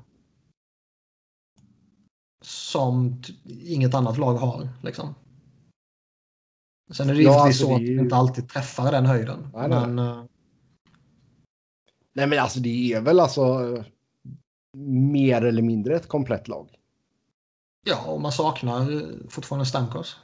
Som 2.41 3.21
inget 3.45 3.93
annat 3.93 4.17
lag 4.17 4.33
har. 4.33 4.69
Liksom. 4.83 5.15
Sen 6.93 7.09
är 7.09 7.13
det 7.13 7.21
Ja, 7.21 7.31
givetvis 7.31 7.61
alltså, 7.61 7.65
så 7.65 7.73
att 7.75 7.79
de 7.79 7.99
inte 7.99 8.15
alltid 8.15 8.49
träffar 8.49 8.91
den 8.91 9.05
höjden. 9.05 9.49
Nej, 9.53 9.69
nej. 9.69 9.87
men 9.87 9.99
eh, 9.99 10.23
Nej 12.13 12.27
men 12.27 12.39
alltså 12.39 12.59
det 12.59 12.93
är 12.93 13.01
väl 13.01 13.19
alltså 13.19 13.41
eh, 13.75 13.85
mer 14.77 15.41
eller 15.41 15.61
mindre 15.61 15.95
ett 15.95 16.07
komplett 16.07 16.47
lag. 16.47 16.69
ja, 17.85 18.05
och 18.05 18.21
man 18.21 18.31
saknar 18.31 19.03
fortfarande 19.29 19.65
Stamkos. 19.65 20.19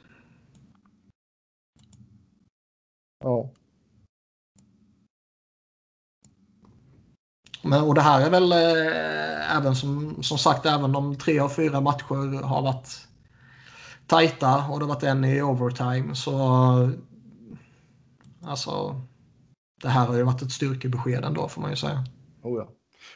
Ja. 3.22 3.50
Men, 7.62 7.84
och 7.84 7.94
det 7.94 8.00
här 8.00 8.26
är 8.26 8.30
väl 8.30 8.52
eh, 8.52 9.56
även 9.56 9.76
som, 9.76 10.22
som 10.22 10.38
sagt, 10.38 10.66
även 10.66 10.96
om 10.96 11.16
tre 11.16 11.38
av 11.38 11.48
fyra 11.48 11.80
matcher 11.80 12.42
har 12.42 12.62
varit 12.62 13.08
tajta 14.06 14.66
och 14.70 14.78
det 14.78 14.84
har 14.84 14.94
varit 14.94 15.02
en 15.02 15.24
i 15.24 15.42
overtime 15.42 16.14
så 16.14 16.36
alltså 18.44 19.00
det 19.82 19.88
här 19.88 20.06
har 20.06 20.16
ju 20.16 20.22
varit 20.22 20.42
ett 20.42 20.52
styrkebesked 20.52 21.24
ändå 21.24 21.48
får 21.48 21.60
man 21.60 21.70
ju 21.70 21.76
säga. 21.76 22.04
Oh, 22.42 22.58
ja. 22.58 22.68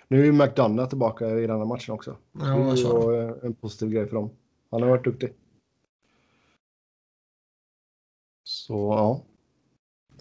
Nu 0.08 0.20
är 0.20 0.24
ju 0.24 0.32
McDonough 0.32 0.88
tillbaka 0.88 1.30
i 1.30 1.46
den 1.46 1.58
här 1.58 1.64
matchen 1.64 1.94
också. 1.94 2.16
Ja, 2.32 2.44
det 2.44 2.52
är 2.52 3.12
ju 3.12 3.28
eh, 3.28 3.34
en 3.42 3.54
positiv 3.54 3.88
grej 3.88 4.06
för 4.06 4.14
dem. 4.14 4.30
Han 4.70 4.82
har 4.82 4.88
varit 4.88 5.04
duktig. 5.04 5.34
Så 8.44 8.74
ja. 8.74 9.22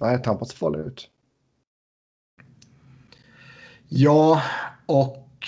Nej, 0.02 0.24
Tampa 0.24 0.46
ser 0.46 0.58
farlig 0.58 0.80
ut. 0.80 1.10
Ja, 3.90 4.42
och 4.86 5.48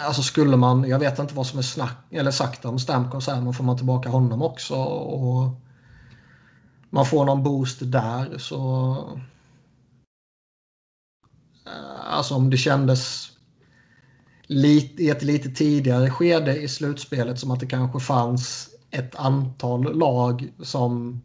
alltså 0.00 0.22
skulle 0.22 0.56
man, 0.56 0.88
jag 0.88 0.98
vet 0.98 1.18
inte 1.18 1.34
vad 1.34 1.46
som 1.46 1.58
är 1.58 1.62
snack, 1.62 1.96
eller 2.10 2.30
sagt 2.30 2.64
om 2.64 2.78
Stamkos 2.78 3.26
här, 3.26 3.40
men 3.40 3.54
får 3.54 3.64
man 3.64 3.76
tillbaka 3.76 4.08
honom 4.08 4.42
också 4.42 4.74
och 4.74 5.50
man 6.90 7.06
får 7.06 7.24
någon 7.24 7.42
boost 7.42 7.78
där 7.82 8.38
så 8.38 9.20
Alltså 12.10 12.34
om 12.34 12.50
det 12.50 12.56
kändes 12.56 13.32
lite, 14.46 15.02
i 15.02 15.10
ett 15.10 15.22
lite 15.22 15.50
tidigare 15.50 16.10
skede 16.10 16.56
i 16.56 16.68
slutspelet 16.68 17.38
som 17.38 17.50
att 17.50 17.60
det 17.60 17.66
kanske 17.66 18.00
fanns 18.00 18.70
ett 18.90 19.16
antal 19.16 19.98
lag 19.98 20.52
som 20.62 21.20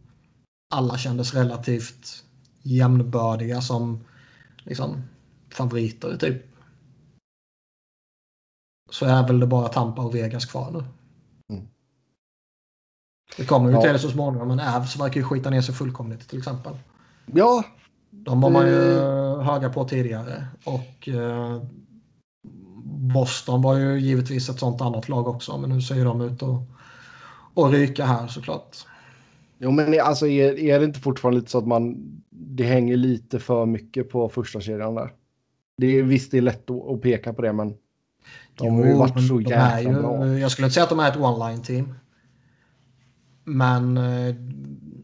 alla 0.74 0.98
kändes 0.98 1.34
relativt 1.34 2.24
jämnbördiga 2.62 3.60
som 3.60 4.04
liksom 4.64 5.02
favoriter 5.50 6.16
typ. 6.16 6.42
Så 8.90 9.06
är 9.06 9.26
väl 9.26 9.40
det 9.40 9.46
bara 9.46 9.68
Tampa 9.68 10.02
och 10.02 10.14
Vegas 10.14 10.44
kvar 10.46 10.70
nu. 10.70 10.84
Mm. 11.54 11.68
Det 13.36 13.44
kommer 13.46 13.68
ju 13.70 13.74
Ja. 13.76 13.80
till 13.82 13.92
det 13.92 13.98
så 13.98 14.10
småningom 14.10 14.48
men 14.48 14.60
Avs 14.60 14.96
verkar 14.96 15.16
ju 15.20 15.24
skita 15.24 15.50
ner 15.50 15.60
sig 15.62 15.74
fullkomligt 15.74 16.28
till 16.28 16.38
exempel. 16.38 16.78
Ja, 17.26 17.64
De 18.10 18.40
var 18.40 18.50
man 18.50 18.66
ju 18.66 18.98
Mm. 18.98 19.46
höga 19.46 19.70
på 19.70 19.84
tidigare. 19.88 20.46
Och 20.64 21.08
eh, 21.08 21.62
Boston 23.14 23.62
var 23.62 23.76
ju 23.76 23.98
givetvis 24.00 24.48
ett 24.48 24.58
sånt 24.58 24.80
annat 24.80 25.08
lag 25.08 25.28
också. 25.28 25.58
Men 25.58 25.70
nu 25.70 25.82
ser 25.82 25.94
ju 25.94 26.04
de 26.04 26.20
ut 26.20 26.42
att, 26.42 26.60
att 27.54 27.72
ryka 27.72 28.04
här 28.06 28.26
såklart. 28.28 28.76
Jo, 29.64 29.70
men 29.70 30.00
alltså 30.00 30.26
är, 30.26 30.58
är 30.58 30.78
det 30.78 30.84
inte 30.84 31.00
fortfarande 31.00 31.40
lite 31.40 31.50
så 31.50 31.58
att 31.58 31.66
man 31.66 31.96
det 32.30 32.64
hänger 32.64 32.96
lite 32.96 33.38
för 33.38 33.66
mycket 33.66 34.10
på 34.10 34.28
första 34.28 34.60
kedjan 34.60 34.94
där? 34.94 35.12
Det 35.76 35.98
är 35.98 36.02
visst, 36.02 36.30
det 36.30 36.38
är 36.38 36.42
lätt 36.42 36.70
att, 36.70 37.02
peka 37.02 37.32
på 37.32 37.42
det, 37.42 37.52
men 37.52 37.74
de 38.54 38.74
har 38.74 38.84
ju 38.84 38.90
Jo, 38.90 38.98
varit 38.98 39.28
så 39.28 39.40
jäkla 39.40 39.80
ju, 39.80 39.92
bra. 39.92 40.38
Jag 40.38 40.50
skulle 40.50 40.66
inte 40.66 40.74
säga 40.74 40.84
att 40.84 40.90
de 40.90 41.00
är 41.00 41.08
ett 41.08 41.16
one-line 41.16 41.62
team. 41.62 41.94
Men 43.44 43.96
eh, 43.96 44.34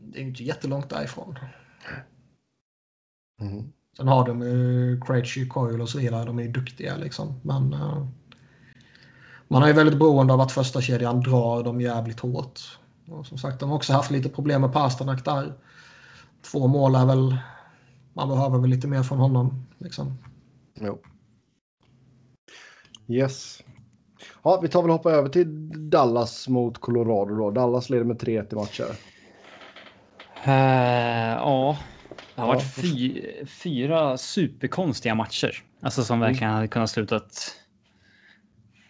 det 0.01 0.19
är 0.19 0.23
ju 0.23 0.28
inte 0.28 0.45
jättelångt 0.45 0.91
därifrån. 0.91 1.39
Mm. 3.41 3.73
Sen 3.97 4.09
har 4.09 4.27
de 4.27 4.43
ju 4.43 5.01
Krejci, 5.01 5.49
Coyle 5.49 5.82
och 5.82 5.89
så 5.89 5.99
vidare. 5.99 6.24
De 6.24 6.39
är 6.39 6.43
ju 6.43 6.53
duktiga 6.53 6.97
liksom. 6.97 7.41
Men 7.43 7.73
eh, 7.73 8.07
man 9.49 9.62
är 9.62 9.66
ju 9.66 9.73
väldigt 9.73 9.99
beroende 9.99 10.32
av 10.32 10.41
att 10.41 10.53
första 10.53 10.81
kedjan 10.81 11.20
drar 11.20 11.62
dem 11.62 11.81
jävligt 11.81 12.20
hårt. 12.20 12.80
Och 13.11 13.27
som 13.27 13.39
sagt, 13.39 13.61
de 13.61 13.69
har 13.69 13.77
också 13.77 13.93
haft 13.93 14.11
lite 14.11 14.28
problem 14.28 14.61
med 14.61 14.73
Pasternak 14.73 15.24
där. 15.24 15.53
Två 16.43 16.66
mål 16.66 16.95
är 16.95 17.07
väl... 17.07 17.37
Man 18.12 18.28
behöver 18.28 18.59
väl 18.59 18.70
lite 18.70 18.89
mer 18.89 19.03
från 19.03 19.19
honom. 19.19 19.66
Liksom. 19.78 20.19
Jo. 20.81 21.03
Yes. 23.09 23.62
Ja, 24.43 24.61
vi 24.62 24.69
tar 24.69 24.82
väl 24.82 24.91
hoppa 24.91 25.11
över 25.11 25.28
till 25.28 25.70
Dallas 25.91 26.49
mot 26.49 26.78
Colorado 26.78 27.35
då. 27.35 27.51
Dallas 27.51 27.91
leder 27.91 28.05
med 28.05 28.16
3-1 28.16 28.53
i 28.53 28.57
matcher. 28.57 28.97
Eh, 30.45 31.32
ja, 31.37 31.78
Det 32.35 32.41
har 32.41 32.49
varit 32.49 32.74
fy, 32.74 33.23
fyra 33.47 34.16
superkonstiga 34.16 35.15
matcher. 35.15 35.62
Alltså 35.82 36.03
som 36.03 36.20
verkligen 36.20 36.53
hade 36.53 36.69
kunnat 36.69 36.91
slutat 36.91 37.57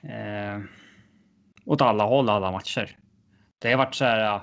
eh, 0.03 0.63
åt 1.65 1.81
alla 1.81 2.05
håll 2.05 2.29
alla 2.29 2.53
matcher. 2.53 2.97
Det 3.61 3.71
har 3.71 3.79
varit 3.79 3.95
så 3.95 4.05
här. 4.05 4.41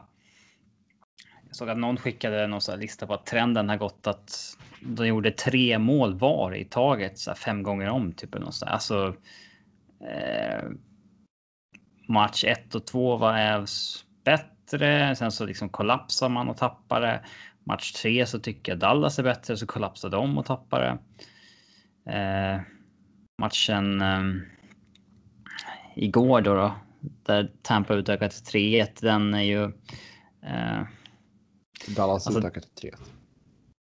Jag 1.48 1.56
såg 1.56 1.70
att 1.70 1.78
någon 1.78 1.98
skickade 1.98 2.48
någon 2.48 2.62
så 2.62 2.72
här 2.72 2.80
lista 2.80 3.08
på 3.08 3.14
att 3.14 3.26
trenden 3.26 3.70
har 3.70 3.78
gått 3.78 4.08
att 4.08 4.58
de 4.82 5.08
gjorde 5.08 5.32
tre 5.32 5.80
mål 5.80 6.20
var 6.20 6.56
i 6.56 6.66
taget 6.66 7.20
så 7.20 7.30
här 7.30 7.36
fem 7.36 7.64
gånger 7.64 7.90
om 7.90 8.14
typ 8.14 8.36
eller 8.36 8.46
något 8.46 8.56
så 8.56 8.66
här. 8.66 8.74
Alltså. 8.74 9.16
Eh, 10.02 10.70
match 12.08 12.44
1 12.44 12.76
och 12.76 12.86
2 12.86 13.18
var 13.18 13.38
Ävs 13.38 14.06
bättre. 14.24 15.16
Sen 15.16 15.32
så 15.32 15.46
liksom 15.46 15.70
kollapsar 15.70 16.30
man 16.30 16.50
och 16.50 16.58
tappar 16.58 17.02
det. 17.02 17.26
Match 17.64 17.92
3 17.92 18.26
så 18.26 18.40
tycker 18.40 18.72
jag 18.72 18.80
Dallas 18.80 19.20
är 19.20 19.24
bättre 19.24 19.58
så 19.58 19.68
kollapsar 19.68 20.10
de 20.10 20.38
och 20.38 20.46
tappade. 20.46 20.98
Eh, 22.10 22.62
matchen 23.42 24.02
eh, 24.02 24.22
igår 25.96 26.42
då, 26.42 26.56
då 26.56 26.76
där 27.24 27.52
Tampa 27.62 27.96
utökat 27.96 28.32
till 28.32 28.62
3-1. 28.62 28.88
Den 29.02 29.34
är 29.34 29.42
ju. 29.42 29.64
Eh, 30.44 30.82
Dallas 31.96 32.28
Alltså- 32.28 32.40
utökat 32.40 32.64
till 32.64 32.92
3 32.92 32.92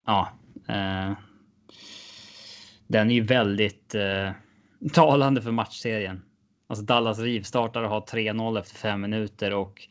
ja. 0.05 0.29
Eh, 0.67 1.13
den 2.87 3.09
är 3.11 3.15
ju 3.15 3.21
väldigt 3.21 3.95
eh, 3.95 4.31
talande 4.93 5.41
för 5.41 5.51
matchserien. 5.51 6.21
Alltså 6.67 6.85
Dallas 6.85 7.19
rivstartar 7.19 7.83
och 7.83 7.89
har 7.89 8.01
3-0 8.01 8.59
efter 8.59 8.75
fem 8.75 9.01
minuter 9.01 9.53
och 9.53 9.81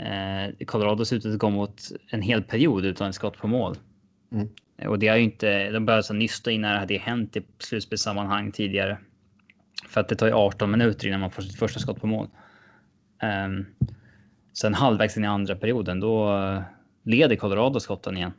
eh, 0.00 0.66
Colorado 0.66 1.04
ser 1.04 1.16
ut 1.16 1.26
att 1.26 1.38
gå 1.38 1.50
mot 1.50 1.82
en 2.10 2.22
hel 2.22 2.42
period 2.42 2.84
utan 2.84 3.08
ett 3.08 3.14
skott 3.14 3.36
på 3.36 3.48
mål. 3.48 3.76
Mm. 4.32 4.48
Och 4.88 4.98
det 4.98 5.08
har 5.08 5.16
ju 5.16 5.22
inte. 5.22 5.70
De 5.70 5.86
började 5.86 6.02
så 6.02 6.14
nysta 6.14 6.50
innan 6.50 6.72
det 6.72 6.78
hade 6.78 6.98
hänt 6.98 7.36
i 7.36 7.42
slutspelssammanhang 7.58 8.52
tidigare. 8.52 8.98
För 9.88 10.00
att 10.00 10.08
det 10.08 10.16
tar 10.16 10.26
ju 10.26 10.32
18 10.32 10.70
minuter 10.70 11.08
innan 11.08 11.20
man 11.20 11.30
får 11.30 11.42
sitt 11.42 11.58
första 11.58 11.80
skott 11.80 12.00
på 12.00 12.06
mål. 12.06 12.28
Um, 13.22 13.66
sen 14.52 14.74
halvvägs 14.74 15.16
in 15.16 15.24
i 15.24 15.26
andra 15.26 15.56
perioden 15.56 16.00
då 16.00 16.36
eh, 16.36 16.62
leder 17.02 17.36
Colorado 17.36 17.80
skotten 17.80 18.16
igen. 18.16 18.32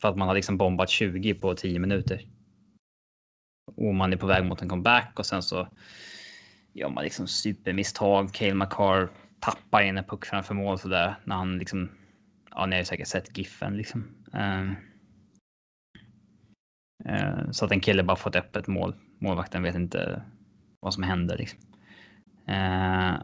För 0.00 0.08
att 0.08 0.16
man 0.16 0.28
har 0.28 0.34
liksom 0.34 0.56
bombat 0.56 0.90
20 0.90 1.34
på 1.34 1.54
10 1.54 1.78
minuter. 1.78 2.20
Och 3.76 3.94
man 3.94 4.12
är 4.12 4.16
på 4.16 4.26
väg 4.26 4.44
mot 4.44 4.62
en 4.62 4.68
comeback 4.68 5.18
och 5.18 5.26
sen 5.26 5.42
så 5.42 5.68
gör 6.72 6.88
man 6.88 7.04
liksom 7.04 7.26
supermisstag. 7.26 8.32
Cale 8.32 8.54
McCarr 8.54 9.08
tappar 9.40 9.82
in 9.82 9.98
en 9.98 10.04
puck 10.04 10.26
framför 10.26 10.54
mål 10.54 10.78
så 10.78 10.88
där 10.88 11.14
när 11.24 11.36
han 11.36 11.58
liksom. 11.58 11.90
Ja, 12.50 12.66
ni 12.66 12.76
har 12.76 12.80
ju 12.80 12.84
säkert 12.84 13.08
sett 13.08 13.38
giffen 13.38 13.76
liksom. 13.76 14.04
Um, 14.32 14.76
uh, 17.08 17.50
så 17.50 17.64
att 17.64 17.72
en 17.72 17.80
kille 17.80 18.02
bara 18.02 18.16
får 18.16 18.30
ett 18.30 18.36
öppet 18.36 18.66
mål. 18.66 18.94
Målvakten 19.18 19.62
vet 19.62 19.74
inte 19.74 20.22
vad 20.82 20.94
som 20.94 21.02
händer 21.02 21.38
liksom. 21.38 21.58
Eh, 22.46 23.14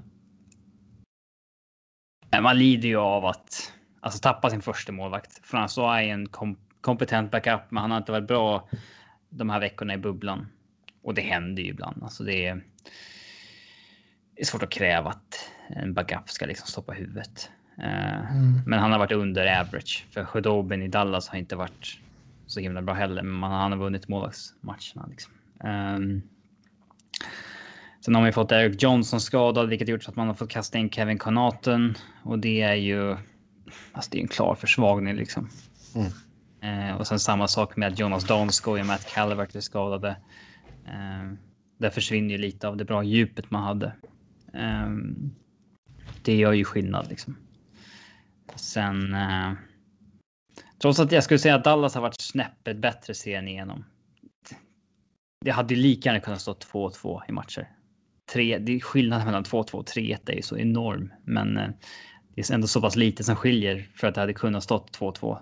man 2.43 2.59
lider 2.59 2.89
ju 2.89 2.97
av 2.97 3.25
att 3.27 3.73
alltså 4.01 4.21
tappa 4.21 4.51
sin 4.51 4.63
första 4.63 4.93
målvakt. 4.93 5.41
François 5.45 5.99
är 5.99 6.09
en 6.09 6.29
kom 6.29 6.57
kompetent 6.81 7.31
backup, 7.31 7.71
men 7.71 7.81
han 7.81 7.91
har 7.91 7.99
inte 7.99 8.13
varit 8.13 8.29
bra 8.29 8.69
de 9.29 9.51
här 9.51 9.61
veckorna 9.61 9.95
i 9.95 9.99
bubblan. 9.99 10.47
Och 11.03 11.15
det 11.15 11.23
händer 11.23 11.63
ju 11.63 11.69
ibland. 11.69 12.03
Alltså 12.03 12.25
det 12.25 12.47
är. 12.47 12.55
Det 14.35 14.41
är 14.41 14.47
svårt 14.47 14.63
att 14.63 14.71
kräva 14.71 15.11
att 15.11 15.51
en 15.69 15.95
backup 15.95 16.31
ska 16.31 16.47
liksom 16.47 16.67
stoppa 16.67 16.93
huvudet. 16.93 17.51
Eh, 17.79 18.19
Mm. 18.31 18.63
Men 18.67 18.79
han 18.79 18.93
har 18.93 18.99
varit 18.99 19.13
under 19.13 19.61
average 19.61 20.07
för 20.11 20.25
Khudobin 20.25 20.83
i 20.83 20.89
Dallas 20.89 21.29
har 21.29 21.39
inte 21.39 21.57
varit 21.57 21.99
så 22.47 22.61
himla 22.61 22.83
bra 22.83 22.95
heller. 22.95 23.23
Men 23.23 23.51
han 23.51 23.73
har 23.73 23.79
vunnit 23.79 24.09
målvaktsmatcherna 24.09 25.07
liksom. 25.09 25.33
Um, 25.65 26.23
sen 28.09 28.15
har 28.15 28.23
man 28.23 28.29
ju 28.29 28.33
fått 28.33 28.53
Eric 28.53 28.83
Johnson 28.83 29.21
skadad, 29.21 29.69
vilket 29.69 29.89
gjort 29.89 30.03
så 30.03 30.11
att 30.11 30.17
man 30.17 30.27
har 30.27 30.35
fått 30.35 30.51
kasta 30.51 30.79
in 30.79 30.91
Kevin 30.91 31.19
Connaughton 31.19 31.95
och 32.23 32.39
det 32.39 32.63
är 32.63 32.75
ju. 32.75 33.17
Alltså 33.93 34.11
det 34.11 34.19
är 34.19 34.23
en 34.23 34.29
klar 34.29 34.55
försvagning 34.55 35.15
liksom. 35.15 35.49
Mm. 35.95 36.91
Eh, 36.91 36.97
och 36.97 37.07
sen 37.07 37.19
samma 37.19 37.49
sak 37.49 37.77
med 37.77 37.99
Jonas 37.99 38.25
Donskoy 38.25 38.81
och 38.81 38.87
Matt 38.87 39.15
Calvert 39.15 39.55
är 39.55 39.61
skadade. 39.61 40.17
Eh, 40.87 41.33
där 41.79 41.91
försvinner 41.91 42.31
ju 42.31 42.39
lite 42.39 42.69
av 42.69 42.77
det 42.77 42.85
bra 42.85 43.03
djupet 43.03 43.51
man 43.51 43.63
hade. 43.63 43.93
Eh, 44.55 44.91
det 46.23 46.37
gör 46.37 46.53
ju 46.53 46.65
skillnad 46.65 47.09
liksom. 47.09 47.37
Sen. 48.55 49.15
Eh, 49.15 49.53
trots 50.83 51.01
att 51.01 51.13
jag 51.13 51.25
skulle 51.25 51.39
säga 51.39 51.55
att 51.55 51.65
Dallas 51.65 51.95
har 51.95 52.03
varit 52.03 52.21
snäppet 52.21 52.77
bättre 52.77 53.15
serien 53.15 53.49
igenom. 53.49 53.85
Det 55.45 55.51
hade 55.51 55.75
ju 55.75 55.81
lika 55.81 56.09
gärna 56.09 56.21
kunnat 56.21 56.41
stå 56.41 56.53
2-2 56.53 57.21
i 57.29 57.33
matcher. 57.33 57.78
Tre, 58.33 58.59
det 58.59 58.73
är 58.73 58.81
skillnaden 58.81 59.27
mellan 59.27 59.45
2-2 59.45 59.73
och 59.73 59.87
3-1 59.87 60.31
är 60.31 60.35
ju 60.35 60.43
så 60.43 60.57
enorm, 60.57 61.13
men 61.25 61.57
eh, 61.57 61.69
det 62.35 62.51
är 62.51 62.55
ändå 62.55 62.67
så 62.67 62.81
pass 62.81 62.97
lite 62.97 63.25
som 63.25 63.37
skiljer 63.37 63.89
för 63.95 64.07
att 64.07 64.15
det 64.15 64.21
hade 64.21 64.35
kunnat 64.35 64.63
stått 64.63 64.99
2-2. 64.99 65.39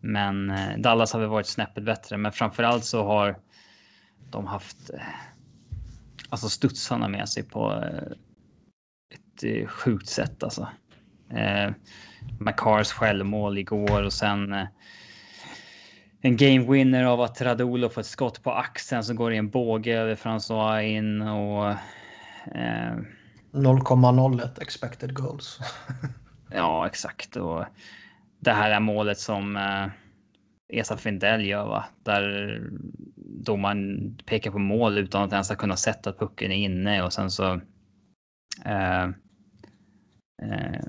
Men 0.00 0.50
eh, 0.50 0.78
Dallas 0.78 1.12
har 1.12 1.20
väl 1.20 1.28
varit 1.28 1.46
snäppet 1.46 1.84
bättre, 1.84 2.16
men 2.16 2.32
framförallt 2.32 2.84
så 2.84 3.04
har 3.04 3.38
de 4.30 4.46
haft 4.46 4.90
eh, 4.90 5.00
alltså 6.28 6.48
studsarna 6.48 7.08
med 7.08 7.28
sig 7.28 7.42
på 7.42 7.84
ett 9.14 9.70
sjukt 9.70 10.08
sätt 10.08 10.42
alltså. 10.42 10.68
Eh, 11.30 11.70
McCars 12.40 12.92
självmål 12.92 13.58
igår 13.58 14.02
och 14.02 14.12
sen 14.12 14.52
eh, 14.52 14.66
en 16.26 16.36
game 16.36 16.72
winner 16.72 17.04
av 17.04 17.20
att 17.20 17.40
Radulov 17.40 17.88
får 17.88 18.00
ett 18.00 18.06
skott 18.06 18.42
på 18.42 18.52
axeln 18.52 19.04
så 19.04 19.14
går 19.14 19.30
det 19.30 19.36
en 19.36 19.50
båge 19.50 19.98
över 19.98 20.14
François 20.14 20.80
in 20.80 21.22
och 21.22 21.70
eh, 22.54 22.96
0,01 23.52 24.62
expected 24.62 25.14
goals. 25.14 25.58
ja, 26.50 26.86
exakt. 26.86 27.36
Och 27.36 27.64
det 28.40 28.50
här 28.52 28.70
är 28.70 28.80
målet 28.80 29.18
som 29.18 29.56
eh, 29.56 29.86
Esa 30.78 30.96
Findell 30.96 31.44
gör, 31.46 31.66
va? 31.66 31.84
Där 32.02 32.60
domaren 33.44 34.16
pekar 34.26 34.50
på 34.50 34.58
mål 34.58 34.98
utan 34.98 35.22
att 35.22 35.32
ens 35.32 35.48
ha 35.48 35.56
kunnat 35.56 35.78
sett 35.78 36.06
att 36.06 36.18
pucken 36.18 36.52
är 36.52 36.56
inne 36.56 37.02
och 37.02 37.12
sen 37.12 37.30
så. 37.30 37.60
Eh, 38.64 39.02
eh, 40.42 40.80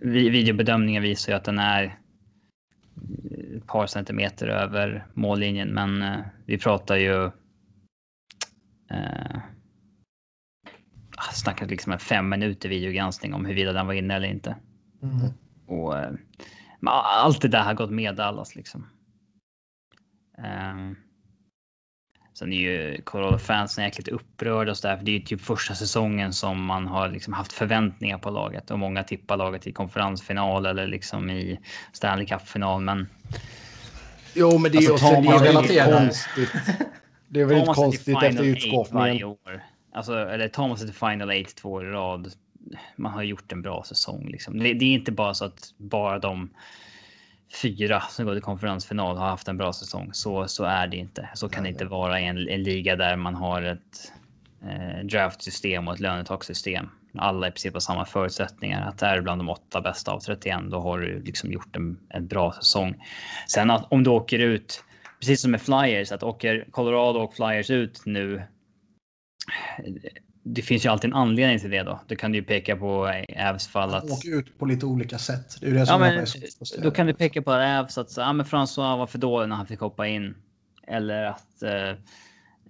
vi- 0.00 0.30
videobedömningen 0.30 1.02
visar 1.02 1.32
ju 1.32 1.36
att 1.36 1.44
den 1.44 1.58
är 1.58 1.98
ett 3.56 3.66
par 3.66 3.86
centimeter 3.86 4.48
över 4.48 5.06
mållinjen, 5.14 5.68
men 5.68 6.02
eh, 6.02 6.20
vi 6.46 6.58
pratar 6.58 6.96
ju. 6.96 7.24
Eh, 8.90 9.36
ah, 11.16 11.32
snackat 11.32 11.70
liksom 11.70 11.92
en 11.92 11.98
fem 11.98 12.28
minuter 12.28 12.68
videogranskning 12.68 13.34
om 13.34 13.44
huruvida 13.44 13.72
den 13.72 13.86
var 13.86 13.94
inne 13.94 14.14
eller 14.14 14.28
inte. 14.28 14.56
Mm. 15.02 15.32
Och 15.66 15.98
eh, 15.98 16.12
allt 16.86 17.42
det 17.42 17.48
där 17.48 17.64
har 17.64 17.74
gått 17.74 17.90
med 17.90 18.16
Dallas 18.16 18.56
liksom. 18.56 18.86
Um, 20.38 20.96
sen 22.34 22.52
är 22.52 22.56
ju 22.56 23.02
Colorado-fansen 23.02 23.84
jäkligt 23.84 24.08
upprörda 24.08 24.70
och 24.70 24.76
sådär, 24.76 24.96
för 24.96 25.04
det 25.04 25.10
är 25.10 25.18
ju 25.18 25.24
typ 25.24 25.40
första 25.40 25.74
säsongen 25.74 26.32
som 26.32 26.64
man 26.64 26.86
har 26.86 27.08
liksom 27.08 27.32
haft 27.32 27.52
förväntningar 27.52 28.18
på 28.18 28.30
laget 28.30 28.70
och 28.70 28.78
många 28.78 29.04
tippar 29.04 29.36
laget 29.36 29.66
i 29.66 29.72
konferensfinal 29.72 30.66
eller 30.66 30.86
liksom 30.86 31.30
i 31.30 31.60
Stanley 31.92 32.26
Cup-final. 32.26 32.80
Men 32.80 33.08
Jo, 34.34 34.58
men 34.58 34.72
det 34.72 34.78
är 34.78 34.82
ju 34.82 34.92
Alltså, 34.92 35.06
också 35.06 35.14
tar 35.14 35.68
det 35.68 35.78
är 35.78 36.00
konstigt. 36.00 36.50
Det 37.28 37.40
är 37.40 37.44
väldigt 37.44 37.74
konstigt 37.74 38.22
efter 38.22 38.44
utskåpningen. 38.44 39.24
år, 39.24 39.64
alltså, 39.92 40.28
eller 40.28 40.48
tar 40.48 40.68
man 40.68 40.78
sig 40.78 40.86
till 40.86 40.96
Final 40.96 41.30
8 41.30 41.50
två 41.56 41.70
år 41.70 41.86
i 41.86 41.90
rad, 41.90 42.32
man 42.96 43.12
har 43.12 43.22
gjort 43.22 43.52
en 43.52 43.62
bra 43.62 43.84
säsong. 43.86 44.28
Liksom. 44.28 44.58
Det, 44.58 44.72
det 44.74 44.84
är 44.84 44.94
inte 44.94 45.12
bara 45.12 45.34
så 45.34 45.44
att 45.44 45.74
bara 45.76 46.18
de 46.18 46.50
fyra 47.52 48.00
som 48.00 48.26
går 48.26 48.32
till 48.32 48.42
konferensfinal 48.42 49.16
har 49.16 49.28
haft 49.28 49.48
en 49.48 49.56
bra 49.56 49.72
säsong. 49.72 50.10
Så, 50.12 50.48
så 50.48 50.64
är 50.64 50.86
det 50.86 50.96
inte. 50.96 51.28
Så 51.34 51.48
kan 51.48 51.62
det 51.62 51.68
inte 51.68 51.84
vara 51.84 52.20
i 52.20 52.24
en, 52.24 52.48
en 52.48 52.62
liga 52.62 52.96
där 52.96 53.16
man 53.16 53.34
har 53.34 53.62
ett 53.62 54.12
eh, 54.62 55.06
draftsystem 55.06 55.88
och 55.88 55.94
ett 55.94 56.00
lönetakssystem. 56.00 56.88
Alla 57.18 57.48
i 57.48 57.50
princip 57.50 57.72
har 57.72 57.80
samma 57.80 58.04
förutsättningar. 58.04 58.88
Att 58.88 58.98
det 58.98 59.06
är 59.06 59.20
bland 59.20 59.40
de 59.40 59.48
åtta 59.48 59.80
bästa 59.80 60.12
av 60.12 60.20
31, 60.20 60.60
då 60.70 60.80
har 60.80 60.98
du 60.98 61.22
liksom 61.22 61.52
gjort 61.52 61.76
en, 61.76 61.98
en 62.08 62.26
bra 62.26 62.52
säsong. 62.52 63.04
Sen 63.48 63.70
att 63.70 63.92
om 63.92 64.04
du 64.04 64.10
åker 64.10 64.38
ut, 64.38 64.84
precis 65.20 65.42
som 65.42 65.50
med 65.50 65.62
Flyers, 65.62 66.12
att 66.12 66.22
åker 66.22 66.66
Colorado 66.70 67.18
och 67.18 67.34
Flyers 67.34 67.70
ut 67.70 68.02
nu. 68.06 68.42
Det 70.44 70.62
finns 70.62 70.84
ju 70.84 70.88
alltid 70.88 71.10
en 71.10 71.16
anledning 71.16 71.58
till 71.58 71.70
det 71.70 71.82
då. 71.82 72.00
Du 72.06 72.16
kan 72.16 72.32
du 72.32 72.38
ju 72.38 72.44
peka 72.44 72.76
på 72.76 73.06
Ävs 73.28 73.68
fall 73.68 73.94
att 73.94 74.10
Åker 74.10 74.38
ut 74.38 74.58
på 74.58 74.66
lite 74.66 74.86
olika 74.86 75.18
sätt. 75.18 75.56
Det 75.60 75.66
är 75.66 75.70
det 75.70 75.78
Ja, 75.78 75.86
som 75.86 76.00
men 76.00 76.26
så 76.26 76.38
frustrerad. 76.58 76.84
då 76.84 76.90
kan 76.90 77.06
du 77.06 77.14
peka 77.14 77.42
på 77.42 77.52
Ävs 77.52 77.98
att 77.98 78.16
ja, 78.16 78.32
men 78.32 78.46
François 78.46 78.98
var 78.98 79.06
för 79.06 79.18
dålig 79.18 79.48
när 79.48 79.56
han 79.56 79.66
fick 79.66 79.80
hoppa 79.80 80.06
in. 80.06 80.34
Eller 80.86 81.24
att. 81.24 81.62
Eh, 81.62 81.88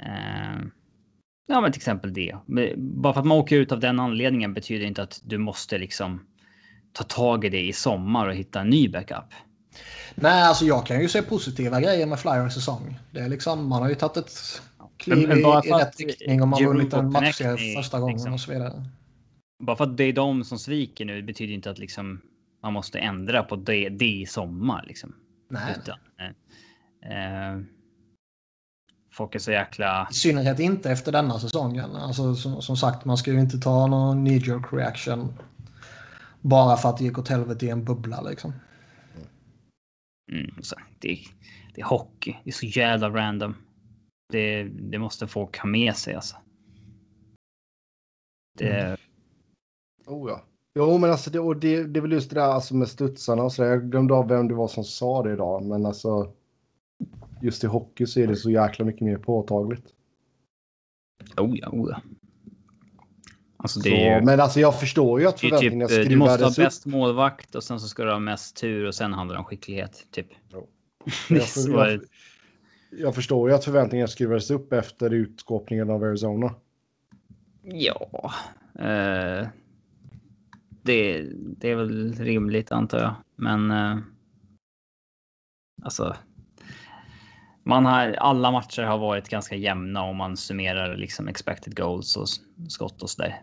eh, 0.07 0.59
ja, 1.47 1.61
men 1.61 1.73
till 1.73 1.78
exempel 1.78 2.15
det. 2.15 2.36
Men 2.47 2.73
Bara 3.03 3.12
för 3.12 3.20
att 3.20 3.27
man 3.27 3.39
åker 3.39 3.57
ut 3.57 3.73
av 3.73 3.81
den 3.81 4.01
anledningen 4.01 4.55
betyder 4.55 4.86
inte 4.86 5.03
att 5.03 5.20
du 5.24 5.39
måste 5.39 5.78
liksom 5.78 6.27
ta 6.93 7.05
tag 7.05 7.44
i 7.44 7.49
det 7.49 7.61
i 7.61 7.73
sommar 7.73 8.27
och 8.28 8.35
hitta 8.35 8.61
en 8.61 8.70
ny 8.70 8.89
backup. 8.89 9.24
Nej, 10.15 10.43
alltså 10.43 10.65
jag 10.65 10.86
kan 10.86 11.01
ju 11.01 11.09
se 11.09 11.23
positiva 11.23 11.81
grejer 11.81 12.07
med 12.07 12.20
Flyers 12.20 12.55
säsong. 12.55 12.99
Det 13.11 13.20
är 13.20 13.28
liksom, 13.28 13.69
man 13.69 13.82
har 13.82 13.89
ju 13.89 13.94
tagit 13.94 14.16
ett 14.16 14.62
kliv 15.03 15.29
Men 15.29 15.39
i, 15.39 15.43
bara 15.43 15.65
i 15.65 15.69
för 15.69 15.79
rätt 15.79 16.01
riktning 16.01 16.43
och 16.43 16.49
man 16.49 16.65
vunnit 16.65 16.93
en 16.93 17.12
Connecting, 17.12 17.77
första 17.77 18.01
gången 18.01 18.16
liksom. 18.16 18.33
och 18.33 18.41
så 18.41 18.53
vidare. 18.53 18.85
Bara 19.62 19.77
för 19.77 19.85
att 19.85 19.97
det 19.97 20.05
är 20.05 20.12
de 20.12 20.45
som 20.45 20.59
sviker 20.59 21.05
nu 21.05 21.23
betyder 21.23 21.55
inte 21.55 21.70
att 21.70 21.79
liksom 21.79 22.20
man 22.62 22.73
måste 22.73 22.99
ändra 22.99 23.43
på 23.43 23.57
det, 23.57 23.89
det 23.89 24.07
i 24.07 24.27
sommar 24.27 24.85
liksom. 24.87 25.15
Nej, 25.51 25.77
Utan, 25.79 25.99
eh, 26.19 27.53
eh, 27.53 27.61
folk 29.12 29.35
är 29.35 29.39
så 29.39 29.53
jäkla... 29.53 30.09
i 30.11 30.15
synnerhet 30.15 30.61
inte 30.61 30.91
efter 30.91 31.12
denna 31.12 31.39
säsongen. 31.39 31.97
Alltså, 31.97 32.35
som, 32.35 32.62
som 32.62 32.77
sagt, 32.77 33.05
man 33.05 33.16
ska 33.16 33.33
ju 33.33 33.41
inte 33.41 33.59
ta 33.59 33.87
någon 33.87 34.24
knee 34.24 34.39
jerk 34.39 34.73
reaction 34.73 35.39
bara 36.41 36.77
för 36.77 36.89
att 36.89 36.99
det 36.99 37.05
gick 37.05 37.19
åt 37.19 37.29
helvete 37.29 37.66
i 37.66 37.70
en 37.70 37.85
bubbla 37.85 38.20
liksom. 38.20 38.53
Mm, 40.33 40.62
så, 40.62 40.77
det, 40.99 41.19
det 41.74 41.81
är 41.81 41.85
hockey. 41.85 42.37
Det 42.45 42.51
är 42.51 42.55
så 42.55 42.66
jävla 42.66 43.11
random. 43.11 43.55
Det, 44.33 44.63
det 44.65 44.99
måste 44.99 45.27
folk 45.27 45.59
ha 45.59 45.69
med 45.69 45.97
sig 45.97 46.15
alltså. 46.15 46.37
Det, 48.59 48.97
Oh 50.07 50.31
ja. 50.31 50.45
Jo, 50.75 50.99
men 50.99 51.11
alltså 51.11 51.31
det, 51.31 51.41
och 51.41 51.57
det, 51.57 51.85
det 51.85 51.99
är 52.01 52.03
väl 52.03 52.13
just 52.13 52.31
det 52.31 52.37
där 52.37 52.43
alltså 52.43 52.75
med 52.75 52.89
studsarna 52.89 53.43
och 53.43 53.53
så 53.53 53.63
där. 53.63 53.71
Jag 53.71 53.91
glömde 53.91 54.15
av 54.15 54.29
vem 54.29 54.49
det 54.49 54.55
var 54.55 54.69
som 54.69 54.85
sa 54.85 55.23
det 55.23 55.33
idag, 55.33 55.65
men 55.65 55.87
alltså 55.87 56.33
just 57.41 57.65
i 57.65 57.67
hockey 57.67 58.07
så 58.07 58.21
är 58.21 58.27
det 58.27 58.37
så 58.37 58.51
jäkla 58.51 58.85
mycket 58.85 59.03
mer 59.03 59.17
påtagligt. 59.19 59.87
Oh 61.37 61.59
ja, 61.59 61.69
oh 61.69 61.91
ja. 61.91 62.03
Alltså 63.57 63.81
Så, 63.81 63.85
det 63.89 64.07
är 64.07 64.19
ju... 64.21 64.27
men 64.27 64.41
alltså 64.41 64.61
jag 64.61 64.81
förstår 64.81 65.21
ju 65.21 65.27
att 65.27 65.39
Det 65.41 65.47
är 65.47 65.51
förväntningarna 65.51 65.89
typ, 65.89 66.05
eh, 66.05 66.09
du 66.09 66.17
måste 66.17 66.45
ha 66.45 66.51
upp. 66.51 66.57
bäst 66.57 66.87
målvakt 66.87 67.55
och 67.55 67.65
sen 67.65 67.81
så 67.81 67.89
ska 67.89 68.05
du 68.05 68.13
ha 68.13 68.19
mest 68.19 68.57
tur 68.57 68.87
och 68.87 68.95
sen 68.95 69.13
handlar 69.13 69.35
det 69.35 69.39
om 69.39 69.45
skicklighet. 69.45 70.07
Typ. 70.11 70.27
Jo. 70.53 70.69
Jag, 71.29 71.43
för, 71.43 71.61
så- 71.61 71.71
jag, 71.71 72.01
jag 72.93 73.14
förstår 73.14 73.48
ju 73.48 73.55
att 73.55 73.64
förväntningarna 73.64 74.09
skruvades 74.09 74.51
upp 74.51 74.73
efter 74.73 75.10
utskåpningen 75.10 75.90
av 75.90 76.02
Arizona. 76.05 76.55
Ja. 77.62 78.32
Eh, 78.78 79.47
det, 80.82 81.27
det 81.32 81.70
är 81.70 81.77
väl 81.77 82.12
rimligt 82.12 82.73
antar 82.73 82.98
jag. 82.98 83.14
Men. 83.36 83.70
Eh, 83.70 83.98
alltså. 85.82 86.16
Man 87.64 87.86
har, 87.86 88.12
alla 88.12 88.51
matcher 88.51 88.82
har 88.82 88.98
varit 88.98 89.28
ganska 89.28 89.56
jämna 89.56 90.02
om 90.02 90.16
man 90.16 90.36
summerar 90.36 90.97
liksom 90.97 91.28
expected 91.28 91.77
goals 91.77 92.16
och 92.16 92.27
skott 92.69 93.02
och 93.02 93.10
sådär. 93.10 93.43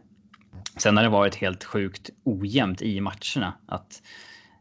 Sen 0.78 0.98
har 0.98 1.04
det 1.04 1.10
varit 1.10 1.36
helt 1.36 1.64
sjukt 1.64 2.10
ojämnt 2.24 2.82
i 2.82 3.02
matcherna. 3.02 3.54
Att 3.66 4.02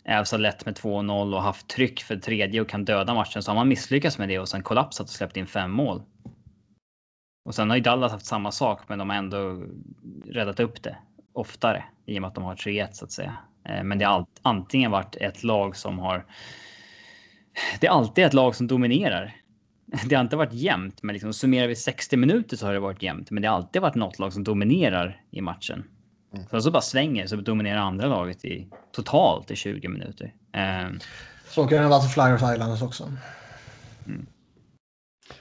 Ävs 0.08 0.32
har 0.32 0.38
lett 0.38 0.66
med 0.66 0.74
2-0 0.74 1.34
och 1.34 1.42
haft 1.42 1.68
tryck 1.68 2.00
för 2.00 2.16
tredje 2.16 2.60
och 2.60 2.68
kan 2.68 2.84
döda 2.84 3.14
matchen. 3.14 3.42
Så 3.42 3.50
har 3.50 3.56
man 3.56 3.68
misslyckats 3.68 4.18
med 4.18 4.28
det 4.28 4.38
och 4.38 4.48
sen 4.48 4.62
kollapsat 4.62 5.06
och 5.06 5.12
släppt 5.12 5.36
in 5.36 5.46
fem 5.46 5.70
mål. 5.70 6.02
Och 7.44 7.54
sen 7.54 7.70
har 7.70 7.76
ju 7.76 7.82
Dallas 7.82 8.12
haft 8.12 8.26
samma 8.26 8.52
sak, 8.52 8.88
men 8.88 8.98
de 8.98 9.10
har 9.10 9.16
ändå 9.16 9.62
räddat 10.26 10.60
upp 10.60 10.82
det 10.82 10.96
oftare 11.32 11.84
i 12.06 12.18
och 12.18 12.22
med 12.22 12.28
att 12.28 12.34
de 12.34 12.44
har 12.44 12.54
3-1 12.54 12.88
så 12.92 13.04
att 13.04 13.12
säga. 13.12 13.36
Eh, 13.64 13.84
men 13.84 13.98
det 13.98 14.04
har 14.04 14.26
antingen 14.42 14.90
varit 14.90 15.16
ett 15.16 15.44
lag 15.44 15.76
som 15.76 15.98
har. 15.98 16.26
Det 17.80 17.86
är 17.86 17.90
alltid 17.90 18.24
ett 18.24 18.34
lag 18.34 18.54
som 18.54 18.66
dominerar. 18.66 19.36
Det 20.06 20.14
har 20.14 20.22
inte 20.22 20.36
varit 20.36 20.52
jämnt, 20.52 21.02
men 21.02 21.12
liksom 21.12 21.32
summerar 21.32 21.68
vi 21.68 21.76
60 21.76 22.16
minuter 22.16 22.56
så 22.56 22.66
har 22.66 22.72
det 22.72 22.80
varit 22.80 23.02
jämnt. 23.02 23.30
Men 23.30 23.42
det 23.42 23.48
har 23.48 23.56
alltid 23.56 23.82
varit 23.82 23.94
något 23.94 24.18
lag 24.18 24.32
som 24.32 24.44
dominerar 24.44 25.22
i 25.30 25.40
matchen. 25.40 25.84
Mm. 26.32 26.46
Sen 26.50 26.62
så 26.62 26.70
bara 26.70 26.82
svänger 26.82 27.26
så 27.26 27.36
dominerar 27.36 27.78
andra 27.78 28.06
laget 28.06 28.44
i 28.44 28.68
totalt 28.92 29.50
i 29.50 29.56
20 29.56 29.88
minuter. 29.88 30.34
Eh, 30.52 30.88
Så 31.48 31.66
kan 31.66 31.82
det 31.82 31.88
vara 31.88 32.00
till 32.00 32.10
Flyers 32.10 32.54
Islands 32.54 32.82
också. 32.82 33.12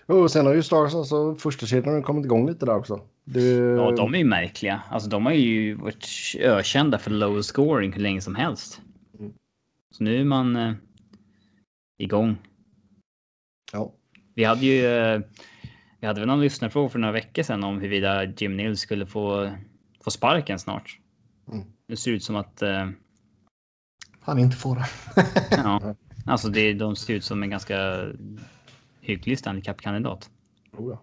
Och 0.06 0.32
sen 0.32 0.46
har 0.46 0.54
ju 0.54 0.64
Stars, 0.64 0.96
alltså 0.96 1.36
första 1.36 1.66
kedjan 1.66 1.94
har 1.96 2.02
kommit 2.02 2.26
igång 2.26 2.48
lite 2.48 2.66
där 2.66 2.76
också. 2.76 3.02
Det, 3.24 3.54
Ja, 3.54 3.92
de 3.92 4.14
är 4.14 4.18
ju 4.18 4.26
märkliga. 4.26 4.82
Alltså, 4.90 5.10
de 5.10 5.26
har 5.26 5.34
ju 5.34 5.74
varit 5.74 6.08
ökända 6.40 6.98
för 6.98 7.12
low 7.12 7.42
scoring 7.42 7.94
hur 7.94 8.02
länge 8.02 8.22
som 8.22 8.36
helst. 8.36 8.82
Mm. 9.20 9.34
Så 9.92 10.04
nu 10.04 10.20
är 10.20 10.24
man 10.24 10.56
eh, 10.56 10.74
igång. 11.98 12.38
Ja. 13.74 13.94
Vi 14.34 14.44
hade 14.44 14.66
ju. 14.66 14.86
Eh, 14.86 15.22
vi 16.00 16.08
hade 16.08 16.20
väl 16.20 16.28
någon 16.28 16.42
lyssnarfråga 16.42 16.90
för 16.90 17.00
några 17.00 17.12
veckor 17.12 17.44
sedan 17.44 17.64
om 17.64 17.76
huruvida 17.76 18.26
Jim 18.26 18.58
Nils 18.58 18.80
skulle 18.80 19.06
få 19.06 19.52
få 20.08 20.12
sparken 20.12 20.60
snart. 20.60 21.00
Mm. 21.52 21.66
Det 21.88 21.98
ser 21.98 22.12
ut 22.12 22.24
som 22.24 22.36
att. 22.36 22.62
Eh, 22.62 22.90
Han 24.20 24.40
inte 24.40 24.58
får 24.58 24.76
det. 24.76 24.88
ja, 25.58 25.96
alltså 26.26 26.48
det, 26.48 26.74
de 26.74 26.96
ser 26.96 27.14
ut 27.14 27.24
som 27.24 27.44
en 27.44 27.50
ganska 27.50 28.06
hygglig 29.02 29.40
Stanley 29.40 29.62
Cup-kandidat. 29.62 30.30
Oh, 30.78 30.90
ja. 30.92 31.02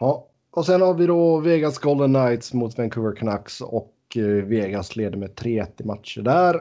ja. 0.00 0.28
Och 0.50 0.66
sen 0.66 0.80
har 0.80 0.94
vi 0.94 1.06
då 1.06 1.40
Vegas 1.40 1.78
Golden 1.78 2.14
Knights 2.14 2.52
mot 2.52 2.78
Vancouver 2.78 3.16
Canucks 3.16 3.60
och 3.60 3.94
eh, 4.16 4.22
Vegas 4.22 4.96
leder 4.96 5.18
med 5.18 5.34
3-1 5.34 5.82
i 5.82 5.84
matcher 5.84 6.22
där. 6.22 6.60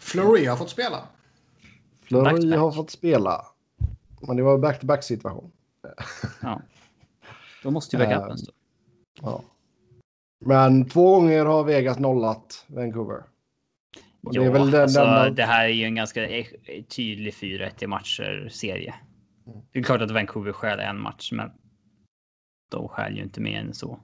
Fleury 0.00 0.46
har 0.46 0.56
fått 0.56 0.70
spela. 0.70 1.08
Flurry 2.02 2.24
Back-to-back. 2.24 2.58
har 2.58 2.72
fått 2.72 2.90
spela. 2.90 3.46
Men 4.20 4.36
det 4.36 4.42
var 4.42 4.58
back-to-back 4.58 5.02
situation. 5.02 5.52
Ja. 6.42 6.62
Då 7.62 7.70
måste 7.70 7.96
ju 7.96 8.04
backupen 8.06 8.30
Eh, 8.30 8.36
stå. 8.36 8.52
Ja. 9.22 9.42
Men 10.46 10.88
två 10.88 11.14
gånger 11.14 11.44
har 11.44 11.64
Vegas 11.64 11.98
nollat 11.98 12.64
Vancouver. 12.66 13.22
Och 14.22 14.34
Ja, 14.34 14.40
det 14.40 14.46
är 14.46 14.50
väl 14.52 14.70
den 14.70 14.82
alltså, 14.82 15.00
enda- 15.00 15.30
det 15.30 15.44
här 15.44 15.64
är 15.64 15.68
ju 15.68 15.84
en 15.84 15.94
ganska 15.94 16.28
eh, 16.28 16.46
tydlig 16.88 17.34
4-1 17.34 17.84
i 17.84 17.86
matcher 17.86 18.48
serie. 18.52 18.94
Mm. 19.46 19.58
Det 19.72 19.78
är 19.78 19.82
klart 19.82 20.00
att 20.00 20.10
Vancouver 20.10 20.52
stjäl 20.52 20.78
en 20.80 21.00
match, 21.00 21.32
men 21.32 21.50
de 22.70 22.88
stjäl 22.88 23.16
ju 23.16 23.22
inte 23.22 23.40
mer 23.40 23.60
än 23.60 23.74
så. 23.74 24.00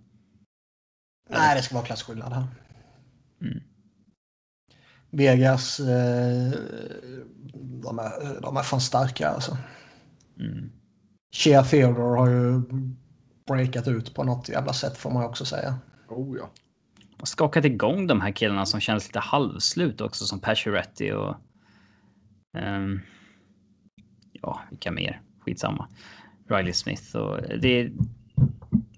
Nej, 1.30 1.56
det 1.56 1.62
ska 1.62 1.74
vara 1.74 1.84
klasskillnad 1.86 2.32
här. 2.32 2.44
Mm. 3.42 3.60
Vegas, 5.10 5.80
eh, 5.80 6.50
de, 7.82 7.98
är, 7.98 8.40
de 8.40 8.56
är 8.56 8.62
fan 8.62 8.80
starka 8.80 9.28
alltså. 9.28 9.56
Mm. 10.40 10.70
Shea 11.34 11.62
Theodore 11.64 12.18
har 12.18 12.28
ju 12.28 12.62
breakat 13.46 13.88
ut 13.88 14.14
på 14.14 14.24
något 14.24 14.48
jävla 14.48 14.72
sätt 14.72 14.96
får 14.98 15.10
man 15.10 15.24
också 15.24 15.44
säga. 15.44 15.78
Oh, 16.10 16.36
ja. 16.38 16.50
Och 17.20 17.28
skakat 17.28 17.64
igång 17.64 18.06
de 18.06 18.20
här 18.20 18.32
killarna 18.32 18.66
som 18.66 18.80
känns 18.80 19.06
lite 19.06 19.18
halvslut 19.20 20.00
också, 20.00 20.24
som 20.24 20.40
Pacioretty 20.40 21.12
och... 21.12 21.36
ehm, 22.58 23.00
ja, 24.32 24.60
vilka 24.70 24.90
mer? 24.90 25.20
Skitsamma. 25.40 25.88
Riley 26.48 26.72
Smith 26.72 27.16
och 27.16 27.40
det 27.60 27.68
är 27.80 27.92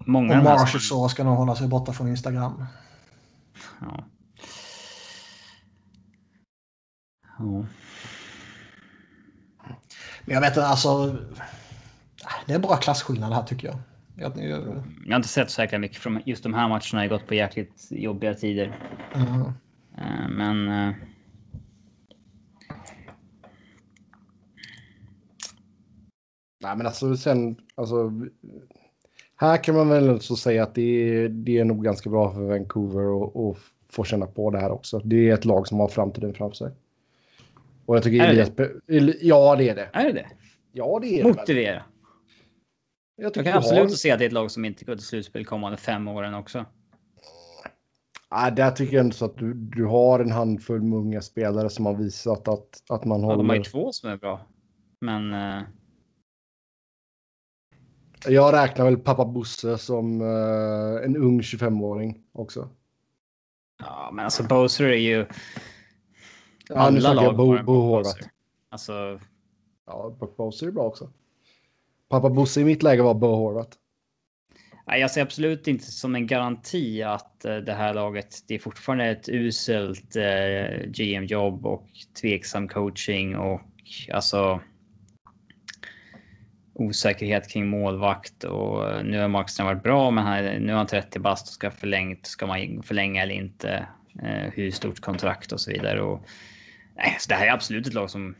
många 0.05 0.37
Och 0.37 0.43
Marshall 0.43 0.67
som- 0.67 0.79
så 0.79 1.09
ska 1.09 1.23
nog 1.23 1.37
hålla 1.37 1.55
sig 1.55 1.67
borta 1.67 1.93
från 1.93 2.07
Instagram. 2.07 2.65
Ja. 3.81 4.03
Ja. 7.39 7.65
Men 10.25 10.33
jag 10.33 10.41
vet 10.41 10.49
inte, 10.49 10.65
alltså. 10.67 11.17
Det 12.45 12.53
är 12.53 12.59
bara 12.59 12.77
klasskillnad 12.77 13.33
här 13.33 13.43
tycker 13.43 13.67
jag. 13.67 13.77
Jag, 14.23 14.49
jag 14.49 14.83
Jag 15.05 15.11
har 15.11 15.15
inte 15.15 15.27
sett 15.27 15.49
så 15.49 15.61
jäkla 15.61 15.79
mycket 15.79 15.97
från 15.97 16.19
just 16.25 16.43
de 16.43 16.53
här 16.53 16.67
matcherna. 16.67 16.81
har 16.93 17.03
ju 17.03 17.09
gått 17.09 17.27
på 17.27 17.33
jäkligt 17.33 17.87
jobbiga 17.89 18.33
tider. 18.33 18.79
mm. 19.15 19.41
Eh, 19.97 20.29
Men... 20.29 20.67
eh, 20.89 20.95
Nej, 26.63 26.77
men 26.77 26.85
alltså 26.85 27.15
sen, 27.17 27.55
alltså. 27.75 28.11
Här 29.35 29.63
kan 29.63 29.75
man 29.75 29.89
väl 29.89 30.19
så 30.21 30.35
säga 30.35 30.63
att 30.63 30.75
det 30.75 30.81
är, 30.81 31.29
det 31.29 31.57
är 31.59 31.65
nog 31.65 31.83
ganska 31.83 32.09
bra 32.09 32.33
för 32.33 32.41
Vancouver 32.41 33.23
att 33.25 33.35
att 33.35 33.57
få 33.89 34.03
känna 34.03 34.25
på 34.25 34.51
det 34.51 34.59
här 34.59 34.71
också. 34.71 34.99
Det 34.99 35.29
är 35.29 35.33
ett 35.33 35.45
lag 35.45 35.67
som 35.67 35.79
har 35.79 35.87
framtiden 35.87 36.33
framför 36.33 36.55
sig. 36.55 36.71
Och 37.85 37.95
jag 37.95 38.03
tycker 38.03 38.23
Är 38.25 38.27
det 38.27 38.31
Elias, 38.33 38.49
Eli- 38.87 39.17
ja 39.21 39.55
det 39.55 39.69
är 39.69 39.75
det. 39.75 39.89
Är 39.93 40.03
det 40.05 40.11
det? 40.13 40.25
Ja 40.71 40.99
det 41.01 41.07
är 41.07 41.23
det. 41.23 41.29
väl. 41.29 41.37
Motivera. 41.37 41.83
Jag 43.15 43.25
Jag 43.25 43.33
kan 43.33 43.43
du 43.43 43.49
har- 43.51 43.57
absolut 43.57 43.97
se 43.97 44.11
att 44.11 44.19
det 44.19 44.25
är 44.25 44.27
ett 44.27 44.33
lag 44.33 44.51
som 44.51 44.65
inte 44.65 44.85
går 44.85 44.95
till 44.95 45.05
slutspel 45.05 45.45
kommande 45.45 45.77
fem 45.77 46.07
åren 46.07 46.33
också. 46.33 46.65
Ja, 48.29 48.49
där 48.51 48.71
tycker 48.71 48.93
jag 48.95 49.01
ändå 49.03 49.13
så 49.15 49.25
att 49.25 49.37
du, 49.37 49.53
du 49.53 49.85
har 49.85 50.19
en 50.19 50.31
handfull 50.31 50.81
med 50.81 50.99
unga 50.99 51.21
spelare 51.21 51.69
som 51.69 51.85
har 51.85 51.93
visat 51.93 52.47
att, 52.47 52.83
att 52.89 53.05
man 53.05 53.21
Ja, 53.21 53.35
de 53.35 53.49
har 53.49 53.55
ju 53.55 53.63
två 53.63 53.91
som 53.91 54.09
är 54.09 54.17
bra. 54.17 54.41
Men 55.01 55.33
eh, 55.33 55.61
Jag 58.27 58.53
räknar 58.53 58.85
väl 58.85 58.97
pappa 58.97 59.25
Bosse 59.25 59.77
som 59.77 60.21
eh, 60.21 61.05
en 61.05 61.17
ung 61.17 61.41
25-åring 61.41 62.23
också. 62.31 62.69
ja, 63.79 64.09
men 64.13 64.25
alltså 64.25 64.43
Boser 64.43 64.85
är 64.85 64.93
ju. 64.97 65.25
Ja, 66.69 66.75
nu 66.75 66.79
alla 66.79 66.99
snackar 66.99 67.15
lag 67.15 67.25
jag 67.25 67.35
Bo, 67.37 67.55
har 67.55 67.63
Bo. 67.63 67.73
Boser. 68.03 68.25
Alltså, 68.69 69.19
Ja, 69.85 70.15
Boser 70.37 70.67
är 70.67 70.71
bra 70.71 70.83
också. 70.83 71.09
Pappa 72.09 72.29
Bosse 72.29 72.61
i 72.61 72.63
mitt 72.63 72.83
läge 72.83 73.01
var 73.01 73.13
Bo 73.13 73.27
Horvath. 73.27 73.77
nej, 74.87 75.01
jag 75.01 75.11
ser 75.11 75.21
absolut 75.21 75.67
inte 75.67 75.85
som 75.91 76.15
en 76.15 76.27
garanti 76.27 77.03
att 77.03 77.45
eh, 77.45 77.57
det 77.57 77.73
här 77.73 77.93
laget. 77.93 78.43
Det 78.47 78.55
är 78.55 78.59
fortfarande 78.59 79.05
ett 79.05 79.29
uselt 79.29 80.15
eh, 80.15 80.87
GM-jobb 80.87 81.65
och 81.65 81.87
tveksam 82.21 82.67
coaching 82.67 83.35
och 83.35 83.61
alltså 84.11 84.61
osäkerhet 86.73 87.49
kring 87.49 87.67
målvakt 87.67 88.43
och 88.43 88.91
eh, 88.91 89.03
nu 89.03 89.19
har 89.19 89.27
Markström 89.27 89.67
varit 89.67 89.83
bra, 89.83 90.11
men 90.11 90.23
han, 90.23 90.45
nu 90.45 90.71
har 90.71 90.77
han 90.77 90.87
30 90.87 91.19
bast 91.19 91.47
och 91.47 91.53
ska 91.53 91.71
förlängt. 91.71 92.25
Ska 92.25 92.47
man 92.47 92.83
förlänga 92.83 93.23
eller 93.23 93.35
inte? 93.35 93.87
Eh, 94.23 94.51
hur 94.53 94.71
stort 94.71 94.99
kontrakt 94.99 95.51
och 95.51 95.61
så 95.61 95.71
vidare. 95.71 96.01
Och, 96.01 96.25
nej, 96.95 97.15
så 97.19 97.29
det 97.29 97.35
här 97.35 97.47
är 97.47 97.51
absolut 97.51 97.87
ett 97.87 97.93
lag 97.93 98.09
som. 98.09 98.35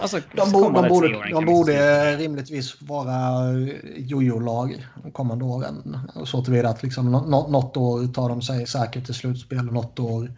Alltså, 0.00 0.20
de, 0.36 0.52
bo, 0.52 0.70
de, 0.70 0.88
borde, 0.88 1.30
de 1.30 1.44
borde 1.46 2.16
rimligtvis 2.16 2.82
vara 2.82 3.52
jojo-lag 3.96 4.86
de 5.02 5.12
kommande 5.12 5.44
åren. 5.44 5.98
Så 6.24 6.44
tillvida 6.44 6.68
att 6.68 6.82
liksom, 6.82 7.10
något 7.50 7.76
år 7.76 8.12
tar 8.12 8.28
de 8.28 8.42
sig 8.42 8.66
säkert 8.66 9.04
till 9.04 9.14
slutspel 9.14 9.68
och 9.68 9.74
något 9.74 9.98
år 9.98 10.32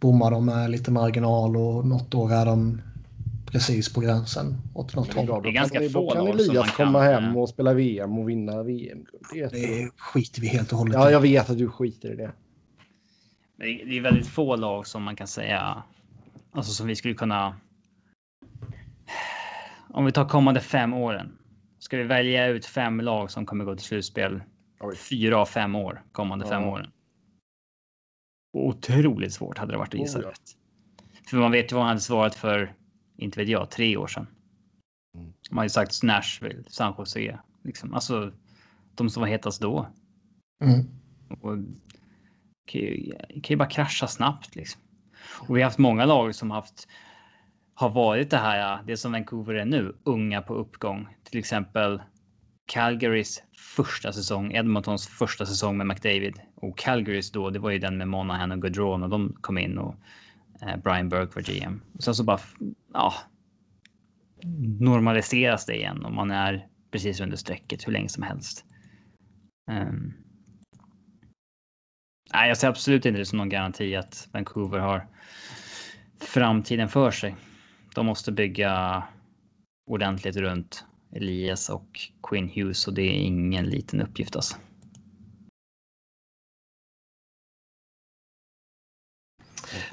bommar 0.00 0.30
de 0.30 0.44
med 0.44 0.70
lite 0.70 0.90
marginal 0.90 1.56
och 1.56 1.86
något 1.86 2.14
år 2.14 2.32
är 2.32 2.46
de 2.46 2.82
precis 3.46 3.94
på 3.94 4.00
gränsen 4.00 4.56
åt 4.74 4.96
något 4.96 5.14
håll. 5.14 5.42
Det 5.42 5.48
är 5.48 5.52
ganska 5.52 5.88
få 5.88 6.10
kan 6.10 6.26
Elias 6.26 6.70
komma 6.76 7.02
hem 7.02 7.36
och 7.36 7.48
spela 7.48 7.74
VM 7.74 8.18
och 8.18 8.28
vinna 8.28 8.62
VM. 8.62 9.06
Det, 9.32 9.52
det 9.52 9.90
skiter 9.96 10.40
vi 10.40 10.46
helt 10.46 10.72
och 10.72 10.78
hållet 10.78 10.94
Ja, 10.94 11.10
jag 11.10 11.20
vet 11.20 11.50
att 11.50 11.58
du 11.58 11.68
skiter 11.68 12.12
i 12.12 12.16
det. 12.16 12.32
Det 13.58 13.96
är 13.96 14.02
väldigt 14.02 14.26
få 14.26 14.56
lag 14.56 14.86
som 14.86 15.02
man 15.02 15.16
kan 15.16 15.26
säga, 15.26 15.82
alltså 16.52 16.72
som 16.72 16.86
vi 16.86 16.96
skulle 16.96 17.14
kunna. 17.14 17.54
Om 19.96 20.04
vi 20.04 20.12
tar 20.12 20.28
kommande 20.28 20.60
fem 20.60 20.94
åren. 20.94 21.38
Ska 21.78 21.96
vi 21.96 22.02
välja 22.02 22.46
ut 22.46 22.66
fem 22.66 23.00
lag 23.00 23.30
som 23.30 23.46
kommer 23.46 23.64
gå 23.64 23.74
till 23.74 23.84
slutspel? 23.84 24.42
Oj. 24.80 24.96
Fyra 24.96 25.38
av 25.38 25.46
fem 25.46 25.74
år 25.74 26.02
kommande 26.12 26.44
ja. 26.44 26.50
fem 26.50 26.64
åren. 26.64 26.90
Otroligt 28.52 29.32
svårt 29.32 29.58
hade 29.58 29.72
det 29.72 29.78
varit 29.78 29.94
att 29.94 30.00
gissa 30.00 30.18
oh, 30.18 30.24
ja. 30.24 30.30
rätt. 30.30 30.56
För 31.28 31.36
man 31.36 31.52
vet 31.52 31.72
ju 31.72 31.74
vad 31.74 31.84
han 31.84 31.88
hade 31.88 32.00
svarat 32.00 32.34
för 32.34 32.74
inte 33.16 33.40
vet 33.40 33.48
jag, 33.48 33.70
tre 33.70 33.96
år 33.96 34.06
sedan. 34.06 34.26
Mm. 35.14 35.32
Man 35.50 35.58
har 35.58 35.64
ju 35.64 35.68
sagt 35.68 36.02
Nashville, 36.02 36.64
San 36.68 36.94
Jose, 36.98 37.38
liksom. 37.64 37.94
Alltså 37.94 38.32
de 38.94 39.10
som 39.10 39.20
var 39.20 39.28
hetast 39.28 39.60
då. 39.60 39.86
Mm. 40.64 40.86
Och 41.28 41.58
kan 42.66 42.80
ju, 42.80 43.12
kan 43.28 43.42
ju 43.42 43.56
bara 43.56 43.70
krascha 43.70 44.06
snabbt 44.06 44.56
liksom. 44.56 44.80
Och 45.48 45.56
vi 45.56 45.60
har 45.60 45.66
haft 45.66 45.78
många 45.78 46.04
lag 46.04 46.34
som 46.34 46.50
haft 46.50 46.88
har 47.76 47.90
varit 47.90 48.30
det 48.30 48.36
här, 48.36 48.82
det 48.86 48.96
som 48.96 49.12
Vancouver 49.12 49.54
är 49.54 49.64
nu, 49.64 49.96
unga 50.04 50.42
på 50.42 50.54
uppgång. 50.54 51.08
Till 51.30 51.38
exempel 51.38 52.02
Calgarys 52.66 53.42
första 53.76 54.12
säsong, 54.12 54.52
Edmontons 54.52 55.08
första 55.08 55.46
säsong 55.46 55.76
med 55.76 55.86
McDavid 55.86 56.40
och 56.54 56.78
Calgarys 56.78 57.30
då, 57.30 57.50
det 57.50 57.58
var 57.58 57.70
ju 57.70 57.78
den 57.78 57.98
med 57.98 58.08
Monahan 58.08 58.52
och 58.52 58.62
Gaudreau 58.62 59.02
och 59.02 59.10
de 59.10 59.36
kom 59.40 59.58
in 59.58 59.78
och 59.78 59.94
Eh, 60.62 60.76
Brian 60.76 61.08
Burke 61.08 61.34
var 61.34 61.42
GM. 61.42 61.80
Och 61.94 62.02
sen 62.02 62.14
så 62.14 62.24
bara 62.24 62.40
ja, 62.92 63.14
normaliseras 64.78 65.66
det 65.66 65.74
igen 65.76 66.04
och 66.04 66.12
man 66.12 66.30
är 66.30 66.68
precis 66.90 67.20
under 67.20 67.36
strecket 67.36 67.86
hur 67.86 67.92
länge 67.92 68.08
som 68.08 68.22
helst. 68.22 68.64
Um, 69.70 70.14
nej, 72.32 72.48
jag 72.48 72.56
ser 72.56 72.68
absolut 72.68 73.06
inte 73.06 73.18
det 73.18 73.26
som 73.26 73.38
någon 73.38 73.48
garanti 73.48 73.96
att 73.96 74.28
Vancouver 74.32 74.78
har 74.78 75.06
framtiden 76.20 76.88
för 76.88 77.10
sig. 77.10 77.36
De 77.96 78.06
måste 78.06 78.32
bygga 78.32 79.04
ordentligt 79.86 80.36
runt 80.36 80.84
Elias 81.12 81.68
och 81.68 82.00
Quinn 82.22 82.48
Hughes 82.48 82.88
och 82.88 82.94
det 82.94 83.02
är 83.02 83.12
ingen 83.12 83.64
liten 83.64 84.02
uppgift 84.02 84.36
alltså. 84.36 84.56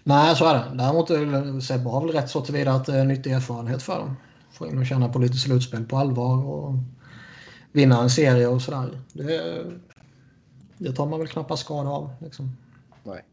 Nej, 0.04 0.36
så 0.36 0.46
är 0.46 0.54
det. 0.54 0.78
Däremot 0.78 1.10
är 1.10 1.60
Sebbe 1.60 1.90
har 1.90 2.02
väl 2.02 2.16
rätt 2.16 2.30
så 2.30 2.42
tillvida 2.42 2.72
att 2.72 2.86
det 2.86 2.96
är 2.96 3.06
nyttig 3.06 3.32
erfarenhet 3.32 3.84
för 3.84 4.00
dem. 4.00 4.16
Få 4.52 4.68
in 4.68 4.78
och 4.78 4.86
känna 4.86 5.10
på 5.10 5.20
lite 5.20 5.38
slutspel 5.38 5.86
på 5.86 5.98
allvar 5.98 6.46
och 6.46 6.74
vinna 7.72 8.02
en 8.02 8.10
serie 8.10 8.48
och 8.48 8.62
sådär. 8.62 9.02
Det, 9.14 9.66
det 10.78 10.94
tar 10.94 11.06
man 11.08 11.20
väl 11.20 11.28
knappast 11.28 11.64
skada 11.64 11.90
av. 11.90 12.14
Liksom. 12.22 12.58
Nej. 13.04 13.26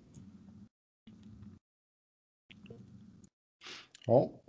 Ja. 4.06 4.39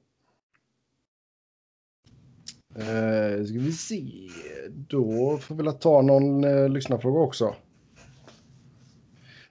Eh, 2.76 3.46
ska 3.46 3.60
vi 3.60 3.72
se. 3.72 4.30
Då 4.70 5.38
får 5.38 5.56
vi 5.56 5.64
väl 5.64 5.74
ta 5.74 6.02
någon 6.02 6.44
eh, 6.44 6.70
lyssnarfråga 6.70 7.20
också. 7.20 7.56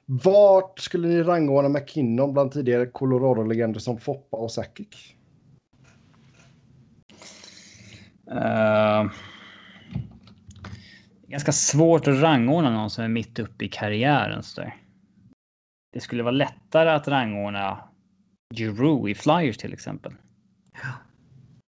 Vart 0.07 0.79
skulle 0.79 1.09
ni 1.09 1.23
rangordna 1.23 1.69
McKinnon 1.69 2.33
bland 2.33 2.53
tidigare 2.53 2.87
Colorado-legender 2.87 3.81
som 3.81 3.99
Foppa 3.99 4.37
och 4.37 4.51
Sakic? 4.51 5.15
Uh, 8.31 9.13
ganska 11.27 11.53
svårt 11.53 12.09
att 12.09 12.21
rangordna 12.23 12.71
någon 12.71 12.91
som 12.91 13.05
är 13.05 13.09
mitt 13.09 13.39
uppe 13.39 13.65
i 13.65 13.69
karriären. 13.69 14.43
Så 14.43 14.61
där. 14.61 14.77
Det 15.93 16.01
skulle 16.01 16.23
vara 16.23 16.35
lättare 16.35 16.91
att 16.91 17.09
rangordna 17.09 17.89
Giroux 18.55 19.11
i 19.11 19.15
Flyers 19.15 19.57
till 19.57 19.73
exempel. 19.73 20.13
Ja. 20.73 20.89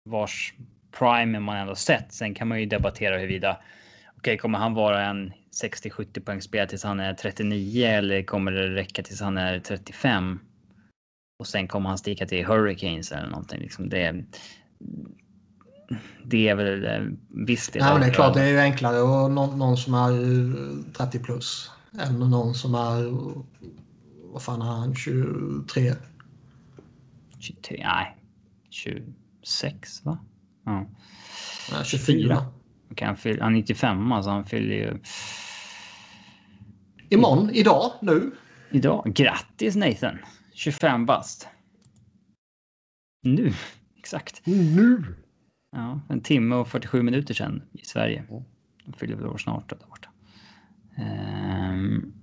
Vars 0.10 0.54
prime 0.92 1.40
man 1.40 1.58
ändå 1.58 1.76
sett. 1.76 2.14
Sen 2.14 2.34
kan 2.34 2.48
man 2.48 2.60
ju 2.60 2.66
debattera 2.66 3.18
huruvida 3.18 3.52
okej, 3.52 4.18
okay, 4.18 4.38
kommer 4.38 4.60
han 4.60 4.74
vara 4.74 5.06
en 5.06 5.34
60-70 5.64 6.20
poäng 6.20 6.42
spel 6.42 6.68
tills 6.68 6.84
han 6.84 7.00
är 7.00 7.14
39 7.14 7.88
eller 7.88 8.24
kommer 8.24 8.52
det 8.52 8.76
räcka 8.76 9.04
tills 9.04 9.22
han 9.22 9.38
är 9.38 9.60
35? 9.60 10.40
Och 11.40 11.48
sen 11.48 11.68
kommer 11.68 11.90
han 11.90 11.98
sticka 11.98 12.26
till 12.26 12.46
Hurricanes 12.46 13.12
eller 13.12 13.30
någonting. 13.30 13.60
Liksom 13.60 13.90
det, 13.90 14.24
det 16.24 16.50
är 16.50 16.56
väl 16.56 16.86
eh, 16.86 17.02
visst. 17.30 17.74
Det, 17.74 17.80
men 17.80 18.02
det 18.02 18.08
är 18.08 18.14
klart, 18.14 18.34
det 18.34 18.42
är 18.42 18.50
ju 18.50 18.60
enklare 18.60 19.02
och 19.02 19.32
någon, 19.32 19.60
någon 19.60 19.78
som 19.78 19.94
är 19.94 20.94
30 20.94 21.20
plus 21.20 21.72
än 22.00 22.20
någon 22.20 22.54
som 22.54 22.76
är 22.76 23.12
vad 24.34 24.44
fan 24.44 24.62
är 24.62 24.66
han 24.66 24.96
23? 24.96 25.94
23? 27.40 27.84
Nej, 27.84 28.18
26 28.70 30.06
va? 30.06 30.18
Ja. 30.64 30.86
ja 31.72 31.84
24. 31.84 32.46
Okay, 32.92 33.06
han, 33.06 33.18
fyll, 33.18 33.42
han 33.42 33.52
är 33.52 33.58
95 33.58 34.12
alltså 34.12 34.32
han 34.32 34.46
fyller 34.46 34.76
ju... 34.76 35.00
Imorgon, 37.10 37.50
idag, 37.50 37.92
nu. 38.02 38.32
Idag. 38.72 39.12
Grattis 39.16 39.76
Nathan! 39.76 40.18
25 40.54 41.06
bast. 41.06 41.48
Nu, 43.24 43.54
exakt. 43.98 44.42
Nu! 44.46 45.04
Ja, 45.72 46.02
en 46.10 46.22
timme 46.22 46.56
och 46.56 46.68
47 46.68 47.04
minuter 47.04 47.34
sedan 47.34 47.64
i 47.74 47.86
Sverige. 47.86 48.24
De 48.86 48.94
fyller 48.94 49.16
väl 49.16 49.28
år 49.28 49.38
snart 49.38 49.70
där 49.70 49.78
borta. 49.90 50.10
Um, 50.98 52.14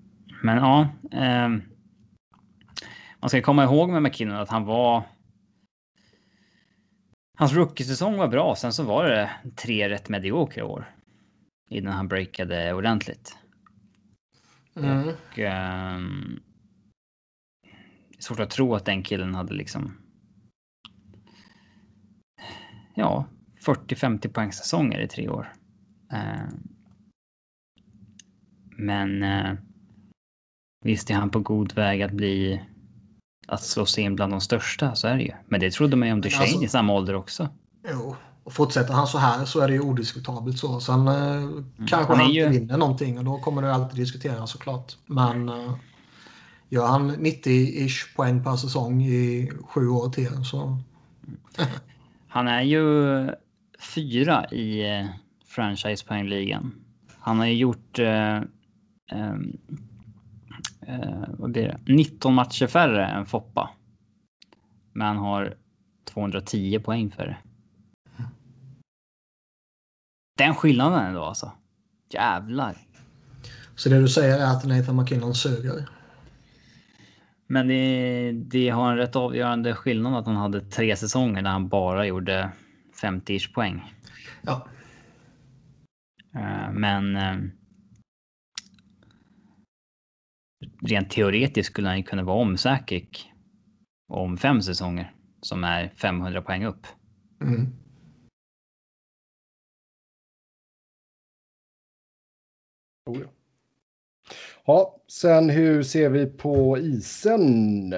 men 0.42 0.56
ja. 0.56 0.88
Um, 1.02 1.62
man 3.20 3.30
ska 3.30 3.42
komma 3.42 3.64
ihåg 3.64 3.90
med 3.90 4.02
McKinnon 4.02 4.36
att 4.36 4.48
han 4.48 4.64
var 4.64 5.04
Hans 7.38 7.52
rookie-säsong 7.52 8.16
var 8.16 8.28
bra, 8.28 8.56
sen 8.56 8.72
så 8.72 8.84
var 8.84 9.04
det 9.04 9.30
tre 9.56 9.88
rätt 9.88 10.08
mediokra 10.08 10.64
år. 10.64 10.94
Innan 11.70 11.92
han 11.92 12.08
breakade 12.08 12.74
ordentligt. 12.74 13.38
Mm. 14.76 15.08
Och... 15.08 15.38
Um, 15.38 16.40
svårt 18.18 18.40
att 18.40 18.50
tro 18.50 18.74
att 18.74 18.84
den 18.84 19.02
killen 19.02 19.34
hade 19.34 19.54
liksom... 19.54 19.98
Ja, 22.94 23.26
40-50 23.66 24.28
poäng 24.28 24.52
säsonger 24.52 25.00
i 25.00 25.08
tre 25.08 25.28
år. 25.28 25.52
Uh, 26.12 26.48
men 28.76 29.22
uh, 29.22 29.54
visst 30.84 31.10
är 31.10 31.14
han 31.14 31.30
på 31.30 31.40
god 31.40 31.74
väg 31.74 32.02
att 32.02 32.12
bli 32.12 32.62
att 33.48 33.62
slå 33.62 33.86
sig 33.86 34.04
in 34.04 34.16
bland 34.16 34.32
de 34.32 34.40
största, 34.40 34.94
så 34.94 35.08
är 35.08 35.16
det 35.16 35.22
ju. 35.22 35.32
Men 35.46 35.60
det 35.60 35.70
trodde 35.70 35.96
man 35.96 36.08
ju 36.08 36.14
om 36.14 36.20
Duchene 36.20 36.42
alltså, 36.42 36.62
i 36.62 36.68
samma 36.68 36.92
ålder 36.92 37.14
också. 37.14 37.48
Jo, 37.90 38.16
och 38.44 38.52
fortsätter 38.52 38.94
han 38.94 39.06
så 39.06 39.18
här 39.18 39.44
så 39.44 39.60
är 39.60 39.68
det 39.68 39.74
ju 39.74 39.80
odiskutabelt 39.80 40.58
så. 40.58 40.80
Sen 40.80 41.08
eh, 41.08 41.36
mm. 41.36 41.64
kanske 41.88 42.12
han, 42.12 42.24
han 42.24 42.32
ju... 42.32 42.48
vinner 42.48 42.76
någonting 42.76 43.18
och 43.18 43.24
då 43.24 43.38
kommer 43.38 43.62
det 43.62 43.74
alltid 43.74 43.98
diskuteras 43.98 44.50
såklart. 44.50 44.96
Men 45.06 45.48
eh, 45.48 45.74
gör 46.68 46.86
han 46.86 47.16
90-ish 47.16 48.16
poäng 48.16 48.44
per 48.44 48.56
säsong 48.56 49.02
i 49.02 49.50
sju 49.64 49.88
år 49.88 50.10
till 50.10 50.44
så... 50.44 50.78
han 52.28 52.48
är 52.48 52.62
ju 52.62 52.84
fyra 53.94 54.50
i 54.50 54.90
eh, 54.90 55.06
franchisepoängligan. 55.46 56.74
Han 57.18 57.38
har 57.38 57.46
ju 57.46 57.54
gjort 57.54 57.98
eh, 57.98 58.40
um, 59.12 59.58
eh, 60.88 61.24
vad 61.28 61.52
blir 61.52 61.62
det? 61.62 61.92
19 61.92 62.34
matcher 62.34 62.66
färre 62.66 63.06
än 63.06 63.26
Foppa. 63.26 63.70
Men 64.92 65.06
han 65.06 65.16
har 65.16 65.56
210 66.04 66.80
poäng 66.84 67.10
färre. 67.10 67.36
Den 70.38 70.54
skillnaden 70.54 71.06
ändå 71.06 71.24
alltså. 71.24 71.52
Jävlar. 72.10 72.76
Så 73.74 73.88
det 73.88 74.00
du 74.00 74.08
säger 74.08 74.38
är 74.38 74.50
att 74.50 74.64
Nathan 74.64 74.96
McKinnon 74.96 75.34
suger? 75.34 75.88
Men 77.46 77.68
det, 77.68 78.32
det 78.32 78.68
har 78.68 78.90
en 78.92 78.96
rätt 78.96 79.16
avgörande 79.16 79.74
skillnad 79.74 80.14
att 80.14 80.26
han 80.26 80.36
hade 80.36 80.60
tre 80.60 80.96
säsonger 80.96 81.42
där 81.42 81.50
han 81.50 81.68
bara 81.68 82.06
gjorde 82.06 82.50
50 83.00 83.38
poäng. 83.54 83.94
Ja. 84.42 84.68
Eh, 86.34 86.72
men 86.72 87.16
eh, 87.16 87.36
rent 90.82 91.10
teoretiskt 91.10 91.72
skulle 91.72 91.88
han 91.88 91.96
ju 91.96 92.02
kunna 92.02 92.22
vara 92.22 92.36
om 92.36 92.56
Sakic 92.56 93.26
om 94.08 94.36
fem 94.36 94.62
säsonger 94.62 95.12
som 95.42 95.64
är 95.64 95.88
500 95.88 96.42
poäng 96.42 96.64
upp. 96.64 96.86
Mm. 97.42 97.66
Oh, 103.06 103.18
ja. 103.20 103.26
ja, 104.66 104.96
sen 105.06 105.50
hur 105.50 105.82
ser 105.82 106.08
vi 106.08 106.26
på 106.26 106.78
isen? 106.78 107.94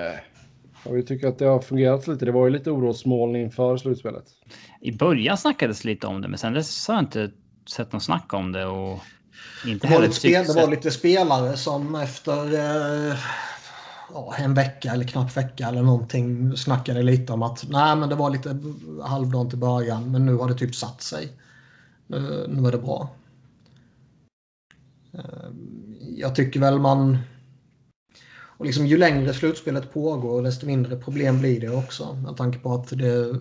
Och 0.84 0.96
vi 0.96 1.02
tycker 1.02 1.28
att 1.28 1.38
det 1.38 1.44
har 1.44 1.60
fungerat 1.60 2.08
lite. 2.08 2.24
Det 2.24 2.32
var 2.32 2.46
ju 2.46 2.52
lite 2.52 2.70
orosmoln 2.70 3.36
inför 3.36 3.76
slutspelet. 3.76 4.24
I 4.80 4.92
början 4.92 5.36
snackades 5.36 5.84
lite 5.84 6.06
om 6.06 6.22
det, 6.22 6.28
men 6.28 6.38
sen 6.38 6.52
dess 6.52 6.88
har 6.88 6.94
jag 6.94 7.02
inte 7.02 7.30
sett 7.70 7.92
någon 7.92 8.00
snack 8.00 8.34
om 8.34 8.52
det 8.52 8.66
och 8.66 8.98
inte 9.66 9.86
Det 9.86 9.94
var, 9.94 10.02
lite 10.02 10.14
spel, 10.14 10.46
det 10.46 10.52
var 10.52 10.70
lite 10.70 10.90
spelare 10.90 11.56
som 11.56 11.94
efter 11.94 12.54
eh, 12.54 13.16
ja, 14.12 14.34
en 14.38 14.54
vecka 14.54 14.92
eller 14.92 15.04
knappt 15.04 15.36
vecka 15.36 15.68
eller 15.68 15.82
någonting 15.82 16.56
snackade 16.56 17.02
lite 17.02 17.32
om 17.32 17.42
att 17.42 17.64
nej 17.68 17.96
men 17.96 18.08
det 18.08 18.14
var 18.14 18.30
lite 18.30 18.58
halvdant 19.02 19.54
i 19.54 19.56
början 19.56 20.12
men 20.12 20.26
nu 20.26 20.34
har 20.34 20.48
det 20.48 20.54
typ 20.54 20.74
satt 20.74 21.02
sig. 21.02 21.32
Nu, 22.06 22.46
nu 22.48 22.68
är 22.68 22.72
det 22.72 22.78
bra. 22.78 23.10
Eh, 25.12 25.50
Jag 26.16 26.34
tycker 26.34 26.60
väl 26.60 26.78
man... 26.78 27.18
Och 28.58 28.66
liksom 28.66 28.86
ju 28.86 28.96
längre 28.96 29.34
slutspelet 29.34 29.92
pågår 29.92 30.42
desto 30.42 30.66
mindre 30.66 30.96
problem 30.96 31.40
blir 31.40 31.60
det 31.60 31.70
också. 31.70 32.14
Med 32.14 32.36
tanke 32.36 32.58
på 32.58 32.74
att 32.74 32.88
det 32.88 33.40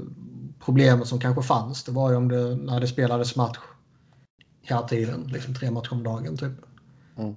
problemet 0.65 1.07
som 1.07 1.19
kanske 1.19 1.43
fanns 1.43 1.83
det 1.83 1.91
var 1.91 2.09
ju 2.09 2.15
om 2.15 2.27
det 2.27 2.55
när 2.55 2.79
det 2.79 2.87
spelades 2.87 3.35
match 3.35 3.57
hela 4.69 4.87
tiden. 4.87 5.27
Liksom 5.27 5.55
tre 5.55 5.71
matcher 5.71 5.93
om 5.93 6.03
dagen 6.03 6.37
typ. 6.37 6.53
Mm. 7.17 7.35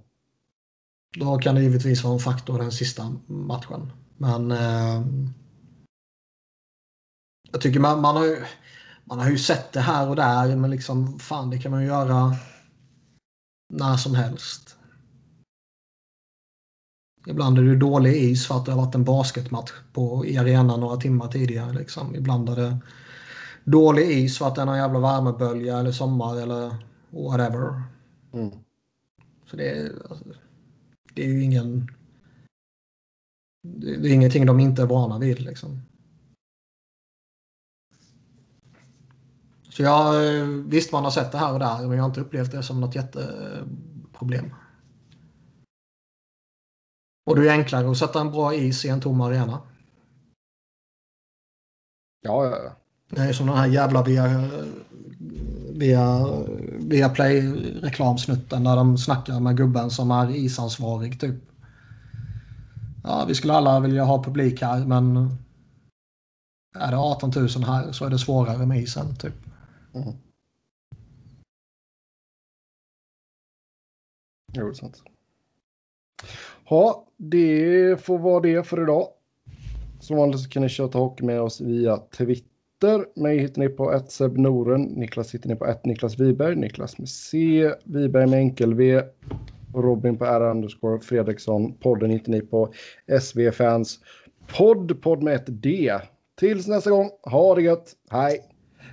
Då 1.18 1.38
kan 1.38 1.54
det 1.54 1.62
givetvis 1.62 2.04
vara 2.04 2.14
en 2.14 2.20
faktor 2.20 2.58
den 2.58 2.72
sista 2.72 3.16
matchen. 3.26 3.92
Men 4.16 4.52
eh, 4.52 5.06
jag 7.52 7.60
tycker 7.60 7.80
man, 7.80 8.00
man, 8.00 8.16
har 8.16 8.24
ju, 8.24 8.44
man 9.04 9.18
har 9.18 9.30
ju 9.30 9.38
sett 9.38 9.72
det 9.72 9.80
här 9.80 10.08
och 10.08 10.16
där 10.16 10.56
men 10.56 10.70
liksom 10.70 11.18
fan 11.18 11.50
det 11.50 11.58
kan 11.58 11.70
man 11.70 11.80
ju 11.80 11.86
göra 11.86 12.36
när 13.72 13.96
som 13.96 14.14
helst. 14.14 14.76
Ibland 17.26 17.58
är 17.58 17.62
det 17.62 17.76
dålig 17.76 18.16
is 18.16 18.46
för 18.46 18.54
att 18.54 18.66
det 18.66 18.72
har 18.72 18.84
varit 18.84 18.94
en 18.94 19.04
basketmatch 19.04 19.72
på, 19.92 20.26
i 20.26 20.38
arenan 20.38 20.80
några 20.80 20.96
timmar 20.96 21.28
tidigare. 21.28 21.72
Liksom. 21.72 22.14
Ibland 22.14 22.48
är 22.48 22.56
det 22.56 22.78
dålig 23.64 24.10
is 24.10 24.38
för 24.38 24.48
att 24.48 24.54
det 24.54 24.62
är 24.62 24.66
någon 24.66 24.76
jävla 24.76 24.98
värmebölja 24.98 25.78
eller 25.78 25.92
sommar 25.92 26.36
eller 26.36 26.76
whatever. 27.12 27.82
Mm. 28.32 28.50
Så 29.46 29.56
det 29.56 29.70
är, 29.70 30.06
alltså, 30.10 30.24
det 31.14 31.22
är 31.24 31.28
ju 31.28 31.42
ingen... 31.42 31.88
Det 33.62 34.08
är 34.08 34.14
ingenting 34.14 34.46
de 34.46 34.60
inte 34.60 34.82
är 34.82 34.86
vana 34.86 35.18
vid 35.18 35.40
liksom. 35.40 35.80
Så 39.68 39.82
jag, 39.82 40.22
visst 40.46 40.92
man 40.92 41.04
har 41.04 41.10
sett 41.10 41.32
det 41.32 41.38
här 41.38 41.52
och 41.52 41.58
där 41.58 41.78
men 41.88 41.96
jag 41.96 42.02
har 42.02 42.08
inte 42.08 42.20
upplevt 42.20 42.50
det 42.50 42.62
som 42.62 42.80
något 42.80 42.94
jätteproblem. 42.94 44.54
Och 47.24 47.36
det 47.36 47.48
är 47.48 47.52
enklare 47.52 47.90
att 47.90 47.98
sätta 47.98 48.20
en 48.20 48.30
bra 48.30 48.54
is 48.54 48.84
i 48.84 48.88
en 48.88 49.00
tom 49.00 49.20
arena. 49.20 49.62
Ja, 52.20 52.44
ja, 52.44 52.58
ja. 52.64 52.76
Det 53.08 53.20
är 53.20 53.32
som 53.32 53.46
den 53.46 53.56
här 53.56 53.66
jävla 53.66 54.02
via, 54.02 54.50
via, 55.82 56.26
via 56.78 57.08
play 57.08 57.52
reklamsnutten 57.82 58.64
där 58.64 58.76
de 58.76 58.98
snackar 58.98 59.40
med 59.40 59.56
gubben 59.56 59.90
som 59.90 60.10
är 60.10 60.30
isansvarig 60.30 61.20
typ. 61.20 61.34
Ja, 63.04 63.24
vi 63.28 63.34
skulle 63.34 63.52
alla 63.52 63.80
vilja 63.80 64.04
ha 64.04 64.24
publik 64.24 64.62
här 64.62 64.86
men 64.86 65.16
är 66.74 66.90
det 66.90 66.98
18 66.98 67.32
000 67.36 67.48
här 67.48 67.92
så 67.92 68.04
är 68.04 68.10
det 68.10 68.18
svårare 68.18 68.66
med 68.66 68.78
isen 68.78 69.16
typ. 69.16 69.34
Mm. 69.94 70.14
Jo, 74.52 74.64
det 74.64 74.70
är 74.70 74.74
sant. 74.74 75.02
Ja, 76.68 77.06
det 77.16 78.04
får 78.04 78.18
vara 78.18 78.40
det 78.40 78.66
för 78.66 78.82
idag. 78.82 79.08
Som 80.00 80.16
vanligt 80.16 80.40
så 80.40 80.48
kan 80.48 80.62
ni 80.62 80.68
köra 80.68 80.98
hockey 80.98 81.24
med 81.24 81.40
oss 81.40 81.60
via 81.60 81.96
Twitter. 81.96 82.51
Mig 83.14 83.38
hittar 83.38 83.62
ni 83.62 83.68
på 83.68 83.92
ett 83.92 84.12
Seb 84.12 84.38
Noren. 84.38 84.82
Niklas 84.82 85.34
hittar 85.34 85.48
ni 85.48 85.56
på 85.56 85.66
ett 85.66 85.84
Niklas 85.84 86.18
Wiberg. 86.18 86.56
Niklas 86.56 86.98
med 86.98 87.08
C. 87.08 87.72
Wiberg 87.84 88.26
med 88.26 88.38
enkel 88.38 88.74
V. 88.74 89.02
Och 89.72 89.84
Robin 89.84 90.18
på 90.18 90.24
R 90.24 90.50
underscore 90.50 91.00
Fredriksson. 91.00 91.72
Podden 91.72 92.10
hittar 92.10 92.32
ni 92.32 92.40
på 92.40 92.72
SV 93.20 93.50
Fans 93.50 93.98
podd. 94.56 95.02
Podd 95.02 95.22
med 95.22 95.34
ett 95.34 95.62
D. 95.62 95.92
Tills 96.38 96.66
nästa 96.66 96.90
gång. 96.90 97.10
Ha 97.22 97.54
det 97.54 97.62
gött. 97.62 97.92
Hej. 98.10 98.40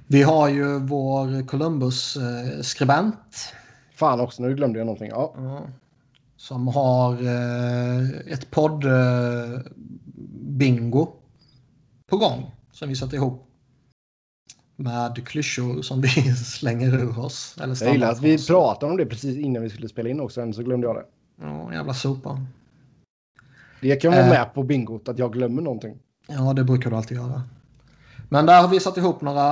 Vi 0.07 0.21
har 0.21 0.49
ju 0.49 0.79
vår 0.79 1.47
Columbus-skribent. 1.47 3.53
Fan 3.95 4.19
också, 4.19 4.43
nu 4.43 4.55
glömde 4.55 4.79
jag 4.79 4.85
någonting. 4.85 5.09
Ja. 5.09 5.35
Som 6.37 6.67
har 6.67 7.13
eh, 7.13 8.09
ett 8.33 8.51
podd-bingo 8.51 11.07
på 12.07 12.17
gång. 12.17 12.51
Som 12.71 12.89
vi 12.89 12.95
satte 12.95 13.15
ihop. 13.15 13.48
Med 14.81 15.27
klyschor 15.27 15.81
som 15.81 16.01
vi 16.01 16.07
slänger 16.35 16.93
ur 16.97 17.19
oss. 17.19 17.55
Eller 17.61 17.83
Jag 17.83 17.93
gillar 17.93 18.11
att 18.11 18.21
vi 18.21 18.37
standardfraser. 18.37 18.53
pratade 18.53 18.91
om 18.91 18.97
det 18.97 19.05
precis 19.05 19.37
innan 19.37 19.63
vi 19.63 19.69
skulle 19.69 19.89
spela 19.89 20.09
in 20.09 20.19
också, 20.19 20.53
så 20.53 20.63
glömde 20.63 20.87
jag 20.87 20.95
det. 20.95 21.05
Ja, 21.41 21.73
jävla 21.73 21.93
sopa. 21.93 22.45
Det 23.81 23.95
kan 23.95 24.11
vara 24.11 24.21
Eh. 24.23 24.29
med 24.29 24.53
på 24.53 24.63
bingot, 24.63 25.09
att 25.09 25.19
jag 25.19 25.33
glömmer 25.33 25.61
någonting. 25.61 25.97
Ja, 26.27 26.53
det 26.53 26.63
brukar 26.63 26.89
du 26.89 26.95
alltid 26.95 27.17
göra. 27.17 27.43
Men 28.29 28.45
där 28.45 28.61
har 28.61 28.67
vi 28.69 28.79
satt 28.79 28.97
ihop 28.97 29.21
några 29.21 29.43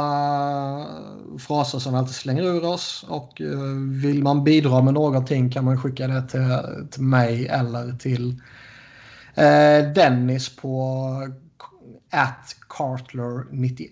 fraser 1.40 1.80
som 1.80 1.94
vi 1.94 2.00
alltid 2.00 2.16
slänger 2.16 2.44
ur 2.44 2.66
oss. 2.66 3.06
Och 3.10 3.42
eh, 3.42 3.58
vill 4.04 4.24
man 4.24 4.44
bidra 4.44 4.82
med 4.82 4.94
någonting 4.94 5.50
kan 5.52 5.66
man 5.66 5.82
skicka 5.82 6.08
det 6.08 6.28
till, 6.28 6.88
till 6.92 7.04
mig 7.04 7.48
eller 7.48 7.98
till 7.98 8.30
eh, 9.36 9.94
Dennis 9.96 10.56
på 10.56 11.08
at 12.12 12.56
Cartler91 12.70 13.90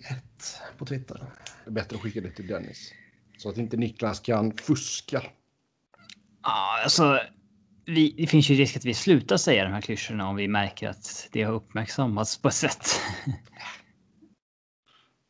på 0.78 0.86
Twitter. 0.86 1.20
Det 1.64 1.70
är 1.70 1.72
bättre 1.72 1.96
att 1.96 2.02
skicka 2.02 2.20
det 2.20 2.30
till 2.30 2.46
Dennis. 2.46 2.92
Så 3.38 3.48
att 3.48 3.58
inte 3.58 3.76
Niklas 3.76 4.20
kan 4.20 4.52
fuska. 4.56 5.22
Ja, 6.42 6.82
alltså, 6.84 7.20
vi, 7.84 8.14
det 8.18 8.26
finns 8.26 8.48
ju 8.50 8.54
risk 8.54 8.76
att 8.76 8.84
vi 8.84 8.94
slutar 8.94 9.36
säga 9.36 9.64
de 9.64 9.72
här 9.72 9.80
klyschorna 9.80 10.28
om 10.28 10.36
vi 10.36 10.48
märker 10.48 10.88
att 10.88 11.28
det 11.32 11.42
har 11.42 11.52
uppmärksammats 11.52 12.38
på 12.38 12.48
ett 12.48 12.54
sätt. 12.54 12.86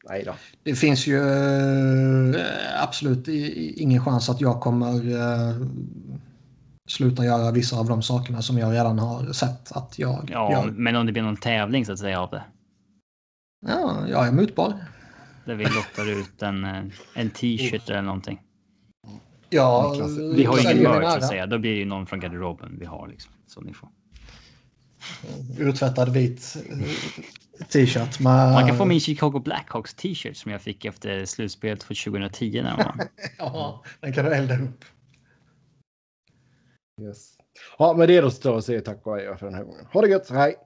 Nej 0.08 0.22
då. 0.24 0.34
Det 0.62 0.74
finns 0.74 1.06
ju 1.06 1.16
eh, 2.36 2.82
absolut 2.82 3.28
ingen 3.78 4.04
chans 4.04 4.28
att 4.28 4.40
jag 4.40 4.60
kommer 4.60 4.92
eh, 5.14 5.56
sluta 6.88 7.24
göra 7.24 7.50
vissa 7.50 7.76
av 7.78 7.86
de 7.86 8.02
sakerna 8.02 8.42
som 8.42 8.58
jag 8.58 8.72
redan 8.72 8.98
har 8.98 9.32
sett 9.32 9.72
att 9.72 9.98
jag 9.98 10.30
Ja, 10.32 10.52
gör. 10.52 10.70
men 10.70 10.96
om 10.96 11.06
det 11.06 11.12
blir 11.12 11.22
någon 11.22 11.36
tävling 11.36 11.86
så 11.86 11.92
att 11.92 11.98
säga 11.98 12.20
av 12.20 12.30
det. 12.30 12.44
Ja, 13.66 14.08
jag 14.08 14.26
är 14.26 14.32
mutbar. 14.32 14.74
Där 15.46 15.54
vi 15.54 15.64
lottar 15.64 16.20
ut 16.20 16.42
en, 16.42 16.64
eh, 16.64 16.84
en 17.14 17.30
t-shirt 17.30 17.90
eller 17.90 18.02
någonting. 18.02 18.40
Ja, 19.50 19.96
Vi 20.34 20.44
har 20.44 20.58
ju 20.58 20.62
ingen 20.62 20.82
merch 20.82 21.16
att 21.16 21.28
säga. 21.28 21.46
Då 21.46 21.58
blir 21.58 21.70
det 21.70 21.78
ju 21.78 21.84
någon 21.84 22.06
från 22.06 22.20
garderoben 22.20 22.76
vi 22.78 22.86
har 22.86 23.08
liksom. 23.08 23.32
Så 23.46 23.60
ni 23.60 23.72
får. 23.72 23.88
Urtvättad 25.58 26.12
vit 26.12 26.56
eh, 26.70 27.66
t-shirt. 27.66 28.20
Med... 28.20 28.52
Man 28.52 28.68
kan 28.68 28.76
få 28.76 28.84
min 28.84 29.00
Chicago 29.00 29.38
Blackhawks 29.44 29.94
t-shirt 29.94 30.36
som 30.36 30.52
jag 30.52 30.62
fick 30.62 30.84
efter 30.84 31.24
slutspelet 31.24 31.82
för 31.82 32.04
2010 32.04 32.62
när 32.62 32.76
vann. 32.76 33.00
Ja, 33.38 33.84
den 34.00 34.12
kan 34.12 34.24
du 34.24 34.34
elda 34.34 34.54
upp. 34.54 34.84
Yes. 37.02 37.32
Ja, 37.78 37.94
med 37.94 38.08
det 38.08 38.20
då 38.20 38.30
så 38.30 38.62
säger 38.62 38.80
tack 38.80 39.06
och 39.06 39.16
adjö 39.16 39.36
för 39.36 39.46
den 39.46 39.54
här 39.54 39.64
gången. 39.64 39.86
Ha 39.92 40.00
det 40.00 40.08
gött, 40.08 40.30
hej! 40.30 40.56